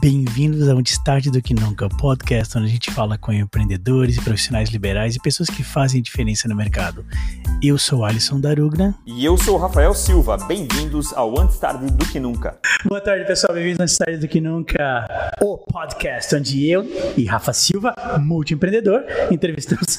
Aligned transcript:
Bem-vindos 0.00 0.66
ao 0.66 0.80
Destaque 0.80 1.30
do 1.30 1.42
Que 1.42 1.52
Nunca, 1.52 1.86
podcast 1.86 2.56
onde 2.56 2.68
a 2.68 2.70
gente 2.70 2.90
fala 2.90 3.18
com 3.18 3.34
empreendedores 3.34 4.16
e 4.16 4.22
profissionais 4.22 4.70
liberais 4.70 5.14
e 5.14 5.20
pessoas 5.20 5.50
que 5.50 5.62
fazem 5.62 6.00
diferença 6.00 6.48
no 6.48 6.56
mercado. 6.56 7.04
Eu 7.62 7.76
sou 7.76 8.02
Alisson 8.02 8.40
Darugna. 8.40 8.94
E 9.04 9.22
eu 9.22 9.36
sou 9.36 9.58
Rafael 9.58 9.92
Silva. 9.92 10.38
Bem-vindos 10.38 11.12
ao 11.12 11.38
Antes 11.38 11.58
Tarde 11.58 11.92
do 11.92 12.06
Que 12.06 12.18
Nunca. 12.18 12.58
Boa 12.86 13.02
tarde, 13.02 13.26
pessoal. 13.26 13.52
Bem-vindos 13.52 13.78
ao 13.78 13.84
Antes 13.84 13.98
Tarde 13.98 14.16
do 14.16 14.26
Que 14.26 14.40
Nunca, 14.40 15.36
o 15.42 15.49
podcast 15.70 16.34
onde 16.34 16.68
eu 16.68 16.86
e 17.16 17.24
Rafa 17.24 17.52
Silva, 17.52 17.94
multiempreendedor, 18.18 19.04
entrevistamos 19.30 19.98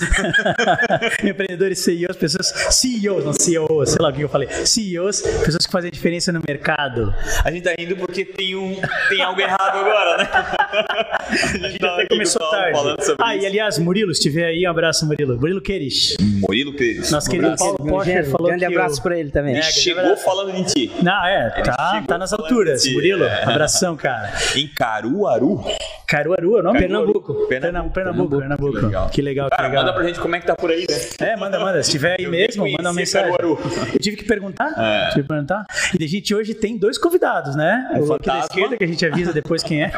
empreendedores, 1.24 1.80
CEOs, 1.80 2.18
pessoas, 2.18 2.48
CEOs, 2.72 3.26
não 3.26 3.34
CEOs, 3.34 3.90
sei 3.92 4.02
lá 4.02 4.10
o 4.10 4.14
que 4.14 4.22
eu 4.22 4.30
falei, 4.30 4.50
CEOs, 4.50 5.22
pessoas 5.22 5.66
que 5.66 5.72
fazem 5.72 5.92
diferença 5.92 6.32
no 6.32 6.42
mercado. 6.46 7.14
A 7.44 7.52
gente 7.52 7.64
tá 7.64 7.74
indo 7.78 7.96
porque 7.96 8.26
tem, 8.26 8.56
um, 8.56 8.80
tem 9.10 9.22
algo 9.22 9.40
errado 9.40 9.78
agora, 9.78 10.18
né? 10.18 10.30
A 10.72 11.68
gente 11.70 11.86
até 11.86 12.08
começou 12.08 12.50
tarde. 12.50 12.80
Ah, 13.20 13.36
e 13.36 13.46
aliás, 13.46 13.78
Murilo, 13.78 14.14
se 14.14 14.22
tiver 14.22 14.46
aí, 14.46 14.66
um 14.66 14.70
abraço, 14.70 15.06
Murilo. 15.06 15.38
Murilo 15.40 15.62
Queires. 15.62 16.16
Murilo 16.20 16.74
Queires. 16.74 17.12
Nosso 17.12 17.30
querido 17.30 17.56
Paulo 17.58 17.78
Porsche 17.78 18.24
falou 18.24 18.48
grande 18.48 18.66
que 18.66 18.74
abraço 18.74 19.00
o... 19.00 19.04
pra 19.04 19.20
ele 19.20 19.32
também. 19.32 19.54
Ele 19.54 19.64
chegou 19.64 20.18
falando 20.18 20.54
de 20.54 20.64
ti. 20.66 20.92
Não, 21.02 21.26
é, 21.26 21.54
Ele 21.56 21.64
tá, 21.64 22.04
tá 22.08 22.18
nas 22.18 22.34
alturas. 22.34 22.86
Murilo, 22.92 23.24
é. 23.24 23.44
abração, 23.44 23.96
cara. 23.96 24.32
Em 24.56 24.68
Caruaru. 24.68 25.64
Caruaru, 26.08 26.58
é 26.58 26.60
o 26.60 26.64
nome? 26.64 26.80
Pernambuco. 26.80 27.34
Pernambuco. 27.48 27.94
Pernambuco, 27.94 28.38
Pernambuco. 28.38 28.74
Que 28.74 28.82
legal. 28.82 29.10
Que 29.10 29.22
legal, 29.22 29.50
que 29.50 29.56
Cara, 29.56 29.68
legal. 29.70 29.84
manda 29.86 29.96
pra 29.96 30.04
gente 30.06 30.20
como 30.20 30.36
é 30.36 30.40
que 30.40 30.46
tá 30.46 30.56
por 30.56 30.70
aí, 30.70 30.86
né? 30.90 30.98
É, 31.20 31.38
manda, 31.38 31.58
manda. 31.58 31.82
Se 31.84 31.92
tiver 31.92 32.18
aí 32.20 32.26
Eu 32.26 32.32
mesmo, 32.32 32.70
manda 32.70 32.90
uma 32.90 32.94
mensagem. 32.94 33.32
Caruaru. 33.32 33.58
Eu 33.94 34.00
tive 34.00 34.18
que 34.18 34.26
perguntar. 34.26 34.74
É. 34.78 35.10
Tive 35.10 35.22
que 35.22 35.28
perguntar. 35.30 35.66
E 35.98 36.04
a 36.04 36.08
gente 36.08 36.36
hoje 36.36 36.54
tem 36.54 36.78
dois 36.78 36.98
convidados, 36.98 37.56
né? 37.56 37.90
É 37.96 38.00
o 38.00 38.14
aqui 38.14 38.26
da 38.26 38.40
esquerda, 38.40 38.78
que 38.78 38.84
a 38.84 38.88
gente 38.88 39.06
avisa 39.06 39.32
depois 39.32 39.64
quem 39.64 39.84
é. 39.84 39.92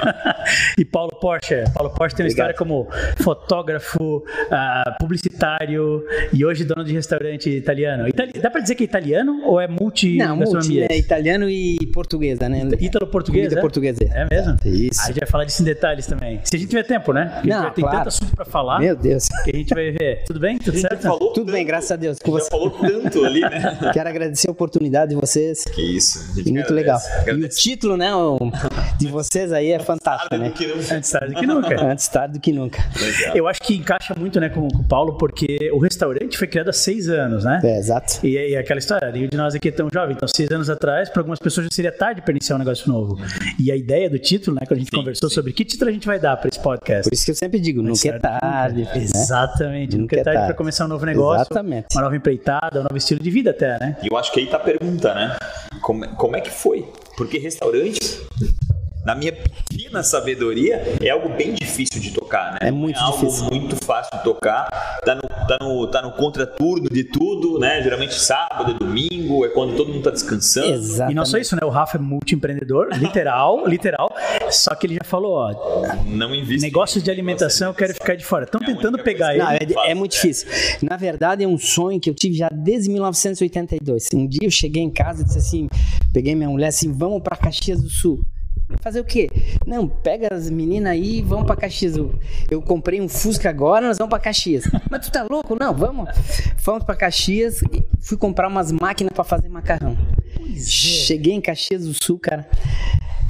e 0.77 0.85
Paulo 0.85 1.11
Porsche. 1.19 1.63
Paulo 1.73 1.89
Porsche 1.93 2.15
tem 2.15 2.25
uma 2.25 2.29
história 2.29 2.53
como 2.55 2.87
fotógrafo, 3.17 4.23
ah, 4.51 4.95
publicitário 4.99 6.03
e 6.31 6.45
hoje 6.45 6.63
dono 6.63 6.83
de 6.83 6.93
restaurante 6.93 7.49
italiano. 7.49 8.07
Itali- 8.07 8.33
Dá 8.41 8.49
pra 8.49 8.61
dizer 8.61 8.75
que 8.75 8.83
é 8.83 8.85
italiano 8.85 9.41
ou 9.45 9.59
é 9.59 9.67
multi 9.67 10.17
Não, 10.17 10.35
multi, 10.35 10.81
é 10.81 10.97
italiano 10.97 11.49
e 11.49 11.77
portuguesa, 11.93 12.47
né? 12.49 12.67
Ítalo-português, 12.79 13.45
Comida 13.47 13.59
é? 13.59 13.61
portuguesa. 13.61 13.99
É 14.13 14.27
mesmo? 14.29 14.55
Isso. 14.65 14.99
Aí 15.01 15.05
a 15.05 15.07
gente 15.07 15.19
vai 15.19 15.29
falar 15.29 15.43
disso 15.45 15.61
em 15.61 15.65
detalhes 15.65 16.05
também. 16.05 16.39
Se 16.43 16.55
a 16.55 16.59
gente 16.59 16.69
tiver 16.69 16.83
tempo, 16.83 17.13
né? 17.13 17.31
Porque 17.35 17.51
a 17.51 17.55
Não, 17.57 17.63
gente 17.65 17.73
tem 17.75 17.83
claro. 17.83 17.97
tanto 17.99 18.07
assunto 18.09 18.35
pra 18.35 18.45
falar 18.45 18.79
Meu 18.79 18.95
Deus. 18.95 19.27
que 19.43 19.51
a 19.53 19.57
gente 19.57 19.73
vai 19.73 19.91
ver. 19.91 20.23
Tudo 20.25 20.39
bem? 20.39 20.57
Tudo 20.57 20.77
certo? 20.77 21.01
Falou 21.01 21.33
Tudo 21.33 21.51
bem, 21.51 21.61
tanto. 21.61 21.67
graças 21.67 21.91
a 21.91 21.95
Deus. 21.95 22.19
Com 22.19 22.37
Já 22.37 22.43
você. 22.43 22.49
falou 22.49 22.69
tanto 22.71 23.25
ali, 23.25 23.41
né? 23.41 23.77
Quero 23.93 24.09
agradecer 24.09 24.47
a 24.49 24.51
oportunidade 24.51 25.09
de 25.13 25.15
vocês. 25.19 25.63
Que 25.65 25.81
isso. 25.81 26.19
a 26.19 26.35
gente 26.37 26.51
Muito 26.51 26.73
agradece. 26.73 26.73
legal. 26.73 26.99
E 26.99 27.29
o 27.29 27.33
Agradece. 27.33 27.61
título, 27.61 27.97
né, 27.97 28.13
o- 28.15 28.37
de 28.97 29.07
vocês 29.07 29.51
aí 29.51 29.71
é 29.71 29.79
fantástico, 29.79 30.35
né? 30.37 30.52
Do 30.53 30.57
que 30.59 30.67
não- 30.67 30.97
Antes 30.97 31.11
tarde 31.11 31.35
que 31.35 31.45
nunca. 31.47 31.81
Antes 31.85 32.07
tarde 32.07 32.33
do 32.33 32.39
que 32.39 32.51
nunca. 32.53 32.83
Legal. 32.99 33.35
Eu 33.35 33.47
acho 33.47 33.61
que 33.61 33.75
encaixa 33.75 34.13
muito 34.17 34.39
né, 34.39 34.49
com, 34.49 34.67
com 34.67 34.77
o 34.79 34.83
Paulo, 34.83 35.17
porque 35.17 35.71
o 35.73 35.79
restaurante 35.79 36.37
foi 36.37 36.47
criado 36.47 36.69
há 36.69 36.73
seis 36.73 37.09
anos, 37.09 37.43
né? 37.43 37.59
É, 37.63 37.77
exato. 37.79 38.25
E, 38.25 38.33
e 38.51 38.55
aquela 38.55 38.79
história, 38.79 39.11
nenhum 39.11 39.27
de 39.27 39.37
nós 39.37 39.55
aqui 39.55 39.69
é 39.69 39.71
tão 39.71 39.89
jovem, 39.91 40.15
então 40.15 40.27
seis 40.27 40.49
anos 40.51 40.69
atrás, 40.69 41.09
para 41.09 41.21
algumas 41.21 41.39
pessoas 41.39 41.65
já 41.65 41.71
seria 41.71 41.91
tarde 41.91 42.21
para 42.21 42.31
iniciar 42.31 42.55
um 42.55 42.59
negócio 42.59 42.87
novo. 42.91 43.17
E 43.59 43.71
a 43.71 43.75
ideia 43.75 44.09
do 44.09 44.19
título, 44.19 44.55
né, 44.59 44.65
quando 44.67 44.77
a 44.77 44.79
gente 44.81 44.89
Sim, 44.91 44.97
conversou 44.97 45.29
sim. 45.29 45.35
sobre 45.35 45.53
que 45.53 45.65
título 45.65 45.89
a 45.89 45.93
gente 45.93 46.05
vai 46.05 46.19
dar 46.19 46.37
para 46.37 46.49
esse 46.49 46.59
podcast. 46.59 47.03
Por 47.09 47.13
isso 47.13 47.25
que 47.25 47.31
eu 47.31 47.35
sempre 47.35 47.59
digo, 47.59 47.81
nunca 47.81 48.07
é 48.07 48.19
tarde. 48.19 48.83
né? 48.83 48.91
Exatamente, 48.95 49.97
nunca 49.97 50.03
Nunca 50.03 50.15
é 50.17 50.19
é 50.19 50.23
tarde 50.23 50.37
para 50.37 50.45
tarde. 50.47 50.57
começar 50.57 50.85
um 50.85 50.89
novo 50.89 51.05
negócio, 51.05 51.41
Exatamente. 51.43 51.87
uma 51.95 52.01
nova 52.03 52.15
empreitada, 52.15 52.79
um 52.79 52.83
novo 52.83 52.97
estilo 52.97 53.21
de 53.21 53.29
vida 53.31 53.51
até, 53.51 53.79
né? 53.79 53.97
E 54.03 54.07
eu 54.11 54.17
acho 54.17 54.31
que 54.31 54.39
aí 54.39 54.45
tá 54.47 54.57
a 54.57 54.59
pergunta, 54.59 55.13
né? 55.13 55.35
Como, 55.81 56.07
como 56.15 56.35
é 56.35 56.41
que 56.41 56.49
foi? 56.51 56.85
Porque 57.17 57.37
restaurante, 57.37 58.21
na 59.05 59.15
minha 59.15 59.33
pequena 59.93 60.03
sabedoria, 60.03 60.81
é 61.01 61.09
algo 61.09 61.29
bem 61.29 61.53
difícil 61.53 62.01
de 62.01 62.11
tocar, 62.11 62.53
né? 62.53 62.57
É 62.61 62.71
muito 62.71 62.99
algo 62.99 63.19
difícil. 63.25 63.45
muito 63.45 63.75
fácil 63.85 64.17
de 64.17 64.23
tocar. 64.23 64.67
Tá 65.05 65.13
no, 65.15 65.21
tá 65.21 65.57
no, 65.61 65.87
tá 65.87 66.01
no 66.01 66.11
contraturno 66.13 66.89
de 66.89 67.03
tudo, 67.03 67.59
né? 67.59 67.81
Geralmente 67.83 68.15
sábado 68.15 68.71
e 68.71 68.73
domingo, 68.79 69.45
é 69.45 69.49
quando 69.49 69.75
todo 69.75 69.91
mundo 69.93 70.03
tá 70.03 70.09
descansando. 70.09 70.73
Exatamente. 70.73 71.11
E 71.11 71.15
não 71.15 71.25
só 71.25 71.37
isso, 71.37 71.55
né? 71.55 71.61
O 71.63 71.69
Rafa 71.69 71.97
é 71.97 72.01
multiempreendedor, 72.01 72.89
literal, 72.97 73.67
literal. 73.67 74.11
Só 74.49 74.73
que 74.75 74.87
ele 74.87 74.95
já 74.95 75.03
falou, 75.03 75.33
ó, 75.33 75.53
Não 76.07 76.33
invista. 76.33 76.65
negócios 76.65 77.03
de 77.03 77.11
alimentação 77.11 77.67
eu 77.69 77.73
quero 77.73 77.93
ficar 77.93 78.15
de 78.15 78.25
fora. 78.25 78.45
Estão 78.45 78.61
É 78.61 78.65
tentando 78.65 78.97
pegar 78.97 79.33
ele. 79.33 79.43
Não, 79.43 79.83
é, 79.83 79.91
é 79.91 79.93
muito 79.93 80.13
difícil. 80.13 80.47
Na 80.81 80.97
verdade, 80.97 81.43
é 81.43 81.47
um 81.47 81.57
sonho 81.57 81.99
que 81.99 82.09
eu 82.09 82.13
tive 82.15 82.35
já 82.35 82.49
desde 82.49 82.89
1982. 82.89 84.09
Um 84.13 84.27
dia 84.27 84.41
eu 84.47 84.51
cheguei 84.51 84.81
em 84.81 84.89
casa 84.89 85.21
e 85.21 85.25
disse 85.25 85.37
assim: 85.37 85.67
peguei 86.11 86.33
minha 86.33 86.49
mulher 86.49 86.67
assim, 86.67 86.91
vamos 86.91 87.21
para 87.21 87.35
Caxias 87.35 87.81
do 87.81 87.89
Sul. 87.89 88.23
Fazer 88.83 88.99
o 88.99 89.05
quê? 89.05 89.29
Não, 89.65 89.87
pega 89.87 90.35
as 90.35 90.49
meninas 90.49 90.91
aí 90.91 91.19
e 91.19 91.21
vamos 91.21 91.45
pra 91.45 91.55
Caxias. 91.55 91.95
Eu, 91.95 92.19
eu 92.51 92.61
comprei 92.61 92.99
um 92.99 93.07
Fusca 93.07 93.49
agora, 93.49 93.87
nós 93.87 93.97
vamos 93.97 94.09
pra 94.09 94.19
Caxias. 94.19 94.65
Mas 94.91 95.05
tu 95.05 95.11
tá 95.11 95.23
louco? 95.23 95.57
Não, 95.57 95.73
vamos. 95.73 96.09
Fomos 96.57 96.83
pra 96.83 96.93
Caxias 96.93 97.61
e 97.71 97.81
fui 98.01 98.17
comprar 98.17 98.49
umas 98.49 98.73
máquinas 98.73 99.13
pra 99.13 99.23
fazer 99.23 99.47
macarrão. 99.47 99.97
Cheguei 100.57 101.33
em 101.33 101.39
Caxias 101.39 101.85
do 101.85 101.93
Sul, 101.93 102.19
cara. 102.19 102.45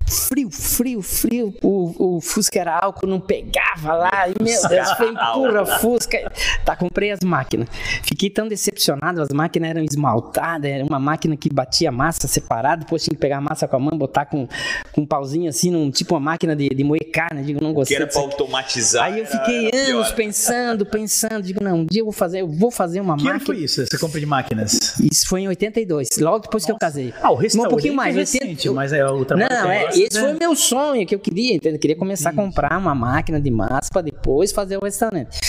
Frio, 0.08 0.50
frio, 0.52 1.02
frio. 1.02 1.54
O, 1.64 2.18
o 2.18 2.22
Fusca 2.22 2.60
era 2.60 2.78
álcool, 2.78 3.08
não 3.08 3.20
pegava 3.20 3.94
lá. 3.94 4.28
E, 4.30 4.44
meu 4.44 4.68
Deus, 4.68 4.92
foi 4.92 5.10
empurra 5.10 5.62
o 5.62 5.66
Fusca. 5.80 6.32
Tá, 6.66 6.76
comprei 6.76 7.12
as 7.12 7.22
máquinas. 7.22 7.68
Fiquei 8.04 8.30
tão 8.30 8.48
decepcionado, 8.48 9.22
as 9.22 9.30
máquinas 9.30 9.70
eram 9.72 9.84
esmaltadas, 9.84 10.70
era 10.70 10.84
uma 10.86 11.00
máquina 11.00 11.36
que 11.38 11.50
batia 11.52 11.92
massa 11.92 12.28
separada, 12.28 12.84
depois 12.84 13.04
tinha 13.04 13.16
que 13.16 13.20
pegar 13.20 13.38
a 13.38 13.42
massa 13.42 13.68
com 13.68 13.76
a 13.76 13.80
mão, 13.80 13.98
botar 13.98 14.26
com, 14.26 14.48
com 14.92 15.02
um 15.02 15.06
pauzinho 15.06 15.50
assim, 15.50 15.72
num, 15.72 15.90
tipo 15.90 16.14
uma 16.14 16.20
máquina 16.20 16.56
de, 16.56 16.70
de 16.70 16.84
moer 16.84 17.10
carne. 17.12 17.44
Digo, 17.44 17.62
não 17.64 17.70
Que 17.70 17.76
gostei. 17.76 17.98
era 17.98 18.06
disso 18.06 18.20
pra 18.20 18.30
automatizar. 18.30 19.06
Aí 19.06 19.20
eu 19.20 19.26
era- 19.26 19.40
fiquei 19.40 19.68
era 19.74 19.78
anos 19.94 20.08
pior. 20.08 20.16
pensando, 20.16 20.86
pensando. 20.86 21.42
Digo, 21.42 21.64
não, 21.64 21.80
um 21.80 21.86
dia 21.86 22.02
eu 22.02 22.06
vou 22.06 22.14
fazer, 22.14 22.42
eu 22.42 22.48
vou 22.48 22.70
fazer 22.72 23.00
uma 23.02 23.16
Que 23.16 23.22
ano 23.24 23.34
máquina. 23.34 23.46
foi 23.46 23.64
isso, 23.64 23.82
essa 23.82 23.98
compra 23.98 24.20
de 24.20 24.26
máquinas? 24.26 25.00
Isso 25.00 25.28
foi 25.28 25.42
em 25.42 25.48
82, 25.48 26.18
logo 26.20 26.40
depois 26.40 26.66
que 26.66 26.72
eu 26.72 26.78
casei. 26.78 27.14
Ah, 27.22 27.32
o 27.32 27.34
um 27.34 27.38
restaurante 27.38 27.70
pouquinho 27.72 27.96
mais, 27.96 28.16
é 28.16 28.20
80 28.20 28.46
recente, 28.46 28.70
mas 28.70 28.94
é 28.94 29.06
o 29.06 29.24
trabalho 29.26 29.50
Não, 29.50 29.64
que 29.68 29.72
é, 29.72 29.93
esse 30.02 30.16
né? 30.16 30.22
foi 30.22 30.34
o 30.34 30.40
meu 30.40 30.56
sonho 30.56 31.06
que 31.06 31.16
eu 31.16 31.20
queria, 31.20 31.56
entendeu? 31.56 31.76
Eu 31.76 31.80
queria 31.80 31.96
começar 31.96 32.30
a 32.30 32.34
comprar 32.34 32.78
uma 32.78 32.96
máquina 32.96 33.40
de 33.40 33.52
massa 33.52 33.90
para 33.92 34.02
depois 34.02 34.52
fazer 34.52 34.78
o 34.78 34.84
restaurante. 34.84 35.40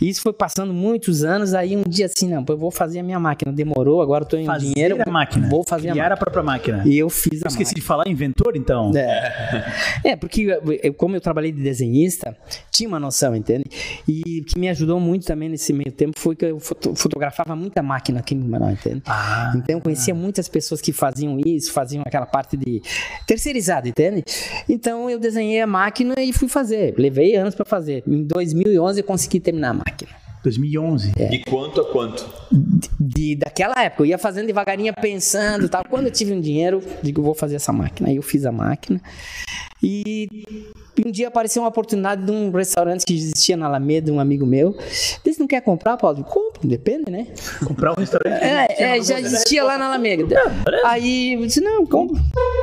Isso 0.00 0.22
foi 0.22 0.32
passando 0.32 0.72
muitos 0.72 1.24
anos, 1.24 1.54
aí 1.54 1.76
um 1.76 1.82
dia 1.88 2.06
assim, 2.06 2.28
não, 2.28 2.44
eu 2.48 2.56
vou 2.56 2.70
fazer 2.70 3.00
a 3.00 3.02
minha 3.02 3.18
máquina. 3.18 3.52
Demorou, 3.52 4.00
agora 4.00 4.24
eu 4.24 4.28
tô 4.28 4.36
em 4.36 4.46
Fazer 4.46 4.72
dinheiro. 4.72 4.98
a 5.04 5.10
máquina. 5.10 5.48
Vou 5.48 5.64
fazer 5.64 5.88
a 5.88 5.92
Criar 5.92 6.04
máquina. 6.04 6.14
a 6.14 6.16
própria 6.18 6.42
máquina. 6.42 6.82
E 6.86 6.96
eu 6.98 7.10
fiz 7.10 7.40
Eu 7.40 7.46
a 7.46 7.48
esqueci 7.48 7.70
máquina. 7.70 7.74
de 7.74 7.80
falar, 7.80 8.08
inventor, 8.08 8.56
então? 8.56 8.92
É. 8.96 9.64
É, 10.04 10.16
porque 10.16 10.42
eu- 10.82 10.94
como 10.94 11.16
eu 11.16 11.20
trabalhei 11.20 11.50
de 11.52 11.62
desenhista, 11.62 12.36
tinha 12.70 12.88
uma 12.88 13.00
noção, 13.00 13.34
entende? 13.34 13.64
E 14.06 14.40
o 14.40 14.44
que 14.44 14.58
me 14.58 14.68
ajudou 14.68 15.00
muito 15.00 15.26
também 15.26 15.48
nesse 15.48 15.72
meio 15.72 15.90
tempo 15.92 16.18
foi 16.18 16.36
que 16.36 16.44
eu 16.44 16.58
foto- 16.60 16.94
fotografava 16.94 17.54
muita 17.56 17.82
máquina 17.82 18.20
aqui 18.20 18.34
no 18.34 18.46
Manaus, 18.48 18.72
entende? 18.74 19.02
Ah, 19.06 19.52
Então 19.56 19.76
eu 19.76 19.80
conhecia 19.80 20.14
muitas 20.14 20.48
pessoas 20.48 20.80
que 20.80 20.92
faziam 20.92 21.38
isso, 21.44 21.72
faziam 21.72 22.02
aquela 22.06 22.26
parte 22.26 22.56
de 22.56 22.80
terceirizado, 23.26 23.88
entende? 23.88 24.24
Então 24.68 25.10
eu 25.10 25.18
desenhei 25.18 25.60
a 25.60 25.66
máquina 25.66 26.14
e 26.18 26.32
fui 26.32 26.48
fazer. 26.48 26.94
Levei 26.96 27.34
anos 27.34 27.54
para 27.54 27.64
fazer. 27.64 28.02
Em 28.06 28.22
2011 28.22 29.00
eu 29.00 29.04
consegui 29.04 29.40
terminar 29.40 29.70
a 29.70 29.74
máquina. 29.74 29.87
2011. 30.44 31.12
De 31.12 31.38
quanto 31.44 31.80
a 31.80 31.92
quanto? 31.92 32.24
De, 32.50 32.88
de- 32.98 33.36
daquela 33.36 33.74
época, 33.82 34.02
eu 34.02 34.06
ia 34.06 34.18
fazendo 34.18 34.46
devagarinho, 34.46 34.94
pensando 34.94 35.66
e 35.66 35.68
tal. 35.68 35.84
Quando 35.84 36.06
eu 36.06 36.12
tive 36.12 36.32
um 36.32 36.40
dinheiro, 36.40 36.80
digo, 37.02 37.20
vou 37.22 37.34
fazer 37.34 37.56
essa 37.56 37.72
máquina. 37.72 38.08
Aí 38.08 38.16
eu 38.16 38.22
fiz 38.22 38.46
a 38.46 38.52
máquina. 38.52 39.00
E 39.82 40.28
um 41.06 41.10
dia 41.10 41.28
apareceu 41.28 41.62
uma 41.62 41.68
oportunidade 41.68 42.24
de 42.24 42.30
um 42.32 42.50
restaurante 42.50 43.04
que 43.04 43.14
existia 43.14 43.56
na 43.56 43.66
Alameda, 43.66 44.12
um 44.12 44.18
amigo 44.18 44.44
meu. 44.46 44.76
Disse, 45.24 45.38
não 45.38 45.46
quer 45.46 45.60
comprar, 45.60 45.96
Paulo? 45.96 46.24
Compro, 46.24 46.47
depende, 46.66 47.10
né? 47.10 47.26
Comprar 47.64 47.92
um 47.92 47.96
restaurante. 47.96 48.42
É, 48.42 48.96
é, 48.98 49.02
já 49.02 49.18
existia 49.20 49.62
lá 49.64 49.78
na 49.78 49.86
Alameda. 49.86 50.24
Aí 50.84 51.34
eu 51.34 51.46
disse, 51.46 51.60
não, 51.60 51.86
compro. 51.86 52.16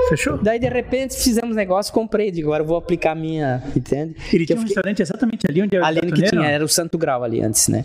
Fechou? 0.10 0.38
Daí, 0.38 0.60
de 0.60 0.68
repente, 0.70 1.16
fizemos 1.16 1.56
negócio, 1.56 1.94
comprei. 1.94 2.32
Digo, 2.32 2.48
agora 2.50 2.64
eu 2.64 2.68
vou 2.68 2.78
aplicar 2.78 3.12
a 3.12 3.16
minha, 3.16 3.64
entende? 3.76 4.16
Ele 4.34 4.46
tinha 4.46 4.58
um 4.58 4.62
fiquei- 4.62 4.76
restaurante 4.76 5.02
exatamente 5.02 5.46
ali 5.50 5.62
onde 5.62 5.76
é 5.76 5.80
o 5.82 5.86
Ali 5.86 6.02
no 6.02 6.12
que 6.14 6.24
tinha, 6.24 6.46
era 6.46 6.64
o 6.64 6.68
Santo 6.68 6.98
Grau 6.98 7.24
ali 7.24 7.42
antes, 7.42 7.68
né? 7.68 7.84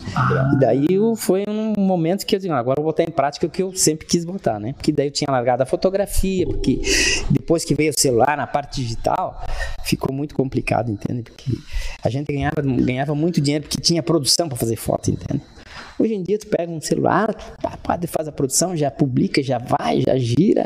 E 0.54 0.58
daí 0.60 0.86
foi 1.16 1.44
um 1.48 1.74
momento 1.78 2.24
que 2.26 2.36
eu 2.36 2.40
"Ah, 2.52 2.58
agora 2.58 2.80
eu 2.80 2.82
vou 2.84 2.92
botar 2.92 3.02
em 3.04 3.10
prática 3.10 3.46
o 3.46 3.50
que 3.50 3.62
eu 3.62 3.74
sempre 3.74 4.06
quis 4.06 4.24
botar, 4.24 4.58
né? 4.58 4.72
Porque 4.72 4.90
daí 4.92 5.06
eu 5.08 5.10
tinha 5.10 5.30
largado 5.30 5.62
a 5.62 5.66
fotografia, 5.66 6.46
porque 6.46 6.80
depois 7.30 7.64
que 7.64 7.74
veio 7.74 7.90
o 7.90 7.98
celular 8.00 8.36
na 8.36 8.46
parte 8.46 8.80
digital, 8.82 9.44
ficou 9.84 10.12
muito 10.14 10.34
complicado, 10.34 10.90
entende? 10.90 11.22
Porque 11.22 11.52
a 12.02 12.08
gente 12.10 12.32
ganhava, 12.32 12.60
ganhava 12.62 13.14
muito 13.14 13.40
dinheiro 13.40 13.64
porque 13.64 13.80
tinha 13.80 14.02
produção 14.02 14.48
para 14.48 14.56
fazer 14.56 14.76
foto, 14.76 15.10
entende? 15.10 15.42
Hoje 16.00 16.14
em 16.14 16.22
dia 16.22 16.38
tu 16.38 16.46
pega 16.46 16.72
um 16.72 16.80
celular, 16.80 17.34
pá, 17.62 17.76
pá, 17.76 17.98
faz 18.08 18.26
a 18.26 18.32
produção, 18.32 18.74
já 18.74 18.90
publica, 18.90 19.42
já 19.42 19.58
vai, 19.58 20.00
já 20.00 20.16
gira. 20.16 20.64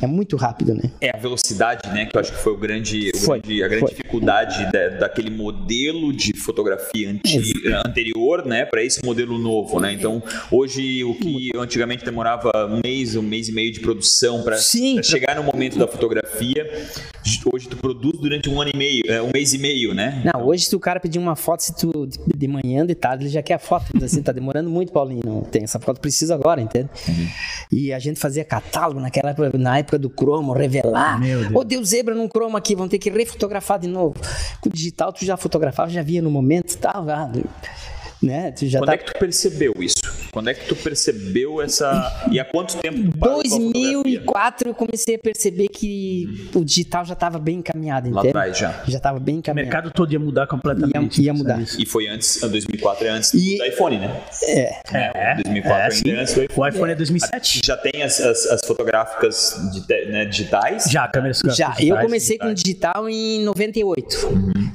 É 0.00 0.06
muito 0.06 0.34
rápido, 0.36 0.74
né? 0.74 0.90
É 1.00 1.14
a 1.14 1.18
velocidade, 1.18 1.88
né? 1.90 2.06
Que 2.06 2.16
eu 2.16 2.20
acho 2.20 2.32
que 2.32 2.38
foi 2.38 2.52
o 2.54 2.56
grande, 2.56 3.10
o 3.14 3.18
Foi, 3.18 3.40
grande- 3.40 3.62
a 3.62 3.68
grande 3.68 3.80
foi. 3.86 3.90
dificuldade 3.94 4.72
da- 4.72 4.88
daquele 5.00 5.30
modelo 5.30 6.10
de 6.12 6.32
fotografia 6.38 7.10
anti- 7.10 7.52
anterior, 7.84 8.46
né? 8.46 8.64
Para 8.64 8.82
esse 8.82 9.04
modelo 9.04 9.38
novo, 9.38 9.78
né? 9.78 9.92
Então, 9.92 10.22
hoje 10.50 11.04
o 11.04 11.14
que 11.14 11.50
antigamente 11.54 12.04
demorava 12.04 12.50
um 12.70 12.80
mês, 12.82 13.14
um 13.14 13.22
mês 13.22 13.48
e 13.48 13.52
meio 13.52 13.70
de 13.72 13.80
produção 13.80 14.42
para 14.42 14.56
chegar 14.56 15.36
no 15.36 15.42
momento 15.42 15.78
da 15.78 15.86
fotografia, 15.86 16.66
Hoje 17.52 17.68
tu 17.68 17.76
produz 17.76 18.18
durante 18.18 18.48
um 18.48 18.60
ano 18.60 18.70
e 18.72 18.76
meio, 18.76 19.02
é, 19.08 19.20
um 19.22 19.30
mês 19.32 19.52
e 19.52 19.58
meio, 19.58 19.92
né? 19.94 20.22
Não, 20.32 20.46
hoje 20.46 20.64
se 20.64 20.74
o 20.76 20.80
cara 20.80 20.98
pedir 21.00 21.18
uma 21.18 21.34
foto, 21.36 21.60
se 21.62 21.74
tu 21.76 22.06
de, 22.06 22.18
de 22.36 22.48
manhã, 22.48 22.84
de 22.86 22.94
tarde, 22.94 23.24
ele 23.24 23.30
já 23.30 23.42
quer 23.42 23.54
a 23.54 23.58
foto. 23.58 23.84
Assim, 24.02 24.22
tá 24.22 24.30
demorando 24.32 24.45
muito, 24.70 24.92
Paulinho. 24.92 25.22
Não 25.24 25.42
tem 25.42 25.64
essa 25.64 25.78
foto, 25.78 26.00
preciso 26.00 26.32
agora, 26.32 26.60
entende? 26.60 26.88
Uhum. 27.08 27.28
E 27.72 27.92
a 27.92 27.98
gente 27.98 28.18
fazia 28.18 28.44
catálogo 28.44 29.00
naquela 29.00 29.30
época, 29.30 29.58
na 29.58 29.78
época 29.78 29.98
do 29.98 30.10
cromo, 30.10 30.52
revelar. 30.52 31.20
Meu 31.20 31.40
Deus. 31.40 31.54
Ô, 31.54 31.64
deu 31.64 31.84
zebra 31.84 32.14
num 32.14 32.28
cromo 32.28 32.56
aqui, 32.56 32.74
vamos 32.74 32.90
ter 32.90 32.98
que 32.98 33.10
refotografar 33.10 33.78
de 33.78 33.88
novo. 33.88 34.14
Com 34.60 34.68
o 34.68 34.72
digital, 34.72 35.12
tu 35.12 35.24
já 35.24 35.36
fotografava, 35.36 35.90
já 35.90 36.02
via 36.02 36.22
no 36.22 36.30
momento 36.30 36.76
já, 36.78 37.30
né? 38.22 38.52
Tu 38.52 38.66
já 38.66 38.78
Quando 38.78 38.88
tá... 38.88 38.94
é 38.94 38.98
que 38.98 39.12
tu 39.12 39.18
percebeu 39.18 39.74
isso? 39.78 40.15
Quando 40.36 40.48
é 40.50 40.54
que 40.54 40.66
tu 40.66 40.76
percebeu 40.76 41.62
essa. 41.62 42.26
E 42.30 42.38
há 42.38 42.44
quanto 42.44 42.76
tempo 42.76 43.10
tu 43.10 43.16
parou 43.18 43.36
com 43.36 43.40
a 43.40 43.50
fotografia? 43.50 43.92
2004 44.02 44.68
eu 44.68 44.74
comecei 44.74 45.14
a 45.14 45.18
perceber 45.18 45.68
que 45.68 46.26
o 46.54 46.62
digital 46.62 47.06
já 47.06 47.14
estava 47.14 47.38
bem 47.38 47.56
encaminhado, 47.60 48.10
Lá 48.10 48.20
atrás 48.20 48.58
já. 48.58 48.82
Já 48.86 48.98
estava 48.98 49.18
bem 49.18 49.36
O 49.36 49.38
encaminhado. 49.38 49.66
mercado 49.72 49.90
todo 49.94 50.12
ia 50.12 50.18
mudar 50.20 50.46
completamente. 50.46 51.22
Ia- 51.22 51.26
ia 51.28 51.32
mudar. 51.32 51.58
E 51.78 51.86
foi 51.86 52.06
antes, 52.06 52.38
2004 52.42 53.06
é 53.06 53.10
antes 53.10 53.32
E- 53.32 53.56
do 53.56 53.64
iPhone, 53.64 53.98
né? 53.98 54.20
É. 54.42 54.76
É, 54.92 55.34
2004 55.36 55.78
é, 55.78 55.82
ainda 55.84 55.94
sim. 55.94 56.10
antes 56.12 56.34
do 56.34 56.42
iPhone. 56.42 56.60
O 56.60 56.68
iPhone 56.68 56.92
é 56.92 56.94
2007. 56.94 57.60
Já 57.64 57.76
tem 57.78 58.02
as, 58.02 58.20
as, 58.20 58.46
as 58.46 58.60
fotográficas 58.66 59.58
dite- 59.72 60.04
né, 60.10 60.26
digitais? 60.26 60.84
Já, 60.90 61.08
câmeras 61.08 61.38
Já, 61.38 61.70
digitais, 61.70 61.88
eu 61.88 61.96
comecei 61.98 62.36
com 62.36 62.52
digital 62.52 63.08
em 63.08 63.42
98. 63.42 64.16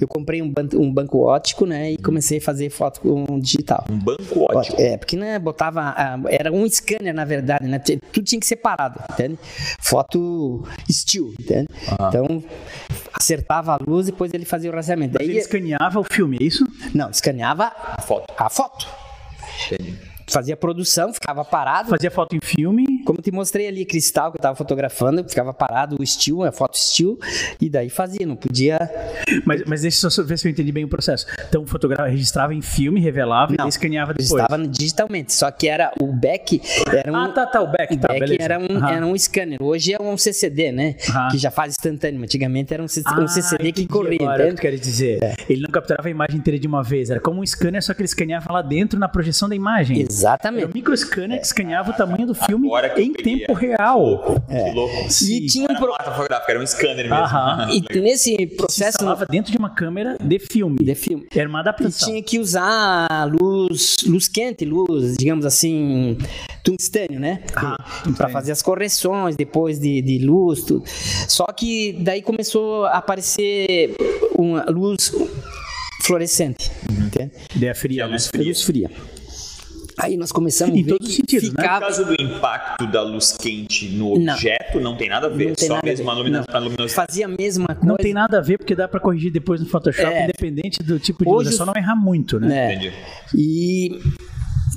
Eu 0.02 0.08
comprei 0.08 0.42
um, 0.42 0.50
ban- 0.52 0.68
um 0.74 0.92
banco 0.92 1.19
ótico, 1.19 1.68
né, 1.68 1.92
e 1.92 1.98
comecei 1.98 2.40
a 2.40 2.42
fazer 2.42 2.72
foto 2.72 3.00
com 3.02 3.40
digital. 3.40 3.86
Um 3.92 4.00
banco 4.00 4.48
ótimo. 4.52 4.75
É, 4.80 4.98
porque 4.98 5.16
né, 5.16 5.38
botava. 5.51 5.81
ah, 5.98 6.19
Era 6.30 6.51
um 6.51 6.68
scanner, 6.69 7.13
na 7.13 7.25
verdade, 7.25 7.65
né? 7.68 7.80
Tudo 7.80 8.24
tinha 8.25 8.39
que 8.39 8.45
ser 8.45 8.57
parado, 8.57 9.00
entende? 9.12 9.38
Foto 9.80 10.63
still, 10.89 11.33
entende? 11.39 11.68
Então, 11.94 12.44
acertava 13.13 13.74
a 13.74 13.77
luz 13.86 14.07
e 14.07 14.12
depois 14.12 14.33
ele 14.33 14.45
fazia 14.45 14.71
o 14.71 14.74
rastreamento. 14.75 15.18
Ele 15.21 15.33
Daí, 15.33 15.38
escaneava 15.38 16.00
o 16.00 16.03
filme, 16.03 16.38
é 16.39 16.44
isso? 16.44 16.65
não, 16.94 17.09
escaneava 17.09 17.71
A 17.98 18.01
foto. 18.01 18.33
a 18.38 18.50
foto. 18.50 18.88
Entendi. 19.71 20.11
Fazia 20.27 20.56
produção, 20.56 21.13
ficava 21.13 21.44
parado. 21.44 21.89
Fazia 21.89 22.12
foto 22.12 22.35
em 22.35 22.39
filme. 22.41 23.03
Como 23.06 23.19
eu 23.19 23.23
te 23.23 23.31
mostrei 23.31 23.68
ali, 23.68 23.85
cristal 23.85 24.31
que 24.31 24.38
eu 24.38 24.41
tava 24.41 24.56
fotografando, 24.56 25.27
ficava 25.27 25.53
parado 25.53 25.97
o 26.00 26.06
still, 26.06 26.44
a 26.44 26.51
foto 26.51 26.77
still, 26.77 27.18
e 27.59 27.69
daí 27.69 27.89
fazia, 27.89 28.25
não 28.25 28.35
podia. 28.35 28.79
Mas, 29.45 29.63
mas 29.65 29.81
deixa 29.81 30.07
eu 30.18 30.25
ver 30.25 30.38
se 30.38 30.47
eu 30.47 30.51
entendi 30.51 30.71
bem 30.71 30.83
o 30.83 30.88
processo. 30.88 31.25
Então, 31.47 31.65
fotografava, 31.65 32.09
registrava 32.09 32.53
em 32.53 32.62
filme, 32.62 33.00
revelava 33.00 33.53
Não, 33.57 33.65
e 33.65 33.69
escaneava 33.69 34.13
depois. 34.13 34.41
Estava 34.44 34.68
digitalmente, 34.68 35.33
só 35.33 35.50
que 35.51 35.68
era 35.68 35.91
o 36.00 36.07
back, 36.13 36.62
era 36.94 37.12
um. 37.12 37.15
Ah, 37.15 37.29
tá, 37.29 37.45
tá, 37.45 37.62
o 37.62 37.67
back, 37.67 37.94
O 37.95 38.00
tá, 38.00 38.07
back 38.09 38.19
beleza. 38.21 38.44
era 38.44 38.59
um, 38.59 38.77
Aham. 38.77 38.89
era 38.91 39.06
um 39.06 39.17
scanner. 39.17 39.57
Hoje 39.62 39.94
é 39.94 40.01
um 40.01 40.15
CCD, 40.17 40.71
né? 40.71 40.95
Aham. 41.09 41.27
Que 41.31 41.38
já 41.38 41.51
faz 41.51 41.74
instantâneo. 41.74 42.21
Antigamente 42.21 42.74
era 42.74 42.81
um, 42.83 42.88
C- 42.88 43.01
Ah, 43.06 43.19
um 43.19 43.27
CCD 43.27 43.71
que 43.71 43.88
corria, 43.88 44.17
agora 44.21 44.33
o 44.33 44.38
que 44.38 44.44
entende? 44.44 44.56
tu 44.56 44.62
queres 44.62 44.81
dizer. 44.81 45.19
Ele 45.50 45.62
não 45.62 45.69
capturava 45.69 46.07
a 46.07 46.12
imagem 46.12 46.38
inteira 46.38 46.59
de 46.59 46.67
uma 46.67 46.83
vez. 46.83 47.09
Era 47.09 47.19
como 47.19 47.41
um 47.41 47.45
scanner, 47.45 47.81
só 47.83 47.94
que 47.94 48.01
ele 48.01 48.06
escaneava 48.07 48.51
lá 48.51 48.62
dentro 48.62 49.00
na 49.00 49.07
projeção 49.09 49.47
da 49.50 49.56
imagem. 49.56 50.06
Era 50.23 50.31
um 50.31 50.35
Exatamente. 50.35 50.73
micro 50.73 50.95
scanner 50.97 51.39
que 51.39 51.45
escaneava 51.45 51.91
o 51.91 51.94
tamanho 51.94 52.27
do 52.27 52.35
filme 52.35 52.68
Agora 52.68 52.89
que 52.89 53.01
eu 53.01 53.06
em 53.06 53.13
tempo 53.13 53.51
é. 53.51 53.56
real. 53.59 54.41
Que 54.47 54.71
louco. 54.75 55.09
Sim. 55.12 55.33
E 55.33 55.45
tinha 55.47 55.68
Não 55.68 55.69
um 55.69 55.77
era 55.77 55.79
pro... 55.79 55.88
uma 55.89 55.97
máquina 55.97 56.15
fotográfica, 56.15 56.51
era 56.51 56.62
um 56.62 56.68
scanner 56.68 57.09
mesmo. 57.09 57.15
Aham. 57.15 57.68
E 57.71 58.00
nesse 58.00 58.35
Se 58.35 58.47
processo 58.47 58.89
instalava 58.97 59.25
dentro 59.25 59.51
de 59.51 59.57
uma 59.57 59.69
câmera 59.69 60.18
de 60.21 60.39
filme. 60.39 60.77
de 60.83 60.95
filme. 60.95 61.27
Era 61.35 61.47
uma 61.50 61.59
E 61.59 61.62
adaptação. 61.62 62.09
tinha 62.09 62.21
que 62.23 62.39
usar 62.39 63.07
luz, 63.31 63.97
luz 64.06 64.27
quente, 64.27 64.65
luz, 64.65 65.15
digamos 65.18 65.45
assim, 65.45 66.18
tungstênio, 66.63 67.19
né? 67.19 67.44
Ah, 67.56 67.77
Para 68.17 68.29
fazer 68.29 68.51
as 68.51 68.62
correções 68.62 69.35
depois 69.35 69.79
de, 69.79 70.01
de 70.01 70.19
luz, 70.19 70.63
tudo. 70.63 70.83
Só 71.27 71.45
que 71.47 71.94
daí 72.01 72.21
começou 72.21 72.85
a 72.85 72.97
aparecer 72.97 73.95
uma 74.38 74.65
luz 74.69 75.12
fluorescente, 76.03 76.71
entende? 76.89 77.31
Ideia 77.56 77.75
fria, 77.75 78.07
né? 78.07 78.17
luz 78.35 78.62
fria. 78.63 78.89
Aí 80.03 80.18
nós 80.18 80.31
começamos 80.31 80.75
Em 80.75 80.81
a 80.81 80.83
ver 80.83 80.89
todos 80.92 81.07
os 81.09 81.13
que 81.15 81.21
sentidos, 81.21 81.50
né? 81.50 81.53
No 81.57 81.62
ficava... 81.62 81.86
caso 81.86 82.06
do 82.06 82.19
impacto 82.19 82.88
da 82.88 83.03
luz 83.03 83.33
quente 83.33 83.88
no 83.89 84.18
Não. 84.18 84.33
objeto, 84.33 84.80
não 84.80 84.98
tem 84.98 85.07
nada 85.09 85.27
a 85.27 85.30
ver. 85.30 85.50
Não 85.50 85.56
tem 85.56 85.68
só 85.68 85.75
nada 85.75 85.86
a 85.86 85.89
mesmo 85.89 86.06
ver. 86.06 86.12
a 86.12 86.13
lumina- 86.15 86.45
Não. 86.48 86.56
a 86.56 86.59
luminosidade. 86.59 87.07
Fazia 87.07 87.25
a 87.25 87.30
mesma 87.30 87.68
coisa. 87.68 87.86
Não 87.86 87.95
tem 87.98 88.13
nada 88.13 88.39
a 88.39 88.42
ver, 88.42 88.57
porque 88.57 88.75
dá 88.75 88.88
pra 88.88 89.00
corrigir 89.00 89.31
depois 89.31 89.59
no 89.62 89.68
Photoshop, 89.68 90.07
É. 90.12 90.24
independente 90.24 90.81
do 90.81 91.00
tipo 91.00 91.24
de 91.24 91.30
Hoje 91.30 91.45
luz. 91.50 91.56
É 91.56 91.57
só 91.57 91.65
não 91.65 91.74
errar 91.75 91.95
muito, 91.95 92.39
né? 92.39 92.48
né? 92.48 92.74
Entendi. 92.74 92.94
E 93.36 94.00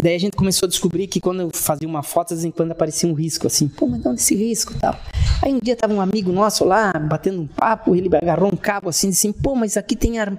daí 0.02 0.14
a 0.14 0.18
gente 0.18 0.36
começou 0.36 0.66
a 0.66 0.68
descobrir 0.68 1.06
que 1.06 1.20
quando 1.20 1.40
eu 1.40 1.50
fazia 1.54 1.88
uma 1.88 2.02
foto, 2.02 2.28
de 2.28 2.34
vez 2.34 2.44
em 2.44 2.50
quando 2.50 2.72
aparecia 2.72 3.08
um 3.08 3.14
risco, 3.14 3.46
assim, 3.46 3.66
pô, 3.66 3.86
mas 3.86 4.02
de 4.02 4.08
onde 4.08 4.20
esse 4.20 4.34
risco 4.36 4.72
e 4.74 4.76
tal? 4.78 4.94
Aí 5.42 5.52
um 5.54 5.58
dia 5.58 5.74
tava 5.74 5.94
um 5.94 6.00
amigo 6.00 6.30
nosso 6.32 6.64
lá, 6.64 6.92
batendo 6.92 7.40
um 7.40 7.46
papo, 7.46 7.94
ele 7.96 8.14
agarrou 8.14 8.50
um 8.52 8.56
cabo 8.56 8.88
assim, 8.90 9.08
disse 9.08 9.26
assim, 9.28 9.32
pô, 9.40 9.54
mas 9.54 9.76
aqui 9.76 9.96
tem, 9.96 10.18
ar, 10.18 10.32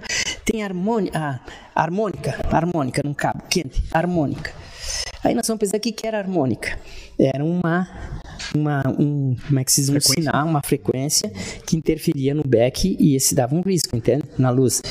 tem 0.44 0.62
harmônica, 0.62 1.18
ah, 1.18 1.40
harmônica, 1.74 2.38
harmônica 2.50 3.02
num 3.04 3.14
cabo, 3.14 3.42
quente, 3.50 3.82
harmônica. 3.92 4.52
Aí 5.22 5.34
nós 5.34 5.46
vamos 5.46 5.60
pensar 5.60 5.78
o 5.78 5.80
que 5.80 5.92
que 5.92 6.06
era 6.06 6.18
harmônica. 6.18 6.78
Era 7.18 7.44
uma, 7.44 7.88
uma 8.54 8.82
um, 8.98 9.34
como 9.46 9.58
é 9.58 9.64
que 9.64 9.72
se 9.72 9.80
diz, 9.80 9.90
um 9.90 10.00
sinal, 10.00 10.46
uma 10.46 10.62
frequência 10.62 11.32
que 11.66 11.76
interferia 11.76 12.34
no 12.34 12.44
back 12.46 12.96
e 12.98 13.16
esse 13.16 13.34
dava 13.34 13.54
um 13.54 13.60
risco, 13.60 13.96
entende? 13.96 14.24
Na 14.38 14.50
luz. 14.50 14.82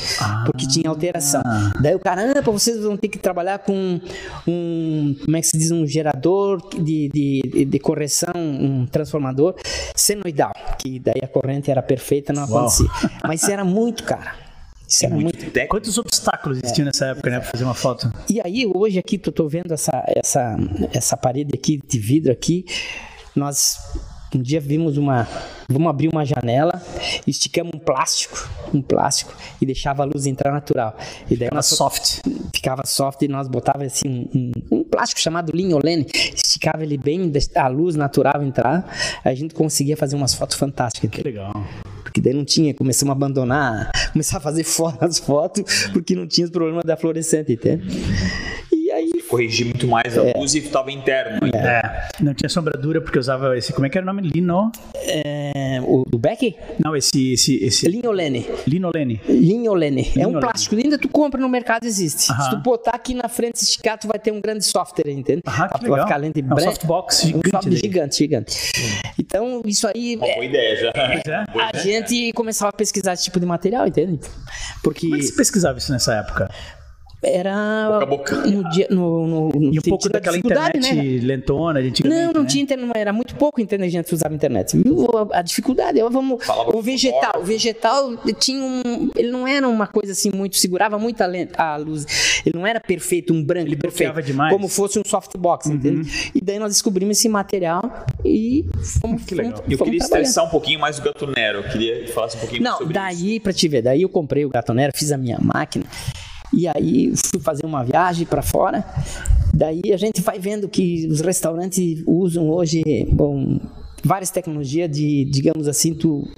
Porque 0.44 0.66
tinha 0.66 0.90
alteração. 0.90 1.42
Daí 1.80 1.94
o 1.94 1.98
cara, 1.98 2.38
ah, 2.38 2.42
pô, 2.42 2.52
vocês 2.52 2.82
vão 2.82 2.96
ter 2.96 3.08
que 3.08 3.18
trabalhar 3.18 3.60
com 3.60 4.00
um, 4.46 5.16
como 5.24 5.36
é 5.36 5.40
que 5.40 5.46
se 5.46 5.56
diz, 5.56 5.70
um 5.70 5.86
gerador 5.86 6.60
de, 6.70 7.08
de, 7.08 7.64
de 7.64 7.78
correção, 7.78 8.34
um 8.34 8.86
transformador 8.86 9.54
senoidal, 9.94 10.52
que 10.78 10.98
daí 10.98 11.20
a 11.22 11.28
corrente 11.28 11.70
era 11.70 11.82
perfeita, 11.82 12.32
não 12.32 12.44
acontecia. 12.44 12.88
Mas 13.24 13.42
isso 13.42 13.50
era 13.50 13.64
muito, 13.64 14.04
cara. 14.04 14.45
Isso 14.88 15.04
era 15.06 15.14
muito. 15.14 15.36
Técnico. 15.38 15.68
Quantos 15.68 15.98
obstáculos 15.98 16.58
existiam 16.62 16.84
nessa 16.86 17.06
época, 17.06 17.30
né? 17.30 17.40
Pra 17.40 17.50
fazer 17.50 17.64
uma 17.64 17.74
foto? 17.74 18.12
E 18.30 18.40
aí, 18.44 18.66
hoje 18.72 18.98
aqui, 18.98 19.18
tu 19.18 19.32
tô 19.32 19.48
vendo 19.48 19.72
essa, 19.72 20.04
essa, 20.08 20.56
essa 20.92 21.16
parede 21.16 21.50
aqui 21.54 21.80
de 21.86 21.98
vidro 21.98 22.30
aqui. 22.32 22.64
Nós 23.34 23.76
um 24.34 24.42
dia 24.42 24.60
vimos 24.60 24.96
uma. 24.98 25.26
Vamos 25.68 25.88
abrir 25.88 26.08
uma 26.08 26.24
janela, 26.24 26.80
esticamos 27.26 27.72
um 27.74 27.78
plástico, 27.78 28.48
um 28.72 28.80
plástico, 28.82 29.34
e 29.60 29.66
deixava 29.66 30.02
a 30.02 30.06
luz 30.06 30.26
entrar 30.26 30.52
natural. 30.52 30.96
E 31.30 31.36
daí 31.36 31.46
Era 31.46 31.56
nós 31.56 31.66
soft. 31.66 32.20
ficava 32.54 32.82
soft 32.86 33.22
e 33.22 33.28
nós 33.28 33.48
botava 33.48 33.84
assim 33.84 34.06
um, 34.08 34.52
um- 34.70 34.78
um 34.80 34.84
plástico 34.84 35.20
chamado 35.20 35.50
linolene, 35.52 36.06
esticava 36.34 36.82
ele 36.84 36.96
bem, 36.96 37.32
a 37.54 37.66
luz 37.68 37.96
natural 37.96 38.42
entrar, 38.42 38.86
a 39.24 39.34
gente 39.34 39.54
conseguia 39.54 39.96
fazer 39.96 40.14
umas 40.16 40.34
fotos 40.34 40.56
fantásticas. 40.56 41.10
Que 41.10 41.22
legal. 41.22 41.52
Porque 42.16 42.30
daí 42.30 42.32
não 42.32 42.46
tinha, 42.46 42.72
começamos 42.72 43.10
a 43.10 43.14
abandonar, 43.14 43.90
começar 44.10 44.38
a 44.38 44.40
fazer 44.40 44.64
fora 44.64 45.04
as 45.04 45.18
fotos, 45.18 45.90
porque 45.92 46.14
não 46.14 46.26
tinha 46.26 46.46
os 46.46 46.50
problemas 46.50 46.82
da 46.82 46.96
fluorescente, 46.96 47.52
entende? 47.52 47.86
Corrigir 49.28 49.66
muito 49.66 49.86
mais 49.88 50.16
a 50.16 50.22
luz 50.36 50.54
e 50.54 50.58
estava 50.58 50.90
interno. 50.92 51.40
É, 51.54 52.08
não 52.20 52.32
tinha 52.34 52.48
sombradura 52.48 53.00
porque 53.00 53.18
usava 53.18 53.56
esse. 53.56 53.72
Como 53.72 53.86
é 53.86 53.90
que 53.90 53.98
era 53.98 54.04
o 54.04 54.06
nome? 54.06 54.22
Lino? 54.28 54.70
é, 54.94 55.80
o 55.82 56.04
do 56.08 56.18
Beck, 56.18 56.56
Não, 56.82 56.94
esse. 56.96 57.32
esse, 57.32 57.56
esse 57.64 57.88
linolene. 57.88 58.46
linolene. 58.66 59.20
Linolene. 59.28 60.12
É 60.16 60.26
um 60.26 60.38
plástico, 60.38 60.74
ainda 60.76 60.98
tu 60.98 61.08
compra 61.08 61.40
no 61.40 61.48
mercado, 61.48 61.84
existe. 61.86 62.30
Aham. 62.30 62.42
Se 62.42 62.50
tu 62.50 62.56
botar 62.58 62.92
aqui 62.92 63.14
na 63.14 63.28
frente 63.28 63.56
esticar, 63.56 63.98
tu 63.98 64.06
vai 64.08 64.18
ter 64.18 64.32
um 64.32 64.40
grande 64.40 64.64
software, 64.64 65.10
entende? 65.10 65.42
Aham, 65.46 65.68
que 65.68 65.80
vai 65.82 65.90
legal. 65.90 66.06
ficar 66.06 66.16
lente 66.18 66.40
É 66.40 66.44
um 66.44 66.46
branca. 66.48 66.62
softbox 66.62 67.24
um 67.24 67.26
gigante 67.28 67.50
software 67.50 67.70
daí. 67.70 67.78
gigante, 67.80 68.16
gigante. 68.16 68.72
Então, 69.18 69.62
isso 69.64 69.86
aí, 69.88 70.16
Uma 70.16 70.26
é, 70.26 70.34
boa 70.34 70.44
ideia 70.44 70.76
já. 70.76 70.92
Pois 70.92 71.22
é. 71.26 71.44
Boa 71.52 71.64
a 71.64 71.68
ideia. 71.70 71.84
gente 71.84 72.32
começava 72.32 72.70
a 72.70 72.72
pesquisar 72.72 73.12
esse 73.14 73.24
tipo 73.24 73.38
de 73.40 73.46
material, 73.46 73.86
entende? 73.86 74.20
Porque 74.82 75.00
Como 75.06 75.16
é 75.16 75.18
que 75.18 75.24
se 75.24 75.36
pesquisava 75.36 75.78
isso 75.78 75.92
nessa 75.92 76.14
época? 76.14 76.50
Era 77.22 77.88
Boca 77.90 78.02
a 78.02 78.06
boca. 78.06 78.36
no 78.46 78.68
dia 78.70 78.86
no, 78.90 79.26
no, 79.26 79.48
no 79.48 79.74
E 79.74 79.78
um 79.78 79.82
pouco 79.82 80.08
daquela 80.08 80.36
dificuldade, 80.36 80.78
internet 80.78 81.20
né? 81.20 81.26
lentona 81.26 81.82
de 81.82 81.88
antigamente. 81.88 82.22
Não, 82.26 82.32
não 82.32 82.42
né? 82.42 82.48
tinha 82.48 82.62
internet, 82.62 82.92
era 82.94 83.12
muito 83.12 83.34
pouco 83.36 83.60
internet 83.60 83.88
a 83.88 83.92
gente 84.02 84.14
usava 84.14 84.34
internet. 84.34 84.76
A, 85.32 85.38
a 85.38 85.42
dificuldade, 85.42 85.98
eu, 85.98 86.10
vamos, 86.10 86.44
Falava 86.44 86.76
o 86.76 86.82
vegetal, 86.82 87.40
o 87.40 87.44
vegetal 87.44 88.16
tinha 88.38 88.62
um, 88.62 89.10
ele 89.16 89.30
não 89.30 89.46
era 89.46 89.66
uma 89.68 89.86
coisa 89.86 90.12
assim 90.12 90.30
muito, 90.30 90.56
segurava 90.56 90.98
muito 90.98 91.20
a, 91.22 91.26
lente, 91.26 91.52
a 91.56 91.76
luz, 91.76 92.42
ele 92.44 92.56
não 92.56 92.66
era 92.66 92.80
perfeito, 92.80 93.32
um 93.32 93.42
branco 93.42 93.68
Ele 93.68 93.76
perfeito, 93.76 94.22
demais. 94.22 94.52
Uhum. 94.52 94.58
como 94.58 94.68
fosse 94.68 94.98
um 94.98 95.02
softbox, 95.04 95.66
entende? 95.66 96.30
E 96.34 96.40
daí 96.40 96.58
nós 96.58 96.72
descobrimos 96.72 97.18
esse 97.18 97.28
material 97.28 98.04
e 98.24 98.64
fomos, 99.00 99.24
Que 99.24 99.34
legal. 99.34 99.56
fomos, 99.56 99.70
Eu 99.72 99.78
fomos 99.78 99.90
queria 99.90 100.00
trabalhar. 100.06 100.22
estressar 100.22 100.44
um 100.46 100.50
pouquinho 100.50 100.80
mais 100.80 100.98
o 100.98 101.02
Gato 101.02 101.26
Nero. 101.26 101.58
Eu 101.60 101.64
queria 101.70 102.04
que 102.04 102.12
falasse 102.12 102.36
um 102.36 102.40
pouquinho 102.40 102.62
mais 102.62 102.72
Não, 102.72 102.78
sobre 102.86 102.98
isso. 102.98 103.02
daí 103.22 103.40
pra 103.40 103.52
te 103.52 103.68
ver, 103.68 103.82
daí 103.82 104.02
eu 104.02 104.08
comprei 104.08 104.44
o 104.44 104.48
gatonero, 104.48 104.92
fiz 104.94 105.10
a 105.12 105.16
minha 105.16 105.38
máquina 105.40 105.84
e 106.56 106.66
aí 106.66 107.12
fui 107.30 107.40
fazer 107.40 107.66
uma 107.66 107.84
viagem 107.84 108.26
pra 108.26 108.42
fora. 108.42 108.84
Daí 109.52 109.82
a 109.92 109.96
gente 109.96 110.20
vai 110.20 110.38
vendo 110.38 110.68
que 110.68 111.06
os 111.10 111.20
restaurantes 111.20 112.02
usam 112.06 112.50
hoje 112.50 112.82
bom, 113.12 113.58
várias 114.04 114.30
tecnologias 114.30 114.90
de, 114.90 115.24
digamos 115.24 115.66
assim, 115.68 115.94
tu, 115.94 116.28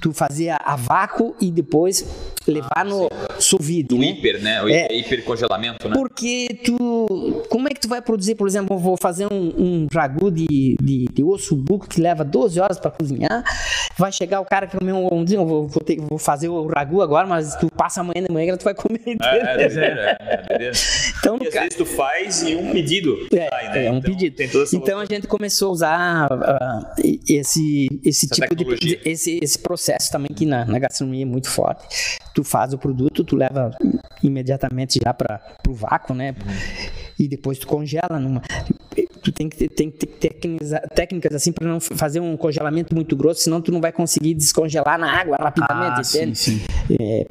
tu, 0.00 0.12
fazer 0.12 0.50
a, 0.50 0.76
vácuo 0.76 1.34
e 1.40 1.50
depois 1.50 2.06
levar 2.46 2.84
no 2.84 3.08
sous 3.38 3.64
vide, 3.64 3.88
Do 3.88 3.98
né? 3.98 4.06
hiper, 4.06 4.40
né? 4.42 4.62
O 4.62 4.68
É. 4.68 4.88
hipercongelamento, 4.92 5.88
né? 5.88 5.94
Porque 5.94 6.48
tu. 6.64 7.44
Como 7.48 7.68
é 7.68 7.70
que 7.70 7.80
tu 7.80 7.88
vai 7.88 8.00
produzir, 8.02 8.34
por 8.34 8.46
exemplo, 8.48 8.78
vou 8.78 8.96
fazer 8.96 9.26
um, 9.32 9.52
um 9.58 9.86
ragu 9.92 10.30
de, 10.30 10.76
de, 10.80 11.06
de 11.12 11.24
osso 11.24 11.56
buco 11.56 11.88
que 11.88 12.00
leva 12.00 12.24
12 12.24 12.60
horas 12.60 12.78
para 12.78 12.90
cozinhar 12.90 13.42
vai 13.96 14.10
chegar 14.10 14.40
o 14.40 14.44
cara 14.44 14.66
que 14.66 14.76
comeu 14.78 14.96
um, 15.12 15.22
dia, 15.24 15.36
eu 15.36 15.46
vou, 15.46 15.68
vou, 15.68 15.82
ter- 15.82 16.00
vou 16.00 16.18
fazer 16.18 16.48
o 16.48 16.66
ragu 16.66 17.02
agora, 17.02 17.26
mas 17.26 17.54
tu 17.56 17.68
passa 17.70 18.00
amanhã 18.00 18.22
de 18.26 18.32
manhã 18.32 18.52
que 18.52 18.58
tu 18.58 18.64
vai 18.64 18.74
comer 18.74 19.00
É, 19.06 19.12
é, 19.36 19.56
doideira, 19.68 20.16
é, 20.20 20.34
é 20.34 20.36
doideira. 20.48 20.72
Então, 21.24 21.38
E 21.40 21.46
às 21.46 21.54
cara, 21.54 21.66
vezes 21.66 21.78
tu 21.78 21.86
faz 21.86 22.42
e 22.42 22.56
um 22.56 22.72
pedido 22.72 23.28
É, 23.32 23.48
sai, 23.48 23.68
né? 23.68 23.84
é 23.86 23.90
um 23.92 23.98
Então, 23.98 24.10
pedido. 24.12 24.42
Então 24.72 24.98
a 24.98 25.04
gente 25.04 25.28
começou 25.28 25.68
a 25.68 25.72
usar 25.72 26.28
e- 26.98 27.20
esse, 27.28 27.86
esse 28.04 28.26
Essa 28.26 28.34
tipo 28.42 28.56
de 28.56 28.64
tecnologia. 28.64 29.00
esse, 29.04 29.38
esse 29.40 29.56
processo 29.60 30.10
também 30.10 30.32
que 30.34 30.44
na, 30.44 30.64
na 30.64 30.80
gastronomia 30.80 31.22
é 31.22 31.24
muito 31.24 31.48
forte. 31.48 32.18
Tu 32.34 32.42
faz 32.42 32.72
o 32.74 32.78
produto, 32.78 33.22
tu 33.22 33.36
leva 33.36 33.70
imediatamente 34.20 34.98
já 35.04 35.14
para 35.14 35.40
o 35.68 35.72
vácuo, 35.72 36.12
né? 36.12 36.34
E 37.16 37.28
depois 37.28 37.56
tu 37.56 37.68
congela 37.68 38.18
numa. 38.18 38.42
Tu 39.22 39.30
tem 39.30 39.48
que 39.48 39.56
ter, 39.56 39.68
tem 39.68 39.90
que 39.92 39.98
ter 39.98 40.28
técnicas, 40.28 40.70
técnicas 40.92 41.34
assim 41.36 41.52
para 41.52 41.68
não 41.68 41.78
fazer 41.78 42.18
um 42.18 42.36
congelamento 42.36 42.92
muito 42.96 43.14
grosso, 43.14 43.42
senão 43.42 43.60
tu 43.60 43.70
não 43.70 43.80
vai 43.80 43.92
conseguir 43.92 44.34
descongelar 44.34 44.98
na 44.98 45.08
água 45.20 45.36
rapidamente, 45.38 46.00
Ah, 46.00 46.04
sim, 46.04 46.18
entende? 46.22 46.38
sim. 46.38 46.60
É, 46.98 47.26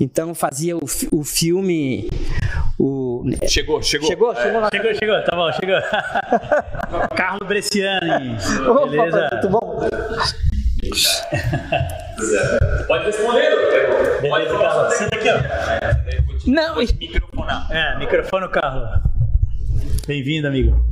então 0.00 0.34
fazia 0.34 0.76
o, 0.76 0.80
o 1.12 1.22
filme. 1.22 2.08
O, 2.78 2.84
Chegou, 3.48 3.80
chegou. 3.82 4.08
chegou, 4.08 4.34
chegou 4.36 4.60
lá. 4.60 4.68
Chegou, 4.72 4.94
chegou, 4.94 5.22
tá 5.24 5.34
bom, 5.36 5.50
chegou. 5.52 5.76
Carlos 7.16 7.48
Bresciani. 7.48 8.36
Opa, 8.68 8.86
Beleza? 8.86 9.30
tudo 9.40 9.48
bom? 9.50 9.88
Pode 12.86 13.04
responder. 13.06 13.50
Pode 14.28 14.46
falar. 14.48 14.68
Carlos. 14.74 14.94
Senta 14.94 15.16
aqui, 15.16 15.28
ó. 15.30 16.50
Não, 16.50 16.82
e- 16.82 16.92
Microfonar. 16.98 17.66
É, 17.72 17.98
microfone, 17.98 18.48
Carlos. 18.48 19.00
Bem-vindo, 20.06 20.46
amigo. 20.48 20.84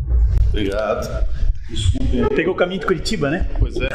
Obrigado. 0.49 1.27
Pegou 2.35 2.55
o 2.55 2.57
caminho 2.57 2.81
de 2.81 2.87
Curitiba, 2.87 3.29
né? 3.31 3.47
Pois 3.59 3.77
é. 3.77 3.89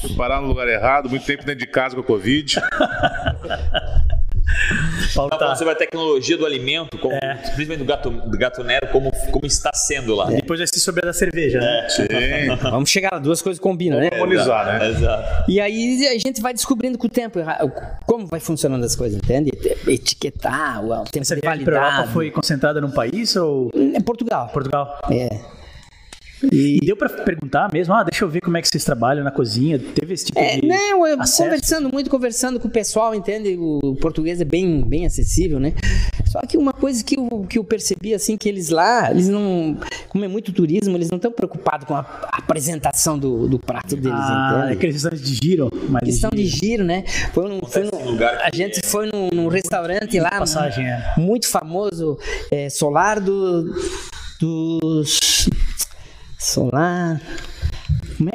Fui 0.00 0.14
parar 0.16 0.40
no 0.40 0.48
lugar 0.48 0.68
errado, 0.68 1.08
muito 1.08 1.24
tempo 1.24 1.44
dentro 1.44 1.60
de 1.60 1.66
casa 1.66 1.94
com 1.94 2.00
a 2.02 2.04
Covid. 2.04 2.56
Paulo 5.14 5.30
Tá 5.30 5.36
tá. 5.36 5.44
falando 5.44 5.58
sobre 5.58 5.72
a 5.72 5.76
tecnologia 5.76 6.36
do 6.36 6.44
alimento, 6.46 6.98
como, 6.98 7.18
principalmente 7.18 7.78
do 7.78 7.84
gato, 7.84 8.10
do 8.10 8.38
gato 8.38 8.64
Nero, 8.64 8.88
como, 8.88 9.10
como 9.30 9.46
está 9.46 9.70
sendo 9.74 10.14
lá. 10.14 10.26
Depois 10.26 10.58
vai 10.60 10.66
ser 10.66 10.80
sobre 10.80 11.02
a 11.02 11.06
da 11.06 11.12
cerveja, 11.12 11.60
né? 11.60 11.86
Sim. 11.88 12.06
Vamos 12.62 12.90
chegar 12.90 13.10
lá, 13.12 13.18
duas 13.18 13.40
coisas 13.42 13.60
combinam, 13.60 13.98
né? 14.00 14.10
Harmonizar, 14.12 14.66
né? 14.66 14.88
Exato. 14.90 15.50
E 15.50 15.60
aí 15.60 16.06
a 16.08 16.18
gente 16.18 16.40
vai 16.40 16.52
descobrindo 16.52 16.98
com 16.98 17.06
o 17.06 17.10
tempo 17.10 17.38
como 18.06 18.26
vai 18.26 18.40
funcionando 18.40 18.84
as 18.84 18.96
coisas, 18.96 19.18
entende? 19.18 19.50
Etiquetar, 19.86 20.84
o 20.84 21.04
tempo 21.04 21.20
Essa 21.22 21.34
de 21.34 21.40
viagem 21.40 21.64
para 21.64 21.74
Europa 21.76 21.90
validade. 21.90 22.12
foi 22.12 22.30
concentrada 22.30 22.80
num 22.80 22.90
país 22.90 23.34
ou 23.36 23.70
É 23.94 24.00
Portugal. 24.00 24.48
Portugal? 24.52 24.98
É. 25.10 25.28
E 26.52 26.78
deu 26.84 26.96
pra 26.96 27.08
perguntar 27.08 27.70
mesmo, 27.72 27.94
ah, 27.94 28.02
deixa 28.04 28.24
eu 28.24 28.28
ver 28.28 28.40
como 28.40 28.56
é 28.56 28.62
que 28.62 28.68
vocês 28.68 28.84
trabalham 28.84 29.24
na 29.24 29.30
cozinha. 29.30 29.78
Teve 29.78 30.14
esse 30.14 30.26
tipo 30.26 30.38
É, 30.38 30.56
de 30.60 30.66
não, 30.66 31.06
eu 31.06 31.20
acesso? 31.20 31.42
conversando 31.44 31.90
muito, 31.92 32.10
conversando 32.10 32.58
com 32.60 32.68
o 32.68 32.70
pessoal, 32.70 33.14
entende? 33.14 33.56
O 33.58 33.96
português 34.00 34.40
é 34.40 34.44
bem, 34.44 34.82
bem 34.82 35.06
acessível, 35.06 35.58
né? 35.60 35.72
Só 36.26 36.40
que 36.40 36.56
uma 36.58 36.72
coisa 36.72 37.02
que 37.04 37.16
eu, 37.18 37.46
que 37.48 37.58
eu 37.58 37.64
percebi, 37.64 38.12
assim, 38.14 38.36
que 38.36 38.48
eles 38.48 38.68
lá, 38.70 39.10
eles 39.10 39.28
não. 39.28 39.76
Como 40.08 40.24
é 40.24 40.28
muito 40.28 40.52
turismo, 40.52 40.96
eles 40.96 41.10
não 41.10 41.16
estão 41.16 41.30
preocupados 41.30 41.86
com 41.86 41.94
a 41.94 42.00
apresentação 42.32 43.18
do, 43.18 43.46
do 43.48 43.58
prato 43.58 43.94
deles, 43.96 44.18
Ah, 44.20 44.66
entende? 44.70 44.86
é 44.86 44.90
restaurantes 44.90 45.24
de 45.28 45.34
giro, 45.44 45.70
mas 45.88 46.02
Questão 46.04 46.30
de 46.30 46.44
giro, 46.46 46.84
né? 46.84 47.04
Foi 47.32 47.48
num, 47.48 47.60
foi 47.62 47.82
num- 47.84 48.10
lugar 48.12 48.38
a 48.42 48.54
gente 48.54 48.80
é- 48.80 48.82
foi 48.86 49.06
num, 49.06 49.28
num 49.32 49.48
restaurante 49.48 50.18
lá, 50.20 50.30
passagem, 50.30 50.84
é. 50.86 51.14
muito 51.18 51.46
famoso, 51.48 52.18
é, 52.50 52.68
Solar 52.68 53.20
do, 53.20 53.72
dos... 54.40 55.48
Solar... 56.44 57.20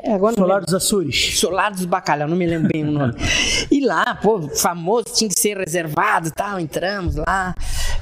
é? 0.04 0.13
Agora 0.13 0.36
Solar 0.36 0.62
dos 0.66 0.74
Açores. 0.74 1.39
Solar 1.39 1.72
dos 1.72 1.86
Bacalhau, 1.86 2.28
não 2.28 2.36
me 2.36 2.46
lembro 2.46 2.70
bem 2.72 2.84
o 2.84 2.92
nome. 2.92 3.13
E 3.72 3.86
lá, 3.86 4.16
pô, 4.16 4.50
famoso, 4.50 5.06
tinha 5.13 5.30
que 5.30 5.39
ser 5.39 5.56
reservado 5.56 6.30
e 6.30 6.32
tal, 6.32 6.60
entramos 6.60 7.16
lá, 7.16 7.54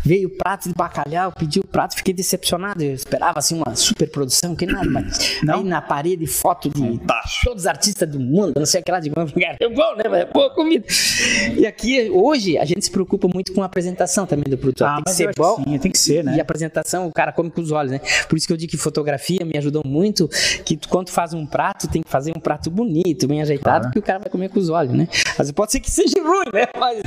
veio 0.07 0.29
o 0.29 0.31
prato 0.31 0.69
de 0.69 0.73
bacalhau, 0.75 1.33
pedi 1.37 1.59
o 1.59 1.67
prato, 1.67 1.95
fiquei 1.95 2.13
decepcionado, 2.13 2.81
eu 2.81 2.93
esperava 2.93 3.39
assim 3.39 3.55
uma 3.61 3.75
super 3.75 4.09
produção, 4.09 4.55
que 4.55 4.65
nada, 4.65 4.89
mas 4.89 5.37
Não? 5.43 5.55
aí 5.59 5.63
na 5.65 5.81
parede 5.81 6.25
foto 6.25 6.69
de 6.69 6.97
tacho. 6.99 7.41
todos 7.43 7.63
os 7.63 7.67
artistas 7.67 8.07
do 8.09 8.19
mundo, 8.19 8.53
não 8.57 8.65
sei 8.65 8.79
o 8.79 8.83
que 8.83 8.91
lá, 8.91 8.99
de 9.01 9.09
é 9.59 9.69
bom, 9.69 9.95
né, 9.95 10.03
mas 10.09 10.21
é 10.21 10.25
boa 10.25 10.49
comida. 10.53 10.85
E 11.57 11.65
aqui, 11.65 12.09
hoje, 12.09 12.57
a 12.57 12.63
gente 12.63 12.85
se 12.85 12.91
preocupa 12.91 13.27
muito 13.27 13.51
com 13.53 13.61
a 13.61 13.65
apresentação 13.65 14.25
também 14.25 14.45
do 14.49 14.57
produto, 14.57 14.83
Ah, 14.85 14.95
tem 14.95 15.03
que 15.03 15.09
eu 15.09 15.13
ser 15.13 15.23
acho 15.29 15.33
que 15.33 15.41
bom, 15.41 15.63
sim, 15.63 15.77
tem 15.79 15.91
que 15.91 15.99
ser, 15.99 16.23
né? 16.23 16.35
e 16.35 16.39
a 16.39 16.43
apresentação, 16.43 17.07
o 17.07 17.11
cara 17.11 17.31
come 17.33 17.49
com 17.51 17.59
os 17.59 17.71
olhos, 17.71 17.91
né? 17.91 17.99
Por 18.29 18.37
isso 18.37 18.47
que 18.47 18.53
eu 18.53 18.57
digo 18.57 18.71
que 18.71 18.77
fotografia 18.77 19.43
me 19.45 19.57
ajudou 19.57 19.81
muito, 19.85 20.29
que 20.63 20.77
quando 20.87 21.09
faz 21.09 21.33
um 21.33 21.45
prato, 21.45 21.87
tem 21.87 22.01
que 22.01 22.09
fazer 22.09 22.31
um 22.35 22.39
prato 22.39 22.69
bonito, 22.71 23.27
bem 23.27 23.41
ajeitado, 23.41 23.91
que 23.91 23.99
o 23.99 24.01
cara 24.01 24.19
vai 24.19 24.29
comer 24.29 24.49
com 24.49 24.59
os 24.59 24.69
olhos, 24.69 24.93
né? 24.93 25.07
Mas 25.37 25.51
pode 25.51 25.71
ser 25.73 25.79
que 25.81 25.91
seja 25.91 26.21
ruim, 26.21 26.45
né? 26.53 26.67
Mas, 26.79 27.01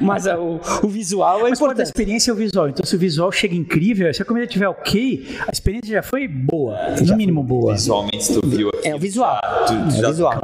mas 0.00 0.26
ah, 0.26 0.38
o, 0.38 0.60
o 0.82 0.88
visual 0.88 1.40
é 1.46 1.50
Mas 1.50 1.58
pode 1.58 1.70
a 1.70 1.72
importante. 1.72 1.86
experiência 1.86 2.30
é 2.30 2.34
o 2.34 2.36
visual. 2.44 2.68
Então, 2.68 2.84
se 2.84 2.94
o 2.96 2.98
visual 2.98 3.30
chega 3.32 3.54
incrível, 3.54 4.12
se 4.12 4.22
a 4.22 4.24
comida 4.24 4.46
estiver 4.46 4.68
ok, 4.68 5.26
a 5.46 5.50
experiência 5.52 5.92
já 5.94 6.02
foi 6.02 6.26
boa. 6.28 6.76
No 7.06 7.16
mínimo 7.16 7.42
boa. 7.42 7.72
Visualmente, 7.74 8.24
se 8.24 8.40
tu 8.40 8.46
viu 8.46 8.68
aqui. 8.70 8.88
É 8.88 8.94
o 8.94 8.98
visual. 8.98 9.38
tu 9.66 9.72
É 9.72 10.00
já- 10.00 10.08
o 10.08 10.10
visual. 10.12 10.40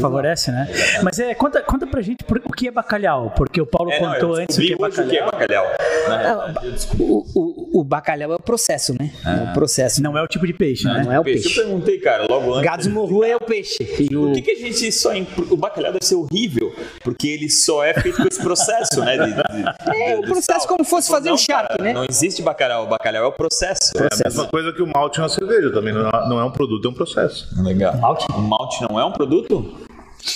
Favorece, 0.00 0.50
né? 0.50 0.68
Mas 1.02 1.18
é, 1.18 1.34
conta, 1.34 1.60
conta 1.62 1.86
pra 1.86 2.00
gente 2.00 2.24
por- 2.24 2.40
o 2.44 2.52
que 2.52 2.68
é 2.68 2.70
bacalhau, 2.70 3.32
porque 3.36 3.60
o 3.60 3.66
Paulo 3.66 3.90
É, 3.90 4.00
não, 4.00 4.12
contou 4.14 4.34
antes 4.34 4.56
o 4.56 4.60
que 4.60 4.72
é 4.72 4.76
hoje 4.78 5.00
o 5.00 5.08
que 5.08 5.16
é 5.16 5.24
bacalhau. 5.24 5.66
bacalhau. 6.08 6.52
Descobri. 6.70 7.04
O, 7.04 7.24
o, 7.34 7.80
o 7.80 7.84
bacalhau 7.84 8.32
é 8.32 8.36
o 8.36 8.40
processo, 8.40 8.94
né? 8.98 9.10
É 9.24 9.50
o 9.50 9.52
processo. 9.52 10.02
Não 10.02 10.16
é 10.16 10.22
o 10.22 10.26
tipo 10.26 10.46
de 10.46 10.52
peixe, 10.52 10.84
né? 10.84 11.02
Não 11.04 11.12
é 11.12 11.18
o 11.20 11.24
Peixe. 11.24 11.42
peixe. 11.44 11.60
Eu 11.60 11.64
perguntei, 11.66 11.98
cara, 11.98 12.26
logo 12.28 12.52
antes. 12.54 12.64
Gado 12.64 12.90
morru 12.90 13.24
é 13.24 13.36
o 13.36 13.40
peixe. 13.40 13.78
E 14.10 14.16
o- 14.16 14.22
Por 14.26 14.32
que, 14.34 14.42
que 14.42 14.50
a 14.52 14.56
gente 14.56 14.92
só. 14.92 15.14
imp- 15.14 15.50
O 15.52 15.56
bacalhau 15.56 15.92
deve 15.92 16.04
ser 16.04 16.14
horrível? 16.14 16.72
Porque 17.02 17.28
ele 17.28 17.48
só 17.50 17.84
é 17.84 17.94
feito 17.94 18.16
com 18.20 18.28
esse 18.28 18.40
processo, 18.40 19.00
né? 19.04 19.16
de- 19.16 19.32
de- 19.32 19.96
É, 20.02 20.14
de- 20.14 20.20
o 20.20 20.22
processo 20.22 20.60
sal. 20.60 20.68
como 20.68 20.84
fosse 20.84 21.08
fazer 21.10 21.30
Cara, 21.48 21.76
né? 21.80 21.92
Não 21.92 22.04
existe 22.08 22.42
bacalhau. 22.42 22.84
O 22.84 22.86
bacalhau 22.86 23.24
é 23.24 23.26
o 23.26 23.32
processo. 23.32 23.92
É 23.96 24.08
a 24.12 24.24
mesma 24.24 24.46
coisa 24.46 24.72
que 24.72 24.82
o 24.82 24.86
malte 24.86 25.20
na 25.20 25.28
cerveja 25.28 25.70
também. 25.72 25.92
Não 25.92 26.08
é, 26.08 26.28
não 26.28 26.40
é 26.40 26.44
um 26.44 26.50
produto, 26.50 26.86
é 26.86 26.90
um 26.90 26.94
processo. 26.94 27.48
Legal. 27.62 27.96
Malte? 27.96 28.26
O 28.32 28.40
malte 28.40 28.82
não 28.88 28.98
é 28.98 29.04
um 29.04 29.12
produto? 29.12 29.74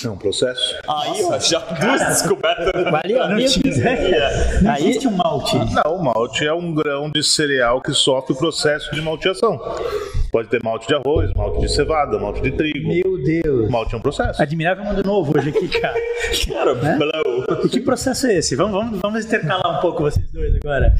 É 0.04 0.08
um 0.08 0.16
processo. 0.16 0.76
Aí, 0.88 1.22
ó, 1.24 1.38
já 1.38 1.58
duas 1.60 2.00
descobertas. 2.08 2.72
Valeu, 2.90 3.28
Não 3.28 3.38
ideia. 3.38 4.60
Não 4.60 4.72
Aí- 4.72 4.88
existe 4.88 5.06
um 5.06 5.12
malte. 5.12 5.56
Não, 5.56 5.96
o 5.96 6.04
malte 6.04 6.44
é 6.46 6.52
um 6.52 6.74
grão 6.74 7.10
de 7.10 7.22
cereal 7.22 7.80
que 7.80 7.92
sofre 7.92 8.32
o 8.32 8.36
processo 8.36 8.92
de 8.94 9.00
malteação. 9.00 9.58
Pode 10.32 10.48
ter 10.48 10.62
malte 10.62 10.88
de 10.88 10.94
arroz, 10.94 11.32
malte 11.34 11.60
de 11.60 11.68
cevada, 11.72 12.18
malte 12.18 12.42
de 12.42 12.50
trigo. 12.50 12.88
Meu 12.88 13.22
Deus. 13.22 13.70
Malte 13.70 13.94
é 13.94 13.98
um 13.98 14.00
processo. 14.00 14.42
Admirável 14.42 14.84
mundo 14.84 15.02
novo 15.04 15.38
hoje 15.38 15.50
aqui, 15.50 15.68
cara. 15.80 15.94
Cara, 16.52 16.74
blow. 16.74 17.64
E 17.64 17.68
que 17.68 17.80
processo 17.80 18.26
é 18.26 18.34
esse? 18.34 18.56
Vamos, 18.56 18.72
vamos, 18.72 19.00
vamos 19.00 19.24
intercalar 19.24 19.78
um 19.78 19.80
pouco 19.80 20.02
vocês 20.02 20.28
dois 20.32 20.54
agora. 20.56 20.94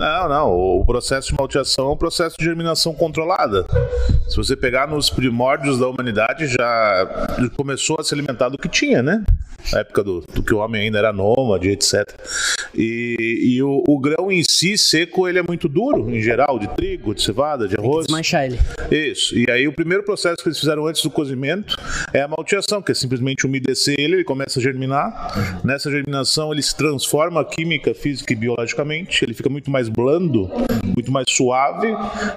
Não, 0.00 0.28
não. 0.30 0.50
O 0.56 0.84
processo 0.86 1.28
de 1.28 1.34
malteação 1.34 1.90
é 1.90 1.92
um 1.92 1.96
processo 1.96 2.34
de 2.38 2.42
germinação 2.42 2.94
controlada. 2.94 3.66
Se 4.30 4.34
você 4.34 4.56
pegar 4.56 4.88
nos 4.88 5.10
primórdios 5.10 5.78
da 5.78 5.88
humanidade, 5.88 6.46
já 6.46 7.28
começou 7.54 7.98
a 8.00 8.02
se 8.02 8.14
alimentar 8.14 8.48
do 8.48 8.56
que 8.56 8.66
tinha, 8.66 9.02
né? 9.02 9.22
Na 9.70 9.80
época 9.80 10.02
do, 10.02 10.20
do 10.32 10.42
que 10.42 10.54
o 10.54 10.58
homem 10.58 10.84
ainda 10.84 10.96
era 10.96 11.12
nômade, 11.12 11.68
etc. 11.68 12.08
E, 12.74 13.56
e 13.56 13.62
o, 13.62 13.84
o 13.86 14.00
grão 14.00 14.32
em 14.32 14.42
si, 14.42 14.78
seco, 14.78 15.28
ele 15.28 15.38
é 15.38 15.42
muito 15.42 15.68
duro, 15.68 16.08
em 16.10 16.22
geral, 16.22 16.58
de 16.58 16.66
trigo, 16.68 17.14
de 17.14 17.22
cevada, 17.22 17.68
de 17.68 17.76
arroz. 17.76 18.06
Desmanchar 18.06 18.46
ele. 18.46 18.58
Isso. 18.90 19.36
E 19.38 19.50
aí 19.50 19.68
o 19.68 19.72
primeiro 19.72 20.02
processo 20.02 20.42
que 20.42 20.48
eles 20.48 20.58
fizeram 20.58 20.86
antes 20.86 21.02
do 21.02 21.10
cozimento 21.10 21.76
é 22.14 22.22
a 22.22 22.28
malteação, 22.28 22.80
que 22.80 22.92
é 22.92 22.94
simplesmente 22.94 23.44
umedecer 23.44 23.96
ele, 23.98 24.14
ele 24.14 24.24
começa 24.24 24.58
a 24.58 24.62
germinar. 24.62 25.60
Nessa 25.62 25.90
germinação 25.90 26.52
ele 26.52 26.62
se 26.62 26.74
transforma 26.74 27.44
química, 27.44 27.92
física 27.92 28.32
e 28.32 28.36
biologicamente, 28.36 29.22
ele 29.22 29.34
fica 29.34 29.50
muito 29.50 29.70
mais 29.70 29.89
blando, 29.90 30.48
muito 30.94 31.10
mais 31.12 31.26
suave 31.28 31.88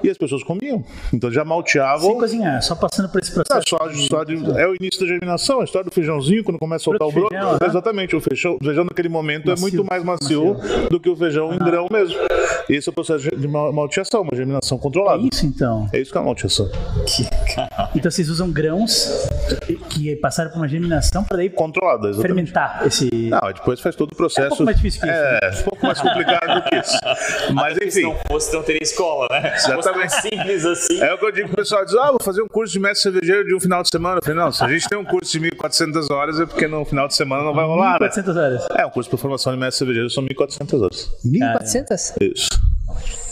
e 0.03 0.10
as 0.10 0.17
pessoas 0.17 0.43
comiam. 0.43 0.83
Então 1.13 1.31
já 1.31 1.43
malteavam. 1.45 2.10
Sem 2.12 2.17
cozinhar, 2.19 2.62
só 2.62 2.75
passando 2.75 3.10
por 3.10 3.22
esse 3.22 3.31
Ah, 3.31 3.43
processo. 3.43 3.65
só, 3.69 3.77
só 4.17 4.24
de- 4.24 4.36
é 4.60 4.67
o 4.67 4.75
início 4.75 5.00
da 5.01 5.07
germinação, 5.07 5.62
a 5.62 5.63
história 5.63 5.86
do 5.89 5.93
feijãozinho, 5.93 6.43
quando 6.43 6.57
começa 6.60 6.83
a 6.83 6.86
soltar 6.86 7.07
o 7.07 7.12
Broto 7.12 7.33
né? 7.33 7.41
Exatamente, 7.67 8.15
o 8.15 8.22
feijão, 8.22 8.57
o 8.60 8.63
feijão 8.63 8.83
naquele 8.83 9.10
momento 9.10 9.48
Macio. 9.50 9.67
é 9.67 9.72
muito 9.72 9.86
mais 9.89 10.03
macio, 10.03 10.55
do 10.89 11.00
que 11.00 11.10
o 11.10 11.15
feijão 11.15 11.53
em 11.53 11.57
grão 11.60 11.88
mesmo. 11.91 12.15
Esse 12.69 12.89
é 12.89 12.91
o 12.91 12.93
processo 12.93 13.29
de 13.36 13.48
mal- 13.48 13.72
malteação, 13.74 14.22
uma 14.22 14.36
germinação 14.36 14.77
É 14.77 14.81
controlada. 14.81 15.24
isso 15.31 15.45
então. 15.45 15.88
É 15.93 16.00
isso 16.00 16.12
que 16.12 16.17
é 16.17 16.22
a 16.22 16.24
malteação. 16.24 16.69
Então 17.95 18.12
vocês 18.12 18.29
usam 18.29 18.51
grãos 18.51 19.10
que 19.89 20.15
passaram 20.17 20.50
por 20.51 20.57
uma 20.57 20.67
germinação 20.67 21.24
para 21.24 21.38
daí 21.38 21.50
Controlada, 21.50 22.10
exatamente. 22.10 22.27
fermentar 22.51 22.81
esse. 22.88 23.10
Não, 23.29 23.39
depois 23.53 23.79
faz 23.79 23.95
todo 23.95 24.12
o 24.12 24.15
processo. 24.15 24.41
É 24.41 24.45
um 24.45 24.50
pouco 24.50 24.63
mais 24.63 24.77
difícil 24.77 25.01
que 25.01 25.07
isso, 25.07 25.15
É, 25.15 25.39
um 25.72 25.72
pouco 25.83 25.87
mais 25.87 26.01
complicado 26.01 26.55
do 26.61 26.69
que 26.69 26.75
isso. 26.77 26.97
Mas 27.53 27.77
que 27.77 27.91
Se 27.91 27.99
enfim. 27.99 28.09
não 28.09 28.19
fosse, 28.27 28.53
não 28.53 28.63
teria 28.63 28.83
escola, 28.83 29.27
né? 29.31 29.55
Se 29.57 29.71
fosse 29.73 29.91
tão 29.91 30.01
Exatamente. 30.01 30.21
simples 30.21 30.65
assim. 30.65 31.01
É 31.01 31.13
o 31.13 31.17
que 31.17 31.25
eu 31.25 31.31
digo 31.31 31.47
pro 31.49 31.57
pessoal, 31.57 31.85
diz, 31.85 31.95
ah, 31.95 32.09
vou 32.09 32.19
fazer 32.23 32.41
um 32.41 32.47
curso 32.47 32.71
de 32.73 32.79
mestre 32.79 33.01
cervejeiro 33.11 33.45
de 33.45 33.55
um 33.55 33.59
final 33.59 33.83
de 33.83 33.89
semana. 33.89 34.17
Eu 34.17 34.21
falei, 34.23 34.39
não, 34.39 34.51
se 34.51 34.63
a 34.63 34.67
gente 34.67 34.87
tem 34.87 34.97
um 34.97 35.05
curso 35.05 35.31
de 35.31 35.39
1.400 35.39 36.11
horas 36.11 36.39
é 36.39 36.45
porque 36.45 36.67
no 36.67 36.83
final 36.85 37.07
de 37.07 37.15
semana 37.15 37.43
não 37.43 37.53
vai 37.53 37.65
rolar, 37.65 37.93
né? 37.93 37.97
400 37.99 38.37
horas. 38.37 38.67
É, 38.77 38.85
um 38.85 38.89
curso 38.89 39.09
para 39.09 39.19
formação 39.19 39.53
de 39.53 39.59
mestre 39.59 39.79
cervejeiro 39.79 40.09
são 40.09 40.23
1.400 40.25 40.81
horas. 40.81 41.11
1.400? 41.25 42.13
Isso. 42.21 42.62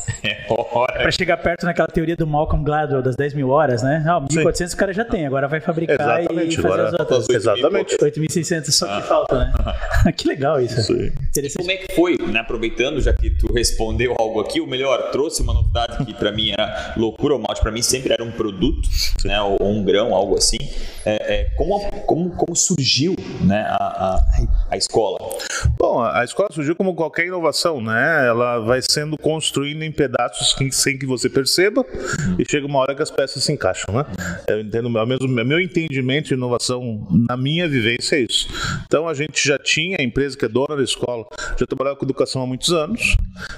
É 0.23 0.45
hora. 0.49 0.99
Pra 1.01 1.11
chegar 1.11 1.37
perto 1.37 1.65
naquela 1.65 1.87
teoria 1.87 2.15
do 2.15 2.27
Malcolm 2.27 2.63
Gladwell 2.63 3.01
das 3.01 3.15
10 3.15 3.33
mil 3.33 3.49
horas, 3.49 3.81
né? 3.81 4.03
Ah, 4.07 4.19
1400 4.19 4.73
o 4.73 4.77
cara 4.77 4.93
já 4.93 5.03
tem, 5.03 5.25
agora 5.25 5.47
vai 5.47 5.59
fabricar 5.59 5.95
Exatamente, 6.21 6.53
e 6.59 6.61
fazer 6.61 6.67
agora- 6.67 6.87
as 6.89 6.99
outras. 6.99 7.29
Exatamente. 7.29 7.97
8600 7.99 8.75
só 8.75 8.85
que 9.01 9.07
falta, 9.07 9.39
né? 9.39 9.53
que 10.15 10.27
legal 10.27 10.61
isso. 10.61 10.93
Aí. 10.93 11.11
Interessante. 11.29 11.57
Como 11.57 11.71
é 11.71 11.77
que 11.77 11.95
foi, 11.95 12.17
né? 12.17 12.39
Aproveitando, 12.39 13.01
já 13.01 13.13
que 13.13 13.31
tu 13.31 13.51
respondeu 13.51 14.15
algo 14.19 14.39
aqui, 14.41 14.61
o 14.61 14.67
melhor, 14.67 15.09
trouxe 15.11 15.41
uma 15.41 15.53
novidade 15.53 16.05
que 16.05 16.13
pra 16.13 16.31
mim 16.31 16.51
era 16.51 16.93
loucura, 16.97 17.35
o 17.35 17.39
malte 17.39 17.61
pra 17.61 17.71
mim 17.71 17.81
sempre 17.81 18.13
era 18.13 18.23
um 18.23 18.31
produto, 18.31 18.87
né? 19.25 19.41
Ou, 19.41 19.57
ou 19.59 19.71
um 19.71 19.83
grão, 19.83 20.13
algo 20.13 20.37
assim. 20.37 20.57
É, 21.03 21.33
é, 21.35 21.43
como, 21.57 21.79
como, 22.05 22.29
como 22.31 22.55
surgiu, 22.55 23.15
né? 23.41 23.65
A, 23.69 23.85
a, 23.85 24.23
a 24.71 24.77
escola? 24.77 25.17
Bom, 25.79 25.99
a 25.99 26.21
a 26.21 26.23
escola 26.23 26.49
surgiu 26.51 26.75
como 26.75 26.93
qualquer 26.93 27.25
inovação, 27.25 27.81
né? 27.81 28.27
Ela 28.27 28.59
vai 28.59 28.79
sendo 28.81 29.17
construída 29.17 29.83
em 29.83 29.90
pedaços 29.91 30.53
que- 30.53 30.71
sem 30.71 30.97
que 30.97 31.05
você 31.05 31.29
perceba 31.29 31.85
e 32.39 32.43
chega 32.49 32.65
uma 32.65 32.79
hora 32.79 32.95
que 32.95 33.01
as 33.01 33.11
peças 33.11 33.43
se 33.43 33.51
encaixam, 33.51 33.93
né? 33.95 34.05
Eu 34.47 34.61
entendo, 34.61 34.89
meu, 34.89 35.05
mesmo, 35.05 35.27
meu 35.27 35.59
entendimento 35.59 36.29
de 36.29 36.33
inovação 36.33 37.07
na 37.29 37.35
minha 37.37 37.67
vivência 37.67 38.15
é 38.15 38.21
isso. 38.21 38.47
Então 38.85 39.07
a 39.07 39.13
gente 39.13 39.45
já 39.47 39.57
tinha 39.57 39.97
a 39.99 40.03
empresa 40.03 40.37
que 40.37 40.45
é 40.45 40.47
dona 40.47 40.75
da 40.75 40.83
escola, 40.83 41.25
já 41.59 41.65
trabalhava 41.65 41.95
com 41.97 42.05
educação 42.05 42.41
há 42.41 42.47
muitos 42.47 42.71
anos. 42.71 43.15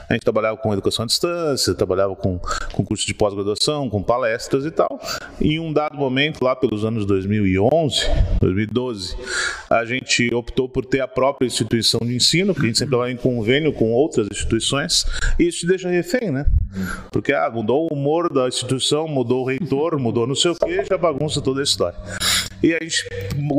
A 0.10 0.14
gente 0.14 0.24
trabalhava 0.24 0.58
com 0.58 0.72
educação 0.74 1.04
à 1.04 1.06
distância, 1.06 1.74
trabalhava 1.74 2.16
com, 2.16 2.40
com 2.72 2.84
curso 2.86 3.06
de 3.06 3.14
pós-graduação, 3.14 3.90
com 3.90 4.02
palestras 4.02 4.66
e 4.66 4.72
tal. 4.72 5.00
E 5.40 5.54
em 5.54 5.60
um 5.60 5.72
dado 5.74 5.98
momento, 5.98 6.44
lá 6.44 6.56
pelos 6.56 6.86
anos 6.86 7.06
2011, 7.06 8.02
2012, 8.42 9.16
a 9.70 9.84
gente 9.86 10.34
optou 10.34 10.70
por 10.70 10.86
ter 10.86 11.02
a 11.02 11.08
própria 11.08 11.46
instituição 11.48 12.00
de 12.04 12.16
ensino, 12.16 12.54
porque 12.54 12.68
a 12.68 12.70
gente 12.70 12.78
sempre 12.80 12.92
trabalha 12.92 13.12
em 13.12 13.18
convênio 13.18 13.74
com 13.74 13.92
outras 13.92 14.28
instituições, 14.32 15.06
e 15.40 15.48
isso 15.48 15.60
te 15.60 15.68
deixa 15.68 15.90
refém, 15.90 16.23
né? 16.32 16.46
Porque 17.12 17.34
ah, 17.34 17.50
mudou 17.50 17.88
o 17.90 17.94
humor 17.94 18.32
da 18.34 18.48
instituição, 18.48 19.08
mudou 19.08 19.44
o 19.44 19.48
reitor, 19.48 19.98
mudou 20.00 20.28
não 20.28 20.36
sei 20.36 20.52
o 20.52 20.56
que, 20.56 20.84
já 20.86 20.98
bagunça 20.98 21.42
toda 21.42 21.60
a 21.60 21.64
história. 21.64 21.98
E 22.64 22.74
a 22.74 22.80
gente 22.82 23.06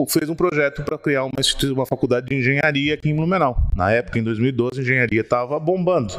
fez 0.09 0.31
um 0.31 0.35
projeto 0.35 0.83
para 0.83 0.97
criar 0.97 1.25
uma, 1.25 1.33
uma 1.75 1.85
faculdade 1.85 2.27
de 2.27 2.35
engenharia 2.37 2.95
aqui 2.95 3.11
em 3.11 3.15
Blumenau. 3.15 3.55
Na 3.77 3.91
época, 3.91 4.19
em 4.19 4.23
2012, 4.23 4.81
a 4.81 4.83
engenharia 4.83 5.21
estava 5.21 5.61
bombando. 5.61 6.15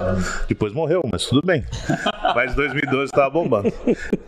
Depois 0.48 0.72
morreu, 0.72 1.02
mas 1.12 1.25
tudo 1.25 1.42
bem. 1.44 1.64
Mas 2.36 2.54
2012 2.54 3.06
estava 3.06 3.32
bombando. 3.32 3.74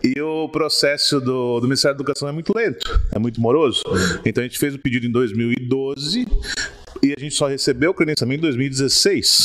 E 0.02 0.20
o 0.20 0.48
processo 0.48 1.20
do, 1.20 1.60
do 1.60 1.68
Ministério 1.68 1.96
da 1.96 2.02
Educação 2.02 2.28
é 2.28 2.32
muito 2.32 2.52
lento, 2.52 3.00
é 3.12 3.18
muito 3.18 3.40
moroso. 3.40 3.84
Então 4.24 4.42
a 4.42 4.46
gente 4.46 4.58
fez 4.58 4.74
o 4.74 4.78
pedido 4.78 5.06
em 5.06 5.12
2012 5.12 6.26
e 7.02 7.14
a 7.16 7.20
gente 7.20 7.34
só 7.34 7.46
recebeu 7.46 7.92
o 7.92 7.94
credenciamento 7.94 8.40
em 8.40 8.42
2016. 8.42 9.44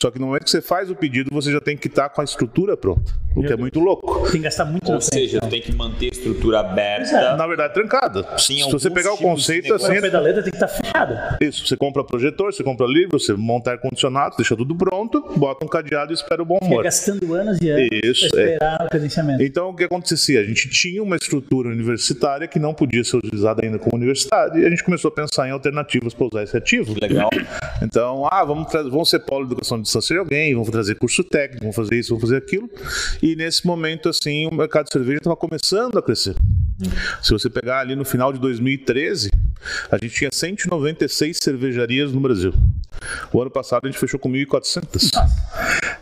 Só 0.00 0.10
que 0.10 0.18
no 0.18 0.26
momento 0.26 0.44
que 0.44 0.50
você 0.50 0.60
faz 0.62 0.90
o 0.90 0.94
pedido, 0.94 1.30
você 1.32 1.50
já 1.52 1.60
tem 1.60 1.76
que 1.76 1.88
estar 1.88 2.08
com 2.08 2.20
a 2.20 2.24
estrutura 2.24 2.76
pronta, 2.76 3.12
o 3.34 3.42
que 3.42 3.52
é 3.52 3.56
muito 3.56 3.80
louco. 3.80 4.22
Tem 4.24 4.32
que 4.32 4.38
gastar 4.40 4.64
muito 4.64 4.90
Ou 4.92 5.00
frente, 5.00 5.14
seja, 5.14 5.40
tem 5.40 5.60
que 5.60 5.72
manter 5.74 6.06
a 6.06 6.08
estrutura 6.16 6.60
aberta. 6.60 7.36
Na 7.36 7.46
verdade, 7.46 7.74
trancada. 7.74 8.26
Sim, 8.38 8.62
Se 8.64 8.70
você 8.72 8.90
pegar 8.90 9.12
o 9.12 9.16
conceito 9.18 9.64
negócio. 9.64 9.86
assim, 9.88 9.98
O 9.98 10.02
pedaleta 10.02 10.42
tem 10.42 10.50
que 10.50 10.56
estar 10.56 10.68
fechado. 10.68 11.14
Isso, 11.40 11.66
você 11.66 11.76
compra 11.76 12.04
projetor, 12.04 12.52
você 12.52 12.62
compra 12.62 12.86
livro, 12.86 13.18
você 13.18 13.32
monta 13.34 13.70
ar-condicionado, 13.72 14.36
deixa 14.36 14.56
tudo 14.56 14.74
pronto, 14.76 15.22
bota 15.36 15.64
um 15.64 15.68
cadeado 15.68 16.12
e 16.12 16.14
espera 16.14 16.42
o 16.42 16.44
bom 16.44 16.56
Fica 16.56 16.66
humor. 16.66 16.84
gastando 16.84 17.34
anos 17.34 17.58
e 17.60 17.68
anos 17.70 17.88
Isso, 18.04 18.28
pra 18.30 18.40
esperar 18.42 18.86
o 18.86 18.88
credenciamento. 18.90 19.42
Então, 19.42 19.70
o 19.70 19.74
que 19.74 19.84
acontecia? 19.84 20.40
A 20.40 20.44
gente 20.44 20.68
tinha 20.68 21.02
uma 21.02 21.16
estrutura 21.16 21.68
universitária 21.68 22.46
que 22.46 22.58
não 22.58 22.74
podia 22.74 23.02
ser 23.02 23.16
utilizada 23.16 23.64
ainda 23.64 23.78
como 23.78 23.96
universidade 23.96 24.58
e 24.60 24.66
a 24.66 24.70
gente 24.70 24.84
começou 24.84 25.08
a 25.08 25.12
pensar 25.12 25.48
em 25.48 25.50
alternativas 25.50 26.12
para 26.14 26.26
usar 26.26 26.42
esse 26.42 26.56
ativo. 26.56 26.94
Legal. 27.00 27.30
Então, 27.82 28.26
ah, 28.30 28.44
vamos, 28.44 28.70
vamos 28.72 29.10
ser 29.10 29.20
polo 29.20 29.53
educação 29.54 29.78
de 29.78 29.84
distância 29.84 30.14
de 30.14 30.18
alguém, 30.18 30.52
vamos 30.54 30.70
trazer 30.70 30.96
curso 30.96 31.24
técnico, 31.24 31.62
vamos 31.62 31.76
fazer 31.76 31.98
isso, 31.98 32.10
vamos 32.10 32.22
fazer 32.22 32.36
aquilo. 32.36 32.68
E 33.22 33.34
nesse 33.34 33.66
momento, 33.66 34.08
assim, 34.08 34.46
o 34.46 34.54
mercado 34.54 34.86
de 34.86 34.92
cerveja 34.92 35.18
estava 35.18 35.36
começando 35.36 35.98
a 35.98 36.02
crescer. 36.02 36.34
Se 37.22 37.32
você 37.32 37.48
pegar 37.48 37.80
ali 37.80 37.94
no 37.94 38.04
final 38.04 38.32
de 38.32 38.38
2013, 38.38 39.30
a 39.90 39.96
gente 39.96 40.14
tinha 40.14 40.30
196 40.32 41.38
cervejarias 41.40 42.12
no 42.12 42.20
Brasil. 42.20 42.52
O 43.32 43.40
ano 43.40 43.50
passado 43.50 43.84
a 43.84 43.86
gente 43.90 43.98
fechou 43.98 44.18
com 44.18 44.28
1.400. 44.30 45.10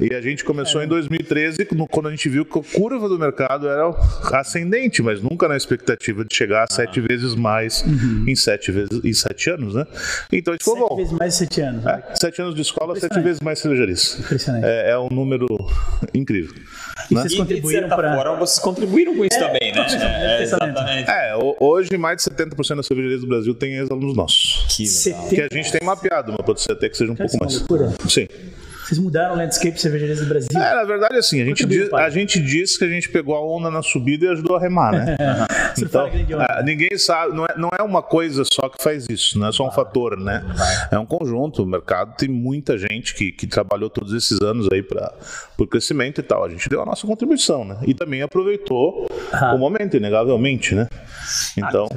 E 0.00 0.14
a 0.14 0.20
gente 0.20 0.44
começou 0.44 0.82
em 0.82 0.88
2013, 0.88 1.66
no- 1.72 1.86
quando 1.86 2.08
a 2.08 2.10
gente 2.10 2.28
viu 2.28 2.44
que 2.44 2.58
a 2.58 2.62
curva 2.62 3.08
do 3.08 3.18
mercado 3.18 3.68
era 3.68 3.90
ascendente, 4.38 5.02
mas 5.02 5.20
nunca 5.22 5.46
na 5.48 5.56
expectativa 5.56 6.24
de 6.24 6.34
chegar 6.34 6.64
a 6.64 6.72
sete 6.72 7.00
vezes 7.00 7.34
mais 7.34 7.84
em, 8.26 8.34
sete 8.34 8.70
vezes, 8.72 9.04
em 9.04 9.12
sete 9.12 9.50
anos, 9.50 9.74
né? 9.74 9.86
Então 10.32 10.52
a 10.52 10.56
gente 10.56 10.64
falou, 10.64 10.80
Sete 10.80 10.88
bom, 10.90 10.96
vezes 10.96 11.12
mais 11.12 11.32
de 11.32 11.38
sete 11.38 11.60
anos. 11.60 11.84
né? 11.84 12.02
é, 12.10 12.14
sete 12.16 12.40
anos 12.42 12.54
de 12.54 12.62
escola, 12.62 12.98
sete 12.98 13.20
vezes 13.20 13.40
mais 13.40 13.58
cervejarias. 13.58 14.18
Impressionante. 14.18 14.64
É, 14.64 14.90
é 14.90 14.98
um 14.98 15.08
número 15.08 15.46
incrível. 16.14 16.54
E 17.10 17.14
né? 17.14 17.22
vocês 17.22 17.34
contribuíram 17.34 17.88
para. 17.88 18.14
forma, 18.16 18.36
vocês 18.38 18.58
contribuíram 18.58 19.16
com 19.16 19.24
isso 19.24 19.38
também, 19.38 19.72
né? 19.72 19.86
É, 20.00 20.38
é, 20.38 20.42
exatamente. 20.42 21.10
É, 21.10 21.36
ho- 21.36 21.56
hoje 21.60 21.96
mais 21.96 22.16
de 22.16 22.22
70% 22.30 22.76
das 22.76 22.86
cervejarias 22.86 23.20
do 23.20 23.26
Brasil 23.26 23.54
têm 23.54 23.74
ex-alunos 23.74 24.16
nossos. 24.16 24.66
Que 24.76 24.84
legal. 25.10 25.28
Que 25.28 25.40
a 25.42 25.48
gente 25.52 25.70
tem 25.72 25.80
mapeado, 25.84 26.32
mas 26.32 26.44
pode 26.46 26.60
ser 26.60 26.72
até 26.72 26.88
que 26.92 26.96
seja 26.98 27.12
um 27.12 27.16
Cara, 27.16 27.28
pouco 27.28 27.44
mais. 27.44 27.58
loucura. 27.58 27.92
Sim. 28.08 28.28
Vocês 28.84 28.98
mudaram 28.98 29.34
o 29.34 29.38
landscape 29.38 29.80
cervejarias 29.80 30.20
do 30.20 30.26
Brasil. 30.26 30.48
É, 30.54 30.74
na 30.74 30.84
verdade, 30.84 31.16
assim, 31.16 31.40
a 31.40 31.44
gente, 31.44 31.64
diz, 31.64 31.92
a 31.92 32.10
gente 32.10 32.40
diz 32.40 32.76
que 32.76 32.84
a 32.84 32.88
gente 32.88 33.08
pegou 33.08 33.34
a 33.36 33.40
onda 33.40 33.70
na 33.70 33.82
subida 33.82 34.26
e 34.26 34.28
ajudou 34.28 34.56
a 34.56 34.60
remar, 34.60 34.92
né? 34.92 35.16
Onda. 35.82 36.46
ah, 36.48 36.62
ninguém 36.62 36.96
sabe, 36.98 37.34
não 37.34 37.44
é, 37.46 37.54
não 37.56 37.70
é 37.78 37.82
uma 37.82 38.02
coisa 38.02 38.44
só 38.44 38.68
que 38.68 38.82
faz 38.82 39.06
isso, 39.08 39.38
não 39.38 39.48
é 39.48 39.52
só 39.52 39.66
um 39.66 39.70
fator, 39.70 40.18
né? 40.18 40.44
É 40.90 40.98
um 40.98 41.06
conjunto. 41.06 41.62
O 41.62 41.66
mercado 41.66 42.14
tem 42.16 42.28
muita 42.28 42.76
gente 42.76 43.14
que, 43.14 43.32
que 43.32 43.46
trabalhou 43.46 43.88
todos 43.88 44.12
esses 44.12 44.40
anos 44.40 44.68
aí 44.72 44.82
para 44.82 45.12
o 45.58 45.66
crescimento 45.66 46.20
e 46.20 46.22
tal. 46.22 46.44
A 46.44 46.48
gente 46.50 46.68
deu 46.68 46.82
a 46.82 46.86
nossa 46.86 47.06
contribuição, 47.06 47.64
né? 47.64 47.78
E 47.86 47.94
também 47.94 48.20
aproveitou 48.22 49.06
Ah. 49.32 49.54
o 49.54 49.58
momento, 49.58 49.96
inegavelmente, 49.96 50.74
né? 50.74 50.88
Então, 51.56 51.88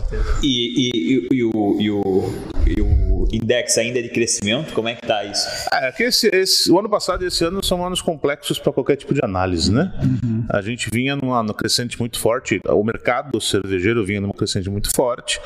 E, 0.42 0.48
e- 0.48 0.92
e- 0.94 1.28
e 1.32 1.44
o, 1.44 1.78
e 1.82 1.92
o- 1.92 2.34
e 2.68 2.82
o 2.82 3.28
index 3.32 3.78
ainda 3.78 4.00
é 4.00 4.02
de 4.02 4.10
crescimento? 4.10 4.74
Como 4.74 4.88
é 4.88 4.96
que 4.96 5.06
tá 5.06 5.24
isso? 5.24 5.48
É, 5.72 5.92
que 5.92 6.04
esse, 6.04 6.30
esse- 6.34 6.72
o 6.76 6.80
ano 6.80 6.90
passado 6.90 7.24
e 7.24 7.28
esse 7.28 7.44
ano 7.46 7.64
são 7.64 7.86
anos 7.86 8.02
complexos 8.02 8.60
para 8.60 8.74
qualquer 8.74 8.98
tipo 8.98 9.14
de 9.14 9.22
análise, 9.24 9.72
né? 9.72 9.94
A 10.50 10.62
gente 10.62 10.90
vinha 10.92 11.16
numa, 11.16 11.42
numa 11.42 11.54
crescente 11.54 11.98
muito 11.98 12.20
forte, 12.20 12.60
o 12.68 12.84
mercado 12.84 13.40
cervejeiro 13.40 14.06
vinha 14.06 14.20
numa 14.20 14.34
crescente 14.34 14.70
muito 14.70 14.94
forte. 14.94 15.40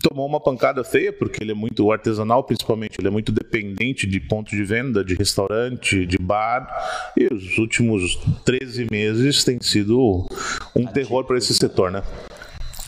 Tomou 0.00 0.26
uma 0.26 0.40
pancada 0.40 0.84
feia, 0.84 1.12
porque 1.12 1.42
ele 1.42 1.52
é 1.52 1.54
muito 1.54 1.90
artesanal, 1.90 2.44
principalmente, 2.44 3.00
ele 3.00 3.08
é 3.08 3.10
muito 3.10 3.32
dependente 3.32 4.06
de 4.06 4.20
ponto 4.20 4.50
de 4.50 4.62
venda, 4.62 5.04
de 5.04 5.14
restaurante, 5.14 6.06
de 6.06 6.18
bar. 6.18 6.68
E 7.16 7.32
os 7.32 7.58
últimos 7.58 8.16
13 8.44 8.88
meses 8.90 9.44
tem 9.44 9.60
sido 9.60 10.28
um 10.76 10.86
terror 10.86 11.24
para 11.24 11.38
esse 11.38 11.54
setor, 11.54 11.90
né? 11.90 12.02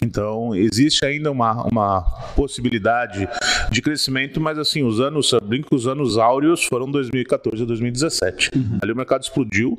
Então, 0.05 0.55
existe 0.55 1.05
ainda 1.05 1.31
uma, 1.31 1.67
uma 1.67 2.03
possibilidade 2.37 3.29
de 3.71 3.83
crescimento, 3.83 4.41
mas 4.41 4.59
assim, 4.59 4.83
os 4.83 5.01
anos, 5.01 5.33
eu 5.33 5.41
brinco 5.41 5.69
que 5.69 5.75
os 5.75 5.87
anos 5.87 6.19
áureos 6.19 6.65
foram 6.65 6.91
2014 6.91 7.63
a 7.63 7.67
2017. 7.67 8.51
Ali 8.83 8.93
o 8.93 8.97
mercado 8.97 9.23
explodiu 9.23 9.79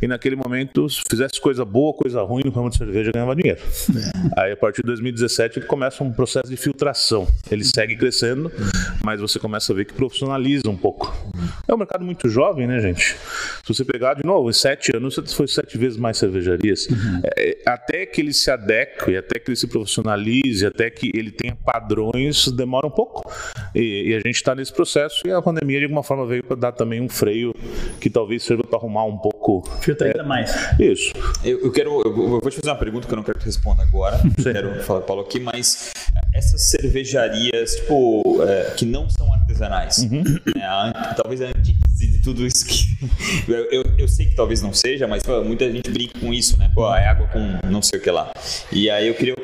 e 0.00 0.06
naquele 0.06 0.36
momento, 0.36 0.88
se 0.88 1.02
fizesse 1.08 1.40
coisa 1.40 1.64
boa, 1.64 1.92
coisa 1.92 2.22
ruim 2.22 2.42
no 2.44 2.50
ramo 2.50 2.70
de 2.70 2.76
cerveja, 2.76 3.12
ganhava 3.12 3.34
dinheiro. 3.34 3.60
Aí 4.36 4.52
a 4.52 4.56
partir 4.56 4.82
de 4.82 4.86
2017 4.86 5.58
ele 5.58 5.66
começa 5.66 6.02
um 6.02 6.12
processo 6.12 6.48
de 6.48 6.56
filtração. 6.56 7.26
Ele 7.50 7.64
segue 7.64 7.96
crescendo, 7.96 8.50
mas 9.04 9.20
você 9.20 9.38
começa 9.38 9.72
a 9.72 9.76
ver 9.76 9.84
que 9.84 9.94
profissionaliza 9.94 10.68
um 10.68 10.76
pouco. 10.76 11.14
É 11.66 11.74
um 11.74 11.78
mercado 11.78 12.04
muito 12.04 12.28
jovem, 12.28 12.66
né, 12.66 12.80
gente? 12.80 13.16
Se 13.66 13.74
você 13.74 13.84
pegar 13.84 14.14
de 14.14 14.24
novo, 14.24 14.48
em 14.48 14.52
sete 14.52 14.96
anos 14.96 15.16
você 15.16 15.34
foi 15.34 15.48
sete 15.48 15.76
vezes 15.76 15.98
mais 15.98 16.16
cervejarias. 16.18 16.86
É, 17.36 17.58
até 17.66 18.06
que 18.06 18.20
ele 18.20 18.32
se 18.32 18.48
adeque, 18.48 19.16
até 19.16 19.40
que 19.40 19.50
ele 19.50 19.56
se 19.56 19.66
profissionalize, 19.66 20.64
até 20.64 20.88
que 20.88 21.10
ele 21.12 21.32
tenha 21.32 21.56
padrões, 21.56 22.46
demora 22.52 22.86
um 22.86 22.90
pouco. 22.92 23.28
E, 23.74 24.10
e 24.10 24.14
a 24.14 24.18
gente 24.18 24.36
está 24.36 24.54
nesse 24.54 24.72
processo 24.72 25.26
e 25.26 25.32
a 25.32 25.42
pandemia, 25.42 25.78
de 25.80 25.84
alguma 25.86 26.04
forma, 26.04 26.24
veio 26.24 26.44
para 26.44 26.54
dar 26.54 26.70
também 26.72 27.00
um 27.00 27.08
freio 27.08 27.52
que 28.00 28.08
talvez 28.08 28.44
sirva 28.44 28.62
para 28.62 28.78
arrumar 28.78 29.04
um 29.04 29.18
pouco. 29.18 29.68
Filtra 29.80 30.06
ainda 30.06 30.22
mais. 30.22 30.54
Isso. 30.78 31.12
Eu, 31.44 31.64
eu 31.64 31.72
quero. 31.72 32.02
Eu 32.02 32.14
vou 32.14 32.40
te 32.48 32.54
fazer 32.60 32.68
uma 32.70 32.78
pergunta 32.78 33.08
que 33.08 33.12
eu 33.12 33.16
não 33.16 33.24
quero 33.24 33.38
que 33.40 33.46
responda 33.46 33.82
agora. 33.82 34.20
quero 34.40 34.80
falar 34.84 35.00
Paulo 35.00 35.22
aqui, 35.22 35.40
mas 35.40 35.90
essas 36.32 36.70
cervejarias, 36.70 37.74
tipo, 37.74 38.22
é, 38.44 38.74
que 38.76 38.86
não 38.86 39.10
são 39.10 39.32
artesanais, 39.34 39.98
Uhum. 39.98 40.22
né, 40.54 40.62
a- 40.64 41.14
talvez 41.16 41.42
a 41.42 41.46
antítese 41.46 42.06
de 42.12 42.22
tudo 42.22 42.46
isso 42.46 42.64
que. 42.64 42.86
Eu, 43.56 43.64
eu, 43.70 43.84
eu 43.98 44.08
sei 44.08 44.26
que 44.26 44.34
talvez 44.34 44.62
não 44.62 44.72
seja, 44.72 45.06
mas 45.06 45.22
pô, 45.22 45.42
muita 45.42 45.70
gente 45.70 45.90
brinca 45.90 46.18
com 46.18 46.32
isso, 46.32 46.58
né? 46.58 46.70
Pô, 46.74 46.92
é 46.94 47.06
água 47.06 47.26
com 47.28 47.58
não 47.68 47.80
sei 47.80 47.98
o 47.98 48.02
que 48.02 48.10
lá. 48.10 48.32
E 48.70 48.90
aí 48.90 49.08
eu 49.08 49.14
queria. 49.14 49.34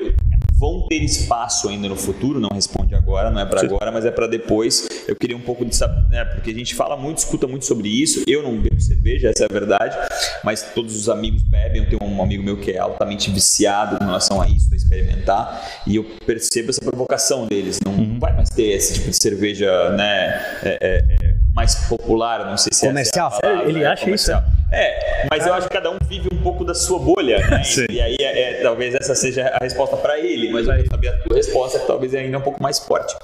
Vão 0.58 0.86
ter 0.86 1.02
espaço 1.02 1.68
ainda 1.68 1.88
no 1.88 1.96
futuro, 1.96 2.38
não 2.38 2.50
responde 2.50 2.94
agora, 2.94 3.32
não 3.32 3.40
é 3.40 3.44
para 3.44 3.62
agora, 3.62 3.90
mas 3.90 4.04
é 4.04 4.12
para 4.12 4.28
depois. 4.28 4.86
Eu 5.08 5.16
queria 5.16 5.36
um 5.36 5.40
pouco 5.40 5.64
de 5.64 5.74
saber, 5.74 6.08
né? 6.08 6.24
Porque 6.24 6.52
a 6.52 6.54
gente 6.54 6.72
fala 6.76 6.96
muito, 6.96 7.18
escuta 7.18 7.48
muito 7.48 7.64
sobre 7.64 7.88
isso. 7.88 8.22
Eu 8.28 8.44
não 8.44 8.56
bebo 8.60 8.80
cerveja, 8.80 9.30
essa 9.30 9.42
é 9.42 9.46
a 9.50 9.52
verdade, 9.52 9.96
mas 10.44 10.70
todos 10.72 10.94
os 10.94 11.08
amigos 11.08 11.42
bebem. 11.42 11.82
Eu 11.82 11.88
tenho 11.88 12.04
um 12.04 12.22
amigo 12.22 12.44
meu 12.44 12.60
que 12.60 12.70
é 12.70 12.78
altamente 12.78 13.28
viciado 13.28 13.98
com 13.98 14.04
relação 14.04 14.40
a 14.40 14.48
isso, 14.48 14.72
a 14.72 14.76
experimentar, 14.76 15.82
e 15.84 15.96
eu 15.96 16.04
percebo 16.24 16.70
essa 16.70 16.80
provocação 16.80 17.48
deles. 17.48 17.80
Não, 17.84 17.96
não 17.96 18.20
vai 18.20 18.32
mais 18.32 18.48
ter 18.48 18.68
esse 18.68 18.94
tipo 18.94 19.10
de 19.10 19.20
cerveja, 19.20 19.90
né? 19.90 20.40
é, 20.62 20.78
é, 20.80 21.16
é, 21.22 21.41
mais 21.54 21.74
popular, 21.86 22.46
não 22.46 22.56
sei 22.56 22.72
se 22.72 22.86
Comercial? 22.86 23.28
essa 23.28 23.36
é 23.36 23.38
a 23.38 23.52
palavra, 23.52 23.70
Ele 23.70 23.82
é, 23.82 23.86
acha 23.86 24.10
isso, 24.10 24.32
comercial. 24.32 24.42
É, 24.72 25.26
mas 25.30 25.46
eu 25.46 25.52
acho 25.52 25.68
que 25.68 25.74
cada 25.74 25.90
um 25.90 25.98
vive 26.08 26.28
um 26.32 26.42
pouco 26.42 26.64
da 26.64 26.74
sua 26.74 26.98
bolha, 26.98 27.38
né? 27.46 27.62
E 27.90 28.00
aí, 28.00 28.16
é, 28.18 28.60
é, 28.60 28.62
talvez 28.62 28.94
essa 28.94 29.14
seja 29.14 29.48
a 29.48 29.62
resposta 29.62 29.96
para 29.96 30.18
ele, 30.18 30.50
mas 30.50 30.66
eu 30.66 30.74
quero 30.74 30.88
saber 30.88 31.08
a 31.08 31.18
tua 31.18 31.36
resposta, 31.36 31.78
que 31.78 31.86
talvez 31.86 32.14
é 32.14 32.20
ainda 32.20 32.38
um 32.38 32.42
pouco 32.42 32.62
mais 32.62 32.78
forte. 32.78 33.14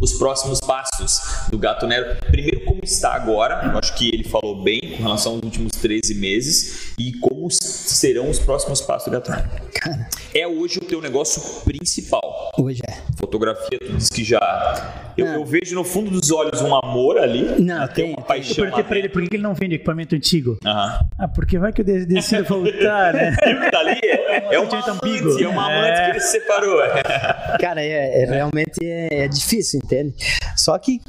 Os 0.00 0.14
próximos 0.14 0.58
passos 0.60 1.48
do 1.48 1.56
Gato 1.56 1.86
Nero. 1.86 2.16
Primeiro, 2.26 2.64
como 2.64 2.73
está 2.84 3.14
agora? 3.14 3.70
Eu 3.72 3.78
acho 3.78 3.94
que 3.96 4.08
ele 4.08 4.24
falou 4.24 4.62
bem 4.62 4.80
com 4.96 5.02
relação 5.02 5.32
aos 5.34 5.42
últimos 5.42 5.72
13 5.72 6.14
meses. 6.14 6.92
E 6.98 7.12
como 7.18 7.48
serão 7.50 8.30
os 8.30 8.38
próximos 8.38 8.80
passos 8.80 9.10
Nero? 9.12 9.22
Cara, 9.24 10.08
É 10.34 10.46
hoje 10.46 10.78
o 10.78 10.84
teu 10.84 11.00
negócio 11.00 11.42
principal. 11.64 12.50
hoje 12.58 12.80
é. 12.88 12.94
Fotografia, 13.18 13.78
tu 13.78 13.92
diz 13.96 14.08
que 14.08 14.22
já. 14.24 15.12
Eu, 15.16 15.26
eu 15.26 15.44
vejo 15.44 15.74
no 15.74 15.84
fundo 15.84 16.10
dos 16.10 16.30
olhos 16.30 16.60
um 16.60 16.74
amor 16.74 17.18
ali. 17.18 17.60
Não, 17.62 17.86
tem- 17.88 18.10
uma 18.10 18.18
Eu 18.20 18.24
paixão. 18.24 18.54
perguntei 18.56 18.84
pra 18.84 18.98
ele 18.98 19.08
por 19.08 19.22
que 19.28 19.36
ele 19.36 19.42
não 19.42 19.54
vende 19.54 19.76
equipamento 19.76 20.14
antigo. 20.14 20.58
Aham. 20.64 20.98
Ah, 21.18 21.28
porque 21.28 21.58
vai 21.58 21.72
que 21.72 21.80
eu 21.80 21.84
de- 21.84 22.06
decido 22.06 22.44
voltar, 22.44 23.12
né? 23.14 23.36
Viu 23.44 23.60
que 23.60 23.70
tá 23.70 23.78
ali? 23.78 23.98
É, 24.02 24.54
é 24.54 24.58
uma 24.58 24.70
Sentimento 24.70 24.90
amante, 25.04 25.44
é 25.44 25.48
uma 25.48 25.66
amante 25.66 26.00
É. 26.00 26.04
que 26.04 26.10
ele 26.10 26.20
se 26.20 26.30
separou. 26.32 26.78
Cara, 27.60 27.82
é, 27.82 28.22
é 28.22 28.26
realmente 28.26 28.78
é, 28.84 29.24
é 29.24 29.28
difícil, 29.28 29.80
entende? 29.84 30.14
Só 30.56 30.76
que 30.78 31.00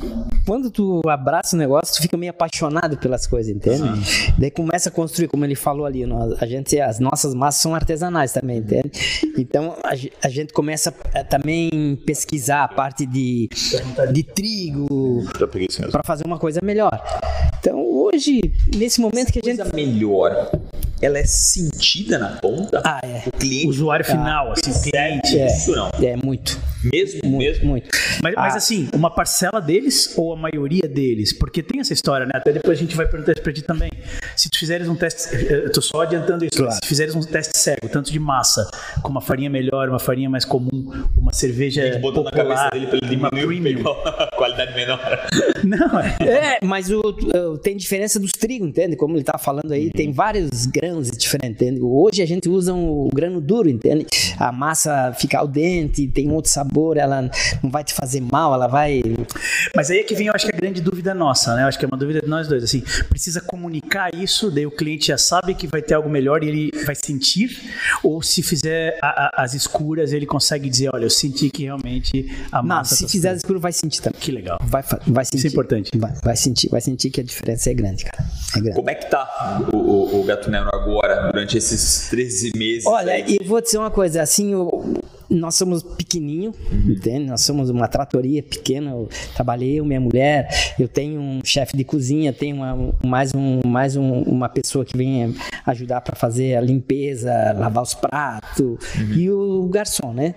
quando 0.46 0.70
tu 0.70 1.02
abraça 1.08 1.56
o 1.56 1.60
negócio, 1.66 1.96
tu 1.96 2.02
fica 2.02 2.16
meio 2.18 2.32
apaixonado 2.32 2.98
pelas 2.98 3.26
coisas, 3.28 3.52
entende? 3.56 3.84
Daí 4.38 4.52
começa 4.52 4.90
a 4.90 4.92
construir, 4.92 5.28
como 5.28 5.44
ele 5.46 5.56
falou 5.56 5.86
ali, 5.86 6.06
nós- 6.06 6.42
a 6.42 6.46
gente, 6.46 6.80
as 6.80 7.00
nossas 7.00 7.34
massas 7.34 7.62
são 7.62 7.74
artesanais 7.76 8.32
também, 8.32 8.58
entende? 8.58 8.92
Então 9.38 9.76
a, 9.84 9.92
a 10.26 10.30
gente 10.30 10.54
começa 10.54 10.94
a, 11.14 11.24
também 11.24 12.00
pesquisar 12.06 12.64
a 12.64 12.68
parte 12.68 13.06
de, 13.06 13.50
de 14.14 14.24
trigo 14.24 15.24
para 15.92 16.04
fazer 16.04 16.26
uma 16.26 16.38
coisa 16.40 16.60
melhor. 16.64 17.02
Então 17.60 17.84
hoje, 17.86 18.40
nesse 18.76 19.02
momento 19.02 19.32
que 19.32 19.40
a 19.40 19.42
gente. 19.44 19.58
Coisa 19.58 19.76
melhor, 19.76 20.52
ela 21.02 21.18
é 21.18 21.26
sentida 21.26 22.18
na 22.18 22.30
ponta? 22.38 22.82
Ah, 22.84 23.00
é. 23.04 23.24
O 23.28 23.32
cliente 23.38 23.68
Usuário 23.68 24.06
final, 24.06 24.52
assim, 24.54 24.90
cliente. 24.90 25.38
É, 25.40 25.48
isso 25.48 25.72
não. 25.76 25.90
é 26.02 26.16
muito, 26.16 26.60
Mesmo, 26.92 27.22
muito, 27.24 27.38
mesmo. 27.40 27.68
muito. 27.68 27.90
Mas, 28.22 28.36
mas 28.36 28.54
Ah. 28.54 28.58
assim, 28.58 28.90
uma 28.94 29.10
parcela 29.10 29.60
deles 29.60 30.14
ou 30.18 30.34
a 30.34 30.36
maioria 30.36 30.88
deles? 30.88 31.34
Porque 31.34 31.62
tem 31.64 31.80
essa 31.80 31.94
história, 31.94 32.26
né? 32.26 32.32
Até 32.36 32.52
depois 32.54 32.78
a 32.78 32.82
gente 32.82 32.96
vai 32.96 33.08
perguntar 33.08 33.34
isso 33.34 33.42
pra 33.42 33.54
ti 33.54 33.62
também. 33.62 33.90
Se 34.36 34.50
tu 34.50 34.58
fizeres 34.60 34.88
um 34.88 34.96
teste, 34.96 35.30
eu 35.50 35.72
tô 35.72 35.82
só 35.82 36.02
adiantando 36.02 36.46
isso, 36.46 36.64
mas 36.64 36.76
se 36.76 36.88
fizeres 36.88 37.16
um 37.16 37.22
teste 37.22 37.58
cego, 37.58 37.88
tanto 37.90 38.12
de 38.12 38.20
massa, 38.20 38.70
com 39.02 39.10
uma 39.10 39.22
farinha 39.22 39.50
melhor, 39.50 39.90
uma 39.90 40.00
farinha 40.00 40.30
mais 40.30 40.46
comum, 40.46 40.92
uma 41.18 41.34
cerveja 41.34 41.82
A 41.84 41.86
gente 41.88 42.00
botou 42.02 42.24
na 42.24 42.32
cabeça 42.32 42.70
popular, 42.70 42.72
dele 42.72 42.88
pra 42.88 42.98
ele 42.98 43.08
diminuir 43.08 43.46
premium. 43.62 43.84
Menor. 44.74 45.00
Não, 45.64 46.00
é. 46.00 46.16
É, 46.56 46.60
mas 46.64 46.90
o, 46.92 47.00
o- 47.02 47.58
tem 47.58 47.76
diferença 47.76 48.20
dos 48.20 48.32
trigos, 48.32 48.68
entende? 48.70 48.96
Como 48.96 49.16
ele 49.16 49.24
tá 49.24 49.38
falando 49.38 49.72
aí, 49.72 49.90
tem 49.92 50.12
vários 50.12 50.66
grãos 50.68 51.10
diferentes, 51.12 51.62
entende? 51.62 51.82
Hoje 51.82 52.22
a 52.22 52.26
gente 52.26 52.48
usa 52.50 52.74
um 52.74 53.10
grano 53.14 53.42
duro, 53.42 53.70
entende? 53.70 54.06
A 54.38 54.52
massa 54.52 55.14
fica 55.20 55.40
al 55.40 55.48
dente, 55.48 56.08
tem 56.08 56.32
outro 56.32 56.52
sabor, 56.52 56.98
ela 56.98 57.30
não 57.64 57.70
vai 57.70 57.84
te 57.84 57.94
fazer 57.94 58.22
mal, 58.22 58.54
ela 58.54 58.68
vai. 58.68 59.02
Mas 59.76 59.90
aí 59.90 60.00
é 60.00 60.04
que 60.04 60.14
vem, 60.16 60.28
eu 60.28 60.34
acho 60.34 60.46
que 60.46 60.54
a 60.54 60.58
grande 60.58 60.82
dúvida 60.82 61.14
nossa, 61.14 61.56
né? 61.56 61.64
Eu 61.64 61.68
acho 61.68 61.80
que 61.80 61.86
é 61.86 61.88
uma 61.88 61.98
dúvida 61.98 62.22
de 62.22 62.28
nós 62.28 62.48
dois, 62.48 62.64
assim, 62.64 62.84
precisa 63.10 63.42
comunicar 63.42 64.14
isso, 64.14 64.52
daí 64.52 64.66
o 64.66 64.72
cliente 64.72 65.08
já 65.08 65.18
sabe 65.18 65.54
que 65.56 65.68
vai 65.68 65.82
ter 65.82 65.94
algo 65.96 66.10
melhor 66.10 66.44
e 66.44 66.48
ele 66.48 66.72
vai 66.86 66.96
sentir, 66.96 67.60
ou 68.04 68.22
se 68.22 68.44
fizer 68.44 68.98
a- 69.02 69.26
a- 69.40 69.44
as 69.44 69.54
escuras, 69.54 70.14
ele 70.14 70.26
consegue 70.26 70.70
dizer, 70.70 70.90
olha, 70.94 71.06
eu 71.06 71.10
senti 71.10 71.50
que 71.50 71.64
realmente 71.64 72.32
a 72.52 72.58
Não, 72.62 72.70
massa... 72.70 72.96
se 72.96 73.04
tá 73.04 73.10
fizer 73.10 73.30
sendo- 73.30 73.38
escuro, 73.38 73.60
vai 73.60 73.72
sentir 73.72 74.02
também. 74.02 74.20
Que 74.20 74.32
legal. 74.32 74.45
Vai, 74.64 74.84
fa- 74.84 75.00
vai 75.08 75.26
sentir. 75.26 75.38
Isso 75.38 75.48
é 75.48 75.50
importante. 75.50 75.92
Vai, 75.98 76.14
vai 76.24 76.36
sentir, 76.36 76.70
vai 76.70 76.82
sentir 76.82 77.10
que 77.10 77.22
a 77.22 77.24
diferença 77.24 77.70
é 77.70 77.74
grande, 77.74 78.06
cara. 78.06 78.24
É 78.56 78.60
grande. 78.60 78.76
Como 78.76 78.90
é 78.90 78.96
que 78.96 79.10
tá 79.10 79.62
o, 79.74 79.78
o, 79.78 80.22
o 80.22 80.24
Gato 80.24 80.50
Nero 80.50 80.70
agora, 80.74 81.32
durante 81.32 81.58
esses 81.58 82.10
13 82.10 82.52
meses? 82.58 82.86
Olha, 82.86 83.14
aí? 83.14 83.38
eu 83.40 83.46
vou 83.48 83.62
dizer 83.62 83.78
uma 83.78 83.92
coisa, 83.92 84.22
assim, 84.22 84.54
o- 84.56 84.96
nós 85.28 85.56
somos 85.56 85.82
pequenininho, 85.82 86.54
entende? 86.88 87.26
Nós 87.26 87.42
somos 87.42 87.72
uma 87.72 87.88
tratoria 87.88 88.44
pequena, 88.44 88.92
eu 88.92 89.10
trabalhei, 89.36 89.80
eu, 89.80 89.86
minha 89.86 90.00
mulher, 90.00 90.48
eu 90.80 90.88
tenho 90.88 91.20
um 91.20 91.42
chefe 91.44 91.76
de 91.76 91.84
cozinha, 91.84 92.32
tenho 92.32 92.58
uma- 92.58 92.94
mais, 93.04 93.34
um, 93.34 93.60
mais 93.66 93.96
um- 93.96 94.22
uma 94.22 94.48
pessoa 94.48 94.86
que 94.86 94.96
vem 94.96 95.36
ajudar 95.66 96.02
para 96.02 96.16
fazer 96.16 96.56
a 96.56 96.62
limpeza, 96.62 97.32
lavar 97.58 97.82
os 97.82 97.96
pratos, 97.96 98.78
e 99.18 99.28
o 99.32 99.68
garçom, 99.68 100.14
né? 100.14 100.36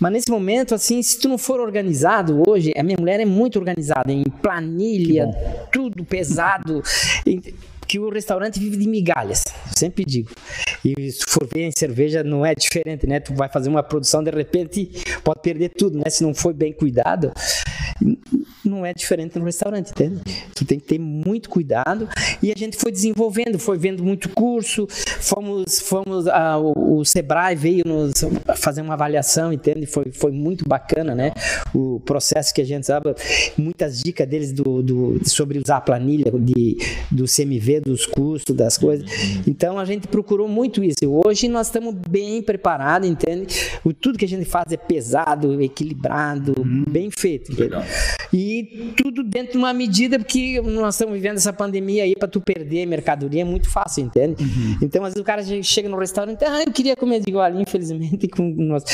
Mas 0.00 0.12
nesse 0.12 0.30
momento, 0.30 0.74
assim, 0.74 1.02
se 1.02 1.18
tu 1.18 1.28
não 1.28 1.38
for 1.38 1.60
organizado 1.60 2.42
hoje, 2.48 2.72
a 2.76 2.82
minha 2.82 2.96
mulher 2.98 3.20
é 3.20 3.24
muito 3.24 3.58
organizada 3.58 4.12
em 4.12 4.24
planilha, 4.24 5.28
tudo 5.72 6.04
pesado. 6.04 6.82
que 7.88 7.98
o 7.98 8.10
restaurante 8.10 8.60
vive 8.60 8.76
de 8.76 8.86
migalhas, 8.86 9.44
sempre 9.74 10.04
digo. 10.04 10.30
E 10.84 11.10
se 11.10 11.24
for 11.26 11.48
ver 11.50 11.62
em 11.62 11.72
cerveja, 11.72 12.22
não 12.22 12.44
é 12.44 12.54
diferente, 12.54 13.06
né? 13.06 13.18
Tu 13.18 13.32
vai 13.34 13.48
fazer 13.48 13.70
uma 13.70 13.82
produção, 13.82 14.22
de 14.22 14.30
repente, 14.30 14.90
pode 15.24 15.40
perder 15.40 15.70
tudo, 15.70 15.96
né? 15.96 16.10
Se 16.10 16.22
não 16.22 16.34
foi 16.34 16.52
bem 16.52 16.70
cuidado, 16.70 17.32
não 18.64 18.84
é 18.84 18.92
diferente 18.92 19.38
no 19.38 19.44
restaurante, 19.44 19.90
entende? 19.90 20.20
Tu 20.54 20.64
tem 20.64 20.78
que 20.78 20.86
ter 20.86 20.98
muito 20.98 21.48
cuidado. 21.48 22.08
E 22.42 22.52
a 22.52 22.54
gente 22.56 22.76
foi 22.76 22.92
desenvolvendo, 22.92 23.58
foi 23.58 23.78
vendo 23.78 24.04
muito 24.04 24.28
curso, 24.30 24.86
fomos, 24.88 25.80
fomos 25.80 26.26
ah, 26.28 26.58
o, 26.58 26.98
o 26.98 27.04
Sebrae 27.04 27.56
veio 27.56 27.82
nos 27.86 28.12
fazer 28.56 28.82
uma 28.82 28.94
avaliação, 28.94 29.52
entende? 29.52 29.86
Foi, 29.86 30.10
foi 30.12 30.30
muito 30.30 30.68
bacana, 30.68 31.14
né? 31.14 31.32
O 31.74 32.00
processo 32.00 32.52
que 32.54 32.60
a 32.60 32.64
gente 32.64 32.86
sabe, 32.86 33.14
muitas 33.56 34.00
dicas 34.00 34.28
deles 34.28 34.52
do, 34.52 34.82
do, 34.82 35.20
sobre 35.28 35.58
usar 35.58 35.78
a 35.78 35.80
planilha 35.80 36.30
de, 36.32 36.76
do 37.10 37.24
CMV, 37.24 37.80
dos 37.80 38.06
custos, 38.06 38.54
das 38.54 38.76
coisas. 38.76 39.08
Então 39.46 39.78
a 39.78 39.84
gente 39.84 40.08
procurou 40.08 40.48
muito 40.48 40.82
isso. 40.84 40.98
Hoje 41.06 41.48
nós 41.48 41.68
estamos 41.68 41.94
bem 42.08 42.42
preparados, 42.42 43.08
entende? 43.08 43.54
O, 43.84 43.92
tudo 43.92 44.18
que 44.18 44.24
a 44.24 44.28
gente 44.28 44.44
faz 44.44 44.72
é 44.72 44.76
pesado, 44.76 45.60
equilibrado, 45.62 46.54
bem 46.88 47.10
feito. 47.10 47.58
Legal. 47.58 47.82
E 48.32 48.92
tudo 48.96 49.22
dentro 49.22 49.52
de 49.52 49.58
uma 49.58 49.72
medida, 49.72 50.18
porque 50.18 50.60
nós 50.60 50.94
estamos 50.94 51.14
vivendo 51.14 51.36
essa 51.36 51.52
pandemia 51.52 52.04
aí, 52.04 52.14
para 52.14 52.28
tu 52.28 52.40
perder 52.40 52.86
mercadoria 52.86 53.42
é 53.42 53.44
muito 53.44 53.70
fácil, 53.70 54.04
entende? 54.04 54.36
Então, 54.82 55.02
às 55.02 55.10
vezes 55.10 55.22
o 55.22 55.24
cara 55.24 55.42
chega 55.62 55.88
no 55.88 55.98
restaurante, 55.98 56.44
ah, 56.44 56.62
eu 56.64 56.72
queria 56.72 56.94
comer, 56.94 57.20
digo, 57.20 57.38
olha, 57.38 57.60
infelizmente, 57.60 58.28
com 58.28 58.42
nós... 58.42 58.84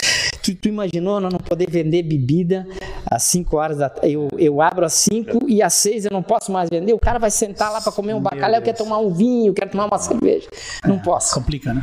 tu, 0.43 0.55
tu 0.55 0.69
imaginou 0.69 1.21
nós 1.21 1.33
não 1.33 1.41
poder 1.41 1.69
vender 1.69 2.03
bebida 2.03 2.67
às 3.11 3.23
5 3.25 3.57
horas 3.57 3.79
da 3.79 3.93
eu, 4.03 4.29
eu 4.39 4.61
abro 4.61 4.85
às 4.85 4.95
5 4.95 5.49
e 5.49 5.63
às 5.63 5.75
6 5.75 6.07
eu 6.07 6.11
não 6.13 6.23
posso 6.23 6.53
mais 6.53 6.71
vender, 6.71 6.93
o 6.93 6.99
cara 6.99 7.19
vai 7.19 7.31
sentar 7.31 7.73
lá 7.73 7.81
para 7.81 7.93
comer 7.93 8.15
um 8.15 8.21
bacalhau, 8.21 8.63
quer 8.63 8.75
tomar 8.75 8.99
um 8.99 9.13
vinho, 9.13 9.53
quer 9.53 9.69
tomar 9.69 9.87
uma 9.87 9.99
cerveja, 9.99 10.49
não 10.87 10.99
posso. 10.99 11.35
Complica, 11.35 11.75
né? 11.75 11.83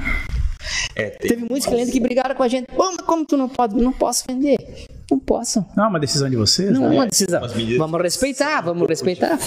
É, 0.95 1.09
Teve 1.09 1.45
muitos 1.49 1.65
clientes 1.65 1.91
que 1.91 1.99
brigaram 1.99 2.35
com 2.35 2.43
a 2.43 2.47
gente, 2.47 2.67
Pô, 2.67 2.91
mas 2.91 3.01
como 3.01 3.25
tu 3.25 3.35
não 3.35 3.49
pode? 3.49 3.75
Não 3.75 3.91
posso 3.91 4.23
vender. 4.27 4.57
Não 5.11 5.19
posso. 5.19 5.65
Não 5.75 5.85
é 5.85 5.87
uma 5.89 5.99
decisão 5.99 6.29
de 6.29 6.37
vocês? 6.37 6.71
Não 6.71 6.85
é 6.85 6.89
né? 6.89 6.95
uma 6.95 7.07
decisão. 7.07 7.41
Vamos 7.77 8.01
respeitar, 8.01 8.61
vamos 8.61 8.87
respeitar. 8.87 9.37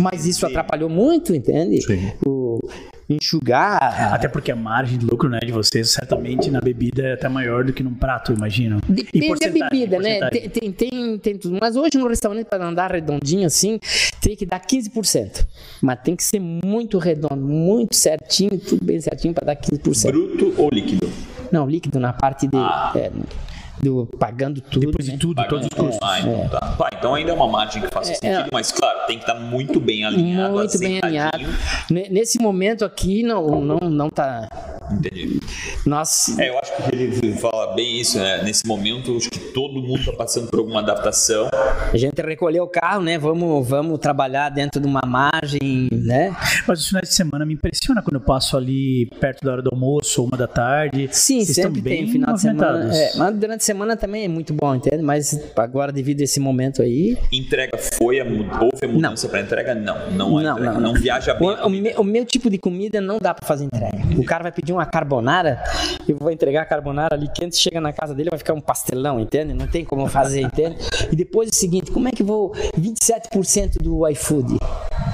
Mas 0.00 0.26
isso 0.26 0.44
atrapalhou 0.44 0.90
muito, 0.90 1.32
entende? 1.32 1.80
Sim. 1.82 2.12
O 2.26 2.58
enxugar. 3.08 4.14
Até 4.14 4.28
porque 4.28 4.50
a 4.50 4.56
margem 4.56 4.98
de 4.98 5.06
lucro 5.06 5.28
né, 5.28 5.38
de 5.40 5.52
vocês, 5.52 5.90
certamente, 5.90 6.50
na 6.50 6.60
bebida 6.60 7.02
é 7.02 7.12
até 7.12 7.28
maior 7.28 7.64
do 7.64 7.72
que 7.72 7.82
num 7.82 7.94
prato, 7.94 8.32
imagino. 8.32 8.80
Depende 8.88 9.40
da 9.40 9.50
bebida, 9.50 9.98
né? 9.98 10.30
tem, 10.30 10.72
tem, 10.72 11.18
tem 11.18 11.38
tudo. 11.38 11.58
Mas 11.60 11.76
hoje 11.76 11.98
no 11.98 12.08
restaurante, 12.08 12.46
para 12.46 12.66
andar 12.66 12.90
redondinho 12.90 13.46
assim, 13.46 13.78
tem 14.20 14.34
que 14.36 14.46
dar 14.46 14.60
15%. 14.60 15.46
Mas 15.82 16.00
tem 16.02 16.16
que 16.16 16.24
ser 16.24 16.40
muito 16.40 16.98
redondo, 16.98 17.36
muito 17.36 17.94
certinho, 17.94 18.58
tudo 18.58 18.84
bem 18.84 19.00
certinho 19.00 19.34
para 19.34 19.46
dar 19.46 19.56
15%. 19.56 20.10
Bruto 20.10 20.54
ou 20.56 20.70
líquido? 20.70 21.10
Não, 21.52 21.68
líquido 21.68 22.00
na 22.00 22.12
parte 22.12 22.48
de. 22.48 22.56
Ah. 22.56 22.92
é, 22.96 23.10
do, 23.80 24.06
pagando 24.18 24.60
tudo. 24.60 24.86
Depois 24.86 25.06
né? 25.06 25.14
de 25.14 25.20
tudo, 25.20 25.44
todos 25.48 25.66
os 25.66 25.72
custos. 25.72 25.98
Ah, 26.02 26.20
então 26.20 26.48
tá. 26.48 26.74
Pá, 26.78 26.90
então 26.96 27.14
ainda 27.14 27.30
é 27.30 27.34
uma 27.34 27.48
margem 27.48 27.82
que 27.82 27.88
faça 27.88 28.14
sentido, 28.14 28.46
é. 28.46 28.48
mas 28.52 28.72
claro, 28.72 29.06
tem 29.06 29.18
que 29.18 29.24
estar 29.24 29.38
muito 29.38 29.80
bem 29.80 30.04
alinhado, 30.04 30.54
Muito 30.54 30.78
bem 30.78 31.00
alinhado. 31.02 31.44
Nesse 31.90 32.38
momento 32.38 32.84
aqui, 32.84 33.22
não, 33.22 33.60
não, 33.60 33.90
não 33.90 34.10
tá. 34.10 34.48
Entendi. 34.90 35.40
Nós. 35.86 36.38
É, 36.38 36.50
eu 36.50 36.58
acho 36.58 36.76
que 36.76 36.94
ele 36.94 37.32
fala 37.34 37.74
bem 37.74 38.00
isso, 38.00 38.18
né? 38.18 38.42
Nesse 38.42 38.66
momento, 38.66 39.16
acho 39.16 39.30
que 39.30 39.38
todo 39.38 39.80
mundo 39.80 40.00
está 40.00 40.12
passando 40.12 40.48
por 40.48 40.58
alguma 40.58 40.80
adaptação. 40.80 41.48
A 41.92 41.96
gente 41.96 42.20
recolheu 42.20 42.64
o 42.64 42.68
carro, 42.68 43.02
né? 43.02 43.18
Vamos, 43.18 43.66
vamos 43.66 43.98
trabalhar 43.98 44.50
dentro 44.50 44.80
de 44.80 44.86
uma 44.86 45.02
margem, 45.06 45.88
né? 45.90 46.36
Mas 46.66 46.80
os 46.80 46.88
finais 46.88 47.08
de 47.08 47.14
semana 47.14 47.46
me 47.46 47.54
impressiona 47.54 48.02
quando 48.02 48.16
eu 48.16 48.20
passo 48.20 48.56
ali 48.56 49.06
perto 49.20 49.44
da 49.44 49.52
hora 49.52 49.62
do 49.62 49.70
almoço 49.72 50.20
ou 50.20 50.28
uma 50.28 50.36
da 50.36 50.46
tarde. 50.46 51.08
Sim, 51.10 51.44
Vocês 51.44 51.56
sempre 51.56 51.78
estão 51.78 51.82
bem 51.82 52.04
tem 52.04 52.08
final 52.08 52.34
de 52.34 52.40
semana. 52.40 52.94
É, 52.94 53.16
mas 53.16 53.36
durante 53.36 53.63
a 53.64 53.66
semana 53.66 53.96
também 53.96 54.24
é 54.24 54.28
muito 54.28 54.52
bom, 54.52 54.74
entende? 54.74 55.02
Mas 55.02 55.38
agora, 55.56 55.90
devido 55.90 56.20
a 56.20 56.24
esse 56.24 56.38
momento 56.38 56.82
aí. 56.82 57.16
Entrega 57.32 57.78
foi, 57.78 58.20
a, 58.20 58.24
houve 58.24 58.84
a 58.84 58.88
mudança 58.88 59.26
para 59.26 59.40
entrega? 59.40 59.74
Não, 59.74 60.10
não 60.10 60.36
há 60.38 60.42
Não, 60.42 60.52
entrega. 60.52 60.72
não, 60.72 60.80
Não, 60.80 60.92
não. 60.92 61.00
viaja 61.00 61.32
bem. 61.32 61.48
O, 61.48 61.66
o 61.66 61.70
me- 61.70 61.94
o 61.96 62.04
meu 62.04 62.24
tipo 62.26 62.50
de 62.50 62.58
comida 62.58 63.00
não 63.00 63.18
dá 63.18 63.32
pra 63.32 63.46
fazer 63.48 63.64
entrega. 63.64 63.96
O 64.18 64.24
cara 64.24 64.42
vai 64.42 64.52
pedir 64.52 64.72
uma 64.74 64.84
carbonara, 64.84 65.62
eu 66.06 66.16
vou 66.18 66.30
entregar 66.30 66.62
a 66.62 66.66
carbonara 66.66 67.14
ali 67.14 67.26
quente, 67.34 67.56
chega 67.56 67.80
na 67.80 67.92
casa 67.92 68.14
dele 68.14 68.28
vai 68.30 68.38
ficar 68.38 68.52
um 68.52 68.60
pastelão, 68.60 69.18
entende? 69.18 69.54
Não 69.54 69.66
tem 69.66 69.82
como 69.84 70.06
fazer, 70.08 70.42
entende? 70.42 70.76
E 71.10 71.16
depois 71.16 71.48
é 71.48 71.52
o 71.52 71.54
seguinte, 71.54 71.90
como 71.90 72.06
é 72.06 72.10
que 72.12 72.22
vou 72.22 72.52
27% 72.78 73.78
do 73.82 74.06
iFood? 74.10 74.56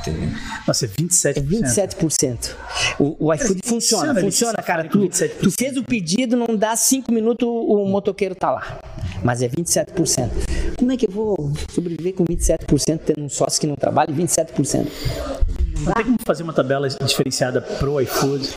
Entendi. 0.00 0.32
Nossa, 0.66 0.86
é 0.86 0.88
27%. 0.88 1.36
É 1.36 1.40
27%. 1.40 2.54
O, 2.98 3.26
o 3.26 3.34
iFood 3.34 3.60
funciona, 3.64 4.14
funciona, 4.14 4.20
funciona, 4.20 4.54
cara. 4.62 4.84
Tu, 4.84 4.98
27%. 4.98 5.30
tu 5.42 5.50
fez 5.50 5.76
o 5.76 5.84
pedido, 5.84 6.36
não 6.36 6.56
dá 6.56 6.74
5 6.74 7.12
minutos, 7.12 7.46
o 7.48 7.84
motoqueiro 7.86 8.34
tá 8.40 8.50
lá. 8.50 8.78
Mas 9.22 9.42
é 9.42 9.48
27%. 9.48 10.30
Como 10.78 10.90
é 10.90 10.96
que 10.96 11.06
eu 11.06 11.10
vou 11.12 11.52
sobreviver 11.70 12.14
com 12.14 12.24
27% 12.24 13.00
tendo 13.04 13.22
um 13.22 13.28
sócio 13.28 13.60
que 13.60 13.66
não 13.66 13.76
trabalha 13.76 14.10
e 14.10 14.14
27%? 14.14 14.86
Não 15.84 15.92
tem 15.92 16.04
como 16.04 16.16
fazer 16.24 16.42
uma 16.42 16.52
tabela 16.54 16.88
diferenciada 16.88 17.60
pro 17.60 18.00
iFood. 18.00 18.54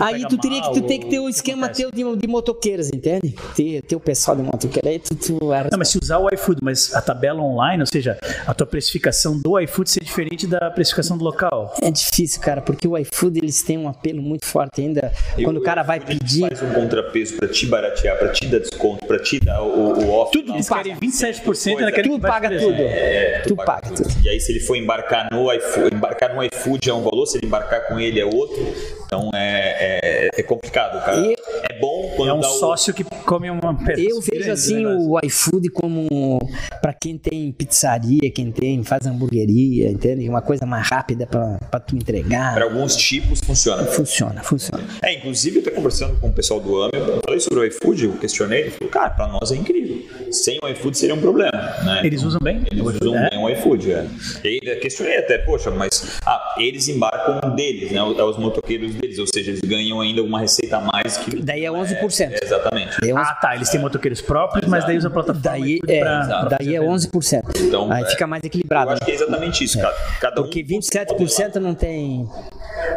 Aí 0.00 0.26
tu 0.26 0.38
teria 0.38 0.62
que, 0.62 0.72
tu 0.72 0.82
tem 0.82 1.00
que 1.00 1.06
ter 1.06 1.20
que 1.20 1.28
esquema 1.28 1.66
acontece? 1.66 1.90
teu 1.90 2.14
de, 2.14 2.20
de 2.20 2.26
motoqueiros, 2.26 2.88
entende? 2.88 3.34
Ter, 3.54 3.82
ter 3.82 3.96
o 3.96 4.00
pessoal 4.00 4.36
de 4.36 4.42
motoqueiro. 4.42 4.88
Aí 4.88 4.98
tu, 4.98 5.14
tu 5.14 5.38
Não, 5.70 5.78
mas 5.78 5.88
se 5.88 5.98
usar 6.02 6.18
o 6.18 6.28
iFood, 6.32 6.60
mas 6.62 6.94
a 6.94 7.02
tabela 7.02 7.40
online, 7.40 7.82
ou 7.82 7.86
seja, 7.86 8.18
a 8.46 8.54
tua 8.54 8.66
precificação 8.66 9.38
do 9.38 9.58
iFood 9.60 9.90
ser 9.90 10.02
diferente 10.02 10.46
da 10.46 10.70
precificação 10.70 11.16
do 11.16 11.24
local. 11.24 11.74
É 11.82 11.90
difícil, 11.90 12.40
cara, 12.40 12.60
porque 12.60 12.86
o 12.86 12.96
iFood 12.98 13.38
eles 13.38 13.62
têm 13.62 13.78
um 13.78 13.88
apelo 13.88 14.22
muito 14.22 14.46
forte 14.46 14.80
ainda. 14.80 15.12
Quando 15.42 15.58
o 15.58 15.62
cara 15.62 15.82
vai 15.82 16.00
pedir. 16.00 16.40
faz 16.40 16.62
um 16.62 16.72
contrapeso 16.72 17.36
pra 17.36 17.48
te 17.48 17.66
baratear, 17.66 18.18
pra 18.18 18.28
te 18.28 18.46
dar 18.46 18.58
desconto, 18.58 19.06
pra 19.06 19.18
te 19.18 19.40
dar 19.40 19.62
o, 19.62 19.98
o 19.98 20.10
off. 20.10 20.32
Tudo 20.32 20.54
Eles 20.54 20.68
querem 20.68 20.96
27% 20.96 21.66
e 21.66 21.70
ainda 21.70 21.92
querem 21.92 22.12
Tu 22.14 22.20
paga 22.20 22.48
tudo. 22.48 22.82
É, 22.82 23.42
tu 23.46 23.56
paga 23.56 23.90
tudo. 23.90 24.08
E 24.22 24.28
aí, 24.28 24.40
se 24.40 24.52
ele 24.52 24.60
for 24.60 24.76
embarcar 24.76 25.28
no 25.32 25.52
iFood, 25.52 25.94
embarcar 25.94 26.34
no 26.34 26.42
iFood 26.44 26.90
é 26.90 26.94
um 26.94 27.02
valor, 27.02 27.26
se 27.26 27.38
ele 27.38 27.46
embarcar 27.46 27.86
com 27.88 27.98
ele 27.98 28.20
é 28.20 28.24
outro. 28.24 28.74
Então 29.14 29.30
é, 29.32 30.26
é, 30.26 30.40
é 30.40 30.42
complicado, 30.42 31.04
cara. 31.04 31.20
E- 31.20 31.34
É 31.70 31.78
bom 31.80 32.12
quando 32.16 32.28
É 32.28 32.32
um 32.34 32.40
dá 32.40 32.48
o- 32.48 32.58
sócio 32.58 32.92
que 32.94 33.02
come 33.02 33.50
uma 33.50 33.74
peça 33.74 34.00
Eu 34.00 34.20
vejo 34.20 34.50
assim 34.52 34.76
negócio. 34.84 35.10
o 35.10 35.20
iFood 35.24 35.68
como 35.70 36.38
para 36.80 36.92
quem 36.92 37.16
tem 37.18 37.50
pizzaria, 37.50 38.30
quem 38.30 38.52
tem 38.52 38.82
faz 38.84 39.06
hamburgueria, 39.06 39.90
entende? 39.90 40.28
Uma 40.28 40.42
coisa 40.42 40.64
mais 40.66 40.88
rápida 40.88 41.26
pra 41.26 41.58
pra 41.70 41.80
tu 41.80 41.96
entregar. 41.96 42.54
Para 42.54 42.64
alguns 42.64 42.94
tipos 42.96 43.40
funciona. 43.40 43.84
Funciona, 43.84 44.42
funciona. 44.42 44.84
É, 45.02 45.14
inclusive, 45.14 45.58
eu 45.58 45.64
tô 45.64 45.70
conversando 45.72 46.18
com 46.20 46.28
o 46.28 46.32
pessoal 46.32 46.60
do 46.60 46.80
AME, 46.82 46.90
eu 46.94 47.20
falei 47.24 47.40
sobre 47.40 47.60
o 47.60 47.64
iFood, 47.64 48.04
eu 48.04 48.12
questionei, 48.12 48.60
ele 48.62 48.70
falou, 48.70 48.90
cara, 48.92 49.10
pra 49.10 49.26
nós 49.26 49.50
é 49.50 49.56
incrível. 49.56 50.02
Sem 50.30 50.58
o 50.62 50.68
iFood 50.68 50.96
seria 50.98 51.14
um 51.14 51.20
problema, 51.20 51.52
né? 51.84 52.02
Eles 52.04 52.22
usam 52.22 52.40
bem? 52.40 52.62
Eles 52.70 52.84
o 52.84 52.90
iFood, 52.90 53.04
usam 53.08 53.16
é? 53.24 53.30
bem 53.30 53.38
o 53.44 53.48
iFood, 53.50 53.92
é. 53.92 54.06
E 54.44 54.60
questionei 54.76 55.18
até, 55.18 55.38
poxa, 55.38 55.70
mas 55.70 56.18
ah, 56.24 56.54
eles 56.58 56.86
embarcam 56.88 57.54
deles, 57.56 57.90
né? 57.90 57.98
É 57.98 58.22
os 58.22 58.36
motoqueiros 58.38 58.94
deles, 58.94 59.03
ou 59.18 59.26
seja, 59.26 59.50
eles 59.50 59.60
ganham 59.60 60.00
ainda 60.00 60.22
uma 60.22 60.40
receita 60.40 60.76
a 60.76 60.80
mais 60.80 61.16
que. 61.16 61.36
Daí 61.42 61.64
é 61.64 61.70
11%. 61.70 62.30
É, 62.32 62.44
exatamente. 62.44 62.96
É 63.02 63.08
11%. 63.12 63.16
Ah, 63.18 63.34
tá. 63.34 63.54
Eles 63.56 63.68
têm 63.68 63.80
motoqueiros 63.80 64.20
próprios, 64.20 64.66
mas 64.66 64.84
daí 64.84 64.96
usa 64.96 65.08
a 65.08 65.10
plataforma 65.10 65.42
Daí 65.42 65.78
é, 65.88 66.00
pra- 66.00 66.44
daí 66.58 66.74
é 66.74 66.78
fazer 66.78 67.08
11%. 67.08 67.42
Então, 67.60 67.90
Aí 67.92 68.02
é, 68.04 68.06
fica 68.06 68.26
mais 68.26 68.42
Eu 68.42 68.46
equilibrado. 68.48 68.90
acho 68.90 69.04
que 69.04 69.10
é 69.10 69.14
exatamente 69.14 69.64
isso, 69.64 69.78
cada, 69.78 69.94
cada 70.20 70.40
um. 70.40 70.44
Porque 70.44 70.62
27% 70.64 71.56
não 71.56 71.74
tem 71.74 72.28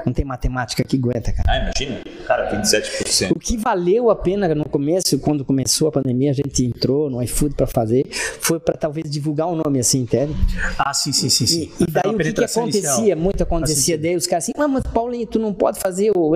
não 0.05 0.13
tem 0.13 0.25
matemática 0.25 0.83
que 0.83 0.97
aguenta, 0.97 1.31
cara. 1.31 1.43
Ah, 1.47 1.57
imagina, 1.57 2.01
cara, 2.25 2.49
27%. 2.51 3.31
O 3.31 3.39
que 3.39 3.57
valeu 3.57 4.09
a 4.09 4.15
pena 4.15 4.53
no 4.55 4.67
começo, 4.67 5.17
quando 5.19 5.45
começou 5.45 5.87
a 5.87 5.91
pandemia, 5.91 6.31
a 6.31 6.33
gente 6.33 6.65
entrou 6.65 7.09
no 7.09 7.21
iFood 7.23 7.55
para 7.55 7.67
fazer, 7.67 8.05
foi 8.41 8.59
para 8.59 8.75
talvez 8.75 9.09
divulgar 9.09 9.47
o 9.47 9.55
nome 9.55 9.79
assim, 9.79 9.99
entende? 10.01 10.33
Ah, 10.77 10.93
sim, 10.93 11.11
sim, 11.11 11.29
sim. 11.29 11.45
sim. 11.45 11.71
E, 11.79 11.83
e 11.83 11.91
daí 11.91 12.03
o 12.13 12.17
que, 12.17 12.33
que 12.33 12.43
acontecia? 12.43 12.91
inicial. 12.97 13.17
Muito 13.17 13.43
acontecia 13.43 13.75
sentido. 13.75 14.01
daí 14.01 14.15
os 14.15 14.27
caras 14.27 14.45
assim, 14.45 14.53
ah, 14.57 14.67
mas 14.67 14.83
Paulinho, 14.83 15.27
tu 15.27 15.39
não 15.39 15.53
pode 15.53 15.79
fazer 15.79 15.96
o 16.15 16.31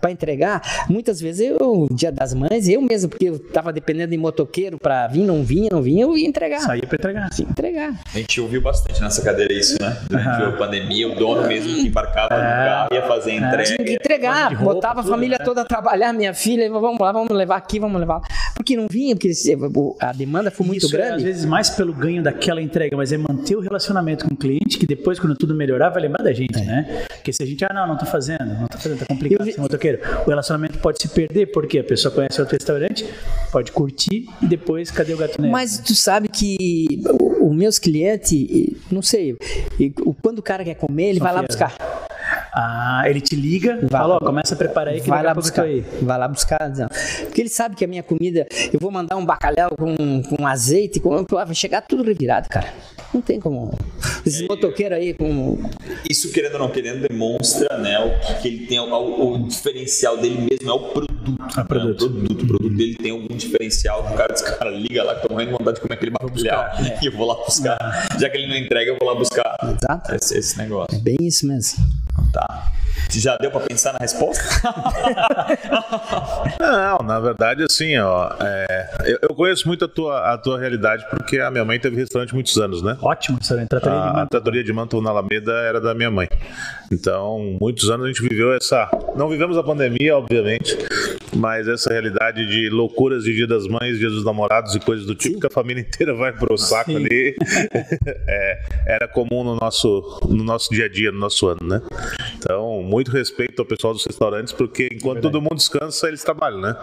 para 0.00 0.10
entregar. 0.10 0.86
Muitas 0.88 1.20
vezes 1.20 1.50
eu, 1.50 1.88
dia 1.90 2.10
das 2.10 2.34
mães, 2.34 2.68
eu 2.68 2.80
mesmo, 2.80 3.08
porque 3.08 3.26
eu 3.26 3.38
tava 3.38 3.72
dependendo 3.72 4.10
de 4.10 4.18
motoqueiro 4.18 4.78
para 4.78 5.06
vir, 5.06 5.24
não 5.24 5.42
vinha, 5.42 5.68
não 5.72 5.82
vinha, 5.82 6.04
eu 6.04 6.16
ia 6.16 6.26
entregar. 6.26 6.60
Saía 6.60 6.82
pra 6.86 6.96
entregar. 6.96 7.30
Tinha 7.30 7.46
que 7.46 7.52
entregar. 7.52 7.94
A 8.14 8.18
gente 8.18 8.40
ouviu 8.40 8.60
bastante 8.60 9.00
nessa 9.00 9.22
cadeira 9.22 9.52
isso, 9.52 9.76
né? 9.80 9.96
Durante 10.08 10.42
a 10.42 10.52
pandemia, 10.52 11.08
o 11.08 11.14
dono 11.14 11.46
mesmo 11.46 11.74
que 11.74 11.86
embarcava 11.86 12.34
no 12.34 12.40
carro 12.40 12.88
ia 12.92 13.02
fazer 13.06 13.32
entrega. 13.32 13.64
Tinha 13.64 13.84
que 13.84 13.94
entregar, 13.94 14.54
roupa, 14.54 14.74
botava 14.74 15.00
a 15.00 15.04
família 15.04 15.38
né? 15.38 15.44
toda 15.44 15.62
a 15.62 15.64
trabalhar, 15.64 16.12
minha 16.12 16.34
filha, 16.34 16.70
vamos 16.70 16.98
lá, 16.98 17.12
vamos 17.12 17.30
levar 17.36 17.56
aqui, 17.56 17.78
vamos 17.78 18.00
levar. 18.00 18.20
Porque 18.54 18.76
não 18.76 18.86
vinha, 18.88 19.14
porque 19.14 19.32
a 20.00 20.12
demanda 20.12 20.50
foi 20.50 20.66
muito 20.66 20.86
Isso 20.86 20.96
é, 20.96 21.00
às 21.00 21.08
grande. 21.08 21.24
vezes, 21.24 21.44
mais 21.44 21.70
pelo 21.70 21.92
ganho 21.92 22.22
daquela 22.22 22.60
entrega, 22.60 22.96
mas 22.96 23.12
é 23.12 23.18
manter 23.18 23.56
o 23.56 23.60
relacionamento 23.60 24.26
com 24.26 24.34
o 24.34 24.36
cliente, 24.36 24.78
que 24.78 24.86
depois, 24.86 25.18
quando 25.18 25.34
tudo 25.36 25.54
melhorar, 25.54 25.90
vai 25.90 26.02
lembrar 26.02 26.22
da 26.22 26.32
gente, 26.32 26.60
né? 26.64 27.04
Porque 27.08 27.32
se 27.32 27.42
a 27.42 27.46
gente, 27.46 27.64
ah, 27.64 27.72
não, 27.72 27.86
não 27.86 27.96
tô 27.96 28.06
fazendo, 28.06 28.44
não 28.44 28.66
tô 28.78 28.96
tá 28.96 29.06
complicado, 29.06 29.46
Eu 29.46 29.52
sem 29.52 29.60
motoqueiro. 29.60 29.98
O 30.26 30.30
relacionamento 30.30 30.78
pode 30.78 31.00
se 31.00 31.08
perder, 31.08 31.46
porque 31.46 31.78
a 31.78 31.84
pessoa 31.84 32.14
conhece 32.14 32.40
outro 32.40 32.56
restaurante, 32.56 33.06
pode 33.50 33.72
curtir, 33.72 34.28
e 34.40 34.46
depois, 34.46 34.90
cadê 34.90 35.14
o 35.14 35.16
gato? 35.16 35.40
Mas 35.42 35.78
tu 35.78 35.94
sabe 35.94 36.28
que 36.28 37.02
os 37.40 37.54
meus 37.54 37.78
clientes, 37.78 38.46
não 38.90 39.02
sei, 39.02 39.36
quando 40.22 40.38
o 40.38 40.42
cara 40.42 40.64
quer 40.64 40.74
comer, 40.74 41.10
ele 41.10 41.18
São 41.18 41.26
vai 41.26 41.34
lá 41.34 41.42
buscar. 41.42 41.74
Ah, 42.54 43.02
ele 43.06 43.20
te 43.20 43.34
liga, 43.34 43.78
Vai. 43.80 43.88
fala, 43.88 44.16
ó, 44.16 44.18
começa 44.18 44.54
a 44.54 44.58
preparar 44.58 44.92
aí 44.92 45.00
que 45.00 45.08
vai 45.08 45.22
lá 45.22 45.32
buscar. 45.32 45.62
aí. 45.62 45.82
Vai 46.02 46.18
lá 46.18 46.28
buscar. 46.28 46.68
não. 46.68 46.88
Porque 47.24 47.40
ele 47.40 47.48
sabe 47.48 47.74
que 47.74 47.82
a 47.82 47.88
minha 47.88 48.02
comida, 48.02 48.46
eu 48.70 48.78
vou 48.78 48.90
mandar 48.90 49.16
um 49.16 49.24
bacalhau 49.24 49.70
com, 49.74 50.22
com 50.22 50.46
azeite, 50.46 51.00
com, 51.00 51.24
vai 51.24 51.54
chegar 51.54 51.80
tudo 51.80 52.02
revirado, 52.02 52.48
cara. 52.50 52.68
Não 53.12 53.20
tem 53.20 53.38
como. 53.38 53.76
Esses 54.24 54.46
motoqueiros 54.48 54.96
aí 54.96 55.12
com. 55.12 55.58
Isso, 56.08 56.32
querendo 56.32 56.54
ou 56.54 56.60
não 56.60 56.70
querendo, 56.70 57.06
demonstra 57.06 57.76
né, 57.78 57.98
o 57.98 58.20
que, 58.20 58.42
que 58.42 58.48
ele 58.48 58.66
tem, 58.66 58.80
o, 58.80 59.34
o 59.34 59.48
diferencial 59.48 60.16
dele 60.16 60.48
mesmo 60.50 60.70
é 60.70 60.72
o 60.72 60.80
produto. 60.80 61.12
É 61.56 61.60
o 61.60 61.64
produto. 61.64 62.08
Né, 62.08 62.22
o 62.22 62.24
produto. 62.24 62.42
O 62.42 62.46
produto 62.46 62.76
dele 62.76 62.94
tem 62.94 63.10
algum 63.10 63.36
diferencial. 63.36 64.00
O 64.10 64.16
cara, 64.16 64.32
esse 64.32 64.44
cara 64.44 64.70
liga 64.70 65.02
lá, 65.02 65.14
que 65.16 65.28
tô 65.28 65.32
morrendo 65.34 65.52
de 65.52 65.58
vontade 65.58 65.74
de 65.76 65.80
comer 65.82 65.94
aquele 65.94 66.10
bacalhau. 66.10 66.32
buscar, 66.32 66.98
E 67.02 67.06
eu 67.06 67.12
vou 67.12 67.26
lá 67.26 67.34
buscar. 67.44 68.08
Já 68.18 68.30
que 68.30 68.38
ele 68.38 68.46
não 68.46 68.56
entrega, 68.56 68.90
eu 68.90 68.96
vou 68.98 69.08
lá 69.08 69.14
buscar 69.14 69.56
Exato. 69.62 70.14
esse, 70.14 70.38
esse 70.38 70.58
negócio. 70.58 70.98
Bem 71.00 71.16
isso 71.20 71.46
mesmo. 71.46 71.84
Tá. 72.32 72.72
Já 73.10 73.36
deu 73.36 73.50
pra 73.50 73.60
pensar 73.60 73.92
na 73.92 73.98
resposta? 73.98 74.42
Não, 76.58 76.98
na 77.06 77.20
verdade, 77.20 77.62
assim, 77.62 77.96
ó, 77.98 78.32
é, 78.40 78.90
eu, 79.04 79.18
eu 79.22 79.34
conheço 79.34 79.68
muito 79.68 79.84
a 79.84 79.88
tua, 79.88 80.32
a 80.32 80.38
tua 80.38 80.58
realidade 80.58 81.04
porque 81.10 81.38
a 81.38 81.50
minha 81.50 81.64
mãe 81.64 81.78
teve 81.78 81.96
restaurante 81.96 82.34
muitos 82.34 82.56
anos, 82.56 82.82
né? 82.82 82.96
Ótimo, 83.02 83.38
restaurante, 83.38 83.68
trataria 83.68 84.00
de 84.00 84.18
A, 84.18 84.22
a 84.22 84.26
tratoria 84.26 84.64
de 84.64 84.72
Manto 84.72 85.00
na 85.02 85.10
Alameda 85.10 85.52
era 85.52 85.80
da 85.80 85.94
minha 85.94 86.10
mãe. 86.10 86.28
Então, 86.90 87.58
muitos 87.60 87.90
anos 87.90 88.06
a 88.06 88.08
gente 88.08 88.22
viveu 88.22 88.54
essa. 88.54 88.88
Não 89.16 89.28
vivemos 89.28 89.58
a 89.58 89.62
pandemia, 89.62 90.16
obviamente, 90.16 90.76
mas 91.34 91.68
essa 91.68 91.90
realidade 91.90 92.46
de 92.46 92.68
loucuras 92.68 93.24
de 93.24 93.34
Dia 93.34 93.46
das 93.46 93.66
Mães, 93.66 93.98
Dia 93.98 94.08
dos 94.08 94.24
Namorados 94.24 94.74
e 94.74 94.80
coisas 94.80 95.06
do 95.06 95.14
tipo 95.14 95.40
que 95.40 95.46
a 95.46 95.50
família 95.50 95.80
inteira 95.82 96.14
vai 96.14 96.32
pro 96.32 96.56
saco 96.58 96.90
Sim. 96.90 96.96
ali. 96.96 97.36
É, 98.26 98.62
era 98.86 99.08
comum 99.08 99.44
no 99.44 99.56
nosso, 99.56 100.20
no 100.28 100.42
nosso 100.44 100.70
dia 100.70 100.86
a 100.86 100.88
dia, 100.88 101.12
no 101.12 101.18
nosso 101.18 101.46
ano, 101.46 101.60
né? 101.62 101.82
Então, 102.36 102.82
muito 102.82 103.10
respeito 103.10 103.60
ao 103.60 103.66
pessoal 103.66 103.92
dos 103.92 104.04
restaurantes, 104.04 104.52
porque 104.52 104.88
enquanto 104.92 105.22
todo 105.22 105.40
mundo 105.40 105.56
descansa, 105.56 106.08
eles 106.08 106.22
trabalham, 106.22 106.60
né? 106.60 106.76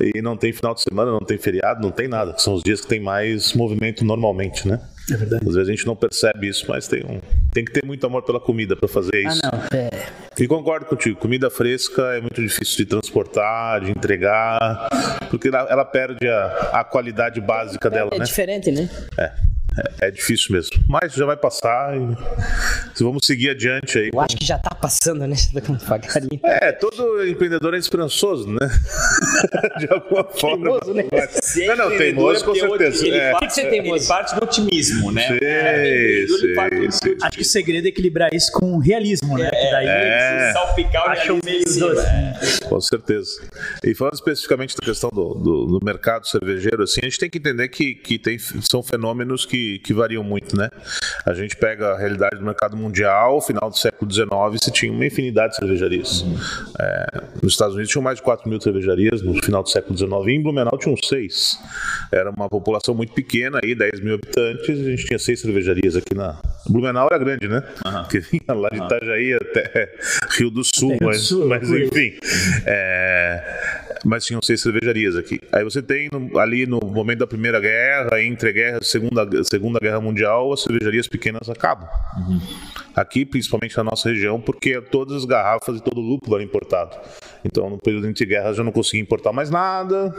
E 0.00 0.20
não 0.20 0.36
tem 0.36 0.52
final 0.52 0.74
de 0.74 0.82
semana, 0.82 1.10
não 1.10 1.20
tem 1.20 1.38
feriado, 1.38 1.80
não 1.80 1.90
tem 1.90 2.08
nada, 2.08 2.32
que 2.32 2.42
são 2.42 2.54
os 2.54 2.62
dias 2.62 2.80
que 2.80 2.86
tem 2.86 3.00
mais 3.00 3.52
movimento 3.52 4.04
normalmente, 4.04 4.66
né? 4.66 4.80
É 5.10 5.16
verdade. 5.16 5.46
Às 5.48 5.54
vezes 5.54 5.68
a 5.68 5.72
gente 5.72 5.86
não 5.86 5.94
percebe 5.96 6.48
isso, 6.48 6.64
mas 6.68 6.88
tem, 6.88 7.04
um, 7.04 7.20
tem 7.52 7.64
que 7.64 7.72
ter 7.72 7.84
muito 7.84 8.06
amor 8.06 8.22
pela 8.22 8.40
comida 8.40 8.74
para 8.76 8.88
fazer 8.88 9.26
Ah, 9.26 9.28
isso. 9.32 9.40
não. 9.44 9.78
É, 9.78 9.90
E 10.38 10.46
concordo 10.48 10.86
contigo, 10.86 11.18
comida 11.18 11.50
fresca 11.50 12.02
é 12.16 12.20
muito 12.20 12.40
difícil 12.42 12.76
de 12.78 12.86
transportar, 12.86 13.80
de 13.82 13.90
entregar, 13.90 14.88
porque 15.30 15.48
ela, 15.48 15.66
ela 15.70 15.84
perde 15.84 16.26
a, 16.28 16.46
a 16.80 16.84
qualidade 16.84 17.40
básica 17.40 17.88
dela, 17.90 18.10
é 18.14 18.18
né? 18.18 18.24
diferente, 18.24 18.70
né? 18.70 18.88
É, 19.18 19.32
é, 20.00 20.08
é 20.08 20.10
difícil 20.10 20.52
mesmo. 20.54 20.82
Mas 20.88 21.12
já 21.12 21.26
vai 21.26 21.36
passar 21.36 21.94
e 21.96 23.02
vamos 23.02 23.26
seguir 23.26 23.50
adiante 23.50 23.98
aí. 23.98 24.10
Eu 24.12 24.20
acho 24.20 24.36
que 24.36 24.44
já 24.44 24.58
tá 24.58 24.74
passando, 24.74 25.26
né? 25.26 25.34
Tá 25.54 25.96
devagarinho. 25.98 26.40
É, 26.44 26.72
todo 26.72 27.26
empreendedor 27.26 27.74
é 27.74 27.78
esperançoso, 27.78 28.48
né? 28.50 28.68
de 29.78 29.86
alguma 29.92 30.24
forma. 30.24 30.80
Teimoso, 30.80 30.94
né? 30.94 31.04
Se 31.42 31.66
Não, 31.66 31.76
não, 31.76 31.96
teimoso 31.96 32.44
com 32.44 32.52
porque 32.52 32.60
certeza. 32.68 33.06
Ele, 33.06 33.16
É. 33.16 33.30
parte, 33.32 33.60
ele 33.60 34.06
parte 34.06 34.34
do 34.34 34.44
otimismo, 34.44 35.12
né? 35.12 35.28
Sim, 35.28 35.38
É, 35.42 36.24
sim, 36.28 36.90
sim. 36.90 37.16
Acho 37.22 37.36
que 37.36 37.42
o 37.42 37.44
segredo 37.44 37.86
é 37.86 37.88
equilibrar 37.88 38.32
isso 38.34 38.50
com 38.52 38.78
realismo, 38.78 39.36
né? 39.38 39.50
Que 39.50 39.70
daí 39.70 39.86
É. 39.86 40.46
Se 40.48 40.52
salpicar 40.52 41.04
o 41.04 41.10
realismo 41.10 41.40
meio 41.44 41.64
doce. 41.64 42.06
é. 42.06 42.68
Com 42.68 42.80
certeza. 42.80 43.30
E 43.82 43.94
falando 43.94 44.14
especificamente 44.14 44.76
da 44.76 44.84
questão 44.86 45.10
do, 45.10 45.34
do, 45.34 45.66
do 45.78 45.84
mercado 45.84 46.26
cervejeiro, 46.26 46.82
assim, 46.82 47.00
a 47.02 47.04
gente 47.04 47.18
tem 47.18 47.30
que 47.30 47.38
entender 47.38 47.68
que, 47.68 47.94
que 47.94 48.18
tem, 48.18 48.38
são 48.38 48.82
fenômenos 48.82 49.44
que, 49.46 49.63
que 49.84 49.92
variam 49.92 50.22
muito, 50.22 50.56
né? 50.56 50.68
A 51.26 51.34
gente 51.34 51.56
pega 51.56 51.92
a 51.92 51.98
realidade 51.98 52.36
do 52.36 52.44
mercado 52.44 52.76
mundial, 52.76 53.40
final 53.40 53.70
do 53.70 53.76
século 53.76 54.10
XIX, 54.10 54.28
você 54.52 54.70
tinha 54.70 54.92
uma 54.92 55.06
infinidade 55.06 55.52
de 55.52 55.58
cervejarias. 55.58 56.24
É, 56.78 57.22
nos 57.42 57.52
Estados 57.52 57.74
Unidos 57.74 57.90
tinham 57.90 58.02
mais 58.02 58.16
de 58.16 58.22
4 58.22 58.48
mil 58.48 58.60
cervejarias 58.60 59.22
no 59.22 59.34
final 59.42 59.62
do 59.62 59.68
século 59.68 59.96
XIX, 59.96 60.12
e 60.26 60.30
em 60.32 60.42
Blumenau 60.42 60.76
tinham 60.78 60.96
seis. 60.96 61.58
Era 62.12 62.30
uma 62.30 62.48
população 62.48 62.94
muito 62.94 63.12
pequena, 63.12 63.60
aí 63.62 63.74
10 63.74 64.00
mil 64.00 64.14
habitantes, 64.14 64.80
a 64.80 64.90
gente 64.90 65.04
tinha 65.04 65.18
seis 65.18 65.40
cervejarias 65.40 65.96
aqui 65.96 66.14
na... 66.14 66.40
Blumenau 66.68 67.06
era 67.10 67.18
grande, 67.18 67.48
né? 67.48 67.62
Porque 68.02 68.20
vinha 68.20 68.54
lá 68.54 68.68
de 68.68 68.76
Itajaí 68.78 69.34
até 69.34 69.92
Rio 70.30 70.50
do 70.50 70.64
Sul, 70.64 70.90
Rio 70.90 70.98
do 70.98 71.06
mas, 71.06 71.20
Sul, 71.20 71.46
mas 71.46 71.70
enfim. 71.70 72.14
É, 72.66 73.73
mas 74.04 74.24
tinham 74.26 74.40
seis 74.42 74.60
cervejarias 74.60 75.16
aqui. 75.16 75.40
Aí 75.52 75.64
você 75.64 75.82
tem 75.82 76.08
no- 76.12 76.38
ali 76.38 76.66
no 76.66 76.78
momento 76.80 77.20
da 77.20 77.26
Primeira 77.26 77.60
Guerra, 77.60 78.20
entre 78.22 78.48
a 78.48 78.52
guerra 78.52 78.74
e 78.76 78.78
a 78.78 78.82
Segunda, 78.82 79.44
Segunda 79.44 79.78
Guerra 79.80 80.00
Mundial, 80.00 80.52
as 80.52 80.62
cervejarias 80.62 81.08
pequenas 81.08 81.48
acabam. 81.48 81.88
Aqui, 82.94 83.24
principalmente 83.24 83.76
na 83.76 83.84
nossa 83.84 84.08
região, 84.08 84.40
porque 84.40 84.80
todas 84.80 85.16
as 85.16 85.24
garrafas 85.24 85.78
e 85.78 85.82
todo 85.82 85.98
o 85.98 86.00
lúpulo 86.00 86.36
era 86.36 86.44
importado. 86.44 86.96
Então, 87.44 87.68
no 87.68 87.76
período 87.78 88.08
entre 88.08 88.24
guerras, 88.24 88.56
eu 88.56 88.64
não 88.64 88.72
conseguia 88.72 89.02
importar 89.02 89.32
mais 89.32 89.50
nada. 89.50 90.14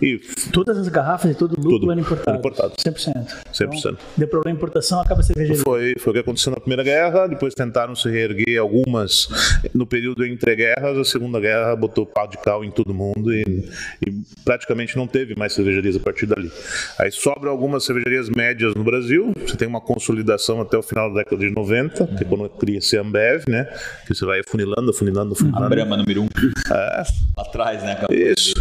E 0.00 0.18
Todas 0.52 0.76
as 0.76 0.88
garrafas 0.88 1.30
e 1.32 1.34
todo 1.34 1.52
o 1.52 1.56
lúpulo 1.56 1.80
Tudo 1.80 1.92
eram 1.92 2.00
importado. 2.02 2.30
era 2.30 2.38
importado. 2.38 2.74
100%. 2.78 3.34
100%. 3.52 3.78
Então, 3.78 3.96
deu 4.16 4.28
problema 4.28 4.54
de 4.54 4.58
importação, 4.58 5.00
acaba 5.00 5.20
a 5.20 5.24
cervejaria. 5.24 5.62
Foi, 5.62 5.94
foi 5.98 6.10
o 6.10 6.14
que 6.14 6.20
aconteceu 6.20 6.50
na 6.52 6.60
Primeira 6.60 6.82
Guerra, 6.84 7.26
depois 7.26 7.54
tentaram 7.54 7.94
se 7.96 8.08
reerguer 8.10 8.60
algumas 8.60 9.28
no 9.74 9.86
período 9.86 10.24
entre 10.24 10.54
guerras, 10.54 10.98
a 10.98 11.04
Segunda 11.04 11.40
Guerra 11.40 11.74
botou 11.74 12.04
pau 12.06 12.28
de 12.28 12.36
cal 12.38 12.62
em 12.64 12.70
todo 12.70 12.92
mundo 12.94 13.27
e, 13.32 13.68
e 14.06 14.12
praticamente 14.44 14.96
não 14.96 15.06
teve 15.06 15.34
mais 15.36 15.52
cervejarias 15.52 15.96
a 15.96 16.00
partir 16.00 16.26
dali. 16.26 16.50
Aí 16.98 17.10
sobram 17.10 17.50
algumas 17.50 17.84
cervejarias 17.84 18.28
médias 18.28 18.74
no 18.74 18.84
Brasil, 18.84 19.32
você 19.36 19.56
tem 19.56 19.68
uma 19.68 19.80
consolidação 19.80 20.60
até 20.60 20.76
o 20.76 20.82
final 20.82 21.12
da 21.12 21.20
década 21.20 21.46
de 21.46 21.52
90, 21.52 22.06
que 22.06 22.24
é 22.24 22.26
quando 22.26 22.48
cria-se 22.50 22.96
a 22.96 23.00
Ambev, 23.00 23.44
né, 23.48 23.64
que 24.06 24.14
você 24.14 24.24
vai 24.24 24.40
afunilando, 24.40 24.90
afunilando, 24.90 25.30
A 25.30 25.32
afunilando. 25.32 25.68
Brahma 25.68 25.96
número 25.96 26.22
1. 26.22 26.24
Um. 26.24 26.28
É, 26.72 27.02
Lá 27.36 27.44
atrás, 27.44 27.82
né? 27.82 27.98
isso. 28.10 28.54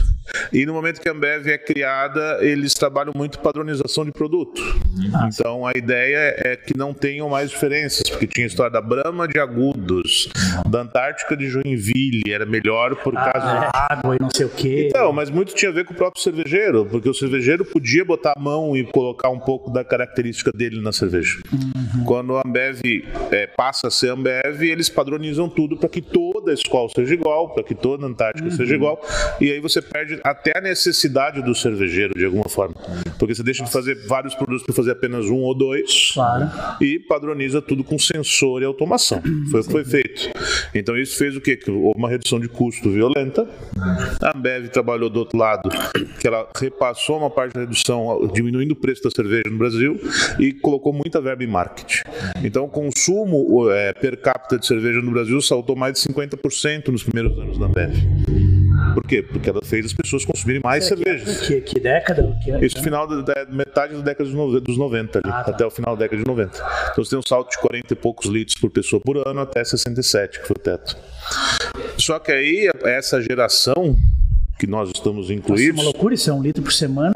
E 0.51 0.65
no 0.65 0.73
momento 0.73 0.99
que 0.99 1.08
a 1.08 1.12
Ambev 1.12 1.47
é 1.47 1.58
criada, 1.58 2.39
eles 2.41 2.73
trabalham 2.73 3.13
muito 3.15 3.39
padronização 3.39 4.06
de 4.06 4.12
produto. 4.12 4.62
Então 5.27 5.65
a 5.65 5.71
ideia 5.75 6.36
é 6.38 6.56
que 6.56 6.77
não 6.77 6.93
tenham 6.93 7.30
mais 7.30 7.49
diferenças, 7.49 8.10
porque 8.10 8.27
tinha 8.27 8.45
a 8.45 8.47
história 8.47 8.71
da 8.71 8.82
Brahma 8.82 9.27
de 9.27 9.39
Agudos, 9.39 10.30
da 10.69 10.82
Antártica 10.82 11.36
de 11.36 11.47
Joinville, 11.47 12.23
era 12.27 12.45
melhor 12.45 12.95
por 12.97 13.13
causa. 13.13 13.69
Ah, 13.73 13.93
água 13.93 14.15
e 14.15 14.19
não 14.19 14.30
sei 14.30 14.45
o 14.45 14.49
Então, 14.65 15.11
mas 15.11 15.29
muito 15.29 15.53
tinha 15.53 15.69
a 15.69 15.73
ver 15.73 15.85
com 15.85 15.93
o 15.93 15.95
próprio 15.97 16.21
cervejeiro, 16.21 16.85
porque 16.85 17.09
o 17.09 17.13
cervejeiro 17.13 17.65
podia 17.65 18.03
botar 18.03 18.33
a 18.35 18.39
mão 18.39 18.75
e 18.75 18.83
colocar 18.83 19.29
um 19.29 19.39
pouco 19.39 19.71
da 19.71 19.83
característica 19.83 20.51
dele 20.51 20.81
na 20.81 20.91
cerveja. 20.91 21.39
Quando 22.05 22.35
a 22.37 22.41
Ambev 22.45 22.81
é, 23.31 23.47
passa 23.47 23.87
a 23.87 23.91
ser 23.91 24.09
Ambev, 24.09 24.61
eles 24.63 24.89
padronizam 24.89 25.49
tudo 25.49 25.77
para 25.77 25.89
que 25.89 26.01
toda 26.01 26.51
a 26.51 26.53
escola 26.53 26.89
seja 26.95 27.13
igual, 27.13 27.53
para 27.53 27.63
que 27.63 27.75
toda 27.75 28.05
a 28.05 28.09
Antártica 28.09 28.49
seja 28.51 28.75
igual, 28.75 29.01
e 29.39 29.51
aí 29.51 29.59
você 29.59 29.81
perde 29.81 30.19
até 30.23 30.57
a 30.57 30.61
necessidade 30.61 31.41
do 31.41 31.53
cervejeiro, 31.53 32.13
de 32.17 32.25
alguma 32.25 32.47
forma. 32.49 32.75
Porque 33.19 33.35
você 33.35 33.43
deixa 33.43 33.63
de 33.63 33.71
fazer 33.71 34.07
vários 34.07 34.33
produtos 34.35 34.63
para 34.65 34.73
fazer 34.75 34.91
apenas 34.91 35.25
um 35.25 35.37
ou 35.39 35.55
dois 35.55 36.11
Claro. 36.13 36.49
e 36.81 36.99
padroniza 36.99 37.61
tudo 37.61 37.83
com 37.83 37.97
sensor 37.99 38.61
e 38.61 38.65
automação. 38.65 39.21
Foi 39.51 39.61
o 39.61 39.63
que 39.63 39.71
foi 39.71 39.83
feito. 39.85 40.29
Então 40.73 40.97
isso 40.97 41.17
fez 41.17 41.35
o 41.35 41.41
quê? 41.41 41.55
Que 41.57 41.69
houve 41.71 41.97
uma 41.97 42.09
redução 42.09 42.39
de 42.39 42.47
custo 42.47 42.89
violenta. 42.89 43.47
A 44.21 44.37
Ambev 44.38 44.69
trabalhou 44.69 45.10
do 45.10 45.19
outro 45.19 45.38
lado, 45.38 45.69
que 46.19 46.28
ela 46.28 46.47
repassou 46.60 47.17
uma 47.17 47.30
parte 47.30 47.54
da 47.54 47.62
redução, 47.62 48.30
diminuindo 48.34 48.71
o 48.71 48.76
preço 48.76 49.04
da 49.04 49.10
cerveja 49.12 49.43
no 49.50 49.58
Brasil 49.58 50.00
e 50.39 50.54
colocou 50.54 50.93
muita 50.93 51.19
verba 51.21 51.43
em 51.43 51.47
marketing. 51.47 52.02
Então 52.43 52.65
o 52.65 52.69
consumo 52.69 53.69
é, 53.71 53.93
per 53.93 54.17
capita 54.21 54.58
de 54.58 54.65
cerveja 54.65 55.02
no 55.02 55.12
Brasil 55.12 55.41
saltou 55.41 55.76
mais 55.76 55.93
de 55.93 56.00
50% 56.08 56.88
nos 56.89 57.04
primeiros 57.04 57.38
anos 57.38 57.58
da 57.58 57.65
Ambev. 57.65 57.93
Por 58.93 59.04
quê? 59.06 59.21
Porque 59.21 59.50
ela 59.50 59.62
fez 59.63 59.86
as 59.88 59.93
pessoas 59.93 60.23
consumirem 60.26 60.62
mais 60.63 60.86
cervejas. 60.86 61.41
Que, 61.41 61.62
que 61.62 61.80
década? 61.80 62.38
Que? 62.43 62.65
Isso 62.65 62.82
final 62.82 63.08
da, 63.08 63.21
da- 63.21 63.45
metade 63.52 63.93
da 63.95 64.02
década 64.02 64.30
dos 64.30 64.78
90, 64.78 65.19
ali, 65.19 65.30
Ah, 65.34 65.43
tá. 65.43 65.52
até 65.52 65.65
o 65.65 65.69
final 65.71 65.95
da 65.95 66.04
década 66.04 66.21
de 66.21 66.28
90. 66.28 66.58
Então 66.91 67.04
você 67.04 67.10
tem 67.12 67.19
um 67.19 67.23
salto 67.28 67.52
de 67.52 67.58
40 67.60 67.93
e 67.93 67.95
poucos 67.95 68.28
litros 68.30 68.58
por 68.60 68.69
pessoa 68.69 69.02
por 69.02 69.17
ano 69.28 69.41
até 69.41 69.63
67, 69.63 70.39
que 70.41 70.47
foi 70.47 70.56
o 70.58 70.60
teto. 70.60 70.95
Só 71.97 72.19
que 72.19 72.32
aí, 72.32 72.69
essa 72.84 73.21
geração 73.21 73.95
que 74.57 74.65
nós 74.67 74.89
estamos 74.93 75.23
Nossa, 75.27 75.33
incluídos, 75.33 75.75
uma 75.79 75.83
loucura 75.83 76.15
isso, 76.15 76.29
é 76.29 76.33
um 76.33 76.41
litro 76.41 76.63
por 76.63 76.73
semana 76.73 77.13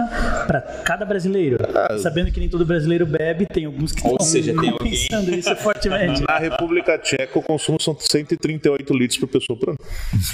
para 0.48 0.62
cada 0.62 1.06
brasileiro. 1.06 1.58
Sabendo 2.00 2.32
que 2.32 2.40
nem 2.40 2.48
todo 2.48 2.66
brasileiro 2.66 3.06
bebe, 3.06 3.46
tem 3.46 3.66
alguns 3.66 3.92
que 3.92 4.06
Ou 4.06 4.14
estão 4.14 4.26
seja, 4.28 4.54
tem 4.54 4.70
alguém- 4.70 4.92
pensando 4.92 5.34
isso 5.34 5.56
fortemente. 5.56 6.22
na 6.28 6.38
República 6.38 6.98
Tcheca 7.00 7.40
o 7.40 7.42
consumo 7.42 7.82
são 7.82 7.98
138 8.00 8.94
litros 8.94 9.20
por 9.20 9.28
pessoa 9.28 9.58
por 9.58 9.70
ano. 9.70 9.80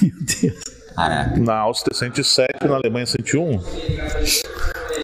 Meu 0.02 0.12
Deus. 0.42 0.87
Caraca. 0.98 1.40
Na 1.40 1.58
Áustria 1.58 1.96
107, 1.96 2.68
na 2.68 2.76
Alemanha 2.76 3.06
101. 3.06 3.60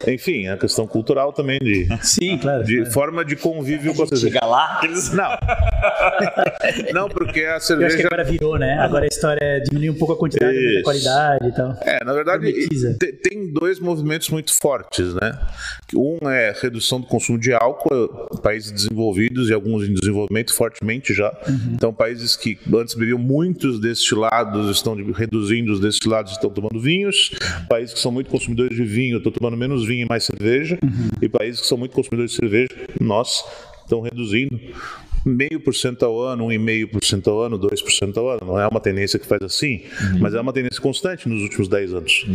Enfim, 0.08 0.48
é 0.48 0.52
a 0.52 0.58
questão 0.58 0.86
cultural 0.86 1.32
também 1.32 1.60
de, 1.60 1.88
Sim, 2.02 2.38
claro. 2.38 2.64
de 2.64 2.86
forma 2.92 3.24
de 3.24 3.36
convívio 3.36 3.94
com 3.94 4.04
a 4.04 4.08
cerveja. 4.08 4.34
Chega 4.34 4.46
lá, 4.46 4.82
Não. 5.14 6.94
Não, 6.94 7.10
porque 7.10 7.42
a 7.42 7.44
Eu 7.44 7.56
acho 7.56 7.66
que 7.66 7.68
cerveja 7.68 8.08
agora 8.08 8.24
virou, 8.24 8.58
né? 8.58 8.78
Agora 8.80 9.06
a 9.06 9.08
história 9.08 9.40
é 9.42 9.60
diminuir 9.60 9.92
um 9.92 9.98
pouco 9.98 10.14
a 10.14 10.18
quantidade, 10.18 10.58
Isso. 10.58 10.80
a 10.80 10.84
qualidade 10.84 11.48
e 11.48 11.52
tal. 11.54 11.78
É, 11.82 12.04
na 12.04 12.14
verdade, 12.14 12.54
tem 13.22 13.52
dois 13.52 13.80
movimentos 13.80 14.30
muito 14.30 14.54
fortes, 14.54 15.14
né? 15.14 15.40
Um 15.96 16.30
é 16.30 16.54
redução 16.60 17.00
do 17.00 17.08
consumo 17.08 17.40
de 17.40 17.54
álcool, 17.54 18.08
países 18.42 18.72
desenvolvidos 18.72 19.50
e 19.50 19.54
alguns 19.54 19.88
em 19.88 19.94
desenvolvimento 19.94 20.54
fortemente 20.54 21.14
já. 21.14 21.32
Então, 21.72 21.94
países 21.94 22.36
que 22.36 22.58
antes 22.74 22.96
bebiam 22.96 23.20
muitos 23.20 23.80
destilados 23.80 24.70
estão 24.70 24.96
reduzindo 25.14 25.72
os 25.72 25.80
destilados 25.84 26.32
e 26.32 26.36
estão 26.36 26.50
tomando 26.50 26.80
vinhos. 26.80 27.32
Países 27.70 27.94
que 27.94 28.00
são 28.00 28.12
muito 28.12 28.30
consumidores 28.30 28.76
de 28.76 28.84
vinho 28.84 29.18
estão 29.18 29.32
tomando 29.32 29.56
menos 29.56 29.86
vinho 29.86 30.06
e 30.06 30.10
mais 30.10 30.24
cerveja. 30.24 30.80
E 31.22 31.30
países 31.30 31.62
que 31.62 31.68
são 31.68 31.78
muito 31.78 31.94
consumidores 31.94 32.32
de 32.32 32.38
cerveja, 32.38 32.70
nós, 33.00 33.44
estão 33.84 34.02
reduzindo 34.02 34.60
meio 35.26 35.60
por 35.60 35.74
cento 35.74 36.04
ao 36.04 36.20
ano, 36.20 36.48
1,5% 36.48 37.28
ao 37.28 37.42
ano, 37.42 37.58
2% 37.58 38.18
ao 38.18 38.30
ano. 38.30 38.42
Não 38.46 38.60
é 38.60 38.68
uma 38.68 38.80
tendência 38.80 39.18
que 39.18 39.26
faz 39.26 39.42
assim, 39.42 39.82
mas 40.20 40.34
é 40.34 40.42
uma 40.42 40.52
tendência 40.52 40.82
constante 40.82 41.30
nos 41.30 41.42
últimos 41.42 41.68
10 41.68 41.94
anos. 41.94 42.26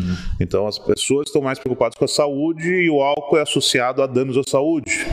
Então 0.40 0.66
as 0.66 0.78
pessoas 0.78 1.28
estão 1.28 1.42
mais 1.42 1.58
preocupadas 1.58 1.96
com 1.96 2.04
a 2.04 2.08
saúde 2.08 2.66
e 2.66 2.90
o 2.90 3.02
álcool 3.02 3.38
é 3.38 3.42
associado 3.42 4.02
a 4.02 4.06
danos 4.06 4.36
à 4.36 4.42
saúde. 4.46 5.06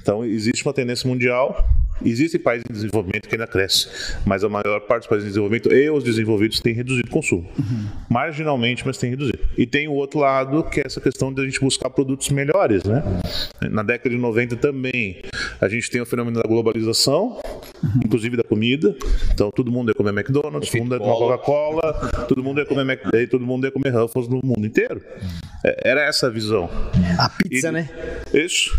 Então 0.00 0.24
existe 0.24 0.64
uma 0.64 0.72
tendência 0.72 1.08
mundial. 1.08 1.66
Existem 2.04 2.40
países 2.40 2.64
em 2.68 2.72
desenvolvimento 2.72 3.28
que 3.28 3.34
ainda 3.34 3.46
cresce, 3.46 3.88
mas 4.24 4.44
a 4.44 4.48
maior 4.48 4.80
parte 4.80 5.02
dos 5.02 5.08
países 5.08 5.26
em 5.26 5.30
desenvolvimento 5.30 5.72
e 5.72 5.90
os 5.90 6.04
desenvolvidos 6.04 6.60
têm 6.60 6.74
reduzido 6.74 7.08
o 7.08 7.10
consumo. 7.10 7.48
Marginalmente, 8.10 8.82
mas 8.86 8.98
tem 8.98 9.10
reduzido. 9.10 9.38
E 9.56 9.66
tem 9.66 9.88
o 9.88 9.92
outro 9.92 10.20
lado, 10.20 10.62
que 10.64 10.80
é 10.80 10.82
essa 10.86 11.00
questão 11.00 11.32
de 11.32 11.40
a 11.40 11.44
gente 11.44 11.60
buscar 11.60 11.88
produtos 11.90 12.28
melhores, 12.30 12.84
né? 12.84 13.02
Na 13.70 13.82
década 13.82 14.10
de 14.10 14.16
90 14.20 14.56
também, 14.56 15.22
a 15.60 15.68
gente 15.68 15.90
tem 15.90 16.00
o 16.00 16.06
fenômeno 16.06 16.36
da 16.40 16.46
globalização, 16.46 17.40
inclusive 18.04 18.36
da 18.36 18.44
comida. 18.44 18.94
Então, 19.32 19.50
todo 19.50 19.70
mundo 19.72 19.90
ia 19.90 19.94
comer 19.94 20.10
McDonald's, 20.10 20.70
todo 20.70 20.80
mundo 20.82 20.94
ia 20.94 20.98
tomar 21.00 21.14
Coca-Cola, 21.38 22.26
todo 22.28 22.42
mundo 22.42 22.60
ia 22.60 22.66
comer 22.66 22.84
Mac, 22.84 23.00
e 23.14 23.26
todo 23.26 23.44
mundo 23.44 23.66
ia 23.66 23.70
comer 23.72 23.90
Ruffles 23.90 24.28
no 24.28 24.40
mundo 24.44 24.66
inteiro. 24.66 25.00
É, 25.64 25.90
Era 25.90 26.02
essa 26.02 26.26
a 26.26 26.30
visão. 26.30 26.68
A 27.18 27.28
pizza, 27.30 27.68
E- 27.68 27.72
né? 27.72 27.88
Isso. 28.34 28.70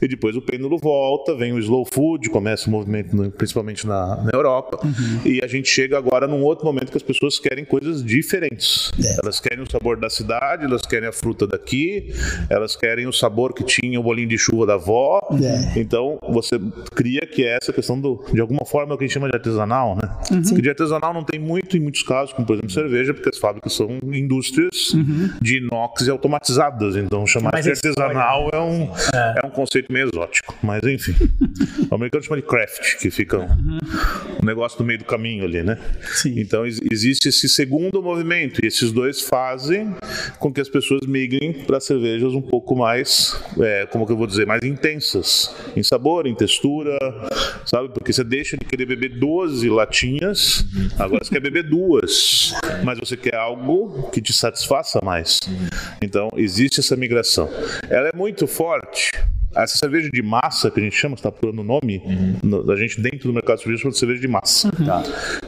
E 0.00 0.08
depois 0.08 0.36
o 0.36 0.42
pêndulo 0.42 0.78
volta, 0.78 1.34
vem 1.34 1.52
o 1.52 1.58
slow 1.58 1.84
food, 1.84 2.28
começa 2.30 2.68
o 2.68 2.70
movimento 2.70 3.14
no- 3.14 3.30
principalmente 3.30 3.86
na, 3.86 4.16
na 4.22 4.30
Europa. 4.32 4.78
E 5.24 5.40
a 5.42 5.46
gente 5.46 5.68
chega 5.68 5.96
agora 5.98 6.26
num 6.26 6.42
outro 6.42 6.64
momento 6.64 6.90
que 6.90 6.96
as 6.96 7.02
pessoas 7.02 7.38
querem 7.38 7.64
coisas 7.64 8.04
diferentes. 8.04 8.90
Elas 9.22 9.40
querem 9.40 9.62
o 9.62 9.70
sabor 9.70 9.98
da 9.98 10.10
cidade, 10.10 10.64
elas 10.64 10.82
querem 10.82 11.08
a 11.08 11.12
fruta 11.12 11.46
daqui, 11.46 12.12
elas 12.50 12.76
querem 12.76 13.06
o 13.06 13.12
sabor 13.12 13.52
que 13.54 13.64
tinha 13.64 13.98
o 13.98 14.02
bolinho 14.02 14.28
de 14.28 14.38
chuva 14.38 14.66
da 14.66 14.74
avó. 14.74 15.20
É. 15.42 15.78
Então 15.78 16.18
você 16.28 16.58
cria 16.94 17.20
que 17.26 17.44
é 17.44 17.56
essa 17.56 17.72
questão 17.72 18.00
do, 18.00 18.24
de 18.32 18.40
alguma 18.40 18.64
forma, 18.64 18.92
é 18.92 18.94
o 18.94 18.98
que 18.98 19.04
a 19.04 19.06
gente 19.06 19.14
chama 19.14 19.28
de 19.28 19.36
artesanal, 19.36 19.96
né? 19.96 20.02
Que 20.54 20.60
de 20.62 20.68
artesanal 20.68 21.12
não 21.12 21.24
tem 21.24 21.38
muito 21.40 21.76
em 21.76 21.80
muitos 21.80 22.02
casos, 22.02 22.32
como 22.32 22.46
por 22.46 22.54
exemplo 22.54 22.70
cerveja, 22.70 23.12
porque 23.14 23.28
as 23.28 23.38
fábricas 23.38 23.72
são 23.72 23.88
indústrias 24.02 24.94
de 25.40 25.58
inox 25.58 26.06
e 26.06 26.10
automatizadas. 26.10 26.96
Então 26.96 27.26
chamar 27.26 27.50
Mas 27.52 27.64
de 27.64 27.70
artesanal 27.70 28.50
é 28.52 28.60
um, 28.60 28.82
é. 29.14 29.46
um 29.46 29.50
conceito 29.54 29.92
meio 29.92 30.08
exótico. 30.08 30.54
Mas 30.62 30.82
enfim. 30.84 31.14
o 31.90 31.94
americano 31.94 32.22
chama 32.22 32.36
de 32.36 32.46
craft, 32.46 32.98
que 32.98 33.10
fica 33.10 33.38
um, 33.38 33.78
um 34.42 34.44
negócio 34.44 34.78
no 34.78 34.84
meio 34.84 34.98
do 34.98 35.04
caminho 35.04 35.44
ali, 35.44 35.62
né? 35.62 35.78
Sim. 36.14 36.34
Então 36.38 36.64
ex- 36.66 36.80
existe 36.90 37.28
esse 37.28 37.48
segundo 37.48 38.02
movimento, 38.02 38.64
e 38.64 38.68
esses 38.68 38.92
dois 38.92 39.22
fazem 39.22 39.94
com 40.38 40.52
que 40.52 40.60
as 40.60 40.68
pessoas 40.68 41.06
migrem 41.06 41.52
para 41.52 41.80
cervejas 41.80 42.34
um 42.34 42.42
pouco 42.42 42.76
mais, 42.76 43.36
é, 43.60 43.86
como 43.86 44.06
que 44.06 44.12
eu 44.12 44.16
vou 44.16 44.26
dizer, 44.26 44.46
mais 44.46 44.62
intensas 44.62 45.54
em 45.76 45.82
sabor, 45.82 46.26
em 46.26 46.34
textura, 46.34 46.98
sabe? 47.64 47.88
Porque 47.90 48.12
você 48.12 48.24
deixa 48.24 48.56
de 48.56 48.64
querer 48.64 48.86
beber 48.86 49.18
12 49.18 49.68
latinhas, 49.68 50.64
agora 50.98 51.24
você 51.24 51.30
quer 51.30 51.40
beber 51.40 51.62
duas, 51.68 52.52
mas 52.84 52.98
você 52.98 53.16
quer 53.16 53.36
algo 53.36 54.10
que 54.10 54.20
te 54.20 54.32
satisfaça 54.32 55.00
mais. 55.02 55.40
Então 56.02 56.28
existe 56.36 56.80
essa 56.80 56.96
migração. 56.96 57.48
Ela 57.88 58.08
é 58.08 58.16
muito 58.16 58.46
forte. 58.46 59.12
Essa 59.56 59.76
cerveja 59.78 60.08
de 60.12 60.22
massa 60.22 60.70
que 60.70 60.80
a 60.80 60.82
gente 60.82 60.96
chama, 60.96 61.14
está 61.14 61.30
procurando 61.30 61.60
o 61.60 61.64
nome 61.64 62.02
no- 62.42 62.62
da 62.64 62.76
gente 62.76 63.00
dentro 63.00 63.28
do 63.28 63.32
mercado 63.32 63.56
de 63.58 63.62
cerveja, 63.62 63.82
chama 63.82 63.92
de 63.92 63.98
cerveja 63.98 64.20
de 64.20 64.28
massa. 64.28 64.70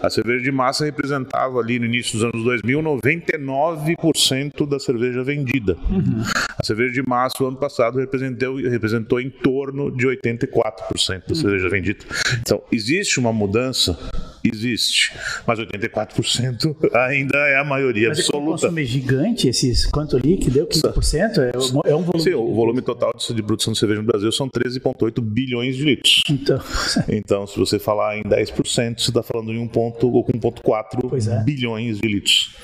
A 0.03 0.11
cerveja 0.11 0.43
de 0.43 0.53
massa 0.53 0.85
representava 0.85 1.59
ali 1.59 1.79
no 1.79 1.85
início 1.87 2.13
dos 2.15 2.25
anos 2.25 2.43
2000 2.45 2.83
99% 2.83 4.67
da 4.67 4.79
cerveja 4.79 5.23
vendida. 5.23 5.77
A 6.59 6.65
cerveja 6.65 6.93
de 6.93 7.03
massa, 7.09 7.43
o 7.43 7.47
ano 7.49 7.57
passado, 7.57 7.99
representou, 7.99 8.57
representou 8.57 9.21
em 9.21 9.31
torno 9.31 9.91
de 9.91 10.07
84% 10.07 11.29
da 11.29 11.35
cerveja 11.35 11.69
vendida. 11.69 12.05
Então, 12.41 12.63
existe 12.73 13.19
uma 13.19 13.33
mudança 13.33 13.99
Existe. 14.45 15.13
Mas 15.45 15.59
84% 15.59 16.77
ainda 16.95 17.37
é 17.37 17.59
a 17.59 17.65
maioria 17.65 18.11
Mas 18.11 18.19
é 18.19 18.21
absoluta. 18.21 18.51
consumo 18.53 18.79
é 18.79 18.85
gigante, 18.85 19.49
esses 19.49 19.87
quanto 19.87 20.17
ali 20.17 20.37
que 20.37 20.49
deu? 20.49 20.69
15%? 20.69 21.41
É, 21.41 21.51
um- 21.59 21.81
é 21.85 21.97
um 21.97 22.03
volume. 22.03 22.23
Sim, 22.23 22.35
o 22.35 22.55
volume 22.55 22.81
total 22.81 23.13
de 23.19 23.35
de 23.35 23.43
produção 23.43 23.73
de 23.73 23.79
cerveja 23.81 23.96
no 23.97 24.05
Brasil 24.05 24.31
são 24.33 24.49
13,8 24.49 25.21
bilhões 25.21 25.77
de 25.77 25.85
litros. 25.85 26.23
Então, 26.31 26.61
Então, 27.09 27.47
se 27.47 27.59
você 27.59 27.79
falar 27.79 28.17
em 28.19 28.23
10%, 28.23 29.01
você 29.01 29.11
está 29.11 29.23
falando 29.23 29.53
em 29.53 29.59
1 29.59 29.69
ponto, 29.69 30.09
ou 30.11 30.25
com 30.25 30.33
1,4 30.33 31.09
Pois 31.09 31.27
é. 31.29 31.43
bilhões 31.43 31.99
de 32.01 32.09
litros. 32.09 32.55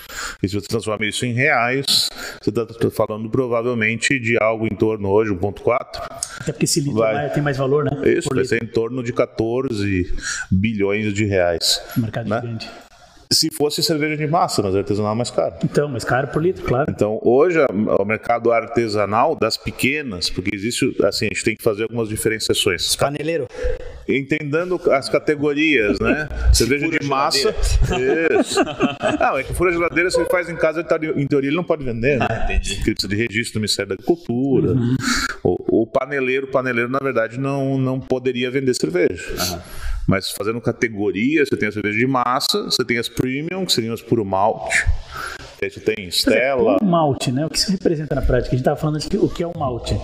E 0.42 0.48
se 0.48 0.54
você 0.54 0.66
transformar 0.66 1.06
isso 1.06 1.24
em 1.26 1.32
reais, 1.32 2.08
você 2.40 2.50
está 2.50 2.66
falando 2.90 3.28
provavelmente 3.30 4.18
de 4.18 4.36
algo 4.42 4.66
em 4.66 4.74
torno 4.76 5.08
hoje, 5.08 5.30
1,4. 5.32 6.00
até 6.40 6.52
porque 6.52 6.64
esse 6.64 6.80
litro 6.80 6.98
Vai. 6.98 7.14
vai- 7.14 7.30
tem 7.32 7.42
mais 7.42 7.56
valor, 7.56 7.84
né? 7.84 7.90
Isso, 8.10 8.28
Por 8.28 8.34
vai 8.36 8.42
litro. 8.44 8.58
ser 8.58 8.62
em 8.64 8.66
torno 8.66 9.02
de 9.02 9.12
14 9.12 10.12
bilhões 10.50 11.12
de 11.12 11.24
reais. 11.24 11.80
Mercado 11.96 12.28
né? 12.28 12.40
gigante. 12.40 12.70
Se 13.32 13.48
fosse 13.54 13.82
cerveja 13.82 14.16
de 14.16 14.26
massa, 14.26 14.62
mas 14.62 14.74
artesanal 14.74 15.12
é 15.12 15.16
mais 15.16 15.30
caro. 15.30 15.54
Então, 15.64 15.88
mais 15.88 16.04
caro 16.04 16.28
por 16.28 16.42
litro, 16.42 16.64
claro. 16.64 16.90
Então, 16.90 17.18
hoje, 17.22 17.58
o 17.98 18.04
mercado 18.04 18.52
artesanal 18.52 19.34
das 19.34 19.56
pequenas, 19.56 20.28
porque 20.28 20.54
existe, 20.54 20.96
assim, 21.04 21.26
a 21.26 21.28
gente 21.28 21.44
tem 21.44 21.56
que 21.56 21.62
fazer 21.62 21.84
algumas 21.84 22.08
diferenciações. 22.08 22.94
Paneleiro. 22.96 23.46
Entendendo 24.08 24.80
as 24.90 25.08
categorias, 25.08 25.98
né? 26.00 26.28
Cerveja 26.52 26.88
de 26.88 27.06
massa. 27.06 27.54
Isso. 28.40 28.60
Não, 29.18 29.38
é 29.38 29.44
que 29.44 29.54
fura 29.54 29.70
a 29.70 29.72
geladeira, 29.72 30.10
se 30.10 30.18
ele 30.18 30.28
faz 30.28 30.48
em 30.48 30.56
casa, 30.56 30.80
ele 30.80 30.88
tá, 30.88 30.98
em 31.16 31.26
teoria, 31.26 31.48
ele 31.48 31.56
não 31.56 31.64
pode 31.64 31.84
vender, 31.84 32.18
né? 32.18 32.26
Ah, 32.28 32.44
entendi. 32.44 32.76
Porque 32.76 32.92
precisa 32.92 33.08
de 33.08 33.16
registro 33.16 33.54
do 33.54 33.60
Ministério 33.60 33.88
da 33.88 33.94
Agricultura. 33.94 34.74
O, 35.44 35.82
o 35.82 35.86
paneleiro, 35.86 36.46
o 36.46 36.50
paneleiro, 36.50 36.88
na 36.88 37.00
verdade, 37.00 37.38
não, 37.38 37.76
não 37.76 37.98
poderia 37.98 38.50
vender 38.50 38.74
cerveja. 38.74 39.60
Mas 40.06 40.30
fazendo 40.30 40.60
categoria, 40.60 41.44
você 41.44 41.56
tem 41.56 41.68
a 41.68 41.72
cerveja 41.72 41.98
de 41.98 42.06
massa, 42.06 42.64
você 42.64 42.84
tem 42.84 42.98
as 42.98 43.08
premium, 43.08 43.64
que 43.64 43.72
seriam 43.72 43.94
as 43.94 44.02
puro 44.02 44.24
malte. 44.24 44.86
Aí 45.62 45.70
você 45.70 45.80
tem 45.80 46.08
Stella. 46.08 46.78
Um 46.82 46.86
malte, 46.86 47.30
né? 47.30 47.46
O 47.46 47.50
que 47.50 47.58
isso 47.58 47.70
representa 47.70 48.14
na 48.14 48.22
prática? 48.22 48.48
A 48.48 48.50
gente 48.50 48.60
estava 48.60 48.76
falando 48.76 48.98
de 48.98 49.16
o 49.16 49.28
que 49.28 49.42
é 49.42 49.46
um 49.46 49.52
malte. 49.56 49.96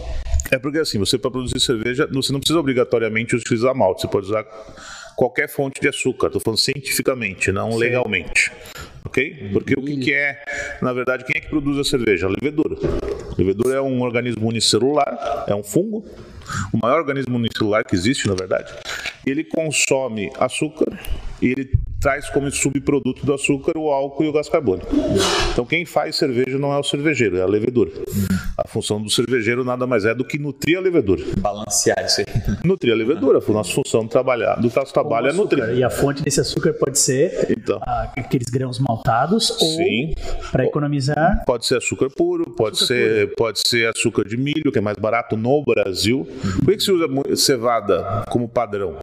É 0.50 0.58
porque 0.58 0.78
assim, 0.78 0.98
você 0.98 1.18
para 1.18 1.30
produzir 1.30 1.60
cerveja, 1.60 2.08
você 2.10 2.32
não 2.32 2.40
precisa 2.40 2.58
obrigatoriamente 2.58 3.36
utilizar 3.36 3.74
malte, 3.74 4.02
você 4.02 4.08
pode 4.08 4.26
usar 4.26 4.46
qualquer 5.16 5.48
fonte 5.48 5.80
de 5.80 5.88
açúcar, 5.88 6.28
estou 6.28 6.40
falando 6.40 6.58
cientificamente, 6.58 7.50
não 7.50 7.76
legalmente. 7.76 8.52
Ok? 9.04 9.50
Porque 9.52 9.74
o 9.74 9.82
que, 9.82 9.96
que 9.96 10.14
é, 10.14 10.42
na 10.80 10.92
verdade, 10.92 11.24
quem 11.24 11.36
é 11.36 11.40
que 11.40 11.48
produz 11.48 11.76
a 11.78 11.84
cerveja? 11.84 12.26
A 12.26 12.30
levedura. 12.30 12.76
Levedura 13.38 13.76
é 13.76 13.80
um 13.80 14.02
organismo 14.02 14.48
unicelular, 14.48 15.44
é 15.46 15.54
um 15.54 15.62
fungo, 15.62 16.04
o 16.72 16.78
maior 16.82 16.98
organismo 16.98 17.36
unicelular 17.36 17.84
que 17.84 17.94
existe, 17.94 18.26
na 18.26 18.34
verdade. 18.34 18.74
Ele 19.24 19.44
consome 19.44 20.30
açúcar 20.40 20.98
e 21.40 21.46
ele 21.46 21.70
traz 22.00 22.28
como 22.30 22.50
subproduto 22.50 23.26
do 23.26 23.34
açúcar 23.34 23.76
o 23.76 23.90
álcool 23.90 24.24
e 24.24 24.28
o 24.28 24.32
gás 24.32 24.48
carbônico. 24.48 24.86
Então 25.52 25.64
quem 25.64 25.84
faz 25.84 26.16
cerveja 26.16 26.56
não 26.58 26.72
é 26.72 26.78
o 26.78 26.82
cervejeiro, 26.82 27.36
é 27.38 27.42
a 27.42 27.46
levedura. 27.46 27.90
A 28.56 28.66
função 28.68 29.02
do 29.02 29.10
cervejeiro 29.10 29.64
nada 29.64 29.86
mais 29.86 30.04
é 30.04 30.14
do 30.14 30.24
que 30.24 30.38
nutrir 30.38 30.78
a 30.78 30.80
levedura. 30.80 31.24
Balancear 31.38 32.04
isso 32.04 32.20
aí. 32.20 32.26
Nutrir 32.64 32.92
a 32.92 32.96
levedura, 32.96 33.40
a 33.46 33.52
nossa 33.52 33.72
função 33.72 34.02
de 34.04 34.10
trabalhar, 34.10 34.56
do 34.56 34.70
nosso 34.74 34.92
trabalho 34.92 35.26
é 35.26 35.30
Açúcar. 35.30 35.56
nutrir. 35.56 35.78
E 35.78 35.82
a 35.84 35.90
fonte 35.90 36.22
desse 36.22 36.40
açúcar 36.40 36.72
pode 36.74 36.98
ser 36.98 37.46
Então, 37.50 37.80
ah, 37.82 38.12
aqueles 38.16 38.48
grãos 38.48 38.78
maltados 38.78 39.48
Sim. 39.58 40.14
ou 40.14 40.50
para 40.52 40.64
economizar. 40.66 41.42
pode 41.46 41.66
ser 41.66 41.78
açúcar 41.78 42.08
puro, 42.10 42.50
pode 42.56 42.78
ser, 42.78 43.34
pode 43.34 43.60
ser 43.66 43.88
açúcar 43.88 44.24
de 44.24 44.36
milho, 44.36 44.70
que 44.70 44.78
é 44.78 44.82
mais 44.82 44.96
barato 44.96 45.36
no 45.36 45.62
Brasil. 45.64 46.28
Por 46.58 46.66
que, 46.66 46.76
que 46.76 46.82
se 46.82 46.92
usa 46.92 47.08
cevada 47.36 48.24
como 48.28 48.48
padrão? 48.48 48.96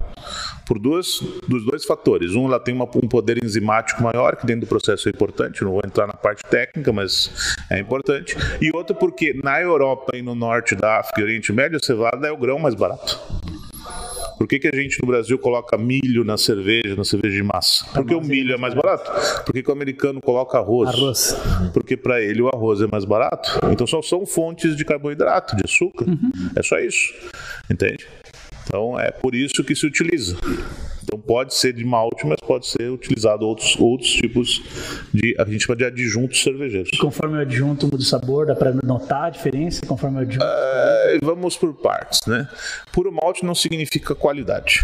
Por 0.66 0.80
duas, 0.80 1.20
dos 1.48 1.64
dois 1.66 1.86
fatores. 1.86 2.34
Um, 2.36 2.46
ela 2.48 2.60
tem 2.60 2.74
uma- 2.74 2.86
um 2.86 3.08
poder 3.08 3.44
enzimático 3.44 4.02
maior, 4.02 4.36
que 4.36 4.46
dentro 4.46 4.62
do 4.62 4.68
processo 4.68 5.08
é 5.08 5.12
importante, 5.12 5.64
não 5.64 5.72
vou 5.72 5.82
entrar 5.86 6.08
na 6.08 6.14
parte 6.14 6.42
técnica, 6.50 6.92
mas 6.92 7.56
é 7.70 7.80
importante. 7.80 8.36
E 8.62 8.76
outro, 8.76 8.96
porque 8.96 9.34
na 9.44 9.62
Europa 9.62 10.16
e 10.18 10.22
no 10.22 10.34
norte 10.34 10.76
da 10.76 11.00
África 11.00 11.22
e 11.22 11.24
Oriente 11.24 11.54
Médio, 11.54 11.78
a 11.78 11.86
cevada 11.86 12.28
é 12.28 12.32
o 12.32 12.38
grão 12.38 12.58
mais 12.60 12.74
barato. 12.76 13.20
Por 14.38 14.48
que, 14.50 14.60
que 14.60 14.68
a 14.68 14.76
gente 14.76 15.00
no 15.02 15.08
Brasil 15.08 15.40
coloca 15.40 15.78
milho 15.78 16.26
na 16.26 16.38
cerveja, 16.38 16.94
na 16.94 17.06
cerveja 17.06 17.38
de 17.38 17.44
massa? 17.44 17.86
Porque 17.94 18.14
o 18.14 18.20
milho 18.20 18.54
é 18.54 18.58
mais 18.58 18.74
barato. 18.74 19.10
Por 19.46 19.54
que, 19.54 19.64
que 19.64 19.70
o 19.70 19.74
americano 19.74 20.20
coloca 20.22 20.58
arroz? 20.58 20.90
Arroz. 20.90 21.38
Porque 21.74 21.96
para 21.96 22.22
ele 22.22 22.42
o 22.42 22.50
arroz 22.50 22.82
é 22.82 22.88
mais 22.88 23.06
barato. 23.06 23.58
Então 23.72 23.88
só 23.88 24.02
são 24.02 24.26
fontes 24.26 24.76
de 24.76 24.84
carboidrato, 24.84 25.56
de 25.56 25.64
açúcar. 25.64 26.06
É 26.54 26.62
só 26.62 26.78
isso. 26.80 27.14
Entende? 27.72 28.06
Então 28.68 29.00
é 29.00 29.12
por 29.12 29.36
isso 29.36 29.64
que 29.64 29.76
se 29.76 29.86
utiliza. 29.86 30.38
Então 31.04 31.20
pode 31.20 31.54
ser 31.54 31.72
de 31.72 31.86
malte, 31.86 32.26
mas 32.26 32.38
pode 32.40 32.66
ser 32.66 32.90
utilizado 32.90 33.46
outros, 33.46 33.76
outros 33.80 34.10
tipos 34.12 34.62
de. 35.14 35.36
A 35.40 35.46
gente 35.46 35.64
chama 35.66 35.76
de 35.76 35.86
adjuntos 35.86 36.42
cervejeiros. 36.42 36.90
Conforme 36.98 37.38
o 37.38 37.42
adjunto 37.42 37.86
muda 37.86 37.98
o 37.98 38.02
sabor, 38.06 38.48
dá 38.48 38.56
para 38.56 38.74
notar 38.74 39.26
a 39.26 39.30
diferença 39.30 39.86
conforme 39.86 40.18
o 40.18 40.22
adjunto. 40.22 40.44
É, 40.46 41.20
vamos 41.22 41.56
por 41.56 41.74
partes, 41.76 42.22
né? 42.26 42.50
Puro 42.92 43.12
malte 43.12 43.46
não 43.46 43.54
significa 43.54 44.16
qualidade. 44.16 44.84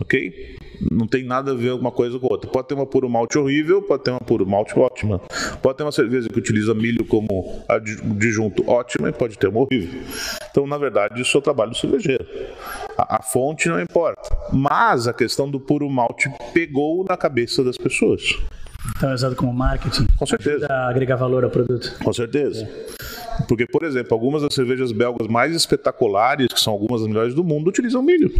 Ok? 0.00 0.56
Não 0.90 1.06
tem 1.06 1.22
nada 1.22 1.52
a 1.52 1.54
ver 1.54 1.72
uma 1.74 1.92
coisa 1.92 2.18
com 2.18 2.26
outra. 2.26 2.50
Pode 2.50 2.66
ter 2.66 2.74
uma 2.74 2.86
puro 2.86 3.08
malte 3.08 3.38
horrível, 3.38 3.82
pode 3.82 4.02
ter 4.02 4.10
uma 4.10 4.18
puro 4.18 4.44
malte 4.46 4.76
ótima. 4.76 5.20
Pode 5.60 5.76
ter 5.76 5.84
uma 5.84 5.92
cerveja 5.92 6.28
que 6.28 6.38
utiliza 6.38 6.74
milho 6.74 7.04
como 7.04 7.62
adju- 7.68 8.02
adjunto 8.10 8.68
ótima 8.68 9.10
e 9.10 9.12
pode 9.12 9.38
ter 9.38 9.48
uma 9.48 9.60
horrível. 9.60 10.00
Então, 10.50 10.66
na 10.66 10.78
verdade, 10.78 11.20
isso 11.20 11.36
é 11.36 11.38
o 11.38 11.42
trabalho 11.42 11.70
do 11.72 11.76
cervejeiro. 11.76 12.26
A, 12.96 13.16
a 13.16 13.22
fonte 13.22 13.68
não 13.68 13.80
importa. 13.80 14.36
Mas 14.52 15.06
a 15.06 15.12
questão 15.12 15.50
do 15.50 15.60
puro 15.60 15.88
malte 15.88 16.30
pegou 16.52 17.04
na 17.08 17.16
cabeça 17.16 17.62
das 17.64 17.76
pessoas. 17.76 18.38
Então 18.96 19.10
é 19.10 19.14
usado 19.14 19.36
como 19.36 19.52
marketing. 19.52 20.06
Com 20.18 20.26
certeza. 20.26 20.66
Para 20.66 20.88
agregar 20.88 21.16
valor 21.16 21.44
ao 21.44 21.50
produto. 21.50 21.94
Com 22.02 22.12
certeza. 22.12 22.68
Porque, 23.48 23.66
por 23.66 23.82
exemplo, 23.84 24.14
algumas 24.14 24.42
das 24.42 24.54
cervejas 24.54 24.92
belgas 24.92 25.26
mais 25.28 25.54
espetaculares, 25.54 26.48
que 26.48 26.60
são 26.60 26.72
algumas 26.72 27.00
das 27.00 27.08
melhores 27.08 27.34
do 27.34 27.42
mundo, 27.44 27.68
utilizam 27.68 28.02
milho. 28.02 28.32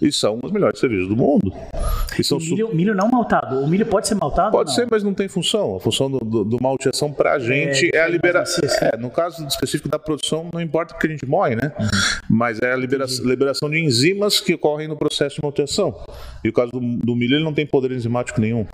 E 0.00 0.10
são 0.12 0.38
as 0.42 0.50
melhores 0.50 0.78
cervejas 0.80 1.08
do 1.08 1.16
mundo. 1.16 1.52
E 2.18 2.24
são 2.24 2.38
su- 2.38 2.50
Milho, 2.54 2.74
milho 2.74 2.94
não 2.94 3.08
maltado. 3.08 3.60
O 3.60 3.68
milho 3.68 3.86
pode 3.86 4.06
ser 4.08 4.14
maltado? 4.14 4.50
Pode 4.52 4.74
ser, 4.74 4.86
mas 4.90 5.02
não 5.02 5.14
tem 5.14 5.28
função. 5.28 5.76
A 5.76 5.80
função 5.80 6.10
do, 6.10 6.18
do, 6.20 6.44
do 6.44 6.58
malteação 6.62 7.12
pra 7.12 7.38
gente 7.38 7.90
é, 7.94 8.00
a 8.00 8.06
é 8.06 8.10
liberação. 8.10 8.62
mais 8.62 8.74
macio, 8.80 8.90
É, 8.92 8.96
no 8.96 9.10
caso 9.10 9.46
específico 9.46 9.88
da 9.88 9.98
produção, 9.98 10.48
não 10.52 10.60
importa 10.60 10.94
porque 10.94 11.06
a 11.06 11.10
gente 11.10 11.26
moe, 11.26 11.54
né? 11.56 11.72
Mas 12.28 12.60
é 12.62 12.72
a 12.72 12.76
libera 12.76 13.04
liberação 13.24 13.68
de 13.70 13.78
enzimas 13.78 14.40
que 14.40 14.54
ocorrem 14.54 14.86
no 14.88 14.96
processo 14.96 15.36
de 15.36 15.42
malteação. 15.42 15.94
E 16.44 16.48
o 16.48 16.52
caso 16.52 16.70
do, 16.72 16.80
do 16.80 17.16
milho, 17.16 17.36
ele 17.36 17.44
não 17.44 17.52
tem 17.54 17.66
poder 17.66 17.90
enzimático 17.92 18.40
nenhum. 18.40 18.66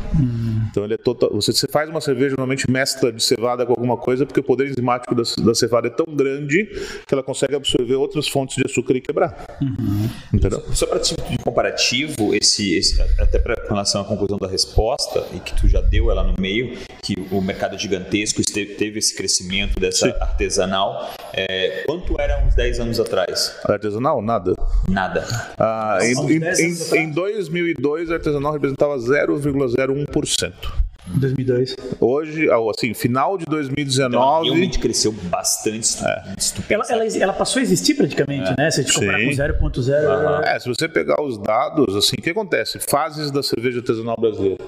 Então 0.71 0.85
ele 0.85 0.95
é 0.95 0.99
total. 0.99 1.31
Você, 1.33 1.53
você 1.53 1.67
faz 1.69 1.89
uma 1.89 2.01
cerveja, 2.01 2.31
normalmente 2.31 2.71
mescla 2.71 3.13
de 3.13 3.23
cevada 3.23 3.65
com 3.65 3.73
alguma 3.73 3.97
coisa, 3.97 4.27
porque 4.27 4.41
o 4.41 4.43
poder 4.43 4.69
enzimático 4.69 5.15
da, 5.15 5.23
da 5.37 5.55
cevada 5.55 5.89
é 5.89 5.91
tão 5.91 6.07
grande 6.09 6.65
que 7.07 7.13
ela 7.15 7.23
consegue 7.23 7.55
absorver 7.55 7.95
outras 7.95 8.29
fontes 8.29 8.57
de 8.57 8.63
açúcar 8.65 8.95
e 8.97 9.01
quebrar. 9.01 9.47
Entendeu? 10.33 10.63
Só 10.75 10.87
para 10.87 10.99
tipo 11.01 11.23
de 11.29 11.39
comparativo, 11.39 12.35
esse, 12.35 12.75
esse- 12.75 13.01
até 13.19 13.39
com 13.39 13.69
relação 13.75 14.01
à 14.03 14.05
conclusão 14.05 14.39
da 14.39 14.49
resposta, 14.49 15.25
e 15.35 15.41
que 15.41 15.55
tu 15.61 15.69
já 15.69 15.81
deu 15.81 16.11
ela 16.11 16.23
no 16.25 16.35
meio, 16.41 16.77
que 17.03 17.15
o 17.31 17.41
mercado 17.41 17.79
gigantesco 17.79 18.41
esteve- 18.41 18.75
teve 18.75 18.99
esse 18.99 19.15
crescimento 19.17 19.79
dessa 19.81 20.07
Sim. 20.11 20.15
artesanal, 20.21 21.11
é, 21.33 21.85
quanto 21.87 22.21
era 22.21 22.45
uns 22.45 22.55
10 22.55 22.81
anos 22.81 22.99
atrás? 23.01 23.55
Artesanal, 23.65 24.21
nada. 24.23 24.55
Nada. 24.89 25.25
Ah, 25.59 25.99
em, 26.03 26.13
em- 26.37 26.39
10 26.41 26.61
anos 26.61 26.93
em- 26.93 26.99
em 27.05 27.11
2002, 27.11 28.11
a 28.11 28.15
artesanal 28.15 28.53
representava 28.53 28.99
0,01%. 28.99 30.73
2002. 31.07 31.77
Hoje, 32.01 32.51
ao- 32.51 32.71
assim, 32.71 32.95
final 32.95 33.37
de 33.37 33.43
Então, 33.43 33.55
2019. 33.55 34.47
realmente 34.47 34.79
cresceu 34.79 35.13
bastante. 35.13 35.97
Tu 35.97 36.63
Ela, 36.73 36.85
ela, 36.89 37.05
ela 37.07 37.33
passou 37.33 37.61
a 37.61 37.63
existir 37.63 37.95
praticamente, 37.95 38.53
né? 38.59 38.71
Se 38.71 38.81
a 38.81 38.83
gente 38.83 38.95
comparar 38.95 39.19
Sim. 39.19 39.27
com 39.27 39.33
0.0. 39.33 40.43
É, 40.45 40.59
se 40.59 40.69
você 40.69 40.89
pegar 40.89 41.21
os 41.23 41.39
dados, 41.39 41.95
assim, 41.97 42.17
o 42.19 42.23
que 42.23 42.31
acontece? 42.31 42.79
Fases 42.79 43.31
da 43.31 43.43
cerveja 43.43 43.79
artesanal 43.79 44.17
brasileira. 44.19 44.59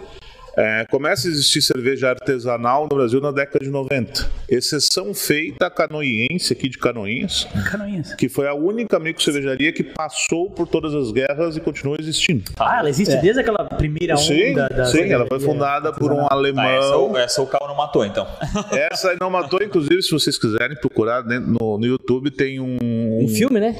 É, 0.56 0.84
começa 0.90 1.28
a 1.28 1.30
existir 1.30 1.62
cerveja 1.62 2.10
artesanal 2.10 2.82
no 2.90 2.96
Brasil 2.96 3.20
na 3.20 3.30
década 3.30 3.64
de 3.64 3.70
90. 3.70 4.28
Exceção 4.48 5.14
feita 5.14 5.66
a 5.66 5.70
canoiense 5.70 6.52
aqui 6.52 6.68
de 6.68 6.76
Canoinhas, 6.78 7.46
Canoinhas. 7.70 8.14
que 8.14 8.28
foi 8.28 8.46
a 8.46 8.54
única 8.54 8.98
micro-cervejaria 8.98 9.72
que 9.72 9.82
passou 9.82 10.50
por 10.50 10.66
todas 10.66 10.94
as 10.94 11.10
guerras 11.10 11.56
e 11.56 11.60
continua 11.60 11.96
existindo. 11.98 12.52
Ah, 12.58 12.80
ela 12.80 12.90
existe 12.90 13.16
desde 13.16 13.40
aquela 13.40 13.64
primeira 13.64 14.14
onda 14.14 14.22
Sim, 14.22 14.52
da 14.54 14.84
sim, 14.84 15.10
ela 15.10 15.26
foi 15.26 15.38
cervejaria 15.40 15.40
fundada 15.40 15.92
por 15.92 16.12
um 16.12 16.20
artesanal. 16.20 16.38
alemão. 16.38 16.64
Ah, 16.64 16.74
essa, 16.76 16.96
o- 16.98 17.16
essa 17.16 17.42
o 17.42 17.46
Cal 17.46 17.66
não 17.68 17.74
matou, 17.76 18.04
então. 18.04 18.26
Essa 18.92 19.10
aí 19.10 19.16
não 19.20 19.30
matou, 19.30 19.62
inclusive, 19.62 20.02
se 20.02 20.10
vocês 20.10 20.36
quiserem 20.38 20.76
procurar 20.76 21.24
né, 21.24 21.38
no, 21.38 21.78
no 21.78 21.86
YouTube, 21.86 22.30
tem 22.30 22.60
um. 22.60 22.76
Um 23.22 23.28
filme, 23.28 23.58
né? 23.60 23.74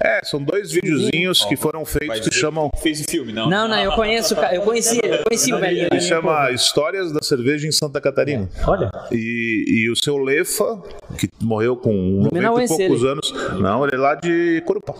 É, 0.00 0.20
são 0.24 0.42
dois 0.42 0.70
videozinhos 0.72 1.44
que 1.44 1.56
foram 1.56 1.84
feitos 1.84 2.20
que 2.20 2.34
chamam. 2.34 2.70
Fez 2.82 3.00
o 3.00 3.04
filme, 3.04 3.32
não? 3.32 3.48
Não, 3.48 3.68
não, 3.68 3.78
eu 3.78 3.92
conheço, 3.92 4.34
eu 4.34 4.62
conheci, 4.62 5.00
eu 5.02 5.22
conheci 5.24 5.52
o 5.52 5.58
velhinho. 5.58 5.88
Chama 6.20 6.50
Histórias 6.52 7.12
da 7.12 7.20
Cerveja 7.22 7.66
em 7.66 7.72
Santa 7.72 8.00
Catarina. 8.00 8.48
Olha, 8.66 8.90
E, 9.10 9.64
e 9.68 9.90
o 9.90 9.96
seu 9.96 10.16
Lefa, 10.16 10.82
que 11.18 11.28
morreu 11.42 11.76
com 11.76 11.92
90 12.32 12.38
e 12.64 12.68
poucos 12.68 12.80
ele. 13.02 13.08
anos. 13.08 13.34
Não, 13.60 13.84
ele 13.84 13.94
é 13.96 13.98
lá 13.98 14.14
de 14.14 14.62
Corupá. 14.66 14.94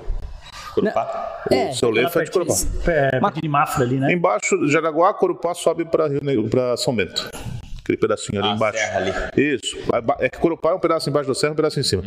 Corupá? 0.74 1.42
É, 1.50 1.70
o 1.70 1.74
seu 1.74 1.90
Lefa 1.90 2.20
é 2.20 2.24
de 2.24 2.30
Corupá. 2.32 2.54
É, 2.88 3.20
de 3.40 3.48
Mafra 3.48 3.84
ali, 3.84 3.96
né? 3.96 4.12
Embaixo, 4.12 4.66
Jaraguá, 4.68 5.14
Corupá 5.14 5.54
sobe 5.54 5.84
pra 5.84 6.76
São 6.76 6.94
Bento. 6.94 7.30
Aquele 7.84 7.98
pedacinho 7.98 8.40
ali 8.42 8.48
Ah, 8.50 8.54
embaixo. 8.54 8.78
serra 8.78 8.98
ali. 8.98 9.12
Isso. 9.36 9.76
É 10.18 10.28
que 10.30 10.38
Corupá 10.38 10.70
é 10.70 10.74
um 10.74 10.78
pedaço 10.78 11.10
embaixo 11.10 11.28
da 11.28 11.34
serra 11.34 11.52
um 11.52 11.56
pedaço 11.56 11.78
em 11.78 11.82
cima. 11.82 12.02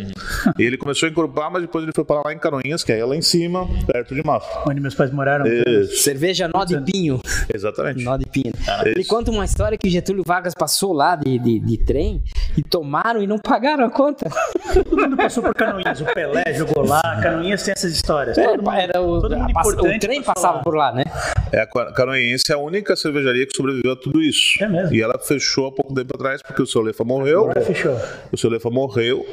E 0.57 0.63
ele 0.63 0.75
começou 0.75 1.07
em 1.07 1.13
Corupá, 1.13 1.51
mas 1.51 1.61
depois 1.61 1.84
ele 1.84 1.91
foi 1.93 2.03
parar 2.03 2.23
lá 2.25 2.34
em 2.34 2.39
Canoinhas, 2.39 2.84
que 2.84 2.91
é 2.91 3.05
lá 3.05 3.15
em 3.15 3.21
cima, 3.21 3.67
perto 3.86 4.15
de 4.15 4.23
Mafra. 4.23 4.63
Onde 4.67 4.82
meus 4.82 4.95
pais 4.95 5.11
moraram. 5.11 5.45
Isso. 5.45 5.97
Cerveja 5.97 6.47
Nó 6.47 6.65
de 6.65 6.82
Pinho. 6.82 7.21
Exatamente. 7.53 8.03
Nó 8.03 8.17
de 8.17 8.25
Pinho. 8.25 8.51
É 8.84 8.89
Ele 8.89 9.05
conta 9.05 9.30
uma 9.30 9.45
história 9.45 9.78
que 9.78 9.88
Getúlio 9.88 10.23
Vargas 10.25 10.55
passou 10.55 10.93
lá 10.93 11.15
de, 11.15 11.38
de, 11.38 11.59
de 11.59 11.78
trem 11.78 12.23
e 12.57 12.63
tomaram 12.63 13.21
e 13.21 13.28
não 13.28 13.38
pagaram 13.38 13.86
a 13.86 13.89
conta. 13.91 14.28
Todo 14.73 14.97
mundo 14.97 15.15
passou 15.15 15.43
por 15.43 15.53
Canoinhas. 15.53 16.01
O 16.01 16.05
Pelé 16.05 16.43
jogou 16.55 16.84
lá. 16.88 17.01
Canoinhas 17.21 17.61
tem 17.61 17.73
essas 17.73 17.91
histórias. 17.91 18.36
Todo 18.36 18.63
mundo, 18.63 18.71
Era 18.71 18.99
o, 18.99 19.21
todo 19.21 19.38
mundo 19.38 19.51
a- 19.51 19.53
pass- 19.53 19.67
importante 19.73 19.95
o 19.97 19.99
trem 19.99 20.23
passava 20.23 20.57
lá. 20.57 20.63
por 20.63 20.75
lá, 20.75 20.91
né? 20.91 21.03
É, 21.51 21.61
a 21.61 21.67
Ca- 21.67 21.91
Canoinhense 21.93 22.51
é 22.51 22.55
a 22.55 22.57
única 22.57 22.95
cervejaria 22.95 23.45
que 23.45 23.55
sobreviveu 23.55 23.91
a 23.91 23.95
tudo 23.95 24.19
isso. 24.23 24.61
É 24.63 24.67
mesmo? 24.67 24.95
E 24.95 25.01
ela 25.01 25.19
fechou 25.19 25.66
há 25.68 25.72
pouco 25.72 25.93
tempo 25.93 26.15
atrás 26.15 26.41
porque 26.41 26.61
o 26.61 26.65
seu 26.68 26.82
Lefa 26.82 27.03
morreu. 27.03 27.41
Agora 27.43 27.61
fechou. 27.61 27.97
O 28.32 28.38
seu 28.38 28.49
Lefa 28.49 28.70
morreu 28.70 29.26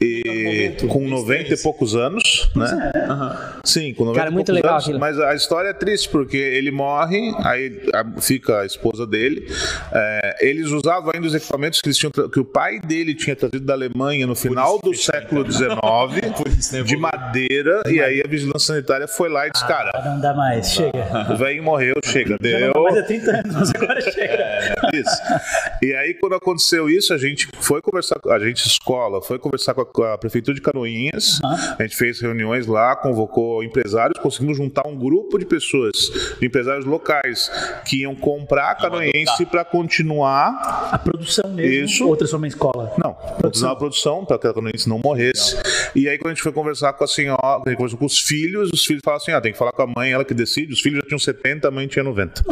e 0.00 0.76
com 0.88 1.06
90 1.08 1.54
e 1.54 1.56
poucos 1.58 1.94
anos, 1.94 2.50
né? 2.54 2.92
Sim, 3.64 3.94
com 3.94 4.04
90 4.04 4.18
Cara, 4.18 4.30
e 4.30 4.34
muito 4.34 4.46
poucos 4.46 4.54
legal 4.62 4.72
anos. 4.74 4.84
aquilo. 4.84 4.98
Mas 5.00 5.18
a 5.18 5.34
história 5.34 5.68
é 5.68 5.72
triste 5.72 6.08
porque 6.08 6.36
ele 6.36 6.70
morre, 6.70 7.34
aí 7.44 7.80
fica 8.20 8.60
a 8.60 8.66
esposa 8.66 9.06
dele. 9.06 9.46
É, 9.92 10.36
eles 10.48 10.70
usavam 10.70 11.12
ainda 11.14 11.26
os 11.26 11.34
equipamentos 11.34 11.80
que, 11.80 11.88
eles 11.88 11.96
tinham, 11.98 12.10
que 12.12 12.40
o 12.40 12.44
pai 12.44 12.78
dele 12.80 13.14
tinha 13.14 13.34
trazido 13.34 13.64
da 13.64 13.72
Alemanha 13.74 14.26
no 14.26 14.34
final 14.34 14.78
do 14.78 14.94
século 14.94 15.50
XIX, 15.50 15.70
isso, 16.58 16.74
né, 16.76 16.82
de 16.82 16.96
madeira, 16.96 17.82
e 17.88 18.00
aí 18.00 18.22
a 18.24 18.28
vigilância 18.28 18.74
sanitária 18.74 19.08
foi 19.08 19.28
lá 19.28 19.46
e 19.46 19.50
disse, 19.50 19.66
cara, 19.66 19.90
Não 20.04 20.20
dá 20.20 20.34
mais. 20.34 20.70
Chega. 20.70 21.32
o 21.32 21.36
velho 21.36 21.62
morreu, 21.62 21.94
chega, 22.04 22.36
Já 22.40 22.58
não 22.58 22.58
deu. 22.60 22.72
dá 22.72 22.80
mais 22.80 22.96
há 22.98 23.02
30 23.02 23.30
anos, 23.30 23.72
agora 23.76 24.00
chega. 24.00 24.34
É, 24.42 24.74
Isso. 24.94 25.22
E 25.82 25.94
aí, 25.94 26.14
quando 26.14 26.34
aconteceu 26.34 26.88
isso, 26.88 27.12
a 27.12 27.18
gente 27.18 27.48
foi 27.60 27.80
conversar, 27.82 28.18
com- 28.20 28.30
a 28.30 28.38
gente, 28.38 28.66
escola, 28.66 29.20
foi 29.22 29.38
conversar 29.38 29.74
com 29.74 29.80
a, 29.82 29.86
com 29.86 30.02
a 30.02 30.18
Prefeitura 30.18 30.54
de 30.54 30.60
Canoinhas. 30.60 31.40
A 31.78 31.82
gente 31.82 31.96
fez 31.96 32.20
reuniões 32.20 32.66
lá, 32.66 32.94
convocou 32.96 33.62
empresários, 33.62 34.18
conseguimos 34.20 34.56
juntar 34.56 34.86
um 34.86 34.96
grupo 34.96 35.38
de 35.38 35.44
pessoas, 35.44 35.94
de 36.40 36.46
empresários 36.46 36.84
locais, 36.84 37.50
que 37.86 38.02
iam 38.02 38.14
comprar 38.14 38.70
a 38.70 38.74
Canoense 38.74 39.44
para 39.46 39.64
continuar. 39.64 40.88
A 40.92 40.98
produção 40.98 41.50
mesmo. 41.52 41.84
Isso. 41.86 42.06
Outra 42.08 42.26
só 42.26 42.36
uma 42.36 42.48
escola. 42.48 42.92
Não, 43.02 43.12
continuar 43.14 43.72
a 43.72 43.76
produção 43.76 44.24
para 44.24 44.38
que 44.38 44.46
a 44.46 44.54
Canoense 44.54 44.88
não 44.88 45.00
morresse. 45.02 45.56
E 45.94 46.08
aí, 46.08 46.18
quando 46.18 46.32
a 46.32 46.34
gente 46.34 46.42
foi 46.42 46.52
conversar 46.52 46.92
com 46.92 47.04
a 47.04 47.06
senhora, 47.06 47.40
a 47.42 47.62
gente 47.66 47.76
conversou 47.76 47.98
com 47.98 48.06
os 48.06 48.18
filhos, 48.18 48.70
os 48.72 48.84
filhos 48.84 49.02
falaram 49.04 49.22
assim: 49.22 49.32
ah, 49.32 49.40
tem 49.40 49.52
que 49.52 49.58
falar 49.58 49.72
com 49.72 49.82
a 49.82 49.86
mãe, 49.86 50.12
ela 50.12 50.24
que 50.24 50.34
decide. 50.34 50.72
Os 50.72 50.80
filhos 50.80 50.98
já 51.02 51.06
tinham 51.06 51.18
70, 51.18 51.68
a 51.68 51.70
mãe 51.70 51.86
tinha 51.86 52.02
90. 52.02 52.42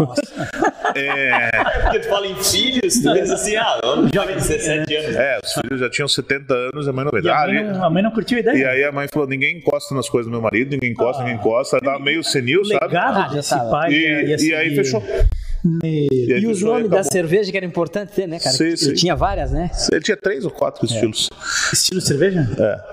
É. 0.95 1.51
Porque 1.83 1.99
tu 2.01 2.09
fala 2.09 2.27
em 2.27 2.35
filhos, 2.37 2.99
tu 3.03 3.13
pensa 3.13 3.35
assim, 3.35 3.57
ah, 3.57 3.81
eu 3.83 4.09
já 4.13 4.25
17 4.25 4.97
anos. 4.97 5.17
É, 5.17 5.39
os 5.43 5.53
filhos 5.53 5.81
já 5.81 5.91
tinham 5.91 6.09
70 6.09 6.55
anos, 6.55 6.89
a 6.89 6.93
mãe 6.93 7.05
90. 7.05 7.27
E 7.27 7.31
a 7.31 7.43
Ah, 7.43 7.47
mãe, 7.47 7.65
não, 7.65 7.85
a 7.85 7.91
mãe 7.91 8.03
não 8.03 8.11
curtiu 8.11 8.37
a 8.39 8.41
ideia. 8.41 8.57
E 8.57 8.65
aí 8.65 8.85
a 8.85 8.93
mãe 8.93 9.07
falou: 9.09 9.29
ninguém 9.29 9.59
encosta 9.59 9.95
nas 9.95 10.09
coisas 10.09 10.27
do 10.27 10.33
meu 10.33 10.41
marido, 10.43 10.71
ninguém 10.71 10.91
encosta, 10.93 11.23
ninguém 11.23 11.39
encosta. 11.39 11.81
Tava 11.81 11.99
meio 11.99 12.23
senil, 12.23 12.65
sabe? 12.65 12.85
legado 12.85 13.19
Ah, 13.19 13.29
já 13.29 13.35
desse 13.35 13.55
pai 13.71 13.93
E, 13.93 13.97
ia, 13.97 14.23
ia 14.23 14.37
e 14.37 14.55
aí 14.55 14.77
fechou. 14.77 15.03
Meu 15.65 15.81
E, 15.83 16.33
aí 16.35 16.43
E 16.43 16.47
os 16.47 16.61
nomes 16.61 16.81
acabou. 16.87 16.99
da 16.99 17.05
cerveja 17.05 17.51
que 17.51 17.57
era 17.57 17.65
importante 17.65 18.13
ter, 18.13 18.27
né, 18.29 18.39
cara? 18.39 18.55
Sim, 18.55 18.65
Ele 18.65 18.77
sim. 18.77 18.93
tinha 18.95 19.17
várias, 19.17 19.51
né? 19.51 19.71
Ele 19.91 20.01
tinha 20.03 20.17
três 20.17 20.45
ou 20.45 20.51
quatro 20.51 20.85
estilos. 20.85 21.31
Estilo 21.73 22.01
cerveja? 22.03 22.47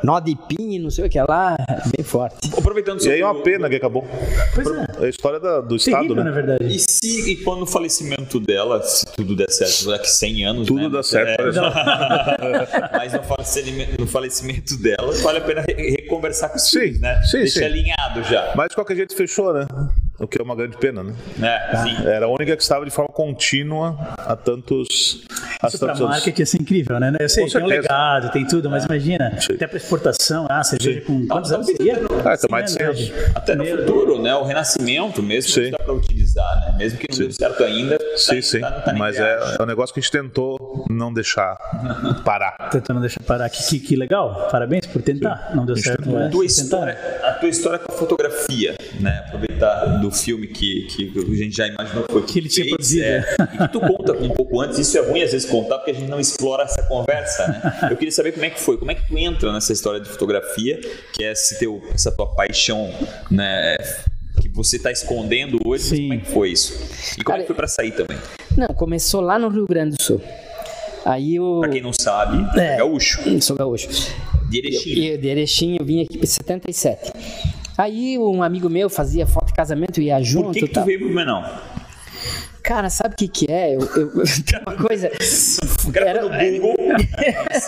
Nó 0.04 0.20
de 0.20 0.38
pinho, 0.48 0.82
não 0.84 0.90
sei 0.90 1.06
o 1.06 1.10
que 1.10 1.20
lá, 1.22 1.58
bem 1.96 2.04
forte. 2.06 2.50
Aproveitando 2.58 3.04
E 3.04 3.12
aí 3.12 3.20
é 3.22 3.26
uma 3.26 3.42
pena 3.44 3.70
que 3.70 3.76
acabou. 3.76 4.08
Pois 4.56 4.68
é. 4.68 4.86
É 5.02 5.06
a 5.06 5.10
história 5.10 5.40
da- 5.40 5.60
do 5.62 5.76
Estado, 5.76 5.98
Terrível, 6.04 6.16
na 6.16 6.24
né? 6.24 6.32
verdade. 6.32 6.66
E 6.66 6.80
se 6.80 7.32
e 7.32 7.36
quando 7.38 7.64
o 7.64 7.68
falecimento 7.68 8.40
dela, 8.40 8.82
se 8.84 9.06
tudo 9.16 9.36
der 9.36 9.50
certo, 9.50 9.88
daqui 9.90 10.10
100 10.10 10.46
anos, 10.46 10.68
Tudo 10.68 10.84
né? 10.84 10.90
dá 10.90 11.04
certo. 11.04 11.30
É, 11.30 11.36
parece. 12.38 12.72
mas 12.98 13.14
no 13.14 13.24
falecimento, 13.24 14.02
no 14.02 14.08
falecimento 14.08 14.78
dela, 14.78 15.12
vale 15.22 15.40
a 15.40 15.42
pena 15.42 15.62
re- 15.68 15.92
reconversar 15.92 16.50
com 16.50 16.56
os 16.58 16.70
Sim, 16.70 16.80
filhos, 16.80 17.00
né? 17.02 17.22
sim, 17.24 17.38
Deixa 17.40 17.60
sim. 17.60 17.66
alinhado 17.66 18.24
já. 18.24 18.54
Mas 18.56 18.70
de 18.70 18.76
qualquer 18.76 18.96
jeito 18.96 19.16
fechou, 19.16 19.54
né? 19.54 19.68
O 20.22 20.28
que 20.28 20.40
é 20.40 20.44
uma 20.44 20.56
grande 20.56 20.78
pena, 20.78 21.02
né? 21.04 21.14
Né? 21.38 21.60
Sim. 21.84 22.08
Era 22.08 22.26
a 22.26 22.30
única 22.30 22.56
que 22.56 22.62
estava 22.62 22.86
de 22.86 22.92
forma 22.92 23.10
contínua 23.12 23.98
há 24.18 24.36
tantos, 24.36 25.24
há 25.62 25.68
Isso 25.68 25.84
anos. 25.84 26.00
marketing 26.00 26.40
ia 26.42 26.46
ser 26.46 26.62
incrível, 26.62 27.00
né? 27.00 27.12
Eu 27.20 27.28
sei, 27.28 27.46
Com 27.46 27.52
tem 27.52 27.64
um 27.64 27.66
legado, 27.66 28.32
tem 28.32 28.46
tudo, 28.46 28.70
mas 28.70 28.86
imagina, 28.86 29.36
Sim. 29.42 29.54
até 29.56 29.66
pra 29.66 29.78
exportação, 29.78 30.46
ah, 30.48 30.64
cerveja 30.64 31.02
com 31.02 31.26
quantos 31.28 31.52
anos 31.52 31.66
seria? 31.66 32.00
Ah, 32.24 32.38
tem 32.38 32.50
mais 32.52 32.66
de 32.66 32.72
100 32.74 32.86
anos. 32.86 33.12
Até 33.34 33.56
no 33.56 33.66
futuro, 33.66 34.22
né? 34.22 34.36
O 34.36 34.44
renascimento 34.44 35.24
mesmo 35.24 35.52
Sim. 35.52 35.72
dá 35.72 35.80
pra 35.80 35.94
utilizar, 35.94 36.56
né? 36.68 36.76
Mesmo 36.78 37.00
que 37.00 37.08
não 37.12 37.18
deu 37.18 37.32
certo 37.32 37.64
ainda. 37.64 37.98
tá- 37.98 38.06
Sim, 38.18 38.42
sim. 38.42 38.60
tá- 38.60 38.72
tá 38.72 38.94
Mas 38.94 39.18
é, 39.18 39.40
é 39.60 39.64
um 39.64 39.66
negócio 39.66 39.92
que 39.94 40.00
a 40.00 40.04
gente 40.04 40.12
tentou 40.12 40.61
não 40.90 41.14
deixar 41.14 41.58
parar. 42.24 42.56
Tentando 42.72 43.00
deixar 43.02 43.22
parar 43.24 43.46
aqui, 43.46 43.64
que, 43.64 43.80
que 43.80 43.96
legal, 43.96 44.48
parabéns 44.52 44.86
por 44.86 45.02
tentar, 45.02 45.52
não 45.56 45.66
deu 45.66 45.76
certo, 45.76 46.10
A 46.10 46.14
mas 46.14 46.32
tua, 46.32 46.42
tentar. 46.42 46.46
história, 46.46 47.20
a 47.24 47.32
tua 47.34 47.50
história 47.50 47.80
com 47.80 47.92
a 47.92 47.96
fotografia, 47.96 48.76
né? 49.00 49.24
Aproveitar 49.28 49.86
do 50.00 50.12
filme 50.12 50.48
que, 50.48 50.84
que 50.88 51.12
a 51.18 51.36
gente 51.36 51.56
já 51.56 51.68
imaginou 51.68 52.04
que 52.06 52.12
foi 52.14 52.24
Que 52.24 52.40
ele 52.40 52.50
tinha 52.50 52.64
fez, 52.66 52.76
produzido. 52.76 53.06
é, 53.06 53.36
e 53.54 53.58
que 53.58 53.68
tu 53.70 53.80
conta 53.80 54.14
um 54.14 54.30
pouco 54.30 54.60
antes, 54.62 54.78
isso 54.80 54.98
é 54.98 55.02
ruim 55.02 55.22
às 55.22 55.32
vezes 55.32 55.50
contar 55.50 55.78
porque 55.78 55.92
a 55.92 55.94
gente 55.96 56.10
não 56.10 56.20
explora 56.20 56.64
essa 56.64 56.84
conversa, 56.84 57.48
né? 57.48 57.90
Eu 57.92 57.98
queria 57.98 58.12
saber 58.12 58.32
como 58.32 58.46
é 58.46 58.50
que 58.50 58.60
foi, 58.60 58.78
como 58.78 58.92
é 58.92 58.96
que 58.96 59.08
tu 59.08 59.18
entra 59.18 59.52
nessa 59.52 59.74
história 59.74 60.00
de 60.00 60.10
fotografia, 60.10 60.80
que 61.14 61.24
é 61.24 61.32
esse 61.32 61.58
teu, 61.60 61.82
essa 61.94 62.12
tua 62.12 62.28
paixão, 62.36 62.90
né? 63.30 63.76
Que 64.42 64.50
você 64.50 64.78
está 64.78 64.92
escondendo 64.92 65.60
hoje, 65.66 65.84
Sim. 65.84 66.02
como 66.04 66.14
é 66.14 66.18
que 66.18 66.32
foi 66.32 66.50
isso? 66.52 66.74
E 67.20 67.24
como 67.24 67.36
é 67.36 67.38
Cara, 67.38 67.42
que 67.42 67.48
foi 67.48 67.56
para 67.56 67.68
sair 67.68 67.92
também? 67.92 68.18
Não, 68.58 68.68
começou 68.70 69.22
lá 69.22 69.38
no 69.38 69.50
Rio 69.50 69.68
Grande 69.68 69.96
do 69.98 70.02
Sul. 70.02 70.22
Aí 71.06 71.36
eu. 71.36 71.60
Pra 71.62 71.70
quem 71.70 71.82
não 71.82 71.94
sabe, 71.94 72.46
é 72.60 72.74
É. 72.74 72.78
gaúcho, 72.78 73.20
Sou 73.42 73.56
gaúcho. 73.56 73.88
de 74.50 74.58
Erechim. 74.58 74.90
E 74.92 75.18
de 75.18 75.28
Erechim 75.28 75.78
eu 75.80 75.86
vim 75.86 76.02
aqui 76.04 76.20
em 76.22 76.26
77. 76.26 77.12
Aí 77.78 78.18
um 78.20 78.44
amigo 78.44 78.70
meu 78.70 78.90
fazia 78.90 79.26
foto 79.26 79.48
de 79.48 79.54
casamento, 79.54 80.00
ia 80.02 80.22
junto. 80.22 80.48
Por 80.48 80.54
que, 80.54 80.68
que 80.68 80.74
tu 80.74 80.84
veio 80.86 81.00
pro 81.00 81.10
Menão? 81.10 81.44
Cara, 82.64 82.90
sabe 82.90 83.14
o 83.16 83.18
que 83.18 83.28
que 83.28 83.52
é? 83.52 83.76
Eu, 83.76 83.80
eu, 83.96 84.12
uma 84.66 84.76
coisa... 84.78 85.10
Era- 85.96 86.22
Google, 86.60 86.76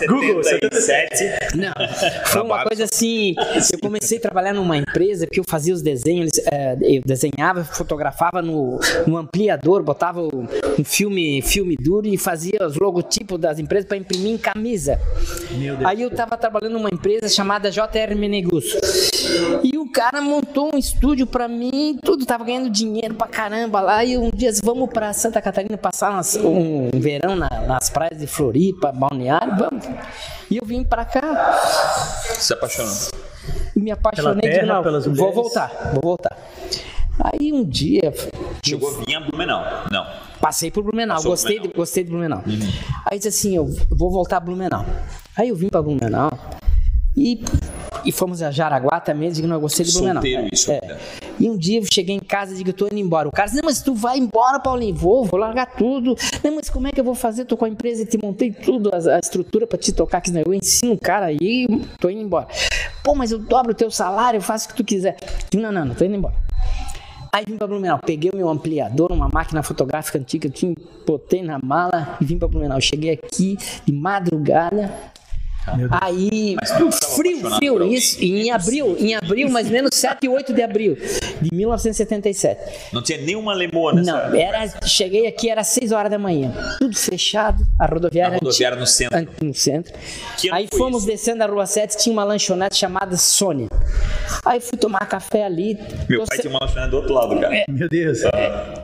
Google, 0.08 0.42
77. 0.44 1.56
Não, 1.56 1.72
foi 2.26 2.42
uma 2.42 2.64
coisa 2.64 2.84
assim. 2.84 3.34
Eu 3.72 3.78
comecei 3.80 4.18
a 4.18 4.20
trabalhar 4.20 4.52
numa 4.52 4.76
empresa 4.76 5.26
porque 5.26 5.40
eu 5.40 5.44
fazia 5.46 5.74
os 5.74 5.82
desenhos, 5.82 6.32
eh, 6.50 6.76
eu 6.80 7.02
desenhava, 7.04 7.64
fotografava 7.64 8.40
no, 8.40 8.78
no 9.06 9.16
ampliador, 9.16 9.82
botava 9.82 10.20
o- 10.22 10.46
um 10.78 10.84
filme, 10.84 11.42
filme 11.42 11.76
duro 11.76 12.06
e 12.06 12.16
fazia 12.16 12.58
os 12.66 12.76
logotipos 12.76 13.38
das 13.38 13.58
empresas 13.58 13.86
para 13.88 13.96
imprimir 13.96 14.32
em 14.32 14.38
camisa. 14.38 15.00
Meu 15.52 15.76
Deus. 15.76 15.88
Aí 15.88 16.02
eu 16.02 16.10
tava 16.10 16.36
trabalhando 16.36 16.74
numa 16.74 16.88
empresa 16.90 17.28
chamada 17.28 17.70
JR 17.70 18.14
Menegus. 18.16 18.76
E 19.62 19.76
o 19.78 19.90
cara 19.90 20.20
montou 20.20 20.70
um 20.74 20.78
estúdio 20.78 21.26
pra 21.26 21.48
mim, 21.48 21.98
tudo 22.02 22.24
tava 22.26 22.44
ganhando 22.44 22.70
dinheiro 22.70 23.14
pra 23.14 23.26
caramba 23.26 23.80
lá. 23.80 24.04
E 24.04 24.16
um 24.18 24.30
dia 24.30 24.50
vamos 24.62 24.90
pra 24.90 25.12
Santa 25.12 25.40
Catarina 25.40 25.76
passar 25.76 26.10
umas- 26.10 26.36
um 26.36 26.90
verão 26.94 27.36
na- 27.36 27.48
nas 27.66 27.90
praias 27.90 28.18
de 28.18 28.26
Floripa, 28.26 28.92
Balneário, 28.92 29.56
vamos. 29.56 29.84
E 30.50 30.56
eu 30.56 30.64
vim 30.66 30.84
pra 30.84 31.04
cá 31.04 31.58
Se 32.38 32.52
apaixonou. 32.52 32.92
me 33.76 33.90
apaixonei 33.90 34.40
Pela 34.40 34.52
de 34.52 34.60
terra, 34.60 34.66
novo. 34.74 34.82
pelas 34.84 35.06
Vou 35.06 35.32
voltar, 35.32 35.90
vou 35.92 36.00
voltar. 36.02 36.36
Aí 37.22 37.52
um 37.52 37.64
dia 37.64 38.12
Chegou 38.64 38.88
a 38.88 39.04
vir 39.04 39.14
a 39.14 39.20
Blumenau. 39.20 39.62
Não. 39.90 40.04
Passei 40.40 40.70
por 40.70 40.82
Blumenau, 40.82 41.16
Passou 41.16 41.30
gostei, 41.30 41.52
Blumenau. 41.58 41.72
De, 41.72 41.76
gostei 41.78 42.04
de 42.04 42.10
Blumenau. 42.10 42.42
Aí 43.06 43.18
disse 43.18 43.28
assim, 43.28 43.56
eu 43.56 43.66
vou 43.90 44.10
voltar 44.10 44.38
a 44.38 44.40
Blumenau. 44.40 44.84
Aí 45.36 45.48
eu 45.48 45.56
vim 45.56 45.68
pra 45.68 45.80
Blumenau 45.82 46.30
e, 47.16 47.42
e 48.04 48.10
fomos 48.12 48.42
a 48.42 48.50
Jaraguá 48.50 49.00
também, 49.00 49.30
digo, 49.30 49.46
não, 49.46 49.56
eu 49.56 49.60
gostei 49.60 49.84
de 49.84 49.92
Blumenau. 49.92 50.22
Solteiro 50.22 50.48
isso 50.52 50.72
É. 50.72 50.80
ainda. 50.82 50.98
E 51.38 51.50
um 51.50 51.56
dia 51.56 51.80
eu 51.80 51.84
cheguei 51.92 52.14
em 52.14 52.20
casa 52.20 52.52
e 52.52 52.56
digo, 52.56 52.70
eu 52.70 52.74
tô 52.74 52.86
indo 52.86 52.98
embora. 52.98 53.28
O 53.28 53.32
cara 53.32 53.46
disse, 53.46 53.60
não, 53.60 53.66
mas 53.66 53.82
tu 53.82 53.94
vai 53.94 54.18
embora, 54.18 54.60
Paulinho, 54.60 54.94
vou, 54.94 55.24
vou 55.24 55.38
largar 55.38 55.66
tudo. 55.66 56.14
Não, 56.42 56.56
mas 56.56 56.70
como 56.70 56.86
é 56.86 56.92
que 56.92 57.00
eu 57.00 57.04
vou 57.04 57.14
fazer? 57.14 57.44
Tô 57.44 57.56
com 57.56 57.64
a 57.64 57.68
empresa 57.68 58.02
e 58.02 58.06
te 58.06 58.18
montei 58.18 58.52
tudo, 58.52 58.90
a, 58.92 59.16
a 59.16 59.18
estrutura 59.18 59.66
pra 59.66 59.78
te 59.78 59.92
tocar, 59.92 60.20
que 60.20 60.30
eu 60.30 60.54
ensino 60.54 60.92
o 60.92 60.98
cara 60.98 61.26
aí, 61.26 61.66
tô 62.00 62.08
indo 62.08 62.20
embora. 62.22 62.46
Pô, 63.02 63.14
mas 63.14 63.32
eu 63.32 63.38
dobro 63.38 63.72
o 63.72 63.74
teu 63.74 63.90
salário, 63.90 64.38
eu 64.38 64.42
faço 64.42 64.66
o 64.66 64.68
que 64.70 64.76
tu 64.76 64.84
quiser. 64.84 65.16
Não, 65.54 65.72
não, 65.72 65.84
não, 65.84 65.94
tô 65.94 66.04
indo 66.04 66.14
embora. 66.14 66.34
Aí 67.32 67.44
vim 67.48 67.56
pra 67.56 67.66
Blumenau, 67.66 67.98
peguei 67.98 68.30
o 68.32 68.36
meu 68.36 68.48
ampliador, 68.48 69.10
uma 69.10 69.28
máquina 69.28 69.60
fotográfica 69.60 70.18
antiga, 70.20 70.48
tinha, 70.48 70.72
botei 71.04 71.42
na 71.42 71.58
mala 71.60 72.16
e 72.20 72.24
vim 72.24 72.38
pra 72.38 72.46
Blumenau. 72.46 72.80
Cheguei 72.80 73.10
aqui 73.10 73.56
de 73.84 73.92
madrugada, 73.92 74.92
Aí, 76.00 76.56
frio, 76.76 76.90
frio, 77.58 77.92
isso, 77.92 78.22
em 78.22 78.50
abril, 78.50 78.96
em 78.98 79.14
abril, 79.14 79.48
mais 79.48 79.66
ou 79.66 79.72
menos 79.72 79.90
7 79.94 80.24
e 80.24 80.28
8 80.28 80.52
de 80.52 80.62
abril 80.62 80.96
de 81.40 81.54
1977. 81.54 82.60
Não 82.92 83.02
tinha 83.02 83.18
nenhuma 83.18 83.54
lemoa 83.54 83.94
nessa 83.94 84.12
Não, 84.28 84.34
era, 84.34 84.68
cheguei 84.86 85.26
aqui, 85.26 85.48
era 85.48 85.64
6 85.64 85.92
horas 85.92 86.10
da 86.10 86.18
manhã, 86.18 86.52
tudo 86.78 86.96
fechado, 86.96 87.66
a 87.80 87.86
rodoviária, 87.86 88.36
A 88.36 88.38
rodoviária 88.38 88.78
no 88.78 88.86
centro. 88.86 89.26
no 89.42 89.54
centro. 89.54 89.92
Aí 90.52 90.68
fomos 90.72 90.98
isso? 91.02 91.06
descendo 91.06 91.42
a 91.42 91.46
rua 91.46 91.66
7, 91.66 91.96
tinha 91.96 92.12
uma 92.12 92.24
lanchonete 92.24 92.76
chamada 92.76 93.16
Sônia. 93.16 93.68
Aí 94.44 94.60
fui 94.60 94.76
tomar 94.78 95.06
café 95.06 95.44
ali. 95.44 95.78
Meu 96.08 96.24
pai 96.24 96.36
se- 96.36 96.42
tinha 96.42 96.52
uma 96.52 96.60
lanchonete 96.60 96.90
do 96.90 96.96
outro 96.96 97.14
lado, 97.14 97.40
cara. 97.40 97.64
Meu 97.68 97.88
Deus. 97.88 98.18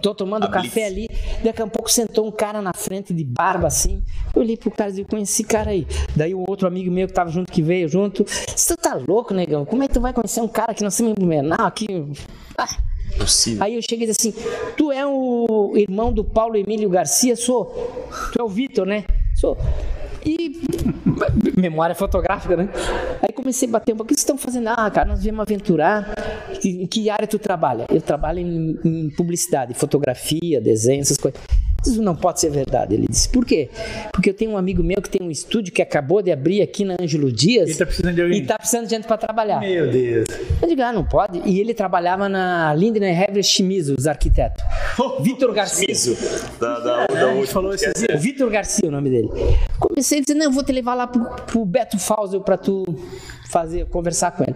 Tô 0.02 0.14
tomando 0.14 0.44
A 0.44 0.48
café 0.48 0.90
Blitz. 0.90 1.10
ali, 1.10 1.29
daqui 1.44 1.62
a 1.62 1.66
pouco 1.66 1.90
sentou 1.90 2.26
um 2.26 2.30
cara 2.30 2.60
na 2.60 2.72
frente 2.72 3.12
de 3.12 3.24
barba 3.24 3.66
assim. 3.66 4.02
Eu 4.34 4.42
olhei 4.42 4.56
pro 4.56 4.70
cara 4.70 4.90
e 4.90 4.92
disse, 4.92 5.02
eu 5.02 5.06
conheci 5.06 5.32
esse 5.32 5.44
cara 5.44 5.70
aí. 5.70 5.86
Daí 6.14 6.34
o 6.34 6.44
outro 6.48 6.66
amigo 6.66 6.90
meu 6.90 7.06
que 7.06 7.12
tava 7.12 7.30
junto, 7.30 7.50
que 7.52 7.62
veio 7.62 7.88
junto, 7.88 8.24
você 8.24 8.76
tá 8.76 8.98
louco, 9.06 9.32
negão? 9.34 9.64
Como 9.64 9.82
é 9.82 9.88
que 9.88 9.94
tu 9.94 10.00
vai 10.00 10.12
conhecer 10.12 10.40
um 10.40 10.48
cara 10.48 10.74
que 10.74 10.80
somos 10.80 11.00
em 11.00 11.14
Blumenau 11.14 11.66
aqui? 11.66 11.86
Ah. 12.56 12.68
Possível. 13.18 13.64
Aí 13.64 13.74
eu 13.74 13.82
cheguei 13.82 14.06
e 14.06 14.10
disse 14.10 14.28
assim, 14.28 14.50
tu 14.76 14.92
é 14.92 15.04
o 15.04 15.72
irmão 15.76 16.12
do 16.12 16.24
Paulo 16.24 16.56
Emílio 16.56 16.88
Garcia? 16.88 17.34
Sou. 17.34 17.66
Tu 18.32 18.40
é 18.40 18.42
o 18.42 18.48
Vitor, 18.48 18.86
né? 18.86 19.04
Sou. 19.34 19.56
E 20.24 20.60
memória 21.56 21.94
fotográfica, 21.94 22.56
né? 22.56 22.68
Aí 23.22 23.32
comecei 23.32 23.68
a 23.68 23.72
bater 23.72 23.92
um 23.92 23.96
pouco. 23.96 24.10
O 24.10 24.14
que 24.14 24.14
vocês 24.14 24.22
estão 24.22 24.38
fazendo? 24.38 24.68
Ah, 24.68 24.90
cara, 24.90 25.08
nós 25.08 25.22
viemos 25.22 25.40
aventurar. 25.40 26.14
Em 26.64 26.86
que 26.86 27.08
área 27.08 27.26
tu 27.26 27.38
trabalha? 27.38 27.86
Eu 27.88 28.00
trabalho 28.00 28.38
em, 28.38 28.78
em 28.84 29.10
publicidade, 29.10 29.74
fotografia, 29.74 30.60
desenho, 30.60 31.00
essas 31.00 31.16
coisas. 31.16 31.40
Isso 31.86 32.02
não 32.02 32.14
pode 32.14 32.40
ser 32.40 32.50
verdade. 32.50 32.94
Ele 32.94 33.06
disse, 33.08 33.28
por 33.28 33.44
quê? 33.44 33.70
Porque 34.12 34.30
eu 34.30 34.34
tenho 34.34 34.52
um 34.52 34.56
amigo 34.56 34.82
meu 34.82 35.00
que 35.00 35.08
tem 35.08 35.26
um 35.26 35.30
estúdio 35.30 35.72
que 35.72 35.80
acabou 35.80 36.20
de 36.22 36.30
abrir 36.30 36.60
aqui 36.62 36.84
na 36.84 36.96
Ângelo 37.00 37.32
Dias. 37.32 37.68
Ele 37.68 37.78
tá 37.78 37.86
precisando 37.86 38.14
de 38.14 38.22
alguém. 38.22 38.38
E 38.38 38.46
tá 38.46 38.58
precisando 38.58 38.84
de 38.84 38.90
gente 38.90 39.06
para 39.06 39.16
trabalhar. 39.16 39.60
Meu 39.60 39.90
Deus. 39.90 40.28
Eu 40.60 40.68
digo, 40.68 40.82
ah, 40.82 40.92
não 40.92 41.04
pode. 41.04 41.40
E 41.46 41.58
ele 41.60 41.72
trabalhava 41.74 42.28
na 42.28 42.74
Lindner 42.74 43.18
Hever 43.22 43.42
Chimizo, 43.42 43.94
os 43.98 44.06
arquitetos. 44.06 44.62
Vitor 45.22 45.52
Garcia. 45.52 45.86
Da, 46.60 46.78
da, 46.80 47.06
da 47.06 47.14
A 47.14 47.16
gente 47.16 47.24
última. 47.38 47.46
falou 47.46 47.74
esses 47.74 47.90
O 48.02 48.06
dias. 48.06 48.22
Vitor 48.22 48.50
Garcia, 48.50 48.88
o 48.88 48.92
nome 48.92 49.10
dele. 49.10 49.28
Comecei 49.78 50.18
a 50.18 50.20
dizer, 50.20 50.34
não, 50.34 50.46
eu 50.46 50.52
vou 50.52 50.62
te 50.62 50.72
levar 50.72 50.94
lá 50.94 51.06
pro, 51.06 51.24
pro 51.46 51.64
Beto 51.64 51.98
Fausel 51.98 52.40
pra 52.40 52.56
tu 52.58 52.84
fazer, 53.50 53.86
conversar 53.86 54.30
com 54.30 54.44
ele. 54.44 54.54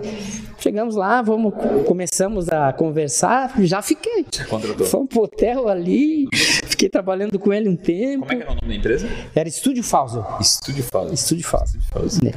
Chegamos 0.59 0.95
lá, 0.95 1.21
vamos, 1.21 1.53
começamos 1.87 2.49
a 2.49 2.73
conversar, 2.73 3.53
já 3.63 3.83
fiquei. 3.83 4.25
contratou. 4.49 4.87
Fomos 4.87 5.09
pro 5.09 5.23
hotel 5.25 5.69
ali, 5.69 6.27
fiquei 6.33 6.89
trabalhando 6.89 7.39
com 7.39 7.53
ele 7.53 7.69
um 7.69 7.77
tempo. 7.77 8.21
Como 8.21 8.33
é 8.33 8.37
que 8.37 8.43
era 8.43 8.53
o 8.53 8.55
nome 8.55 8.69
da 8.69 8.75
empresa? 8.75 9.09
Era 9.35 9.49
Estúdio 9.49 9.83
Fausel. 9.83 10.25
Estúdio 10.41 10.85
Fala. 10.85 11.13
Estúdio 11.13 11.45
Fausel. 11.45 11.81
Né? 12.23 12.33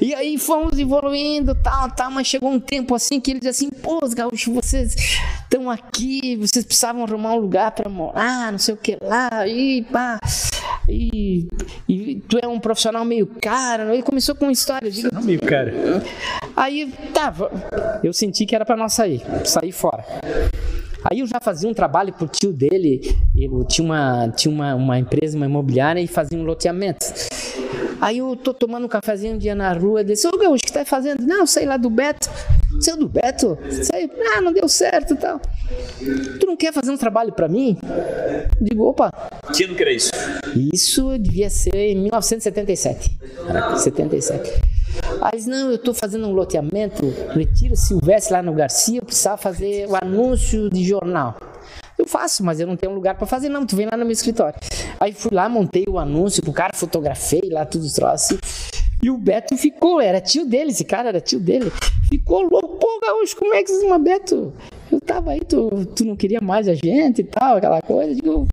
E 0.00 0.14
aí 0.14 0.38
fomos 0.38 0.78
evoluindo, 0.78 1.54
tal, 1.54 1.90
tal, 1.90 2.10
mas 2.10 2.26
chegou 2.26 2.50
um 2.50 2.58
tempo 2.58 2.94
assim 2.94 3.20
que 3.20 3.30
ele 3.30 3.40
disse 3.40 3.64
assim, 3.64 3.70
pô, 3.70 4.00
os 4.02 4.14
gaúchos, 4.14 4.52
vocês 4.52 4.96
estão 5.42 5.70
aqui, 5.70 6.36
vocês 6.36 6.64
precisavam 6.64 7.04
arrumar 7.04 7.34
um 7.34 7.38
lugar 7.38 7.70
para 7.72 7.88
morar, 7.88 8.50
não 8.50 8.58
sei 8.58 8.74
o 8.74 8.76
que 8.76 8.98
lá, 9.00 9.46
e 9.46 9.82
pá. 9.84 10.18
E, 10.88 11.48
e 11.88 12.03
tu 12.28 12.38
é 12.42 12.46
um 12.46 12.58
profissional 12.58 13.04
meio 13.04 13.26
caro, 13.26 13.92
ele 13.92 14.02
começou 14.02 14.34
com 14.34 14.44
uma 14.46 14.52
história, 14.52 14.86
eu 14.86 14.90
digo, 14.90 15.08
Não, 15.12 15.22
meio 15.22 15.40
cara. 15.40 15.72
Aí 16.56 16.92
tava. 17.12 17.50
Eu 18.02 18.12
senti 18.12 18.46
que 18.46 18.54
era 18.54 18.64
pra 18.64 18.76
nós 18.76 18.92
sair, 18.92 19.22
sair 19.44 19.72
fora. 19.72 20.04
Aí 21.04 21.20
eu 21.20 21.26
já 21.26 21.38
fazia 21.40 21.68
um 21.68 21.74
trabalho 21.74 22.12
pro 22.12 22.26
tio 22.26 22.52
dele. 22.52 23.14
Eu 23.36 23.64
tinha 23.64 23.84
uma, 23.84 24.28
tinha 24.30 24.52
uma, 24.52 24.74
uma 24.74 24.98
empresa, 24.98 25.36
uma 25.36 25.44
imobiliária 25.44 26.00
e 26.00 26.06
fazia 26.06 26.38
um 26.38 26.44
loteamento. 26.44 27.04
Aí 28.00 28.18
eu 28.18 28.34
tô 28.36 28.54
tomando 28.54 28.84
um 28.84 28.88
cafezinho 28.88 29.34
um 29.34 29.38
dia 29.38 29.54
na 29.54 29.72
rua 29.72 30.02
disse, 30.02 30.26
ô 30.26 30.32
Gaúcho, 30.32 30.62
o 30.62 30.66
que 30.66 30.72
tá 30.72 30.84
fazendo? 30.84 31.26
Não, 31.26 31.46
saí 31.46 31.66
lá 31.66 31.76
do 31.76 31.90
Beto. 31.90 32.30
Saiu 32.80 32.96
do 32.98 33.08
Beto? 33.08 33.58
Saiu, 33.82 34.10
ah, 34.36 34.40
não 34.40 34.52
deu 34.52 34.68
certo 34.68 35.14
e 35.14 35.16
tal. 35.16 35.40
Tu 36.40 36.46
não 36.46 36.56
quer 36.56 36.72
fazer 36.72 36.90
um 36.90 36.96
trabalho 36.96 37.32
pra 37.32 37.48
mim? 37.48 37.78
Digo, 38.60 38.84
opa, 38.84 39.10
Que 39.54 39.64
ano 39.64 39.74
que 39.74 39.82
era 39.82 39.92
isso? 39.92 40.10
isso 40.72 41.18
devia 41.18 41.50
ser 41.50 41.74
em 41.74 41.96
1977. 42.02 43.18
77. 43.76 44.52
Mas 45.20 45.46
não, 45.46 45.70
eu 45.70 45.76
estou 45.76 45.92
fazendo 45.92 46.26
um 46.28 46.32
loteamento, 46.32 47.12
retiro 47.34 47.74
Silvestre 47.74 48.32
lá 48.32 48.42
no 48.42 48.52
Garcia, 48.54 48.98
eu 48.98 49.04
precisava 49.04 49.36
fazer 49.36 49.88
o 49.88 49.96
anúncio 49.96 50.70
de 50.70 50.84
jornal. 50.84 51.36
Eu 51.96 52.06
faço, 52.06 52.44
mas 52.44 52.58
eu 52.58 52.66
não 52.66 52.76
tenho 52.76 52.92
um 52.92 52.94
lugar 52.94 53.14
para 53.16 53.26
fazer, 53.26 53.48
não. 53.48 53.64
Tu 53.64 53.76
vem 53.76 53.86
lá 53.86 53.96
no 53.96 54.04
meu 54.04 54.12
escritório. 54.12 54.58
Aí 54.98 55.12
fui 55.12 55.30
lá, 55.32 55.48
montei 55.48 55.84
o 55.88 55.98
anúncio 55.98 56.42
pro 56.42 56.52
cara, 56.52 56.72
fotografei 56.74 57.42
lá 57.50 57.64
tudo 57.64 57.84
os 57.84 57.92
troços. 57.92 58.38
E 59.02 59.10
o 59.10 59.18
Beto 59.18 59.56
ficou, 59.56 60.00
era 60.00 60.20
tio 60.20 60.46
dele, 60.46 60.70
esse 60.70 60.84
cara 60.84 61.10
era 61.10 61.20
tio 61.20 61.38
dele. 61.38 61.70
Ficou 62.08 62.42
louco, 62.42 62.78
pô, 62.78 63.00
Gaúcho, 63.02 63.36
como 63.36 63.54
é 63.54 63.62
que 63.62 63.70
você 63.70 63.82
chama 63.82 63.98
Beto? 63.98 64.52
Eu 64.90 65.00
tava 65.00 65.32
aí, 65.32 65.40
tu, 65.40 65.86
tu 65.94 66.04
não 66.04 66.16
queria 66.16 66.40
mais 66.40 66.68
a 66.68 66.74
gente 66.74 67.20
e 67.20 67.24
tal, 67.24 67.56
aquela 67.56 67.82
coisa. 67.82 68.14
Digo, 68.14 68.46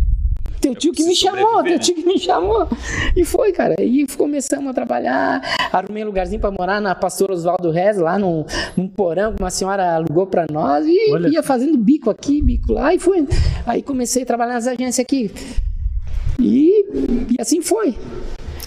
teu 0.61 0.75
tio 0.75 0.93
que 0.93 1.03
me 1.03 1.15
chamou, 1.15 1.63
teu 1.63 1.79
tio 1.79 1.95
que 1.95 2.05
me 2.05 2.19
chamou. 2.19 2.67
E 3.15 3.25
foi, 3.25 3.51
cara. 3.51 3.75
E 3.81 4.05
começamos 4.15 4.69
a 4.69 4.73
trabalhar. 4.73 5.41
Arrumei 5.71 6.03
um 6.03 6.07
lugarzinho 6.07 6.39
pra 6.39 6.51
morar 6.51 6.79
na 6.79 6.93
Pastor 6.93 7.31
Oswaldo 7.31 7.71
Rez, 7.71 7.97
lá 7.97 8.19
num, 8.19 8.45
num 8.77 8.87
porão 8.87 9.33
que 9.33 9.41
uma 9.41 9.49
senhora 9.49 9.95
alugou 9.95 10.27
pra 10.27 10.45
nós. 10.51 10.85
E 10.85 11.11
Olha 11.11 11.29
ia 11.29 11.41
fazendo 11.41 11.77
bico 11.77 12.11
aqui, 12.11 12.41
bico 12.43 12.73
lá. 12.73 12.93
E 12.93 12.99
foi. 12.99 13.27
Aí 13.65 13.81
comecei 13.81 14.21
a 14.21 14.25
trabalhar 14.25 14.53
nas 14.53 14.67
agências 14.67 14.99
aqui. 14.99 15.31
E, 16.39 16.85
e 17.31 17.35
assim 17.41 17.61
foi. 17.61 17.95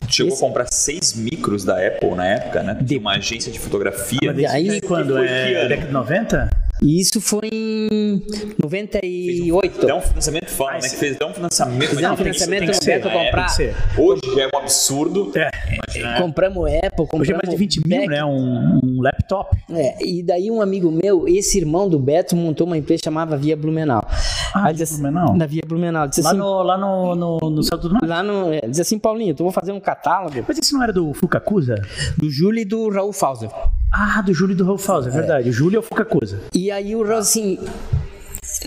Chegou 0.08 0.32
Esse- 0.32 0.44
a 0.44 0.46
comprar 0.46 0.66
seis 0.72 1.14
micros 1.14 1.64
da 1.64 1.74
Apple 1.86 2.10
na 2.14 2.26
época, 2.26 2.62
né? 2.62 2.76
De 2.80 2.96
uma 2.98 3.12
agência 3.16 3.50
de 3.50 3.58
fotografia. 3.58 4.18
Mas 4.26 4.38
isso 4.38 4.52
aí- 4.52 4.68
é 4.68 4.80
quando? 4.80 5.18
É 5.18 5.68
década 5.68 5.86
de 5.88 5.92
90? 5.92 6.50
E 6.84 7.00
isso 7.00 7.18
foi 7.18 7.48
em 7.50 8.22
98. 8.62 9.86
Dá 9.86 9.96
um 9.96 10.00
financiamento 10.02 10.50
fala, 10.50 10.72
né? 10.72 10.80
Que 10.80 10.96
fez 10.96 11.16
até 11.16 11.24
um 11.24 11.32
financiamento. 11.32 11.88
Fizemos 11.88 12.10
um 12.12 12.16
financiamento 12.16 12.66
no 12.66 12.86
Beto 12.86 13.08
né? 13.08 13.24
comprar. 13.24 13.48
Ser. 13.48 13.74
Hoje 13.96 14.40
é 14.40 14.46
um 14.54 14.58
absurdo. 14.58 15.32
É. 15.34 15.50
Imagina. 15.74 16.20
Compramos 16.20 16.66
Apple, 16.70 16.90
compramos 17.06 17.20
Hoje 17.22 17.32
é 17.32 17.36
mais 17.36 17.48
de 17.48 17.56
20 17.56 17.88
mil, 17.88 18.06
né? 18.06 18.24
Um, 18.24 18.80
um 18.84 19.00
laptop. 19.02 19.56
É, 19.70 20.04
e 20.06 20.22
daí 20.22 20.50
um 20.50 20.60
amigo 20.60 20.90
meu, 20.90 21.26
esse 21.26 21.58
irmão 21.58 21.88
do 21.88 21.98
Beto, 21.98 22.36
montou 22.36 22.66
uma 22.66 22.76
empresa 22.76 23.04
chamada 23.04 23.34
Via 23.36 23.56
Blumenau. 23.56 24.06
Ah, 24.54 24.66
Aí 24.66 24.74
disse- 24.74 25.00
Blumenau? 25.00 25.34
Na 25.34 25.46
Via 25.46 25.62
Blumenau. 25.66 26.06
Disse 26.06 26.20
Lá 26.20 26.30
assim, 26.30 26.38
no, 26.38 26.62
lá 26.62 26.76
no, 26.76 27.14
no, 27.14 27.38
no 27.50 27.62
Salto 27.62 27.88
do 27.88 27.94
Mar. 27.94 28.02
lá 28.06 28.22
no, 28.22 28.52
é, 28.52 28.60
diz 28.68 28.80
assim, 28.80 28.98
Paulinho, 28.98 29.34
tu 29.34 29.42
vou 29.42 29.52
fazer 29.52 29.72
um 29.72 29.80
catálogo 29.80 30.44
Mas 30.46 30.58
esse 30.58 30.74
não 30.74 30.82
era 30.82 30.92
do 30.92 31.14
Fukakusa? 31.14 31.76
do 32.18 32.28
Júlio 32.30 32.60
e 32.60 32.64
do 32.66 32.90
Raul 32.90 33.12
Fauser. 33.12 33.48
Ah, 33.96 34.20
do 34.22 34.32
Júlio 34.34 34.54
e 34.54 34.56
do 34.56 34.64
Rolf 34.64 34.86
House, 34.88 35.06
é 35.06 35.10
verdade. 35.10 35.50
O 35.50 35.52
Júlio 35.52 35.76
é 35.76 35.80
o 35.80 35.82
Fukakusa. 35.82 36.40
E 36.52 36.68
aí 36.70 36.96
o 36.96 37.02
Raul 37.04 37.18
assim, 37.18 37.58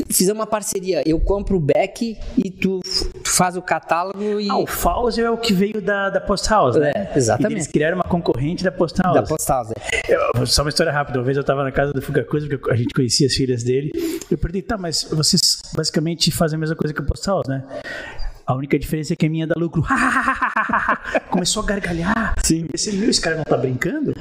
fizemos 0.10 0.40
uma 0.40 0.48
parceria, 0.48 1.04
eu 1.06 1.20
compro 1.20 1.58
o 1.58 1.60
back 1.60 2.18
e 2.38 2.50
tu, 2.50 2.80
tu 3.24 3.30
faz 3.30 3.58
o 3.58 3.62
catálogo 3.62 4.40
e 4.40 4.50
Ah, 4.50 4.58
o 4.58 4.66
Fauser 4.66 5.26
é 5.26 5.30
o 5.30 5.38
que 5.38 5.52
veio 5.54 5.82
da, 5.82 6.10
da 6.10 6.22
Post 6.22 6.50
House, 6.50 6.76
né? 6.78 6.92
É, 6.96 7.12
exatamente. 7.18 7.52
E 7.52 7.56
eles 7.56 7.68
criaram 7.68 7.98
uma 7.98 8.04
concorrente 8.06 8.64
da 8.64 8.72
Post 8.72 9.02
House. 9.02 9.16
da 9.16 9.24
Post 9.24 9.50
House. 9.50 9.72
é. 9.72 10.14
Eu- 10.40 10.46
só 10.46 10.62
uma 10.64 10.70
história 10.70 10.92
rápida. 10.94 11.20
Uma 11.20 11.26
vez 11.26 11.36
eu 11.36 11.44
tava 11.44 11.62
na 11.64 11.72
casa 11.72 11.92
do 11.92 12.02
Fukakusa, 12.02 12.48
porque 12.48 12.72
a 12.72 12.76
gente 12.76 12.94
conhecia 12.94 13.28
as 13.28 13.34
filhas 13.34 13.64
dele. 13.64 13.92
Eu 14.32 14.38
perguntei, 14.38 14.62
tá, 14.62 14.78
mas 14.78 15.04
vocês 15.12 15.42
basicamente 15.76 16.32
fazem 16.32 16.56
a 16.56 16.60
mesma 16.60 16.76
coisa 16.76 16.94
que 16.94 17.02
o 17.02 17.06
Post 17.06 17.28
House, 17.28 17.48
né? 17.48 17.64
A 18.46 18.56
única 18.56 18.80
diferença 18.80 19.12
é 19.12 19.16
que 19.18 19.26
a 19.26 19.30
minha 19.30 19.46
dá 19.46 19.56
lucro. 19.58 19.84
Começou 21.30 21.64
a 21.64 21.66
gargalhar. 21.66 22.34
Sim. 22.42 22.66
Pensei, 22.68 22.94
meu, 22.94 23.10
esse 23.10 23.20
cara 23.20 23.36
não 23.36 23.44
tá 23.44 23.58
brincando? 23.58 24.14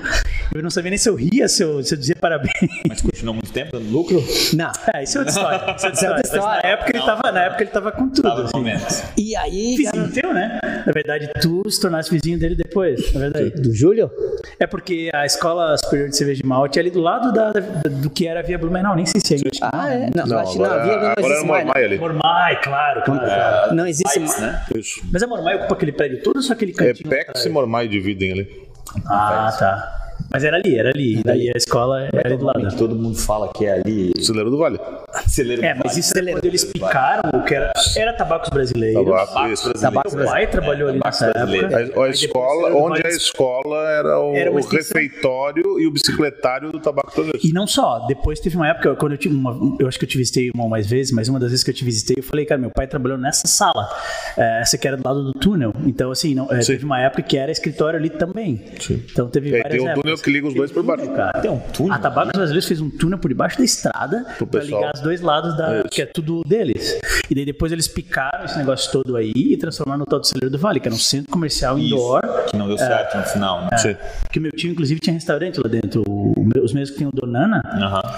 Eu 0.59 0.63
não 0.63 0.71
sabia 0.71 0.91
nem 0.91 0.99
se 0.99 1.09
eu 1.09 1.15
ria, 1.15 1.49
se 1.49 1.63
eu, 1.63 1.83
se 1.83 1.95
eu 1.95 1.99
dizia 1.99 2.17
parabéns. 2.21 2.53
Mas 2.89 3.01
continuou 3.03 3.35
muito 3.35 3.53
tempo 3.53 3.73
dando 3.73 3.91
lucro? 3.91 4.23
Não. 4.55 4.71
É, 4.95 5.03
isso 5.03 5.19
é 5.19 5.21
outra 5.21 5.35
história. 5.35 5.77
Isso 5.77 5.87
é 5.87 5.89
outra 5.89 5.89
é 5.89 5.93
história. 5.93 6.17
Mas 6.17 6.25
história. 6.27 6.63
na 6.63 6.69
época, 6.69 6.91
ele 6.97 7.05
tava, 7.07 7.33
na 7.33 7.43
época 7.45 7.63
ele 7.63 7.71
tava 7.71 7.93
com 7.93 8.09
tudo. 8.09 8.23
Tava 8.23 8.41
no 8.41 8.45
assim. 8.47 8.57
momento. 8.57 9.05
E 9.17 9.37
aí, 9.37 9.85
cara, 9.85 9.97
Vizinho 10.03 10.13
teu, 10.23 10.35
né? 10.35 10.59
Na 10.87 10.93
verdade, 10.93 11.31
tu 11.41 11.69
se 11.71 11.81
tornasse 11.81 12.11
vizinho 12.11 12.39
dele 12.39 12.55
depois, 12.55 13.13
na 13.13 13.21
verdade. 13.21 13.51
do 13.51 13.75
Júlio? 13.75 14.11
É 14.59 14.67
porque 14.67 15.11
a 15.13 15.27
Escola 15.27 15.77
Superior 15.79 16.09
de 16.09 16.17
Cerveja 16.17 16.43
de 16.43 16.49
Malte 16.49 16.79
é 16.79 16.83
ali 16.83 16.91
do 16.91 17.01
lado 17.01 17.33
da, 17.33 17.53
da- 17.53 17.61
do 17.61 18.09
que 18.11 18.27
era 18.27 18.41
a 18.41 18.43
Via 18.43 18.59
Blumenau, 18.59 18.95
nem 18.97 19.05
sei 19.07 19.21
se 19.21 19.35
é 19.35 19.37
isso. 19.37 19.61
Ah, 19.63 19.93
é? 19.93 20.11
Não, 20.15 20.27
Não, 20.27 20.39
acho 20.39 20.53
que 20.53 20.59
não, 20.59 20.65
agora, 20.67 20.81
havia 20.83 20.93
não 20.97 21.01
agora 21.11 21.15
era 21.17 21.27
existe 21.27 21.47
né? 21.47 21.53
Mormai 21.65 21.85
ali. 21.85 21.99
Mormai, 21.99 22.61
claro, 22.63 23.03
claro. 23.05 23.21
claro. 23.27 23.75
Não 23.75 23.87
existe 23.87 24.19
mais. 24.21 24.41
né? 24.41 24.65
Isso. 24.75 25.01
Mas 25.13 25.23
a 25.23 25.27
Mormai 25.27 25.57
ocupa 25.57 25.75
aquele 25.75 25.93
prédio 25.93 26.23
todo 26.23 26.37
ou 26.37 26.43
só 26.43 26.53
aquele 26.53 26.73
É 26.73 26.75
cantinho? 26.75 27.11
Pex 27.11 27.45
e 27.45 27.49
Mormai 27.49 27.89
dividem 27.89 28.33
ali. 28.33 28.67
Ah, 29.07 29.55
tá. 29.59 30.06
Mas 30.37 30.45
era 30.45 30.59
ali, 30.59 30.79
era 30.79 30.91
ali. 30.91 31.23
Daí 31.25 31.49
a 31.49 31.57
escola 31.57 32.11
era 32.13 32.29
ali 32.29 32.37
do 32.37 32.45
lado. 32.45 32.69
Que 32.69 32.77
todo 32.77 32.95
mundo 32.95 33.17
fala 33.17 33.51
que 33.55 33.65
é 33.65 33.73
ali. 33.73 34.13
Celeiro 34.21 34.51
do 34.51 34.59
Vale. 34.59 34.79
Celeiro 35.27 35.65
É, 35.65 35.73
mas 35.73 35.97
isso 35.97 36.13
era 36.15 36.31
quando 36.33 36.45
eles 36.45 36.63
picaram 36.63 37.31
o 37.33 37.43
que 37.43 37.55
era, 37.55 37.73
era 37.97 38.13
tabacos 38.13 38.51
brasileiros. 38.51 39.03
Tabaco, 39.03 39.49
isso. 39.49 39.73
Tabacos 39.73 40.15
Meu 40.15 40.27
pai 40.27 40.47
trabalhou 40.47 40.91
ali 40.91 41.01
nessa 41.03 41.33
brasileiro. 41.33 41.75
época. 41.75 42.03
A, 42.03 42.05
a 42.05 42.11
escola, 42.11 42.75
onde 42.77 43.07
a 43.07 43.09
escola 43.09 43.91
era 43.91 44.21
o, 44.21 44.35
Era 44.35 44.53
o 44.53 44.61
refeitório 44.61 45.81
e 45.81 45.87
o 45.87 45.91
bicicletário 45.91 46.71
do 46.71 46.81
tabaco 46.81 47.13
brasileiro. 47.15 47.41
E 47.43 47.53
não 47.55 47.67
só, 47.67 48.01
depois 48.01 48.39
teve 48.39 48.57
uma 48.57 48.69
época, 48.69 48.95
quando 48.97 49.13
eu 49.13 49.19
tive 49.19 49.35
uma, 49.35 49.59
eu 49.81 49.89
acho 49.89 49.99
que 49.99 50.05
eu 50.05 50.09
te 50.09 50.19
visitei 50.19 50.51
uma 50.55 50.65
ou 50.65 50.69
mais 50.69 50.87
vezes, 50.87 51.13
mas 51.13 51.31
uma 51.31 51.41
das 51.41 51.49
vezes 51.49 51.65
que 51.65 51.71
eu 51.71 51.75
te 51.75 51.83
visitei, 51.83 52.17
eu 52.19 52.23
falei, 52.23 52.45
cara, 52.45 52.61
meu 52.61 52.71
pai 52.71 52.87
trabalhou 52.87 53.17
nessa 53.17 53.47
sala, 53.47 53.89
é, 54.37 54.61
essa 54.61 54.77
que 54.77 54.87
era 54.87 54.99
do 54.99 55.03
lado 55.09 55.25
do 55.25 55.33
túnel. 55.33 55.73
Então, 55.87 56.11
assim, 56.11 56.35
não, 56.35 56.53
é, 56.53 56.61
Sim. 56.61 56.73
teve 56.73 56.85
uma 56.85 57.01
época 57.01 57.23
que 57.23 57.39
era 57.39 57.51
escritório 57.51 57.99
ali 57.99 58.11
também. 58.11 58.63
Então 58.91 59.29
teve 59.31 59.49
E 59.49 59.55
aí 59.55 59.63
várias 59.63 59.83
tem 59.83 59.91
um 59.91 59.95
túnel 59.95 60.13
épocas. 60.13 60.21
Que 60.27 60.33
liga 60.33 60.49
os 60.49 60.55
dois 60.55 60.73
por 60.73 60.83
baixo. 60.83 61.09
Cara, 61.13 61.41
tem 61.41 61.51
um 61.51 61.59
túnel. 61.73 61.95
A 61.95 61.99
Tabacos 61.99 62.33
Brasileiros 62.33 62.67
fez 62.67 62.81
um 62.81 62.91
túnel 62.91 63.17
por 63.19 63.29
debaixo 63.29 63.57
da 63.59 63.65
estrada 63.65 64.27
pessoal. 64.51 64.81
ligar 64.81 64.93
os 64.95 65.01
dois 65.01 65.21
lados 65.21 65.57
da. 65.57 65.79
Isso. 65.79 65.89
que 65.89 66.03
é 66.03 66.07
tudo 66.07 66.43
deles. 66.45 66.99
E 67.31 67.35
daí 67.35 67.45
depois 67.45 67.71
eles 67.73 67.87
picaram 67.87 68.45
esse 68.45 68.59
negócio 68.59 68.91
todo 68.91 69.17
aí 69.17 69.33
e 69.35 69.57
transformaram 69.57 70.01
no 70.01 70.07
tal 70.07 70.19
do 70.19 70.27
Celeiro 70.27 70.51
do 70.51 70.59
Vale, 70.59 70.81
que 70.81 70.89
era 70.89 70.95
um 70.95 70.99
centro 70.99 71.31
comercial 71.31 71.79
indoor. 71.79 72.21
Que 72.51 72.57
não 72.57 72.67
deu 72.67 72.77
certo 72.77 73.17
no 73.17 73.23
final, 73.25 73.63
né? 73.71 73.79
Sim. 73.79 73.97
Que 74.33 74.41
meu 74.41 74.51
tio, 74.51 74.71
inclusive, 74.73 74.99
tinha 75.01 75.15
restaurante 75.15 75.61
lá 75.61 75.69
dentro. 75.69 76.03
O- 76.09 76.33
o 76.37 76.45
meu- 76.45 76.65
os 76.65 76.73
mesmos 76.73 76.91
que 76.91 76.99
tem 76.99 77.07
o 77.07 77.13
Donana, 77.13 77.63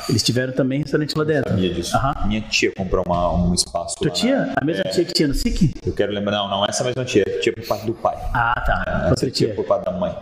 eles 0.08 0.22
tiveram 0.22 0.52
também 0.54 0.80
restaurante 0.80 1.16
lá 1.16 1.24
dentro. 1.24 1.50
Sabia 1.50 1.74
disso. 1.74 1.96
Minha 2.26 2.40
tia 2.42 2.72
comprou 2.74 3.04
uma- 3.06 3.34
um 3.34 3.52
espaço 3.54 3.96
Tua 3.96 4.08
lá, 4.08 4.14
tia? 4.14 4.38
né? 4.46 4.52
A 4.60 4.64
mesma 4.64 4.82
É. 4.86 4.88
tia 4.90 5.04
que 5.04 5.12
tinha 5.12 5.28
no 5.28 5.34
SIC? 5.34 5.74
Eu 5.86 5.92
quero 5.92 6.12
lembrar, 6.12 6.32
não, 6.38 6.48
não 6.48 6.64
essa 6.64 6.82
mesma 6.84 7.04
tia, 7.04 7.24
tia 7.42 7.52
por 7.52 7.66
parte 7.66 7.84
do 7.86 7.92
pai. 7.92 8.16
Ah, 8.32 8.54
tá. 8.66 9.08
Essa 9.12 9.30
tia 9.30 9.48
tia. 9.48 9.54
por 9.54 9.64
parte 9.64 9.84
da 9.84 9.92
mãe. 9.92 10.14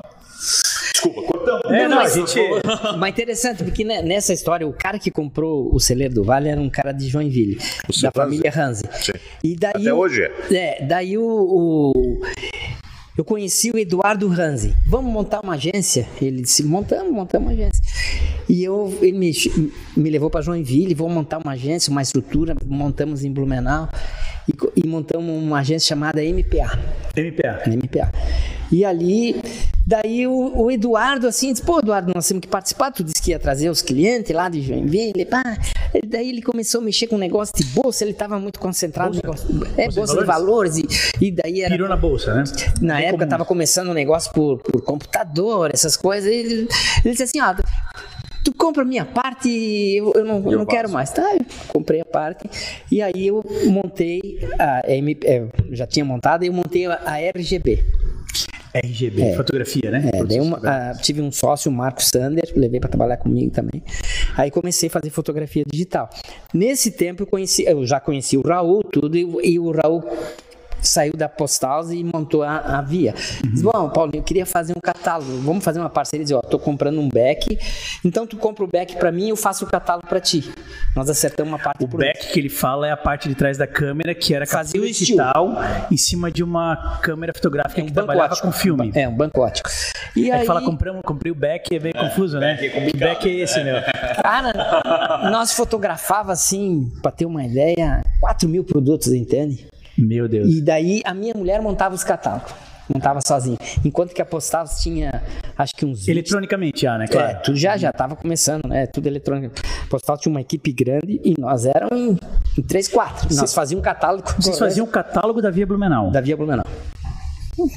Desculpa, 0.96 1.22
cortamos. 1.22 1.62
É, 1.70 1.86
não, 1.88 1.98
a 1.98 2.02
mas- 2.04 2.14
gente. 2.14 2.38
Mas 2.98 3.10
interessante, 3.10 3.62
porque 3.62 3.84
nessa 3.84 4.32
história, 4.32 4.66
o 4.66 4.72
cara 4.72 4.98
que 4.98 5.10
comprou 5.10 5.68
o 5.74 5.78
celeiro 5.78 6.14
do 6.14 6.24
Vale 6.24 6.48
era 6.48 6.60
um 6.60 6.70
cara 6.70 6.92
de 6.92 7.06
Joinville, 7.08 7.58
O 7.88 8.00
da 8.00 8.10
família 8.10 8.50
Hanzi. 8.56 8.84
Sim. 9.02 9.12
E 9.44 9.54
daí 9.56 9.72
Até 9.74 9.92
hoje 9.92 10.22
é. 10.22 10.54
É, 10.80 10.84
daí 10.86 11.18
o, 11.18 11.22
o- 11.24 12.20
Eu 13.16 13.24
conheci 13.24 13.70
o 13.70 13.78
Eduardo 13.78 14.26
Hanzi. 14.32 14.74
Vamos 14.86 15.12
montar 15.12 15.40
uma 15.40 15.54
agência? 15.54 16.08
Ele 16.20 16.40
disse: 16.42 16.62
montamos, 16.64 17.12
montamos 17.12 17.48
uma 17.48 17.52
agência. 17.54 17.82
E 18.48 18.62
eu, 18.64 18.96
ele 19.02 19.18
me, 19.18 19.32
me 19.96 20.08
levou 20.08 20.30
para 20.30 20.40
Joinville, 20.40 20.94
vou 20.94 21.08
montar 21.10 21.38
uma 21.38 21.52
agência, 21.52 21.90
uma 21.90 22.00
estrutura, 22.02 22.54
montamos 22.64 23.24
em 23.24 23.30
Blumenau 23.32 23.88
e, 24.48 24.54
e 24.84 24.86
montamos 24.86 25.30
uma 25.42 25.58
agência 25.58 25.88
chamada 25.88 26.22
MPA. 26.22 26.78
MPA. 27.16 27.62
MPA. 27.66 28.12
E 28.70 28.84
ali, 28.84 29.34
daí 29.86 30.26
o, 30.26 30.64
o 30.64 30.70
Eduardo 30.70 31.28
assim, 31.28 31.52
disse, 31.52 31.64
pô, 31.64 31.78
Eduardo, 31.78 32.12
nós 32.14 32.26
temos 32.26 32.40
que 32.40 32.48
participar, 32.48 32.90
tu 32.90 33.04
disse 33.04 33.22
que 33.22 33.30
ia 33.30 33.38
trazer 33.38 33.70
os 33.70 33.80
clientes 33.80 34.34
lá 34.34 34.48
de 34.48 34.60
Joinville, 34.60 35.24
pá. 35.24 35.56
E 35.94 36.06
daí 36.06 36.28
ele 36.30 36.42
começou 36.42 36.80
a 36.80 36.84
mexer 36.84 37.06
com 37.06 37.16
um 37.16 37.18
negócio 37.18 37.54
de 37.54 37.64
bolsa, 37.66 38.02
ele 38.04 38.10
estava 38.10 38.38
muito 38.38 38.58
concentrado 38.58 39.10
no 39.10 39.22
negócio, 39.22 39.46
é, 39.76 39.84
Bolsa 39.84 39.88
de 39.88 39.94
bolsa 39.96 40.18
de 40.18 40.24
valores, 40.24 40.76
e, 40.76 40.86
e 41.20 41.30
daí 41.30 41.60
era... 41.60 41.70
Pirou 41.70 41.88
na 41.88 41.96
bolsa, 41.96 42.34
né? 42.34 42.44
Na 42.80 43.00
época 43.00 43.18
comum. 43.18 43.28
tava 43.28 43.44
começando 43.44 43.88
um 43.88 43.94
negócio 43.94 44.32
por, 44.32 44.58
por 44.58 44.82
computador, 44.82 45.70
essas 45.72 45.96
coisas. 45.96 46.30
e 46.30 46.34
Ele, 46.34 46.54
ele 47.04 47.10
disse 47.10 47.22
assim, 47.22 47.40
ó, 47.40 47.54
tu 48.46 48.52
compra 48.54 48.82
a 48.82 48.84
minha 48.84 49.04
parte, 49.04 49.48
eu, 49.48 50.12
eu 50.14 50.24
não, 50.24 50.50
eu 50.50 50.58
não 50.58 50.66
quero 50.66 50.88
mais. 50.88 51.10
Tá, 51.10 51.34
eu 51.34 51.44
comprei 51.68 52.00
a 52.00 52.04
parte. 52.04 52.48
E 52.90 53.02
aí 53.02 53.26
eu 53.26 53.44
montei 53.66 54.38
a 54.58 54.82
M, 54.88 55.16
é, 55.24 55.38
eu 55.38 55.50
já 55.70 55.86
tinha 55.86 56.04
montado 56.04 56.44
e 56.44 56.46
eu 56.48 56.52
montei 56.52 56.86
a, 56.86 57.00
a 57.04 57.18
RGB. 57.18 57.84
RGB, 58.84 59.34
fotografia, 59.36 59.90
né? 59.90 60.10
É, 60.12 60.24
daí 60.24 60.40
uma- 60.40 60.60
ah, 60.64 60.92
tive 61.00 61.20
um 61.20 61.30
sócio, 61.32 61.70
o 61.70 61.74
Marco 61.74 62.02
Sander, 62.02 62.44
levei 62.56 62.80
para 62.80 62.88
trabalhar 62.88 63.16
comigo 63.16 63.50
também. 63.50 63.82
Aí 64.36 64.50
comecei 64.50 64.88
a 64.88 64.92
fazer 64.92 65.10
fotografia 65.10 65.64
digital. 65.70 66.08
Nesse 66.52 66.90
tempo 66.90 67.22
eu 67.22 67.26
conheci, 67.26 67.64
eu 67.64 67.84
já 67.86 68.00
conheci 68.00 68.36
o 68.36 68.42
Raul, 68.42 68.82
tudo, 68.82 69.16
e, 69.16 69.52
e 69.54 69.58
o 69.58 69.70
Raul 69.70 70.02
saiu 70.82 71.14
da 71.16 71.28
Postals 71.28 71.90
e 71.90 72.02
montou 72.04 72.42
a, 72.42 72.56
a 72.58 72.82
Via. 72.82 73.14
Disse, 73.44 73.62
Bom, 73.62 73.88
Paulinho, 73.90 74.20
eu 74.20 74.22
queria 74.24 74.46
fazer 74.46 74.72
um 74.76 74.80
catálogo, 74.80 75.38
vamos 75.40 75.64
fazer 75.64 75.80
uma 75.80 75.90
parceria. 75.90 76.24
Diz, 76.24 76.32
ó, 76.32 76.40
tô 76.40 76.58
comprando 76.58 77.00
um 77.00 77.08
back, 77.08 77.58
então 78.04 78.26
tu 78.26 78.36
compra 78.36 78.64
o 78.64 78.66
back 78.66 78.96
para 78.96 79.10
mim, 79.12 79.28
eu 79.28 79.36
faço 79.36 79.64
o 79.64 79.68
catálogo 79.68 80.06
para 80.06 80.20
ti. 80.20 80.50
Nós 80.94 81.10
acertamos 81.10 81.52
uma 81.52 81.58
parte 81.58 81.84
O 81.84 81.86
back 81.88 82.32
que 82.32 82.38
ele 82.40 82.48
fala 82.48 82.86
é 82.86 82.90
a 82.92 82.96
parte 82.96 83.28
de 83.28 83.34
trás 83.34 83.58
da 83.58 83.66
câmera, 83.66 84.14
que 84.14 84.34
era 84.34 84.46
Fazia 84.46 84.80
o 84.80 84.84
estilo. 84.84 85.18
digital 85.18 85.54
em 85.90 85.96
cima 85.96 86.30
de 86.30 86.42
uma 86.42 86.98
câmera 87.02 87.32
fotográfica 87.34 87.80
É 87.80 87.84
um 87.84 87.86
que 87.86 87.92
banco 87.92 88.06
trabalhava 88.06 88.32
ótico. 88.32 88.46
com 88.46 88.52
filme. 88.52 88.92
É, 88.94 89.08
um 89.08 89.14
banco 89.14 89.40
ótico. 89.40 89.68
E 90.14 90.30
É 90.30 90.34
aí, 90.34 90.40
que 90.40 90.46
fala, 90.46 90.62
compramos, 90.62 91.02
comprei 91.04 91.30
o 91.30 91.34
back, 91.34 91.74
é 91.74 91.78
meio 91.78 91.94
confuso, 91.94 92.38
né? 92.38 92.54
back 92.54 92.66
é 92.66 92.88
o 92.88 92.98
back 92.98 93.28
é 93.28 93.32
esse, 93.42 93.62
né? 93.62 93.82
Cara, 94.22 95.30
nós 95.30 95.52
fotografava 95.52 96.32
assim, 96.32 96.90
pra 97.02 97.10
ter 97.10 97.26
uma 97.26 97.44
ideia, 97.44 98.02
4 98.20 98.48
mil 98.48 98.64
produtos, 98.64 99.08
entende? 99.12 99.66
Meu 99.98 100.28
Deus. 100.28 100.48
E 100.48 100.60
daí 100.60 101.00
a 101.04 101.12
minha 101.14 101.34
mulher 101.34 101.60
montava 101.62 101.94
os 101.94 102.04
catálogos. 102.04 102.52
Montava 102.92 103.18
sozinha. 103.20 103.58
Enquanto 103.84 104.14
que 104.14 104.22
a 104.22 104.24
Postals 104.24 104.78
tinha, 104.80 105.20
acho 105.58 105.74
que 105.74 105.84
uns 105.84 106.00
20. 106.06 106.08
Eletronicamente 106.08 106.82
já, 106.82 106.96
né? 106.96 107.06
É, 107.06 107.08
Claro. 107.08 107.38
tudo 107.42 107.56
já, 107.56 107.76
já 107.76 107.92
tava 107.92 108.14
começando, 108.14 108.68
né? 108.68 108.86
Tudo 108.86 109.08
eletrônico. 109.08 109.56
A 109.84 109.88
Postal 109.88 110.16
tinha 110.16 110.30
uma 110.30 110.40
equipe 110.40 110.72
grande 110.72 111.20
e 111.24 111.34
nós 111.36 111.66
éramos 111.66 111.98
em, 111.98 112.16
em 112.56 112.62
3, 112.62 112.86
4. 112.86 113.34
Nós 113.34 113.52
fazíamos 113.52 113.80
um 113.80 113.84
catálogo 113.84 114.28
Vocês 114.38 114.56
faziam 114.56 114.86
o 114.86 114.88
catálogo 114.88 115.42
da 115.42 115.50
Via 115.50 115.66
Blumenau. 115.66 116.12
da 116.12 116.20
Via 116.20 116.36
Blumenau. 116.36 116.64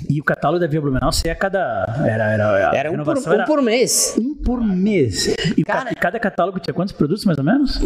E 0.10 0.20
o 0.20 0.24
catálogo 0.24 0.60
da 0.60 0.68
Via 0.68 0.82
Blumenau 0.82 1.12
saía 1.12 1.34
a 1.34 1.36
cada. 1.36 1.86
Era, 2.06 2.32
era, 2.32 2.72
Era 2.76 2.92
um 2.92 3.04
por, 3.04 3.18
um 3.18 3.32
era 3.34 3.46
por 3.46 3.62
mês. 3.62 4.16
um 4.20 4.36
por 4.36 4.62
mês. 4.62 5.28
E 5.58 5.64
Cara- 5.64 5.90
ca- 5.90 5.96
cada 5.96 6.20
catálogo 6.20 6.60
tinha 6.60 6.74
quantos 6.74 6.94
produtos, 6.94 7.24
mais 7.26 7.38
ou 7.38 7.44
menos? 7.44 7.80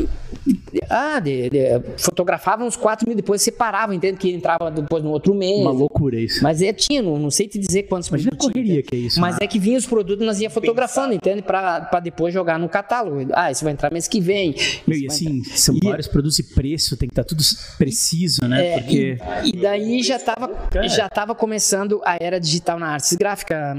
Ah, 0.90 1.20
de, 1.20 1.50
de, 1.50 1.60
fotografava 1.98 2.64
uns 2.64 2.76
4 2.76 3.08
mil, 3.08 3.16
depois 3.16 3.42
separava, 3.42 3.94
entende? 3.94 4.18
Que 4.18 4.32
entrava 4.34 4.70
depois 4.72 5.04
no 5.04 5.10
outro 5.12 5.34
mês. 5.34 5.60
Uma 5.60 5.72
loucura 5.72 6.20
isso. 6.20 6.42
Mas 6.44 6.62
é, 6.62 6.74
tinha, 6.74 7.02
não, 7.02 7.18
não 7.18 7.30
sei 7.32 7.48
te 7.48 7.58
dizer 7.60 7.84
quantos 7.84 8.10
Imagina 8.10 8.32
produtos 8.32 8.48
tinha, 8.52 8.54
correria 8.64 8.80
entende? 8.80 8.90
que 8.90 8.96
é 8.96 9.00
isso, 9.08 9.20
Mas 9.22 9.34
né? 9.36 9.40
é 9.42 9.48
que 9.48 9.60
vinha 9.60 9.78
os 9.78 9.86
produtos, 9.86 10.26
nós 10.26 10.40
ia 10.40 10.50
fotografando, 10.50 11.14
entende? 11.14 11.42
Pra, 11.42 11.82
pra 11.82 12.00
depois 12.00 12.34
jogar 12.34 12.58
no 12.60 12.68
catálogo. 12.68 13.30
Ah, 13.34 13.52
esse 13.52 13.64
vai 13.64 13.74
entrar 13.74 13.92
mês 13.92 14.08
que 14.08 14.20
vem. 14.20 14.56
Meu, 14.88 14.98
e 14.98 15.08
assim, 15.08 15.44
são 15.44 15.76
E- 15.76 15.80
vários 15.84 16.08
produtos 16.08 16.40
e 16.40 16.44
preço, 16.44 16.98
tem 16.98 17.08
que 17.08 17.14
estar 17.14 17.24
tudo 17.24 17.44
preciso, 17.78 18.48
né? 18.48 18.66
É, 18.74 18.80
Porque. 18.80 19.18
e, 19.44 19.50
e 19.50 19.62
daí 19.62 20.02
já 20.04 20.16
estava 20.18 20.50
já 20.88 21.08
tava 21.10 21.36
começando 21.36 21.83
a 22.06 22.18
era 22.20 22.40
digital 22.40 22.80
na 22.80 22.88
artes 22.88 23.14
gráfica, 23.14 23.76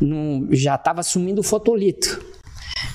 no- 0.00 0.46
já 0.50 0.74
estava 0.74 1.00
assumindo 1.00 1.40
o 1.40 1.44
fotolito. 1.44 2.20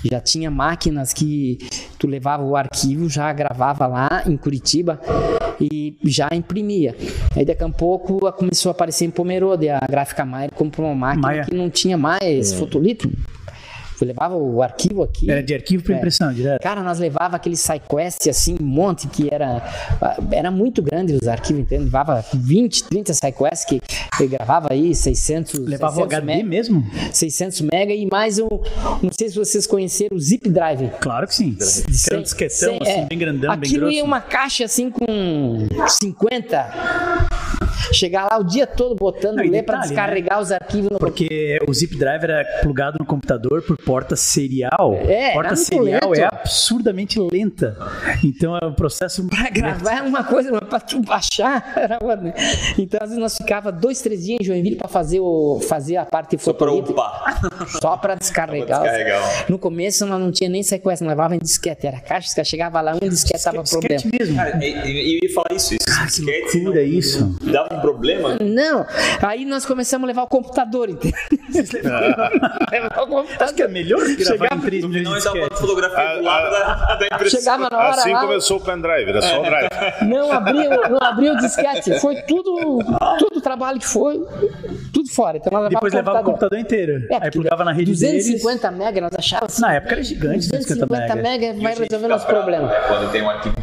Já 0.06 0.22
tinha 0.22 0.50
máquinas 0.50 1.12
que 1.14 1.58
tu 2.00 2.08
levava 2.08 2.44
o 2.44 2.56
arquivo, 2.56 3.10
já 3.10 3.32
gravava 3.34 3.86
lá 3.86 4.24
em 4.26 4.38
Curitiba 4.38 5.00
e 5.60 5.98
já 6.04 6.30
imprimia. 6.32 6.96
Aí 7.36 7.44
daqui 7.46 7.64
a 7.64 7.70
pouco 7.70 8.20
começou 8.34 8.70
a 8.70 8.72
aparecer 8.74 9.06
em 9.06 9.12
Pomerode, 9.12 9.68
a 9.70 9.80
Gráfica 9.80 10.26
Maier 10.26 10.52
comprou 10.54 10.88
uma 10.88 10.96
máquina 10.96 11.28
Maia. 11.28 11.44
que 11.44 11.54
não 11.54 11.70
tinha 11.70 11.98
mais 11.98 12.54
fotolito. 12.54 13.10
Tu 13.98 14.06
levava 14.06 14.36
o 14.36 14.62
arquivo 14.62 15.04
aqui. 15.04 15.30
Era 15.30 15.42
de 15.44 15.54
arquivo 15.54 15.84
para 15.84 15.96
É. 15.96 15.98
impressão, 15.98 16.34
direto. 16.34 16.62
Cara, 16.62 16.82
nós 16.82 17.00
levava 17.00 17.36
aquele 17.36 17.56
SciQuest 17.56 18.28
assim, 18.30 18.58
um 18.60 18.66
monte 18.66 19.08
que 19.08 19.30
era 19.34 19.62
era 20.32 20.52
muito 20.52 20.82
grande 20.82 21.14
os 21.14 21.28
arquivos, 21.28 21.62
entende? 21.64 21.84
Levava 21.86 22.24
20, 22.34 22.84
30 22.86 23.14
SciQuest 23.14 23.68
que, 23.68 23.82
que 24.18 24.28
gravava 24.28 24.70
aí 24.72 24.94
600 24.96 25.60
Levava 25.60 25.94
o 25.94 25.96
600 26.04 26.14
HD 26.18 26.26
mega, 26.36 26.50
mesmo? 26.50 26.86
600 27.12 27.62
mega 27.62 27.94
e 27.94 28.06
mais 28.12 28.40
um, 28.40 28.48
não 29.02 29.10
sei 29.18 29.30
se 29.30 29.36
vocês 29.36 29.66
conheceram 29.68 30.16
o 30.18 30.20
Zip 30.20 30.50
Drive. 30.50 30.90
Claro 31.00 31.28
que 31.28 31.36
sim. 31.36 31.56
Era 32.10 32.20
um 32.20 32.24
disquetão, 32.24 32.78
assim, 32.82 32.92
é. 32.92 33.06
bem 33.06 33.18
grandão, 33.18 33.50
bem 33.56 33.60
Aquilo 33.70 33.82
grosso. 33.82 33.96
ia 33.96 34.04
uma 34.04 34.22
caixa 34.22 34.66
assim 34.66 34.90
com 34.90 35.68
50. 35.88 37.33
Chegar 37.92 38.26
lá 38.32 38.38
o 38.38 38.44
dia 38.44 38.66
todo 38.66 38.96
botando 38.96 39.38
Não, 39.38 39.44
ler 39.46 39.64
para 39.64 39.80
descarregar 39.80 40.40
os 40.40 40.52
arquivos 40.52 40.90
no 40.92 41.00
Porque 41.00 41.60
o 41.68 41.74
zip 41.74 41.96
drive 41.98 42.24
era 42.24 42.44
plugado 42.62 42.98
no 43.00 43.06
computador 43.06 43.62
por 43.62 43.78
porta 43.78 44.16
serial. 44.16 44.94
É, 45.08 45.34
porta 45.34 45.56
serial 45.56 46.10
lento. 46.10 46.20
é 46.22 46.26
absurdamente 46.26 47.20
lenta. 47.20 47.78
Então 48.24 48.58
é 48.58 48.66
um 48.66 48.74
processo. 48.74 49.26
Pra 49.28 49.50
gravar 49.50 49.98
era 49.98 50.04
uma 50.06 50.24
coisa, 50.24 50.52
mas 50.52 50.62
pra 50.70 50.80
tu 50.80 51.02
baixar 51.02 51.74
era 51.78 52.00
outra. 52.02 52.34
Então, 52.78 53.00
às 53.02 53.10
vezes, 53.10 53.22
nós 53.22 53.36
ficava 53.38 53.72
dois, 53.72 54.02
três 54.02 54.24
dias 54.26 54.40
em 54.42 54.44
Joinville 54.44 54.76
pra 54.76 54.88
fazer, 54.88 55.20
o, 55.20 55.60
fazer 55.68 55.98
a 55.98 56.06
parte 56.06 56.38
Só 56.40 56.54
pra 56.54 56.68
fotolito, 56.68 56.92
upar. 56.92 57.42
Só 57.82 57.98
pra 57.98 58.16
descarregar. 58.16 58.78
Só 58.78 58.84
pra 58.84 58.92
descarregar. 58.92 59.46
No 59.50 59.58
começo, 59.60 60.06
nós 60.06 60.20
não 60.20 60.32
tinha 60.32 60.50
nem 60.50 60.64
sequestro, 60.64 61.06
nós 61.06 61.12
levava 61.16 61.36
em 61.36 61.40
disquete. 61.40 61.88
Era 61.88 62.00
caixa, 62.00 62.34
que 62.34 62.44
chegava 62.44 62.80
lá, 62.82 62.96
um 63.02 63.10
disquete 63.10 63.44
tava 63.44 63.64
problema. 63.64 63.96
Sketch 63.98 64.20
mesmo. 64.20 64.36
Cara, 64.36 64.64
e- 64.64 64.70
e- 64.70 65.16
eu 65.16 65.28
ia 65.30 65.34
falar 65.34 65.48
isso. 65.56 65.74
Esses 65.76 65.98
que 65.98 66.06
disquetes 66.06 66.54
loucura 66.56 66.82
não- 66.82 66.88
isso. 66.88 67.38
Dava 67.52 67.73
com 67.74 67.82
problema? 67.82 68.38
Não, 68.42 68.86
aí 69.22 69.46
nós 69.46 69.66
começamos 69.66 70.06
a 70.06 70.08
levar 70.08 70.24
o 70.24 70.28
computador, 70.28 70.90
entendeu? 70.90 71.20
levar 72.72 73.02
o 73.02 73.08
computador. 73.08 73.44
Acho 73.44 73.54
que 73.54 73.64
é 73.64 73.68
melhor 73.68 74.04
que 74.04 74.16
gravar 74.16 74.56
em 74.56 74.60
3 74.60 74.86
milhões 74.86 75.26
Não, 75.26 75.34
ainda 75.34 75.48
bota 75.50 75.62
fotografia 75.62 76.18
do 76.18 76.24
lado 76.24 76.52
da, 76.52 76.96
da 76.96 77.06
impressão. 77.06 77.40
Chegava 77.40 77.70
na 77.70 77.78
hora 77.78 77.90
Assim 77.90 78.12
lá, 78.12 78.22
começou 78.22 78.58
o 78.58 78.62
pendrive, 78.62 79.10
era 79.10 79.22
só 79.22 79.42
o 79.42 79.44
drive. 79.44 79.70
não 80.08 80.32
abriu, 80.32 80.70
não 80.90 81.00
abriu 81.02 81.34
o 81.34 81.38
disquete, 81.38 82.00
foi 82.00 82.16
tudo, 82.24 82.80
tudo 83.20 83.42
trabalho 83.42 83.80
que 83.80 83.88
foi, 83.88 84.26
tudo 84.94 85.10
fora. 85.10 85.38
Então 85.38 85.52
nós 85.54 85.70
Depois 85.70 85.94
levava 85.94 86.22
o 86.22 86.24
computador 86.24 86.58
inteiro. 86.58 87.06
É, 87.10 87.16
aí 87.16 87.22
porque 87.22 87.32
plugava 87.32 87.64
na 87.64 87.72
rede 87.72 87.92
250 87.92 88.72
mega, 88.72 89.02
nós 89.02 89.12
achávamos. 89.18 89.60
Na 89.60 89.76
época 89.76 89.94
era 89.94 90.04
gigante, 90.04 90.50
250 90.50 90.86
250 90.88 91.16
mega. 91.16 91.54
mega 91.54 91.62
vai 91.62 91.76
resolver 91.76 92.08
nosso 92.08 92.26
problema. 92.26 92.74
É, 92.74 92.82
quando 92.88 93.12
tem 93.12 93.22
um 93.22 93.30
arquivo 93.30 93.56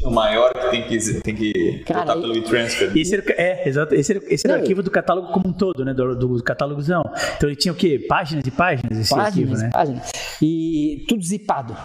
pouquinho 0.00 0.10
maior 0.14 0.52
que 0.52 0.70
tem 0.70 0.82
que, 0.82 1.20
tem 1.20 1.34
que 1.34 1.78
Cara, 1.86 2.00
botar 2.06 2.18
e- 2.18 2.20
pelo 2.22 2.36
e-transfer. 2.36 2.92
Esse 2.96 3.14
era, 3.14 3.24
é, 3.36 3.68
exato. 3.68 3.94
Esse 3.94 4.12
era, 4.12 4.22
esse 4.28 4.46
era 4.46 4.56
o 4.58 4.60
arquivo 4.60 4.82
do 4.82 4.90
catálogo 4.90 5.28
como 5.32 5.48
um 5.48 5.52
todo, 5.52 5.84
né? 5.84 5.92
Do, 5.94 6.14
do 6.16 6.42
catálogozão. 6.42 7.02
Então 7.36 7.48
ele 7.48 7.56
tinha 7.56 7.72
o 7.72 7.76
quê? 7.76 8.04
Páginas 8.08 8.46
e 8.46 8.50
páginas 8.50 8.98
esse 8.98 9.14
arquivo, 9.14 9.50
Páginas, 9.52 9.62
né? 9.62 9.70
páginas. 9.72 10.10
E 10.40 11.04
tudo 11.08 11.22
zipado. 11.24 11.76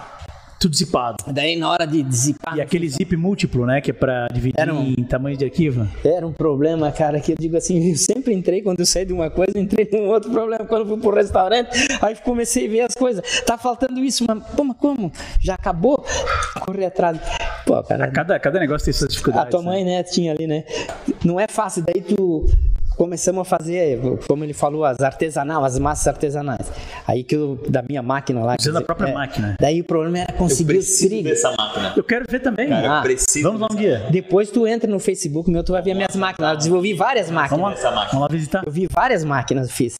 Tudo 0.59 0.75
zipado. 0.75 1.17
Daí 1.33 1.55
na 1.55 1.71
hora 1.71 1.87
de 1.87 2.05
zipar. 2.13 2.55
E 2.55 2.61
aquele 2.61 2.87
zip 2.87 3.17
múltiplo, 3.17 3.65
né? 3.65 3.81
Que 3.81 3.89
é 3.89 3.93
pra 3.95 4.27
dividir 4.27 4.71
um- 4.71 4.93
em 4.95 5.03
tamanho 5.03 5.35
de 5.35 5.43
arquivo. 5.43 5.87
Era 6.05 6.27
um 6.27 6.31
problema, 6.31 6.91
cara, 6.91 7.19
que 7.19 7.31
eu 7.31 7.35
digo 7.35 7.57
assim, 7.57 7.89
eu 7.89 7.95
sempre 7.97 8.31
entrei, 8.31 8.61
quando 8.61 8.79
eu 8.79 8.85
saí 8.85 9.03
de 9.03 9.11
uma 9.11 9.31
coisa, 9.31 9.57
entrei 9.57 9.89
num 9.91 10.07
outro 10.09 10.29
problema. 10.29 10.63
Quando 10.65 10.81
eu 10.81 10.87
fui 10.89 10.97
pro 10.99 11.15
restaurante, 11.15 11.69
aí 11.99 12.15
comecei 12.23 12.67
a 12.67 12.69
ver 12.69 12.81
as 12.81 12.93
coisas. 12.93 13.41
Tá 13.41 13.57
faltando 13.57 14.03
isso, 14.03 14.23
mas 14.27 14.43
pô, 14.55 14.63
mas 14.63 14.77
como? 14.77 15.11
Já 15.39 15.55
acabou? 15.55 16.05
Correr 16.59 16.85
atrás. 16.85 17.17
Pô, 17.71 17.83
cara, 17.83 18.11
Cada, 18.11 18.39
cada 18.39 18.59
negócio 18.59 18.85
tem 18.85 18.93
suas 18.93 19.09
a 19.09 19.11
dificuldades. 19.11 19.51
tua 19.51 19.61
mãe, 19.61 19.85
né, 19.85 20.03
tinha 20.03 20.33
ali, 20.33 20.45
né? 20.45 20.63
Não 21.23 21.39
é 21.39 21.47
fácil, 21.47 21.83
daí 21.85 22.01
tu 22.01 22.45
começamos 23.01 23.41
a 23.41 23.45
fazer, 23.45 23.99
como 24.27 24.43
ele 24.43 24.53
falou, 24.53 24.85
as 24.85 24.99
artesanais, 24.99 25.63
as 25.73 25.79
massas 25.79 26.07
artesanais. 26.07 26.71
Aí 27.07 27.23
que 27.23 27.35
eu, 27.35 27.57
da 27.67 27.81
minha 27.81 28.03
máquina 28.03 28.43
lá. 28.43 28.55
Usando 28.59 28.77
a 28.77 28.81
própria 28.83 29.11
máquina. 29.11 29.55
Daí 29.59 29.81
o 29.81 29.83
problema 29.83 30.19
era 30.19 30.31
Eu 30.33 30.37
conseguir 30.37 30.77
os 30.77 30.99
trigos. 30.99 31.31
dessa 31.31 31.51
máquina. 31.51 31.93
Eu 31.97 32.03
quero 32.03 32.25
ver 32.29 32.41
também. 32.41 32.69
Cara, 32.69 32.99
Ah, 32.99 33.01
preciso 33.01 33.41
Vamos 33.41 33.59
lá 33.59 33.67
um 33.71 33.75
dia. 33.75 34.05
Depois 34.11 34.51
tu 34.51 34.67
entra 34.67 34.87
no 34.87 34.99
Facebook 34.99 35.49
meu, 35.49 35.63
tu 35.63 35.71
vai 35.71 35.81
ver 35.81 35.95
minhas 35.95 36.15
máquinas. 36.15 36.51
Eu 36.51 36.57
desenvolvi 36.57 36.93
várias 36.93 37.31
máquinas. 37.31 37.59
Vamos 37.59 37.73
lá, 37.73 37.73
Essa 37.73 37.89
máquina. 37.89 38.11
vamos 38.11 38.21
lá 38.21 38.27
visitar. 38.37 38.63
Eu 38.67 38.71
vi 38.71 38.85
várias 38.85 39.23
máquinas, 39.23 39.67
eu 39.67 39.73
fiz. 39.73 39.97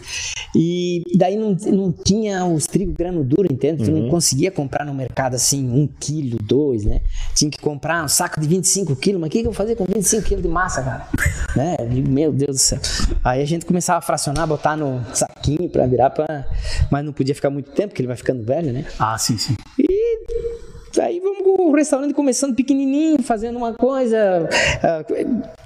E 0.56 1.02
daí 1.18 1.36
não, 1.36 1.58
não 1.72 1.92
tinha 1.92 2.46
os 2.46 2.68
trigo 2.68 2.94
grano 2.94 3.24
duro, 3.24 3.52
entende? 3.52 3.84
Tu 3.84 3.90
não 3.90 4.10
conseguia 4.10 4.52
comprar 4.52 4.86
no 4.86 4.94
mercado 4.94 5.34
assim, 5.34 5.68
um 5.68 5.88
quilo, 5.88 6.38
dois, 6.44 6.86
né? 6.86 7.02
Tinha 7.34 7.50
que 7.50 7.58
comprar 7.58 8.04
um 8.04 8.08
saco 8.08 8.40
de 8.40 8.48
25 8.48 8.96
quilos. 8.96 9.20
Mas 9.20 9.30
o 9.30 9.32
que, 9.32 9.42
que 9.42 9.48
eu 9.48 9.54
fazia 9.54 9.76
com 9.76 9.86
25 9.86 10.22
quilos 10.22 10.44
de 10.44 10.50
massa, 10.50 10.84
cara? 10.84 11.08
né? 11.58 11.78
Meu 12.08 12.32
Deus 12.32 12.56
do 12.58 12.60
céu. 12.60 12.80
Aí 13.24 13.42
a 13.42 13.46
gente 13.46 13.66
começava 13.66 14.00
a 14.00 14.02
fracionar, 14.02 14.48
botar 14.48 14.76
no 14.76 15.04
saquinho 15.14 15.70
pra 15.70 15.86
virar 15.86 16.10
pra. 16.10 16.46
Mas 16.90 17.06
não 17.06 17.14
podia 17.14 17.36
ficar 17.36 17.50
muito 17.50 17.72
tempo, 17.72 17.90
porque 17.90 18.02
ele 18.02 18.08
vai 18.08 18.18
ficando 18.18 18.44
velho, 18.44 18.72
né? 18.74 18.86
Ah, 19.00 19.18
sim, 19.18 19.38
sim. 19.38 19.56
E 19.80 21.00
aí 21.00 21.22
vamos 21.22 21.44
com 21.44 21.70
o 21.70 21.74
restaurante 21.76 22.14
começando 22.14 22.54
pequenininho, 22.54 23.22
fazendo 23.24 23.56
uma 23.58 23.74
coisa. 23.74 24.50
ah, 24.84 25.04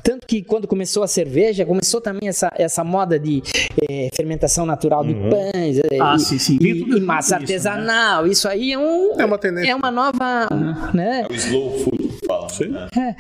tanto 0.03 0.27
que 0.27 0.43
quando 0.43 0.67
começou 0.67 1.01
a 1.01 1.07
cerveja, 1.07 1.65
começou 1.65 1.99
também 1.99 2.29
essa, 2.29 2.51
essa 2.55 2.83
moda 2.83 3.17
de 3.17 3.41
eh, 3.89 4.09
fermentação 4.13 4.67
natural 4.67 5.03
de 5.03 5.15
pães. 5.15 5.79
eh, 5.79 5.97
Ah, 5.99 6.15
e, 6.15 6.19
sim, 6.19 6.37
sim. 6.37 6.57
E, 6.61 6.67
e 6.97 6.99
massa 7.01 7.27
isso, 7.27 7.31
né? 7.31 7.37
artesanal. 7.41 8.27
Isso 8.27 8.47
aí 8.47 8.71
é 8.73 8.77
um. 8.77 9.19
É 9.19 9.25
uma 9.25 9.37
tendência. 9.39 9.71
É 9.71 9.75
uma 9.75 9.89
nova. 9.89 10.47
Né? 10.93 11.25
É 11.27 11.33
o 11.33 11.35
slow 11.35 11.79
food 11.79 11.97
que 12.07 12.25
falam. 12.27 12.47
Né? 12.69 12.87
É. 12.95 13.15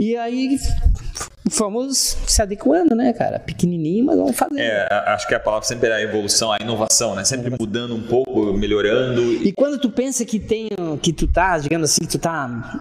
E 0.00 0.16
aí 0.16 0.58
fomos 1.50 2.16
se 2.26 2.40
adequando, 2.42 2.94
né, 2.94 3.12
cara? 3.12 3.38
Pequenininho, 3.38 4.04
mas 4.06 4.16
vamos 4.16 4.36
fazer. 4.36 4.60
É, 4.60 4.88
acho 5.08 5.26
que 5.28 5.34
a 5.34 5.40
palavra 5.40 5.66
sempre 5.66 5.88
é 5.88 5.92
a 5.94 6.02
evolução, 6.02 6.52
a 6.52 6.58
inovação, 6.60 7.14
né? 7.14 7.24
Sempre 7.24 7.54
mudando 7.58 7.94
um 7.94 8.02
pouco, 8.02 8.52
melhorando. 8.52 9.20
E 9.44 9.52
quando 9.52 9.78
tu 9.78 9.90
pensa 9.90 10.24
que 10.24 10.38
tem, 10.38 10.68
que 11.00 11.12
tu 11.12 11.26
tá, 11.26 11.58
digamos 11.58 11.90
assim, 11.90 12.02
que 12.02 12.08
tu 12.08 12.18
tá. 12.18 12.78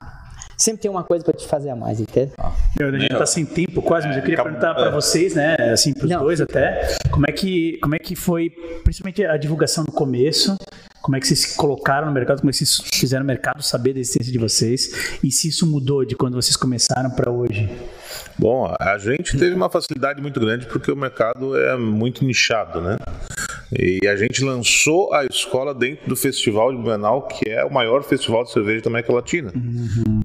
Sempre 0.58 0.84
tem 0.84 0.92
uma 0.92 1.04
coisa 1.04 1.26
pra 1.26 1.34
te 1.34 1.48
fazer 1.48 1.72
a 1.72 1.76
mais, 1.76 2.00
entende? 2.00 2.34
Meu, 2.80 2.90
a 2.90 2.92
gente 3.00 3.10
tá 3.10 3.26
sem 3.26 3.44
tempo 3.44 3.82
quase, 3.82 4.06
mas 4.08 4.16
eu 4.18 4.22
queria 4.22 4.36
acabou- 4.36 4.52
perguntar 4.60 4.76
pra 4.76 4.90
é. 4.90 4.92
vocês, 4.92 5.34
né, 5.34 5.56
assim, 5.74 5.92
pros 5.92 6.08
Não. 6.08 6.20
dois 6.22 6.40
até, 6.40 6.98
como 7.10 7.26
é 7.28 7.32
que 7.32 7.80
como 7.82 7.96
é 7.96 7.98
que 7.98 8.16
foi, 8.16 8.52
principalmente 8.84 9.26
a 9.26 9.38
divulgação 9.38 9.84
no 9.84 9.92
começo, 9.92 10.56
como 11.02 11.18
é 11.18 11.20
que 11.20 11.26
vocês 11.26 11.40
se 11.40 11.56
colocaram 11.58 12.06
no 12.06 12.14
mercado, 12.14 12.42
como 12.42 12.52
é 12.52 12.54
que 12.54 12.60
vocês 12.64 12.80
fizeram 12.94 13.24
o 13.24 13.28
mercado 13.28 13.64
saber 13.64 13.94
da 13.96 14.00
existência 14.02 14.32
de 14.32 14.38
vocês 14.38 15.18
e 15.24 15.32
se 15.32 15.48
isso 15.48 15.66
mudou 15.66 16.06
de 16.06 16.16
quando 16.16 16.36
vocês 16.36 16.56
começaram 16.56 17.10
pra 17.10 17.32
hoje? 17.32 17.68
Bom, 18.38 18.74
a 18.80 18.98
gente 18.98 19.38
teve 19.38 19.56
uma 19.56 19.70
facilidade 19.70 20.22
muito 20.22 20.40
grande 20.40 20.66
porque 20.66 20.92
o 20.92 20.96
mercado 20.96 21.58
é 21.58 21.78
muito 21.78 22.26
nichado, 22.26 22.82
né? 22.82 22.98
E 23.78 24.06
a 24.08 24.16
gente 24.16 24.44
lançou 24.44 25.14
a 25.14 25.26
escola 25.26 25.74
dentro 25.74 26.10
do 26.10 26.16
Festival 26.16 26.72
de 26.72 26.78
Blumenau, 26.78 27.28
que 27.28 27.50
é 27.50 27.64
o 27.64 27.72
maior 27.72 28.04
festival 28.04 28.44
de 28.44 28.52
cerveja 28.52 28.82
da 28.82 28.90
América 28.90 29.14
Latina. 29.14 29.52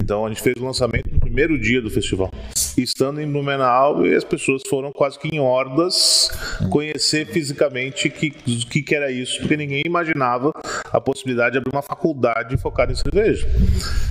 Então 0.01 0.25
a 0.25 0.29
gente 0.29 0.41
fez 0.41 0.55
o 0.57 0.65
lançamento 0.65 1.09
no 1.11 1.19
primeiro 1.19 1.57
dia 1.57 1.81
do 1.81 1.89
festival. 1.89 2.31
Estando 2.77 3.19
em 3.19 3.31
Blumenau, 3.31 4.03
as 4.03 4.23
pessoas 4.23 4.61
foram 4.69 4.91
quase 4.91 5.17
que 5.17 5.27
em 5.27 5.39
hordas 5.39 6.29
conhecer 6.69 7.25
fisicamente 7.25 8.07
o 8.07 8.11
que, 8.11 8.29
que, 8.29 8.83
que 8.83 8.95
era 8.95 9.11
isso, 9.11 9.39
porque 9.39 9.57
ninguém 9.57 9.81
imaginava 9.85 10.51
a 10.91 11.01
possibilidade 11.01 11.53
de 11.53 11.57
abrir 11.57 11.71
uma 11.73 11.81
faculdade 11.81 12.55
focada 12.57 12.91
em 12.91 12.95
cerveja. 12.95 13.47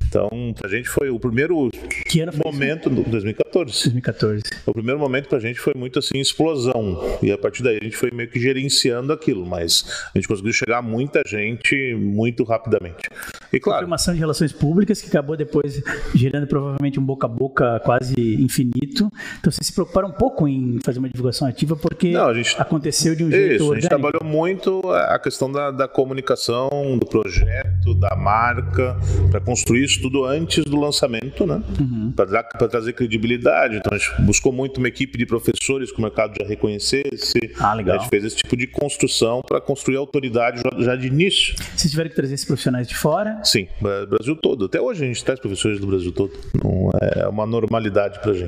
Então, 0.09 0.29
pra 0.59 0.69
gente 0.69 0.89
foi 0.89 1.11
o 1.11 1.19
primeiro 1.19 1.71
Que 2.07 2.21
ano 2.21 2.33
foi 2.33 2.41
isso? 2.41 2.53
momento, 2.53 2.91
do 2.91 3.03
2014. 3.05 3.73
2014. 3.85 4.43
O 4.67 4.73
primeiro 4.73 4.99
momento 4.99 5.29
pra 5.29 5.39
gente 5.39 5.61
foi 5.61 5.75
muito 5.77 5.99
assim, 5.99 6.19
explosão. 6.19 7.19
E 7.23 7.31
a 7.31 7.39
partir 7.39 7.63
daí 7.63 7.79
a 7.81 7.85
gente 7.85 7.97
foi 7.97 8.11
meio 8.11 8.29
que 8.29 8.41
gerenciando 8.41 9.13
aquilo, 9.13 9.47
mas 9.47 9.85
a 10.15 10.19
gente 10.19 10.27
conseguiu 10.27 10.53
chegar 10.53 10.79
a 10.79 10.83
muita 10.83 11.23
gente 11.27 11.95
muito 11.95 12.45
rapidamente. 12.45 13.09
E 13.53 13.61
claro, 13.61 13.81
Formação 13.81 14.15
de 14.15 14.21
relações 14.21 14.53
públicas 14.53 15.01
que 15.01 15.09
acabou 15.09 15.37
depois 15.37 15.83
gerando 16.15 16.47
provavelmente 16.47 16.99
um 16.99 17.05
boca 17.05 17.27
a 17.27 17.29
boca 17.29 17.81
quase 17.85 18.15
infinito. 18.63 19.11
Então 19.41 19.51
vocês 19.53 19.67
se 19.67 19.73
preocuparam 19.73 20.09
um 20.09 20.13
pouco 20.13 20.47
em 20.49 20.79
fazer 20.85 20.99
uma 20.99 21.09
divulgação 21.09 21.47
ativa 21.49 21.77
porque 21.77 22.13
Não, 22.13 22.35
gente- 22.35 22.55
aconteceu 22.59 23.15
de 23.15 23.25
um 23.25 23.31
jeito 23.31 23.55
Isso, 23.63 23.73
a 23.73 23.75
gente 23.77 23.89
trabalhou 23.89 24.23
muito 24.25 24.81
a 24.91 25.19
questão 25.19 25.51
da, 25.51 25.71
da 25.71 25.89
comunicação, 25.89 26.69
do 26.99 27.07
projeto, 27.07 27.95
da 27.95 28.15
marca, 28.17 28.97
para 29.31 29.41
construir 29.41 29.85
isso 29.85 30.01
tudo 30.01 30.25
antes 30.25 30.65
do 30.65 30.79
lançamento, 30.81 31.47
né? 31.47 31.63
Uhum. 31.81 32.13
Para 32.15 32.69
trazer 32.69 32.93
credibilidade. 32.93 33.77
Então 33.77 33.93
a 33.95 33.99
gente 33.99 34.11
buscou 34.23 34.53
muito 34.53 34.79
uma 34.79 34.89
equipe 34.89 35.19
de 35.19 35.27
professores 35.27 35.91
que 35.93 35.99
o 35.99 36.03
mercado 36.03 36.35
já 36.41 36.47
reconhecesse. 36.47 37.39
Ah, 37.59 37.75
legal. 37.75 37.97
A 37.97 37.99
gente 37.99 38.09
fez 38.11 38.25
esse 38.25 38.37
tipo 38.37 38.57
de 38.57 38.67
construção 38.67 39.43
para 39.47 39.61
construir 39.61 39.97
autoridade 39.97 40.61
já, 40.63 40.83
já 40.83 40.97
de 40.97 41.07
início. 41.07 41.55
Vocês 41.77 41.91
tiveram 41.91 42.11
que 42.11 42.17
trazer 42.17 42.35
esses 42.35 42.47
profissionais 42.47 42.87
de 42.89 42.95
fora. 42.97 43.41
Sim, 43.45 43.67
Bra- 43.81 44.07
Brasil 44.07 44.37
todo. 44.37 44.67
Até 44.67 44.81
hoje 44.81 45.05
a 45.05 45.07
gente 45.07 45.25
traz 45.25 45.39
professores 45.41 45.81
do 45.81 45.87
Brasil 45.87 46.13
todo. 46.13 46.33
Não 46.63 46.91
é 47.01 47.27
uma 47.29 47.47
normalidade 47.47 48.21
pra 48.21 48.33
gente. 48.33 48.46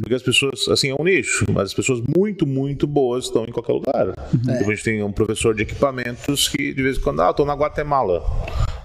Porque 0.00 0.14
as 0.14 0.22
pessoas, 0.22 0.68
assim, 0.68 0.90
é 0.90 0.94
um 0.94 1.04
nicho, 1.04 1.46
mas 1.52 1.64
as 1.64 1.74
pessoas 1.74 2.00
muito, 2.16 2.46
muito 2.46 2.86
boas 2.86 3.24
estão 3.24 3.44
em 3.44 3.52
qualquer 3.52 3.72
lugar. 3.72 4.14
Então 4.34 4.68
a 4.68 4.74
gente 4.74 4.84
tem 4.84 5.02
um 5.02 5.12
professor 5.12 5.54
de 5.54 5.62
equipamentos 5.62 6.48
que 6.48 6.72
de 6.72 6.82
vez 6.82 6.96
em 6.96 7.00
quando, 7.00 7.20
ah, 7.22 7.28
eu 7.28 7.34
tô 7.34 7.44
na 7.44 7.54
Guatemala. 7.54 8.22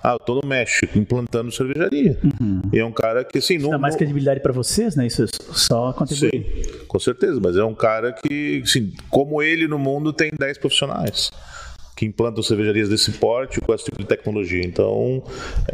Ah, 0.03 0.13
eu 0.13 0.19
tô 0.19 0.35
no 0.35 0.47
México, 0.47 0.99
implantando 0.99 1.51
cervejaria. 1.51 2.19
E 2.71 2.77
é 2.77 2.85
um 2.85 2.91
cara 2.91 3.23
que, 3.23 3.39
assim, 3.39 3.57
não. 3.57 3.71
Dá 3.71 3.79
mais 3.79 3.95
credibilidade 3.95 4.39
pra 4.39 4.53
vocês, 4.53 4.95
né? 4.95 5.07
Isso 5.07 5.25
só 5.51 5.91
contribui. 5.93 6.29
Sim, 6.29 6.85
com 6.87 6.99
certeza, 6.99 7.39
mas 7.41 7.57
é 7.57 7.63
um 7.63 7.73
cara 7.73 8.13
que, 8.13 8.61
assim, 8.63 8.93
como 9.09 9.41
ele 9.41 9.67
no 9.67 9.79
mundo, 9.79 10.13
tem 10.13 10.31
10 10.37 10.59
profissionais 10.59 11.31
que 11.95 12.05
implantam 12.05 12.43
cervejarias 12.43 12.89
desse 12.89 13.13
porte 13.13 13.61
com 13.61 13.73
esse 13.73 13.85
tipo 13.85 13.97
de 13.97 14.05
tecnologia. 14.05 14.61
Então, 14.63 15.23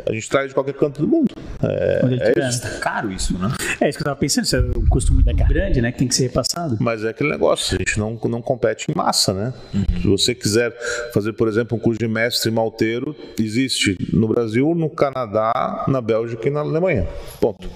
a 0.07 0.13
gente 0.13 0.29
traz 0.29 0.49
de 0.49 0.53
qualquer 0.53 0.75
canto 0.75 1.01
do 1.01 1.07
mundo. 1.07 1.33
É, 1.63 2.01
é 2.35 2.47
isso. 2.47 2.61
Tá 2.61 2.69
caro 2.79 3.11
isso, 3.11 3.37
né? 3.37 3.51
É 3.79 3.89
isso 3.89 3.97
que 3.97 4.01
eu 4.01 4.05
tava 4.05 4.15
pensando, 4.15 4.45
isso 4.45 4.55
é 4.55 4.59
um 4.59 4.87
custo 4.87 5.13
muito 5.13 5.31
grande, 5.47 5.81
né? 5.81 5.91
Que 5.91 5.99
tem 5.99 6.07
que 6.07 6.15
ser 6.15 6.23
repassado. 6.23 6.77
Mas 6.79 7.03
é 7.03 7.09
aquele 7.09 7.29
negócio, 7.29 7.75
a 7.75 7.77
gente 7.77 7.99
não, 7.99 8.19
não 8.25 8.41
compete 8.41 8.91
em 8.91 8.95
massa, 8.95 9.33
né? 9.33 9.53
Se 10.01 10.07
você 10.07 10.35
quiser 10.35 10.75
fazer, 11.13 11.33
por 11.33 11.47
exemplo, 11.47 11.77
um 11.77 11.79
curso 11.79 11.99
de 11.99 12.07
mestre 12.07 12.51
malteiro, 12.51 13.15
existe 13.39 13.97
no 14.11 14.27
Brasil, 14.27 14.73
no 14.75 14.89
Canadá, 14.89 15.85
na 15.87 16.01
Bélgica 16.01 16.47
e 16.47 16.51
na 16.51 16.61
Alemanha. 16.61 17.07
Ponto. 17.39 17.69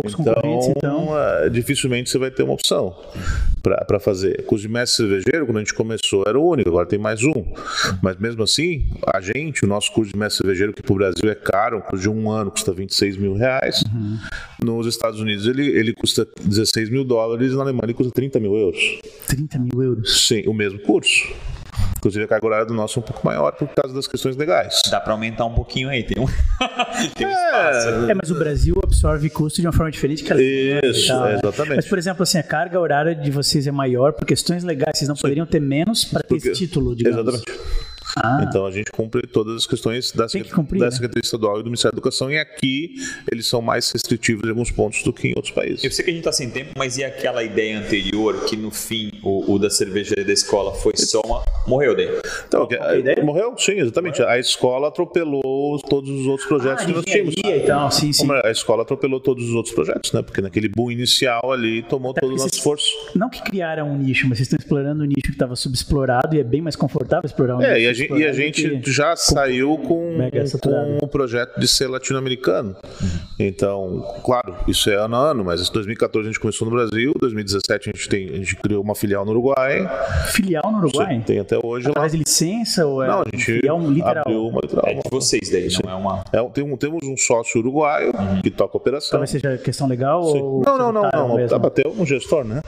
Poucos 0.00 0.14
concorrentes, 0.14 0.68
Então, 0.68 1.02
então. 1.04 1.18
eh, 1.18 1.50
dificilmente 1.50 2.08
você 2.10 2.18
vai 2.18 2.30
ter 2.30 2.42
uma 2.42 2.54
opção 2.54 2.94
para 3.62 3.98
fazer. 3.98 4.44
Curso 4.44 4.66
de 4.66 4.72
mestre 4.72 4.96
cervejeiro, 5.08 5.44
quando 5.46 5.56
a 5.56 5.60
gente 5.60 5.74
começou, 5.74 6.24
era 6.26 6.38
o 6.38 6.46
único, 6.48 6.68
agora 6.70 6.86
tem 6.86 6.98
mais 6.98 7.22
um. 7.24 7.44
Mas 8.02 8.16
mesmo 8.16 8.42
assim, 8.42 8.86
a 9.12 9.20
gente, 9.20 9.64
o 9.64 9.68
nosso 9.68 9.92
curso 9.92 10.12
de 10.12 10.18
mestre 10.18 10.38
cervejeiro, 10.38 10.72
que 10.72 10.82
para 10.82 10.92
o 10.92 10.96
Brasil 10.96 11.28
é 11.30 11.34
caro, 11.34 11.78
um 11.78 11.80
curso 11.80 12.02
de 12.02 12.08
um 12.08 12.30
ano 12.30 12.50
custa 12.50 12.72
26 12.72 13.16
mil 13.16 13.34
reais. 13.34 13.82
Nos 14.62 14.86
Estados 14.86 15.20
Unidos 15.20 15.46
ele, 15.46 15.66
ele 15.66 15.92
custa 15.92 16.26
16 16.44 16.88
mil 16.90 17.04
dólares, 17.04 17.52
na 17.54 17.62
Alemanha 17.62 17.84
ele 17.84 17.94
custa 17.94 18.12
30 18.12 18.38
mil 18.40 18.56
euros. 18.56 18.98
30 19.26 19.58
mil 19.58 19.82
euros. 19.82 20.26
Sim, 20.26 20.42
o 20.46 20.54
mesmo 20.54 20.78
curso. 20.80 21.26
Inclusive 21.98 22.24
a 22.24 22.28
carga 22.28 22.46
horária 22.46 22.66
do 22.66 22.74
nosso 22.74 22.98
é 22.98 23.02
um 23.02 23.04
pouco 23.04 23.26
maior 23.26 23.52
por 23.52 23.68
causa 23.68 23.94
das 23.94 24.06
questões 24.06 24.36
legais. 24.36 24.80
Dá 24.90 25.00
pra 25.00 25.12
aumentar 25.12 25.44
um 25.44 25.54
pouquinho 25.54 25.88
aí, 25.88 26.02
tem 26.04 26.22
um, 26.22 26.26
tem 27.14 27.26
um 27.26 27.30
espaço. 27.30 27.88
É, 28.10 28.14
mas 28.14 28.30
o 28.30 28.34
Brasil 28.34 28.78
absorve 28.82 29.28
custo 29.30 29.60
de 29.60 29.66
uma 29.66 29.72
forma 29.72 29.90
diferente 29.90 30.22
que 30.22 30.32
a 30.32 30.36
Alemanha 30.36 30.80
e 30.82 30.90
Isso, 30.90 31.08
tal, 31.08 31.24
né? 31.24 31.34
exatamente. 31.34 31.76
Mas, 31.76 31.88
por 31.88 31.98
exemplo, 31.98 32.22
assim, 32.22 32.38
a 32.38 32.42
carga 32.42 32.78
horária 32.78 33.14
de 33.14 33.30
vocês 33.30 33.66
é 33.66 33.72
maior 33.72 34.12
por 34.12 34.24
questões 34.26 34.62
legais. 34.62 34.98
Vocês 34.98 35.08
não 35.08 35.16
poderiam 35.16 35.46
ter 35.46 35.60
menos 35.60 36.04
para 36.04 36.22
ter 36.22 36.36
esse 36.36 36.52
título, 36.52 36.94
digamos. 36.94 37.18
Exatamente. 37.20 37.60
Ah, 38.22 38.44
Então 38.48 38.66
a 38.66 38.70
gente 38.70 38.90
cumpre 38.90 39.26
todas 39.26 39.56
as 39.56 39.66
questões 39.66 40.12
da, 40.12 40.26
Tem 40.26 40.42
que 40.42 40.48
Secret- 40.48 40.54
cumprir, 40.54 40.78
da 40.80 40.86
né? 40.86 40.90
Secretaria 40.92 41.22
Estadual 41.24 41.60
e 41.60 41.62
do 41.62 41.66
Ministério 41.66 41.94
da 41.94 41.98
Educação, 41.98 42.30
e 42.30 42.38
aqui 42.38 42.94
eles 43.30 43.46
são 43.46 43.60
mais 43.62 43.90
restritivos 43.90 44.44
em 44.46 44.50
alguns 44.50 44.70
pontos 44.70 45.02
do 45.02 45.12
que 45.12 45.28
em 45.28 45.32
outros 45.36 45.52
países. 45.52 45.84
Eu 45.84 45.90
sei 45.90 46.04
que 46.04 46.10
a 46.10 46.14
gente 46.14 46.24
tá 46.24 46.32
sem 46.32 46.50
tempo, 46.50 46.70
mas 46.76 46.96
e 46.98 47.04
aquela 47.04 47.42
ideia 47.42 47.78
anterior 47.78 48.44
que 48.46 48.56
no 48.56 48.70
fim 48.70 49.12
o, 49.22 49.52
o 49.54 49.58
da 49.58 49.70
cervejaria 49.70 50.24
da 50.24 50.32
escola 50.32 50.74
foi 50.74 50.92
só 50.96 51.20
uma. 51.24 51.42
Morreu 51.66 51.94
daí. 51.96 52.08
Então, 52.46 52.66
que- 52.66 52.76
a 52.76 52.96
ideia? 52.96 53.22
morreu? 53.22 53.54
Sim, 53.58 53.72
exatamente. 53.80 54.22
A 54.22 54.38
escola 54.38 54.88
atropelou 54.88 55.78
todos 55.88 56.08
os 56.10 56.26
outros 56.26 56.48
projetos 56.48 56.82
ah, 56.84 56.86
que 56.86 56.92
nós 56.92 57.04
tínhamos. 57.04 57.34
engenharia 57.36 57.62
e 57.62 57.66
tal, 57.66 57.90
sim, 57.90 58.12
sim. 58.12 58.26
A 58.44 58.50
escola 58.50 58.82
atropelou 58.82 59.20
todos 59.20 59.44
os 59.48 59.54
outros 59.54 59.74
projetos, 59.74 60.12
né? 60.12 60.22
Porque 60.22 60.40
naquele 60.40 60.68
boom 60.68 60.90
inicial 60.90 61.52
ali 61.52 61.82
tomou 61.82 62.14
todo 62.14 62.28
o 62.30 62.32
nosso 62.36 62.48
esforço. 62.48 62.86
Não 63.14 63.28
que 63.28 63.42
criaram 63.42 63.90
um 63.90 63.98
nicho, 63.98 64.26
mas 64.28 64.38
vocês 64.38 64.46
estão 64.46 64.58
explorando 64.58 65.02
um 65.02 65.06
nicho 65.06 65.22
que 65.26 65.30
estava 65.32 65.54
subexplorado 65.56 66.34
e 66.36 66.40
é 66.40 66.44
bem 66.44 66.60
mais 66.62 66.76
confortável 66.76 67.26
explorar 67.26 67.56
um 67.56 67.62
É, 67.62 67.78
nicho 67.78 68.07
e 68.16 68.24
a 68.24 68.32
gente, 68.32 68.68
que- 68.80 68.90
já 68.90 69.14
saiu 69.16 69.76
com, 69.78 70.16
Mega 70.16 70.44
com 70.60 70.98
o 71.04 71.08
projeto 71.08 71.58
de 71.58 71.66
ser 71.68 71.86
latino-americano. 71.88 72.76
Então, 73.38 74.04
claro, 74.24 74.56
isso 74.66 74.90
é 74.90 74.94
ano 74.96 75.16
a 75.16 75.30
ano, 75.30 75.44
mas 75.44 75.66
em 75.68 75.72
2014 75.72 76.26
a 76.28 76.30
gente 76.32 76.40
começou 76.40 76.68
no 76.68 76.74
Brasil, 76.74 77.12
2017 77.18 77.90
a 77.90 77.92
gente, 77.96 78.08
tem, 78.08 78.28
a 78.30 78.36
gente 78.36 78.56
criou 78.56 78.82
uma 78.82 78.94
filial 78.94 79.24
no 79.24 79.30
Uruguai, 79.32 79.88
Filial 80.32 80.70
no 80.72 80.78
Uruguai? 80.78 81.22
tem 81.26 81.38
até 81.38 81.58
hoje 81.62 81.86
lá. 81.86 81.90
Através 81.92 82.12
de 82.12 82.18
licença 82.18 82.86
ou 82.86 83.02
é 83.02 83.06
Não, 83.08 83.18
a 83.18 83.20
um 83.20 83.24
gente 83.32 83.44
filial 83.44 83.80
literal? 83.90 84.18
abriu 84.18 84.46
uma 84.46 84.60
literal. 84.60 84.84
É 84.86 84.94
de 84.94 85.00
vocês 85.10 85.48
daí, 85.50 85.68
não 85.84 85.90
é 85.90 85.94
uma. 85.94 86.24
É, 86.32 86.42
um- 86.42 86.50
tem 86.50 86.64
um- 86.64 86.76
temos 86.76 87.00
um 87.06 87.16
sócio 87.16 87.60
uruguaio 87.60 88.12
que 88.42 88.50
toca 88.50 88.76
a 88.76 88.78
operação. 88.78 89.10
Talvez 89.10 89.30
seja 89.30 89.56
questão 89.58 89.86
legal 89.86 90.24
Sim. 90.32 90.40
ou... 90.40 90.62
Não, 90.64 90.78
não, 90.78 90.92
não, 90.92 91.02
não. 91.02 91.46
Tá 91.48 91.58
bateu 91.58 91.94
um 91.96 92.04
gestor, 92.06 92.44
né? 92.44 92.60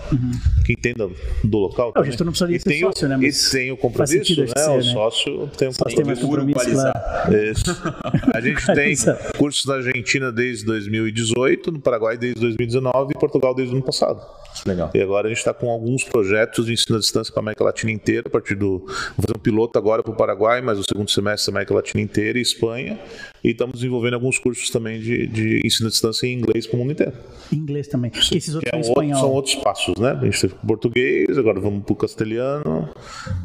Que 0.67 0.73
entenda 0.73 1.09
do 1.45 1.59
local. 1.59 1.93
É, 1.97 2.01
o 2.01 2.05
gestor 2.05 2.25
não 2.25 2.33
precisaria 2.33 2.57
e 2.57 2.61
ser 2.61 2.69
tem 2.71 2.85
o- 2.85 2.87
sócio, 2.89 3.09
né? 3.09 3.17
Mas 3.17 3.49
E 3.49 3.51
tem 3.51 3.71
o 3.73 3.77
faz 3.77 3.83
compromisso, 3.83 4.17
sentido, 4.19 4.41
né? 4.43 4.63
ser, 4.63 4.71
o 4.71 4.77
né? 4.77 4.83
sócio 4.83 5.30
tem 5.57 5.69
um 5.69 5.73
Sócio 5.73 5.97
tem 5.97 6.05
mais 6.05 6.19
compromisso, 6.19 6.71
claro. 6.71 7.37
Isso. 7.37 7.65
A 8.35 8.41
gente 8.41 8.67
tem 8.67 8.95
cursos 9.37 9.65
na 9.65 9.75
Argentina 9.75 10.33
desde 10.33 10.65
2018, 10.65 11.73
no 11.73 11.81
Paraguai 11.81 12.17
desde 12.17 12.41
2019 12.41 13.13
e 13.15 13.19
Portugal 13.19 13.55
desde 13.55 13.75
o 13.75 13.77
ano 13.77 13.85
passado. 13.85 14.21
Legal. 14.67 14.91
E 14.93 15.01
agora 15.01 15.27
a 15.27 15.29
gente 15.29 15.39
está 15.39 15.55
com 15.55 15.71
alguns 15.71 16.05
projetos 16.05 16.67
de 16.67 16.73
ensino 16.73 16.97
à 16.97 17.01
distância 17.01 17.33
para 17.33 17.41
a 17.41 17.45
América 17.45 17.65
Latina 17.65 17.93
inteira, 17.93 18.25
a 18.27 18.31
partir 18.31 18.55
do. 18.55 18.79
Vamos 18.81 19.17
fazer 19.17 19.37
um 19.37 19.41
piloto 19.41 19.79
agora 19.79 20.03
para 20.03 20.13
o 20.13 20.17
Paraguai, 20.17 20.61
mas 20.61 20.79
o 20.79 20.83
segundo 20.83 21.11
semestre 21.11 21.51
América 21.51 21.75
Latina 21.75 22.03
inteira 22.03 22.39
e 22.39 22.43
Espanha. 22.43 22.99
E 23.43 23.51
estamos 23.51 23.77
desenvolvendo 23.77 24.15
alguns 24.15 24.39
cursos 24.39 24.69
também 24.71 25.01
de, 25.01 25.27
de 25.27 25.61
ensino 25.65 25.87
à 25.89 25.91
distância 25.91 26.27
em 26.27 26.35
inglês 26.39 26.67
para 26.67 26.77
o 26.77 26.79
mundo 26.81 26.93
inteiro. 26.93 27.13
Em 27.53 27.57
inglês 27.57 27.89
também. 27.89 28.11
E 28.33 28.37
esses 28.37 28.55
outros 28.55 28.73
é 28.73 28.77
em 28.77 28.81
um 28.81 28.83
outro- 28.87 29.03
espanhol. 29.03 29.21
são 29.21 29.31
outros 29.33 29.55
passos, 29.57 29.97
né? 29.97 30.11
A 30.21 30.25
gente 30.25 30.41
teve 30.41 30.55
português, 30.67 31.39
agora 31.39 31.59
vamos 31.59 31.83
para 31.85 31.93
o 31.93 31.97
castelhano. 31.97 32.89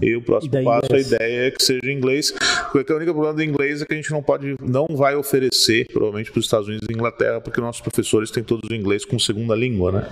E 0.01 0.15
o 0.15 0.21
próximo 0.21 0.57
E 0.59 0.63
passo, 0.63 0.85
inglês. 0.87 1.13
a 1.13 1.15
ideia 1.15 1.47
é 1.47 1.51
que 1.51 1.63
seja 1.63 1.79
em 1.85 1.97
inglês. 1.97 2.33
Porque 2.71 2.91
o 2.91 2.95
único 2.97 3.13
problema 3.13 3.33
do 3.35 3.43
inglês 3.43 3.81
é 3.81 3.85
que 3.85 3.93
a 3.93 3.97
gente 3.97 4.11
não 4.11 4.21
pode, 4.21 4.55
não 4.61 4.85
vai 4.95 5.15
oferecer, 5.15 5.87
provavelmente, 5.91 6.31
para 6.31 6.39
os 6.39 6.45
Estados 6.45 6.67
Unidos 6.67 6.87
e 6.89 6.93
Inglaterra, 6.93 7.39
porque 7.41 7.61
nossos 7.61 7.81
professores 7.81 8.29
têm 8.31 8.43
todos 8.43 8.69
o 8.69 8.73
inglês 8.73 9.05
como 9.05 9.19
segunda 9.19 9.55
língua, 9.55 9.91
né? 9.91 10.07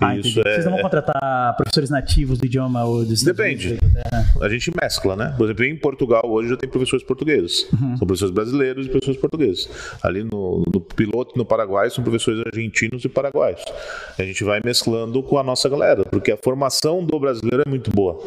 Ah, 0.00 0.16
isso 0.16 0.40
é. 0.40 0.54
Vocês 0.54 0.64
não 0.64 0.72
vão 0.72 0.82
contratar 0.82 1.56
professores 1.56 1.90
nativos 1.90 2.38
do 2.38 2.44
idioma 2.46 2.84
ou 2.84 3.04
dos 3.04 3.22
Depende. 3.22 3.68
Unidos, 3.68 3.92
né? 3.94 4.02
A 4.42 4.48
gente 4.48 4.72
mescla, 4.82 5.14
né? 5.16 5.34
Por 5.36 5.44
exemplo, 5.44 5.64
em 5.64 5.76
Portugal 5.76 6.22
hoje 6.26 6.48
já 6.50 6.56
tem 6.56 6.68
professores 6.68 7.04
portugueses. 7.06 7.66
Uhum. 7.72 7.96
São 7.96 8.06
professores 8.06 8.34
brasileiros 8.34 8.86
e 8.86 8.88
professores 8.90 9.20
portugueses. 9.20 9.27
Ali 10.02 10.24
no, 10.24 10.64
no 10.72 10.80
piloto 10.80 11.36
no 11.36 11.44
Paraguai 11.44 11.90
são 11.90 12.02
professores 12.02 12.42
argentinos 12.46 13.04
e 13.04 13.08
paraguaios. 13.08 13.62
A 14.18 14.22
gente 14.22 14.44
vai 14.44 14.60
mesclando 14.64 15.22
com 15.22 15.38
a 15.38 15.42
nossa 15.42 15.68
galera, 15.68 16.04
porque 16.04 16.32
a 16.32 16.36
formação 16.36 17.04
do 17.04 17.18
brasileiro 17.18 17.62
é 17.66 17.68
muito 17.68 17.90
boa. 17.90 18.18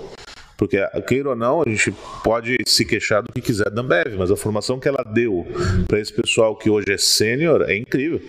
Porque, 0.61 0.77
queira 1.07 1.29
ou 1.29 1.35
não, 1.35 1.63
a 1.65 1.69
gente 1.69 1.91
pode 2.23 2.55
se 2.67 2.85
queixar 2.85 3.23
do 3.23 3.33
que 3.33 3.41
quiser 3.41 3.71
da 3.71 3.81
Ambev, 3.81 4.15
mas 4.15 4.29
a 4.29 4.35
formação 4.35 4.79
que 4.79 4.87
ela 4.87 5.03
deu 5.03 5.43
para 5.87 5.99
esse 5.99 6.13
pessoal 6.13 6.55
que 6.55 6.69
hoje 6.69 6.91
é 6.91 6.99
sênior 6.99 7.63
é 7.67 7.75
incrível. 7.75 8.21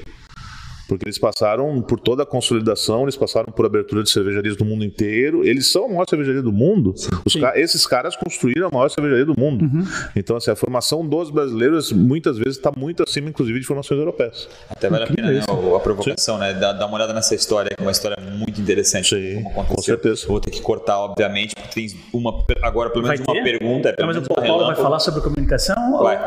Porque 0.88 1.04
eles 1.06 1.18
passaram 1.18 1.80
por 1.80 1.98
toda 1.98 2.22
a 2.22 2.26
consolidação, 2.26 3.02
eles 3.02 3.16
passaram 3.16 3.52
por 3.52 3.64
abertura 3.64 4.02
de 4.02 4.10
cervejarias 4.10 4.56
do 4.56 4.64
mundo 4.64 4.84
inteiro. 4.84 5.44
Eles 5.44 5.70
são 5.72 5.86
a 5.86 5.88
maior 5.88 6.06
cervejaria 6.08 6.42
do 6.42 6.52
mundo. 6.52 6.94
Os 7.24 7.34
ca- 7.36 7.58
esses 7.58 7.86
caras 7.86 8.14
construíram 8.16 8.68
a 8.68 8.70
maior 8.70 8.88
cervejaria 8.90 9.24
do 9.24 9.34
mundo. 9.38 9.64
Uhum. 9.64 9.84
Então, 10.14 10.36
assim, 10.36 10.50
a 10.50 10.56
formação 10.56 11.06
dos 11.06 11.30
brasileiros 11.30 11.92
muitas 11.92 12.36
vezes 12.36 12.56
está 12.56 12.70
muito 12.76 13.02
acima, 13.02 13.28
inclusive, 13.28 13.58
de 13.60 13.66
formações 13.66 13.98
europeias. 13.98 14.48
Até 14.68 14.88
vale 14.90 15.04
a 15.04 15.06
pena, 15.06 15.30
né? 15.30 15.40
A 15.48 15.80
provocação, 15.80 16.36
né? 16.38 16.52
Dá, 16.54 16.84
uma 16.86 16.96
olhada 16.96 17.12
nessa 17.12 17.34
história, 17.34 17.70
que 17.74 17.82
é 17.82 17.84
uma 17.86 17.92
história 17.92 18.16
muito 18.20 18.60
interessante. 18.60 19.08
Sim, 19.08 19.42
como 19.44 19.60
aconteceu. 19.60 19.76
com 19.76 19.82
certeza. 19.82 20.26
Vou 20.28 20.40
ter 20.40 20.50
que 20.50 20.60
cortar, 20.60 20.98
obviamente, 20.98 21.54
porque 21.54 21.68
tem 21.74 22.00
uma. 22.12 22.44
Agora, 22.62 22.90
pelo 22.90 23.04
menos 23.06 23.20
Vai 23.24 23.36
uma 23.36 23.44
pergunta. 23.44 23.88
é 23.88 23.92
Não, 23.92 23.96
pelo 23.96 24.08
mas 24.08 24.16
o 24.18 24.22
Paulo 24.22 24.42
vai 24.42 24.50
relâmpago. 24.58 24.82
falar 24.82 24.98
sobre 24.98 25.20
comunicação? 25.22 25.92
ou- 25.94 26.02
Vai. 26.02 26.18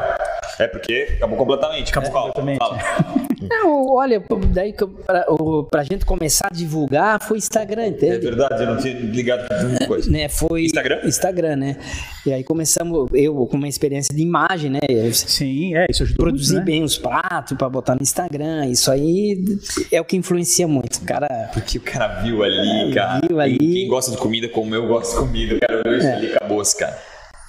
É 0.60 0.68
porque 0.68 1.10
acabou 1.18 1.38
completamente. 1.38 1.92
Acabou 1.92 2.12
Fala, 2.12 2.32
completamente. 2.32 2.58
fala. 2.60 2.78
Não, 3.50 3.88
olha, 3.90 4.24
daí 4.52 4.74
eu- 4.80 4.88
pra, 4.88 5.26
pra 5.70 5.84
gente 5.84 6.06
começar 6.06 6.48
a 6.52 6.54
divulgar 6.54 7.22
foi 7.22 7.38
Instagram, 7.38 7.84
É 7.84 7.88
entende? 7.90 8.18
verdade, 8.20 8.64
eu 8.64 8.68
não 8.74 8.78
tinha 8.78 8.94
ligado 8.94 9.48
pra 9.48 9.64
muita 9.64 9.88
coisa. 9.88 10.10
né, 10.12 10.28
foi 10.30 10.64
Instagram? 10.66 11.00
Instagram, 11.06 11.56
né? 11.56 11.78
E 12.26 12.34
aí 12.34 12.44
começamos, 12.44 13.08
eu 13.14 13.34
com 13.48 13.58
uma 13.58 13.68
experiência 13.68 14.14
de 14.16 14.22
imagem, 14.22 14.72
né? 14.72 14.80
Eu 14.90 15.14
Sim, 15.14 15.76
é, 15.76 15.86
isso 15.90 16.04
ajudou 16.04 16.26
produzir 16.26 16.54
muito, 16.56 16.66
né? 16.66 16.72
bem 16.72 16.84
os 16.84 16.98
pratos 16.98 17.58
pra 17.58 17.70
botar 17.70 17.96
no 17.96 18.02
Instagram, 18.02 18.66
isso 18.68 18.90
aí 18.92 19.44
é 19.92 20.02
o 20.02 20.06
que 20.06 20.16
influencia 20.18 20.68
muito, 20.68 21.02
cara. 21.02 21.28
Porque 21.54 21.78
o 21.78 21.82
cara 21.82 22.22
viu 22.22 22.44
ali, 22.44 22.94
cara. 22.94 23.22
viu 23.28 23.40
ali. 23.40 23.58
Quem, 23.58 23.74
quem 23.74 23.88
gosta 23.88 24.12
de 24.12 24.18
comida 24.18 24.50
como 24.50 24.74
eu 24.74 24.88
gosto 24.88 25.12
de 25.12 25.18
comida, 25.20 25.56
o 25.56 25.60
cara 25.60 25.82
viu 25.84 25.98
isso 25.98 26.08
ali, 26.08 26.34
acabou-se, 26.34 26.76
cara. 26.78 26.94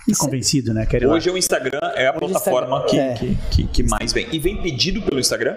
Tá 0.09 0.15
convencido, 0.21 0.73
né? 0.73 0.87
Lá. 1.03 1.15
Hoje 1.15 1.29
o 1.31 1.37
Instagram 1.37 1.81
é 1.97 2.07
a 2.07 2.11
Hoje 2.11 2.19
plataforma 2.21 2.85
que, 2.85 2.97
é. 2.97 3.15
que, 3.15 3.35
que, 3.51 3.65
que 3.67 3.83
mais 3.83 4.13
vem. 4.13 4.29
E 4.31 4.39
vem 4.39 4.63
pedido 4.63 5.03
pelo 5.03 5.19
Instagram? 5.19 5.57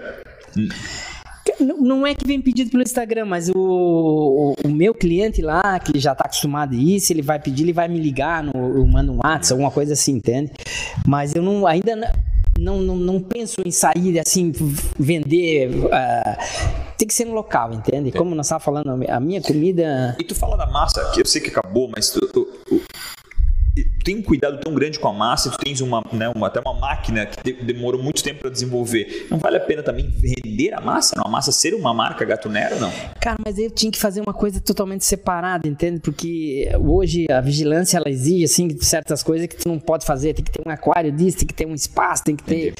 Não, 1.58 2.06
é 2.06 2.14
que 2.14 2.26
vem 2.26 2.40
pedido 2.40 2.70
pelo 2.70 2.82
Instagram, 2.82 3.26
mas 3.26 3.48
o, 3.50 3.54
o, 3.54 4.54
o 4.64 4.68
meu 4.68 4.94
cliente 4.94 5.42
lá, 5.42 5.78
que 5.78 5.98
já 5.98 6.14
tá 6.14 6.24
acostumado 6.24 6.74
a 6.74 6.78
isso, 6.78 7.12
ele 7.12 7.20
vai 7.22 7.38
pedir, 7.38 7.64
ele 7.64 7.72
vai 7.72 7.86
me 7.88 7.98
ligar, 7.98 8.42
no, 8.42 8.52
eu 8.54 8.86
mando 8.86 9.12
um 9.12 9.16
WhatsApp, 9.16 9.52
alguma 9.52 9.70
coisa 9.70 9.92
assim, 9.92 10.12
entende? 10.12 10.52
Mas 11.06 11.34
eu 11.34 11.42
não, 11.42 11.66
ainda 11.66 11.94
não, 12.58 12.78
não, 12.80 12.96
não, 12.96 13.20
penso 13.20 13.60
em 13.64 13.70
sair 13.70 14.18
assim, 14.18 14.52
vender. 14.98 15.70
ah, 15.92 16.38
tem 16.96 17.06
que 17.08 17.14
ser 17.14 17.24
no 17.26 17.32
local, 17.32 17.72
entende? 17.74 18.10
Como 18.12 18.34
nós 18.34 18.46
estávamos 18.46 18.64
falando, 18.84 19.10
a 19.10 19.20
minha 19.20 19.40
comida. 19.42 20.16
E 20.18 20.24
tu 20.24 20.34
fala 20.34 20.56
da 20.56 20.66
massa, 20.66 21.10
que 21.12 21.20
eu 21.20 21.26
sei 21.26 21.40
que 21.42 21.48
acabou, 21.48 21.90
mas 21.94 22.10
tu- 22.10 22.26
tu 22.26 22.48
tem 24.04 24.16
um 24.16 24.22
cuidado 24.22 24.58
tão 24.60 24.74
grande 24.74 24.98
com 24.98 25.08
a 25.08 25.12
massa, 25.12 25.50
tu 25.50 25.58
tens 25.58 25.80
uma, 25.80 26.02
né, 26.12 26.28
uma- 26.34 26.46
até 26.46 26.60
uma 26.60 26.74
máquina 26.74 27.26
que 27.26 27.42
de- 27.42 27.62
demorou 27.64 28.02
muito 28.02 28.22
tempo 28.22 28.40
para 28.40 28.50
desenvolver. 28.50 29.26
Não 29.30 29.38
vale 29.38 29.56
a 29.56 29.60
pena 29.60 29.82
também 29.82 30.08
vender 30.10 30.72
a 30.74 30.80
massa? 30.80 31.14
Não? 31.16 31.24
A 31.26 31.28
massa 31.28 31.52
ser 31.52 31.74
uma 31.74 31.92
marca 31.94 32.24
Gato 32.24 32.48
Nero, 32.48 32.78
não? 32.80 32.90
Cara, 33.20 33.36
mas 33.44 33.58
eu 33.58 33.70
tinha 33.70 33.90
que 33.90 33.98
fazer 33.98 34.20
uma 34.20 34.34
coisa 34.34 34.60
totalmente 34.60 35.04
separada, 35.04 35.68
entende? 35.68 36.00
Porque 36.00 36.70
hoje 36.80 37.26
a 37.30 37.40
vigilância 37.40 37.96
ela 37.96 38.08
exige 38.08 38.44
assim 38.44 38.68
certas 38.80 39.22
coisas 39.22 39.46
que 39.46 39.56
tu 39.56 39.68
não 39.68 39.78
pode 39.78 40.04
fazer. 40.04 40.34
Tem 40.34 40.44
que 40.44 40.50
ter 40.50 40.62
um 40.66 40.70
aquário 40.70 41.12
disso, 41.12 41.38
tem 41.38 41.46
que 41.46 41.54
ter 41.54 41.66
um 41.66 41.74
espaço, 41.74 42.24
tem 42.24 42.36
que 42.36 42.44
ter. 42.44 42.74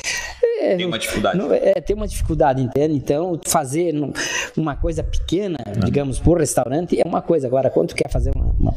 É, 0.61 0.77
Tem 0.77 0.87
uma 0.87 0.99
dificuldade. 0.99 1.39
não- 1.39 1.53
é, 1.53 1.75
tem 1.81 1.97
uma 1.97 2.07
dificuldade, 2.07 2.63
entende? 2.63 2.95
Então, 2.95 3.41
fazer 3.47 3.95
uma 4.57 4.77
coisa 4.77 5.03
pequena, 5.03 5.57
digamos, 5.85 6.19
por 6.19 6.39
restaurante, 6.39 7.01
é 7.01 7.07
uma 7.09 7.23
coisa. 7.23 7.47
Agora, 7.47 7.71
quando 7.71 7.89
tu 7.89 7.95
quer 7.95 8.11
fazer 8.11 8.31
uma. 8.35 8.55
uma- 8.59 8.75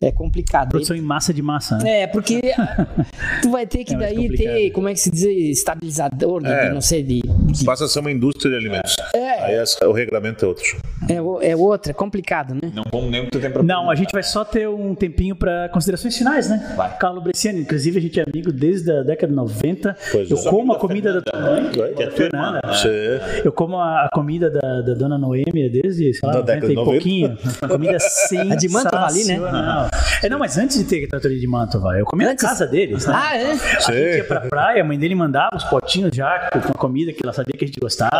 é 0.00 0.12
complicado. 0.12 0.68
Produção 0.68 0.94
em 0.94 1.00
massa 1.00 1.34
de 1.34 1.42
massa, 1.42 1.76
né? 1.78 2.02
É, 2.02 2.06
porque 2.06 2.40
tu 3.42 3.50
vai 3.50 3.66
ter 3.66 3.82
que 3.84 3.94
É 3.94 3.98
daí 3.98 4.14
complicado. 4.16 4.54
ter, 4.54 4.70
como 4.70 4.88
é 4.88 4.92
que 4.94 5.00
se 5.00 5.10
diz, 5.10 5.58
estabilizador 5.58 6.40
de, 6.42 6.48
É. 6.50 6.68
de 6.68 6.74
não 6.74 6.80
sei, 6.80 7.02
de, 7.02 7.20
de- 7.20 7.64
Passa 7.64 7.84
a 7.84 7.88
ser 7.88 7.98
uma 8.00 8.12
indústria 8.12 8.50
de 8.50 8.56
alimentos. 8.56 8.94
É. 9.14 9.44
Aí 9.44 9.54
essa- 9.54 9.88
o 9.88 9.92
regramento 9.92 10.44
é 10.44 10.48
outro. 10.48 10.80
é, 11.08 11.50
é 11.50 11.56
outra, 11.56 11.90
é 11.90 11.94
complicado, 11.94 12.54
né? 12.54 12.70
Não 12.74 12.84
vamos 12.92 13.10
nem 13.10 13.22
muito 13.22 13.40
tempo 13.40 13.60
Não, 13.62 13.90
a 13.90 13.94
gente 13.96 14.12
vai 14.12 14.22
só 14.22 14.44
ter 14.44 14.68
um 14.68 14.94
tempinho 14.94 15.34
para 15.34 15.68
considerações 15.70 16.16
finais, 16.16 16.48
né? 16.48 16.74
Vai. 16.76 16.96
Carlos 16.96 17.22
Bresciani, 17.24 17.60
inclusive 17.62 17.98
a 17.98 18.02
gente 18.02 18.20
é 18.20 18.24
amigo 18.24 18.52
desde 18.52 18.90
a 18.92 19.02
década 19.02 19.28
de 19.32 19.34
90. 19.36 19.96
Pois 20.12 20.30
eu 20.30 20.38
é. 20.38 20.42
como 20.44 20.72
a 20.74 20.78
comida 20.78 20.97
da 21.00 21.20
tua 21.22 21.40
mãe, 21.40 21.70
Que 21.70 22.02
é 22.02 22.06
tua 22.08 22.24
irmã. 22.26 22.60
Você- 22.66 23.20
Eu 23.44 23.52
como 23.52 23.78
a, 23.78 24.08
comida 24.12 24.50
da, 24.50 24.80
da 24.82 24.94
dona 24.94 25.18
Noêmia 25.18 25.70
desde, 25.70 26.12
sei 26.14 26.20
lá, 26.26 26.32
Da 26.32 26.38
90 26.40 26.52
década 26.54 26.66
e 26.66 26.68
de 26.70 26.74
90. 26.74 26.92
pouquinho. 26.92 27.38
Uma 27.62 27.68
comida 27.68 27.98
sensacional. 27.98 28.48
A 28.52 28.56
de 28.56 28.68
Mantova 28.68 29.06
ali, 29.06 29.24
né? 29.24 29.38
É, 30.22 30.28
não, 30.28 30.38
mas 30.38 30.56
antes 30.58 30.78
de 30.78 30.84
ter 30.84 31.06
tratoria 31.06 31.38
de 31.38 31.46
Mantova, 31.46 31.96
eu 31.98 32.04
comia 32.04 32.30
Antes? 32.30 32.42
na 32.42 32.48
casa 32.50 32.66
deles, 32.66 33.06
né? 33.06 33.14
Ah, 33.16 33.36
é? 33.36 33.50
A 33.52 33.92
gente 33.92 34.16
ia 34.18 34.24
pra 34.24 34.40
praia, 34.40 34.82
a 34.82 34.84
mãe 34.84 34.98
dele 34.98 35.14
mandava 35.14 35.56
os 35.56 35.64
potinhos 35.64 36.14
já 36.14 36.48
com 36.50 36.58
a 36.58 36.74
comida 36.74 37.12
que 37.12 37.20
ela 37.22 37.32
sabia 37.32 37.54
que 37.56 37.64
a 37.64 37.68
gente 37.68 37.80
gostava. 37.80 38.12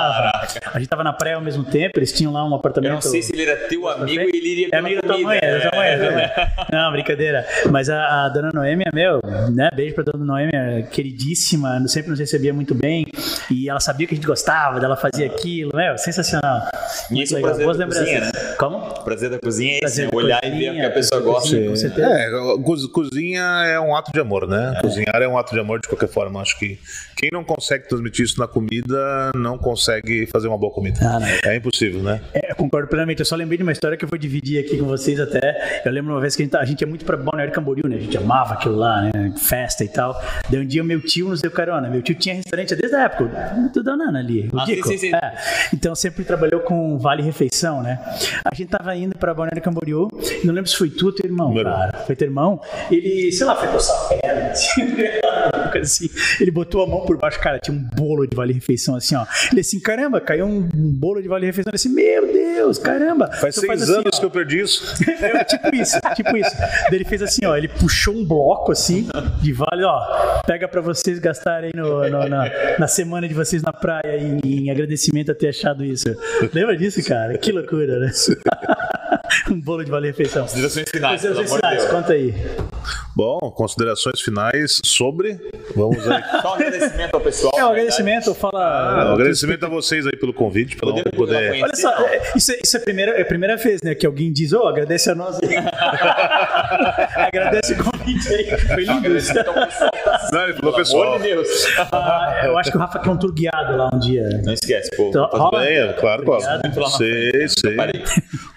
A 0.73 0.79
gente 0.79 0.89
tava 0.89 1.03
na 1.05 1.13
praia 1.13 1.37
ao 1.37 1.43
mesmo 1.43 1.65
tempo, 1.65 1.99
eles 1.99 2.13
tinham 2.13 2.33
lá 2.33 2.45
um 2.49 2.55
apartamento. 2.55 2.91
Eu 2.91 2.95
não 2.95 3.03
sei 3.03 3.23
se 3.23 3.33
ele 3.33 3.43
era 3.43 3.57
teu 3.69 3.89
amigo 3.89 4.21
e 4.23 4.37
ele 4.37 4.49
iria 4.53 4.69
É 4.73 4.77
amigo 4.79 4.97
da 5.03 5.09
tua 5.09 5.11
comida. 5.13 5.29
mãe, 5.29 5.39
é 5.43 5.59
da 5.59 5.71
tua 5.71 5.79
mãe, 5.79 5.89
é 5.89 5.99
da 5.99 6.11
mãe. 6.11 6.23
É. 6.25 6.53
Não, 6.73 6.93
brincadeira. 6.93 7.47
Mas 7.71 7.89
a, 7.91 8.27
a 8.27 8.29
dona 8.29 8.51
Noêmia, 8.53 8.91
meu, 8.93 9.21
né? 9.55 9.69
Beijo 9.75 9.95
pra 9.95 10.05
dona 10.05 10.25
Noêmia, 10.25 10.87
queridíssima, 10.91 11.87
sempre 11.89 12.11
nos 12.11 12.19
recebia 12.19 12.53
muito 12.53 12.68
bem. 12.75 13.07
E 13.51 13.69
ela 13.69 13.81
sabia 13.81 14.07
que 14.07 14.15
a 14.15 14.17
gente 14.17 14.27
gostava, 14.27 14.79
dela 14.81 14.97
fazia 14.97 15.27
aquilo, 15.27 15.71
meu, 15.75 15.97
sensacional. 15.99 16.69
E 17.11 17.15
Muito 17.15 17.25
esse 17.25 17.35
é 17.35 17.39
o 17.39 17.43
prazer 17.43 17.65
Boas 17.65 17.79
da 17.79 17.87
cozinha, 17.87 18.21
né? 18.21 18.31
Como? 18.59 18.77
O 18.79 19.05
prazer 19.05 19.31
da 19.31 19.39
cozinha 19.39 19.73
é 19.73 19.75
esse, 19.77 19.81
Prazer 19.81 20.05
né? 20.07 20.11
olhar 20.15 20.41
e 20.45 20.51
ver 20.51 20.57
o 20.57 20.59
cozinha, 20.59 20.75
que 20.75 20.87
a 20.87 20.91
pessoa 20.91 21.21
gosta. 21.21 21.51
cozinha, 21.51 21.71
com 21.71 21.77
certeza. 21.77 22.09
É, 22.09 22.31
co- 22.31 22.89
cozinha 22.93 23.43
é 23.67 23.81
um 23.81 23.95
ato 23.97 24.13
de 24.13 24.21
amor, 24.21 24.47
né? 24.49 24.79
Cozinhar 24.81 25.17
é 25.23 25.29
um 25.29 25.39
ato 25.39 25.53
de 25.55 25.61
amor 25.61 25.81
de 25.81 25.89
qualquer 25.89 26.09
forma. 26.09 26.41
Acho 26.41 26.59
que 26.59 26.79
quem 27.17 27.31
não 27.33 27.43
consegue 27.45 27.89
transmitir 27.89 28.25
isso 28.25 28.39
na 28.39 28.47
comida 28.47 29.31
não 29.35 29.59
consegue 29.59 30.27
fazer 30.27 30.49
uma 30.49 30.59
boa 30.59 30.73
comida. 30.73 30.99
Ah, 31.03 31.19
não. 31.21 31.29
É 31.51 31.57
impossível, 31.57 32.03
né? 32.03 32.21
É, 32.35 32.53
eu 32.53 32.57
concordo 32.57 32.89
plenamente. 32.89 33.21
Eu 33.21 33.27
só 33.27 33.37
lembrei 33.37 33.57
de 33.57 33.63
uma 33.63 33.73
história 33.73 33.97
que 33.97 34.05
eu 34.05 34.09
vou 34.09 34.19
dividir 34.19 34.59
aqui 34.65 34.79
com 34.79 34.87
vocês 34.87 35.19
até. 35.21 35.83
Eu 35.85 35.93
lembro 35.93 36.13
uma 36.13 36.21
vez 36.21 36.35
que 36.37 36.43
a 36.43 36.45
gente, 36.45 36.53
tá- 36.53 36.61
a 36.61 36.65
gente 36.65 36.81
ia 36.81 36.87
muito 36.87 37.05
pra 37.05 37.17
Balneário 37.17 37.53
Camboriú, 37.53 37.89
né? 37.89 37.97
A 37.97 38.01
gente 38.01 38.17
amava 38.17 38.55
aquilo 38.55 38.77
lá, 38.77 39.03
né? 39.03 39.33
Festa 39.39 39.85
e 39.85 39.89
tal. 39.89 40.21
Daí 40.51 40.61
um 40.61 40.67
dia 40.67 40.83
o 40.83 40.85
meu 40.85 41.01
tio 41.01 41.29
nos 41.29 41.41
deu 41.41 41.51
carona. 41.51 41.89
Meu 41.89 42.03
tio 42.03 42.15
tinha 42.15 42.35
restaurante 42.35 42.58
desde 42.65 42.95
a 42.97 43.03
época 43.05 43.25
do 43.73 43.83
Danana 43.83 44.19
ali. 44.19 44.49
Ah, 44.57 44.65
sim, 44.67 44.83
sim, 44.83 44.99
sim. 44.99 45.15
É. 45.15 45.35
Então 45.73 45.95
sempre 45.95 46.25
trabalhou 46.25 46.61
com 46.61 46.99
vale 46.99 47.23
refeição, 47.23 47.83
né? 47.83 47.99
A 48.45 48.55
gente 48.55 48.69
tava 48.69 48.95
indo 48.97 49.17
pra 49.17 49.35
Balneário 49.35 49.63
Camboriú. 49.63 50.09
Não 50.45 50.53
lembro 50.55 50.69
se 50.71 50.77
foi 50.77 50.91
tu 50.91 51.07
ou 51.07 51.13
teu 51.13 51.27
irmão, 51.27 51.57
irmão. 51.57 51.73
cara. 51.73 51.99
Foi 52.07 52.17
teu 52.17 52.27
irmão. 52.29 52.61
Ele, 52.91 53.31
sei 53.33 53.47
lá, 53.47 53.55
foi 53.57 53.69
coçar 53.69 53.97
a 53.97 54.09
perna. 54.15 54.51
assim, 54.51 54.83
assim. 55.81 56.11
Ele 56.41 56.51
botou 56.51 56.83
a 56.83 56.87
mão 56.87 57.01
por 57.05 57.17
baixo, 57.17 57.39
cara. 57.41 57.59
Tinha 57.59 57.77
um 57.77 57.83
bolo 57.83 58.27
de 58.27 58.37
vale 58.37 58.53
refeição 58.53 58.95
assim, 58.97 59.15
ó. 59.15 59.25
Ele 59.53 59.61
assim, 59.61 59.81
caramba, 59.81 60.21
caiu 60.21 60.47
um 60.47 60.69
bolo 60.73 61.21
de 61.23 61.29
vale 61.29 61.47
refeição. 61.47 61.71
Ele 61.71 61.77
assim, 61.77 61.89
meu 61.91 62.33
Deus, 62.33 62.79
caramba. 62.79 63.31
Faz 63.33 63.57
Então 63.57 63.69
seis 63.69 63.83
assim, 63.83 63.93
anos 64.01 64.11
ó. 64.15 64.19
que 64.21 64.25
eu 64.27 64.31
perdi 64.31 64.61
isso. 64.61 64.95
É, 65.09 65.45
tipo 65.45 65.75
isso, 65.75 65.99
tipo 66.15 66.37
isso. 66.37 66.57
Daí 66.59 66.95
ele 66.95 67.05
fez 67.05 67.23
assim, 67.23 67.45
ó, 67.47 67.57
ele 67.57 67.69
puxou 67.69 68.15
um 68.15 68.25
bloco 68.25 68.73
assim 68.73 69.09
de 69.41 69.53
vale, 69.53 69.85
ó, 69.85 70.41
pega 70.47 70.67
pra 70.69 70.81
vocês 70.81 71.19
gastarem 71.19 71.71
no, 71.75 72.09
no- 72.09 72.29
na, 72.29 72.48
na 72.79 72.89
semana 72.89 73.29
de 73.29 73.35
vocês 73.35 73.63
na 73.63 73.73
praia 73.73 74.19
em, 74.19 74.41
em 74.45 74.71
agradecimento 74.71 75.33
a 75.33 75.35
ter 75.35 75.49
achado 75.49 75.85
isso. 75.85 76.07
Lembra 76.53 76.77
disso, 76.77 77.05
cara? 77.05 77.37
Que 77.39 77.53
loucura, 77.53 77.99
né? 77.99 78.11
um 79.51 79.61
bolo 79.61 79.85
de 79.85 79.91
vale 79.91 80.09
refeição. 80.09 80.43
Considerações 80.43 80.91
finais, 80.91 81.23
de 81.23 81.29
finais, 81.29 81.85
conta 81.87 82.13
aí. 82.13 82.35
Bom, 83.19 83.41
considerações 83.51 84.21
finais 84.21 84.81
sobre. 84.85 85.41
Vamos 85.75 86.09
aí. 86.09 86.23
Só 86.41 86.51
um 86.51 86.55
agradecimento 86.55 87.15
ao 87.15 87.21
pessoal. 87.21 87.53
É, 87.59 87.65
um 87.65 87.69
agradecimento, 87.71 88.33
fala. 88.33 89.03
Ah, 89.03 89.11
um 89.11 89.15
agradecimento 89.15 89.67
a 89.67 89.69
vocês 89.69 90.07
aí 90.07 90.17
pelo 90.17 90.33
convite, 90.33 90.77
Podemos 90.77 91.03
poder. 91.11 91.49
conhecer, 91.49 91.65
Olha 91.65 91.75
só, 91.75 92.01
não. 92.01 92.07
é, 92.07 92.23
isso, 92.37 92.53
é- 92.53 92.59
isso 92.63 92.77
é, 92.77 92.81
a 92.81 92.83
primeira, 92.85 93.11
é 93.19 93.23
a 93.23 93.25
primeira 93.25 93.57
vez, 93.57 93.83
né? 93.83 93.97
Que 93.97 94.07
alguém 94.07 94.33
diz, 94.33 94.53
ô, 94.53 94.69
agradece 94.69 95.11
a 95.11 95.17
nós 95.17 95.37
aí. 95.43 95.49
agradece 97.27 97.73
o 97.73 97.83
convite 97.83 98.29
aí. 98.33 98.57
Foi 98.57 98.85
lindo 98.85 99.17
isso. 99.17 99.35
Tá- 99.35 100.29
Não, 100.33 100.43
ele 100.45 100.53
falou 100.55 100.73
Pelo 100.73 100.77
pessoal. 100.77 101.03
amor 101.09 101.19
de 101.19 101.25
Deus. 101.25 101.67
Ah, 101.91 102.43
eu 102.45 102.57
acho 102.57 102.71
que 102.71 102.77
o 102.77 102.81
Rafa 102.81 103.01
quer 103.01 103.11
um 103.11 103.17
tour 103.17 103.33
guiado 103.33 103.77
lá 103.77 103.91
um 103.93 103.99
dia. 103.99 104.23
Não 104.45 104.53
esquece, 104.53 104.91
pô. 104.97 105.09
Então, 105.09 105.27
rola? 105.33 105.59
bem. 105.59 105.77
É, 105.77 105.93
claro, 105.95 106.23
claro. 106.25 106.43
Sei, 106.97 107.49
sei. 107.49 107.77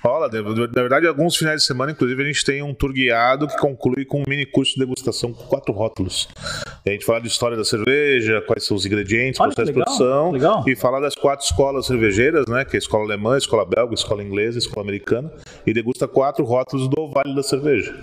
Rola, 0.03 0.30
na 0.32 0.82
verdade, 0.82 1.07
alguns 1.07 1.36
finais 1.36 1.62
de 1.62 1.68
semana, 1.68 1.91
inclusive, 1.91 2.22
a 2.22 2.26
gente 2.28 2.45
tem 2.45 2.62
um 2.62 2.76
tour 2.76 2.93
guiado 2.93 3.47
que 3.47 3.57
conclui 3.57 4.05
com 4.05 4.20
um 4.20 4.24
mini 4.28 4.45
curso 4.52 4.74
de 4.74 4.80
degustação 4.80 5.34
com 5.34 5.43
quatro 5.45 5.74
rótulos. 5.74 6.28
E 6.86 6.89
a 6.89 6.93
gente 6.93 7.06
fala 7.06 7.22
de 7.22 7.28
história 7.28 7.56
da 7.58 7.64
cerveja, 7.64 8.41
quais 8.45 8.64
são 8.66 8.76
os 8.76 8.86
ingredientes, 8.86 9.39
Olha 9.39 9.54
processo 9.54 9.72
de 9.72 9.80
legal, 9.80 9.95
produção. 9.97 10.32
legal. 10.32 10.64
E 10.68 10.76
falar 10.76 10.99
das 10.99 11.16
quatro 11.16 11.45
escolas 11.45 11.86
cervejeiras, 11.86 12.45
né? 12.47 12.66
Que 12.66 12.76
é 12.76 12.78
a 12.78 12.80
escola 12.80 13.04
alemã, 13.04 13.36
a 13.36 13.38
escola 13.38 13.66
belga, 13.66 13.93
a 13.93 13.95
escola 13.95 14.24
inglesa, 14.24 14.58
a 14.58 14.60
escola 14.60 14.86
americana. 14.86 15.32
E 15.66 15.74
degusta 15.74 16.08
quatro 16.08 16.43
rótulos 16.43 16.88
do 16.88 17.08
Vale 17.10 17.36
da 17.36 17.43
Cerveja. 17.43 17.93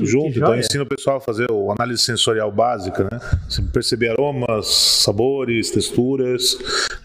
Junto, 0.00 0.32
que 0.32 0.38
então 0.38 0.56
ensina 0.58 0.82
o 0.82 0.86
pessoal 0.86 1.16
a 1.18 1.20
fazer 1.20 1.50
o 1.50 1.70
análise 1.70 2.02
sensorial 2.02 2.50
básica, 2.50 3.04
né? 3.04 3.20
Você 3.48 3.62
perceber 3.62 4.08
aromas, 4.10 4.66
sabores, 4.66 5.70
texturas. 5.70 6.56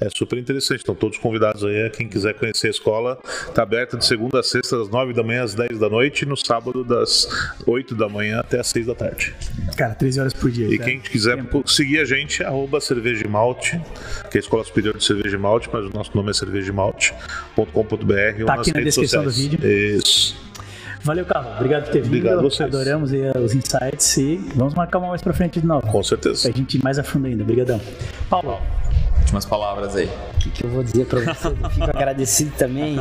É 0.02 0.10
super 0.10 0.38
interessante. 0.40 0.82
Então, 0.82 0.96
todos 0.96 1.18
convidados 1.18 1.64
aí, 1.64 1.90
quem 1.92 2.08
quiser 2.08 2.34
conhecer 2.34 2.68
a 2.68 2.70
escola, 2.72 3.20
está 3.48 3.64
aberta 3.64 3.98
de 3.98 4.06
segunda 4.06 4.40
a 4.40 4.44
sexta, 4.44 4.78
das 4.78 4.90
9 4.90 5.14
da 5.14 5.24
manhã 5.24 5.44
às 5.44 5.54
10 5.54 5.78
da 5.80 5.90
noite, 5.90 6.24
e 6.24 6.26
no 6.26 6.36
sábado, 6.38 6.84
das 6.84 7.28
8 7.68 7.94
da 7.96 8.08
manhã 8.10 8.40
até 8.40 8.60
às 8.60 8.68
6 8.68 8.88
da 8.88 8.96
tarde. 8.96 9.36
Cara, 9.78 9.94
13 9.96 10.20
horas 10.20 10.34
por 10.34 10.50
dia. 10.50 10.68
E 10.68 10.78
cara. 10.78 10.90
quem 10.90 11.00
quiser 11.00 11.38
seguir 11.66 12.00
a 12.00 12.06
gente, 12.06 12.44
arroba 12.44 12.80
cerveja 12.80 13.24
e 13.26 13.28
malte, 13.28 13.80
que 14.32 14.38
é 14.38 14.40
a 14.40 14.42
Escola 14.42 14.64
Superior 14.64 14.98
de 14.98 15.04
Cerveja 15.04 15.36
e 15.36 15.40
Malte, 15.40 15.70
mas 15.72 15.86
o 15.86 15.90
nosso 15.90 16.16
nome 16.16 16.30
é 16.32 16.34
cervejaemalte.com.br 16.34 17.64
ou 18.40 18.46
Tá 18.46 18.56
nas 18.56 18.68
aqui 18.68 18.74
na 18.74 18.80
redes 18.80 18.96
descrição 18.96 19.24
do 19.24 19.32
sociais. 19.32 19.36
vídeo. 19.52 19.98
Isso. 19.98 20.49
Valeu, 21.04 21.26
Carlos. 21.26 21.54
Obrigado 21.56 21.84
por 21.86 21.92
ter 21.92 22.02
vindo. 22.02 22.08
Obrigado 22.18 22.40
a 22.40 22.42
vocês. 22.42 22.68
Adoramos 22.76 23.14
aí, 23.14 23.22
uh, 23.30 23.40
os 23.40 23.54
insights 23.54 24.18
e 24.18 24.36
vamos 24.56 24.74
marcar 24.74 25.00
uma 25.00 25.10
mais 25.10 25.22
pra 25.22 25.34
frente 25.34 25.60
de 25.60 25.66
novo. 25.66 25.88
Com 25.88 26.04
certeza. 26.04 26.50
Pra 26.50 26.58
gente 26.58 26.78
ir 26.78 26.84
mais 26.84 27.00
a 27.00 27.04
fundo 27.04 27.28
ainda. 27.28 27.44
Obrigadão. 27.44 27.80
Paulo. 28.30 28.60
Últimas 29.20 29.46
palavras 29.46 29.96
aí. 29.96 30.06
O 30.36 30.40
que, 30.40 30.50
que 30.50 30.64
eu 30.66 30.70
vou 30.70 30.84
dizer 30.84 31.06
pra 31.06 31.20
você? 31.22 31.48
Eu 31.48 31.70
fico 31.70 31.84
agradecido 31.90 32.52
também 32.58 32.98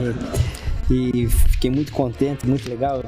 e, 0.90 1.22
e 1.24 1.26
fiquei 1.28 1.70
muito 1.70 1.92
contente, 1.92 2.46
muito 2.46 2.68
legal. 2.68 3.02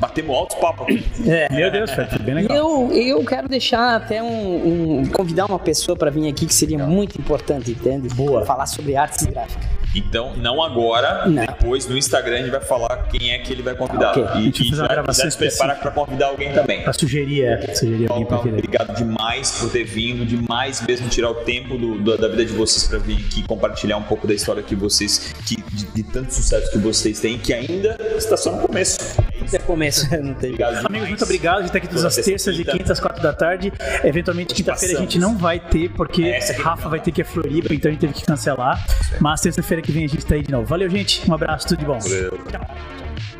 Batemos 0.00 0.36
altos 0.36 0.56
papos. 0.58 0.86
É, 1.26 1.48
meu 1.54 1.70
Deus, 1.70 1.90
foi 1.90 2.04
bem 2.18 2.34
legal. 2.34 2.56
eu, 2.56 2.92
eu 2.92 3.24
quero 3.24 3.48
deixar 3.48 3.94
até 3.96 4.22
um, 4.22 5.00
um- 5.00 5.06
convidar 5.06 5.46
uma 5.46 5.58
pessoa 5.58 5.96
para 5.96 6.10
vir 6.10 6.28
aqui 6.28 6.46
que 6.46 6.54
seria 6.54 6.78
muito 6.84 7.18
importante, 7.18 7.70
entende? 7.70 8.08
Boa. 8.14 8.44
Falar 8.44 8.66
sobre 8.66 8.96
artes 8.96 9.24
gráficas. 9.24 9.64
Então, 9.94 10.32
não 10.36 10.62
agora, 10.62 11.26
Não. 11.26 11.44
depois 11.46 11.86
no 11.88 11.96
Instagram 11.96 12.34
a 12.36 12.38
gente 12.38 12.50
vai 12.50 12.60
falar 12.60 13.04
quem 13.10 13.30
é 13.32 13.38
que 13.38 13.52
ele 13.52 13.62
vai 13.62 13.74
convidar. 13.74 14.10
Ok. 14.10 14.24
E, 14.40 14.44
gente 14.44 14.58
vai 14.58 14.66
e 14.68 14.74
já, 14.76 14.86
gravação 14.88 15.24
já 15.24 15.30
se 15.30 15.38
prepara 15.38 15.74
para 15.76 15.90
convidar 15.90 16.26
alguém 16.26 16.52
também. 16.52 16.82
Pra 16.82 16.92
sugerir, 16.92 17.44
é. 17.44 17.74
Sugerir 17.74 18.10
alguém 18.10 18.26
pra 18.26 18.36
Paulo, 18.38 18.52
obrigado 18.52 18.96
demais 18.96 19.52
por 19.52 19.70
ter 19.70 19.84
vindo, 19.84 20.24
demais 20.26 20.80
mesmo 20.86 21.08
tirar 21.08 21.30
o 21.30 21.34
tempo 21.36 21.76
do- 21.78 21.98
do- 21.98 22.16
da 22.18 22.28
vida 22.28 22.44
de 22.44 22.52
vocês 22.52 22.86
para 22.88 22.98
vir 22.98 23.16
aqui 23.24 23.42
compartilhar 23.46 23.96
um 23.96 24.02
pouco 24.02 24.26
da 24.26 24.34
história 24.34 24.62
que 24.62 24.74
vocês, 24.74 25.32
que, 25.46 25.56
de, 25.72 25.86
de 25.86 26.02
tanto 26.02 26.32
sucesso 26.34 26.70
que 26.70 26.78
vocês 26.78 27.20
têm, 27.20 27.38
que 27.38 27.52
ainda 27.52 27.96
está 28.16 28.36
só 28.36 28.50
no 28.50 28.58
começo. 28.66 28.98
Isso 29.44 29.56
é 29.56 29.58
começo, 29.58 30.08
não 30.22 30.34
tem. 30.34 30.50
Obrigado 30.50 30.68
demais. 30.70 30.86
Amigos, 30.86 31.08
muito 31.08 31.24
obrigado. 31.24 31.58
A 31.58 31.62
gente 31.62 31.70
tá 31.72 31.78
aqui 31.78 31.86
todas 31.88 32.02
Toda 32.02 32.08
as 32.08 32.14
terça 32.16 32.30
terças 32.30 32.54
e 32.54 32.64
quinta. 32.64 32.78
quintas, 32.78 33.00
quatro 33.00 33.22
da 33.22 33.32
tarde. 33.32 33.72
Eventualmente, 34.02 34.54
quinta-feira 34.54 34.98
a 34.98 35.00
gente 35.02 35.18
não 35.18 35.36
vai 35.36 35.60
ter, 35.60 35.90
porque 35.90 36.24
aqui 36.24 36.52
Rafa 36.60 36.88
vai 36.88 37.00
ter 37.00 37.12
que 37.12 37.20
ir 37.20 37.22
a 37.22 37.26
Floripa, 37.26 37.72
então 37.74 37.88
a 37.90 37.92
gente 37.92 38.00
teve 38.00 38.12
que 38.14 38.24
cancelar. 38.24 38.84
Mas 39.20 39.40
terça-feira 39.40 39.82
que 39.84 39.92
vem 39.92 40.04
a 40.04 40.08
gente 40.08 40.24
tá 40.24 40.34
aí 40.34 40.42
de 40.42 40.50
novo. 40.50 40.66
Valeu, 40.66 40.88
gente. 40.88 41.28
Um 41.30 41.34
abraço, 41.34 41.68
tudo 41.68 41.78
de 41.80 41.84
bom. 41.84 41.98
Valeu. 41.98 42.30
Tchau. 42.50 43.33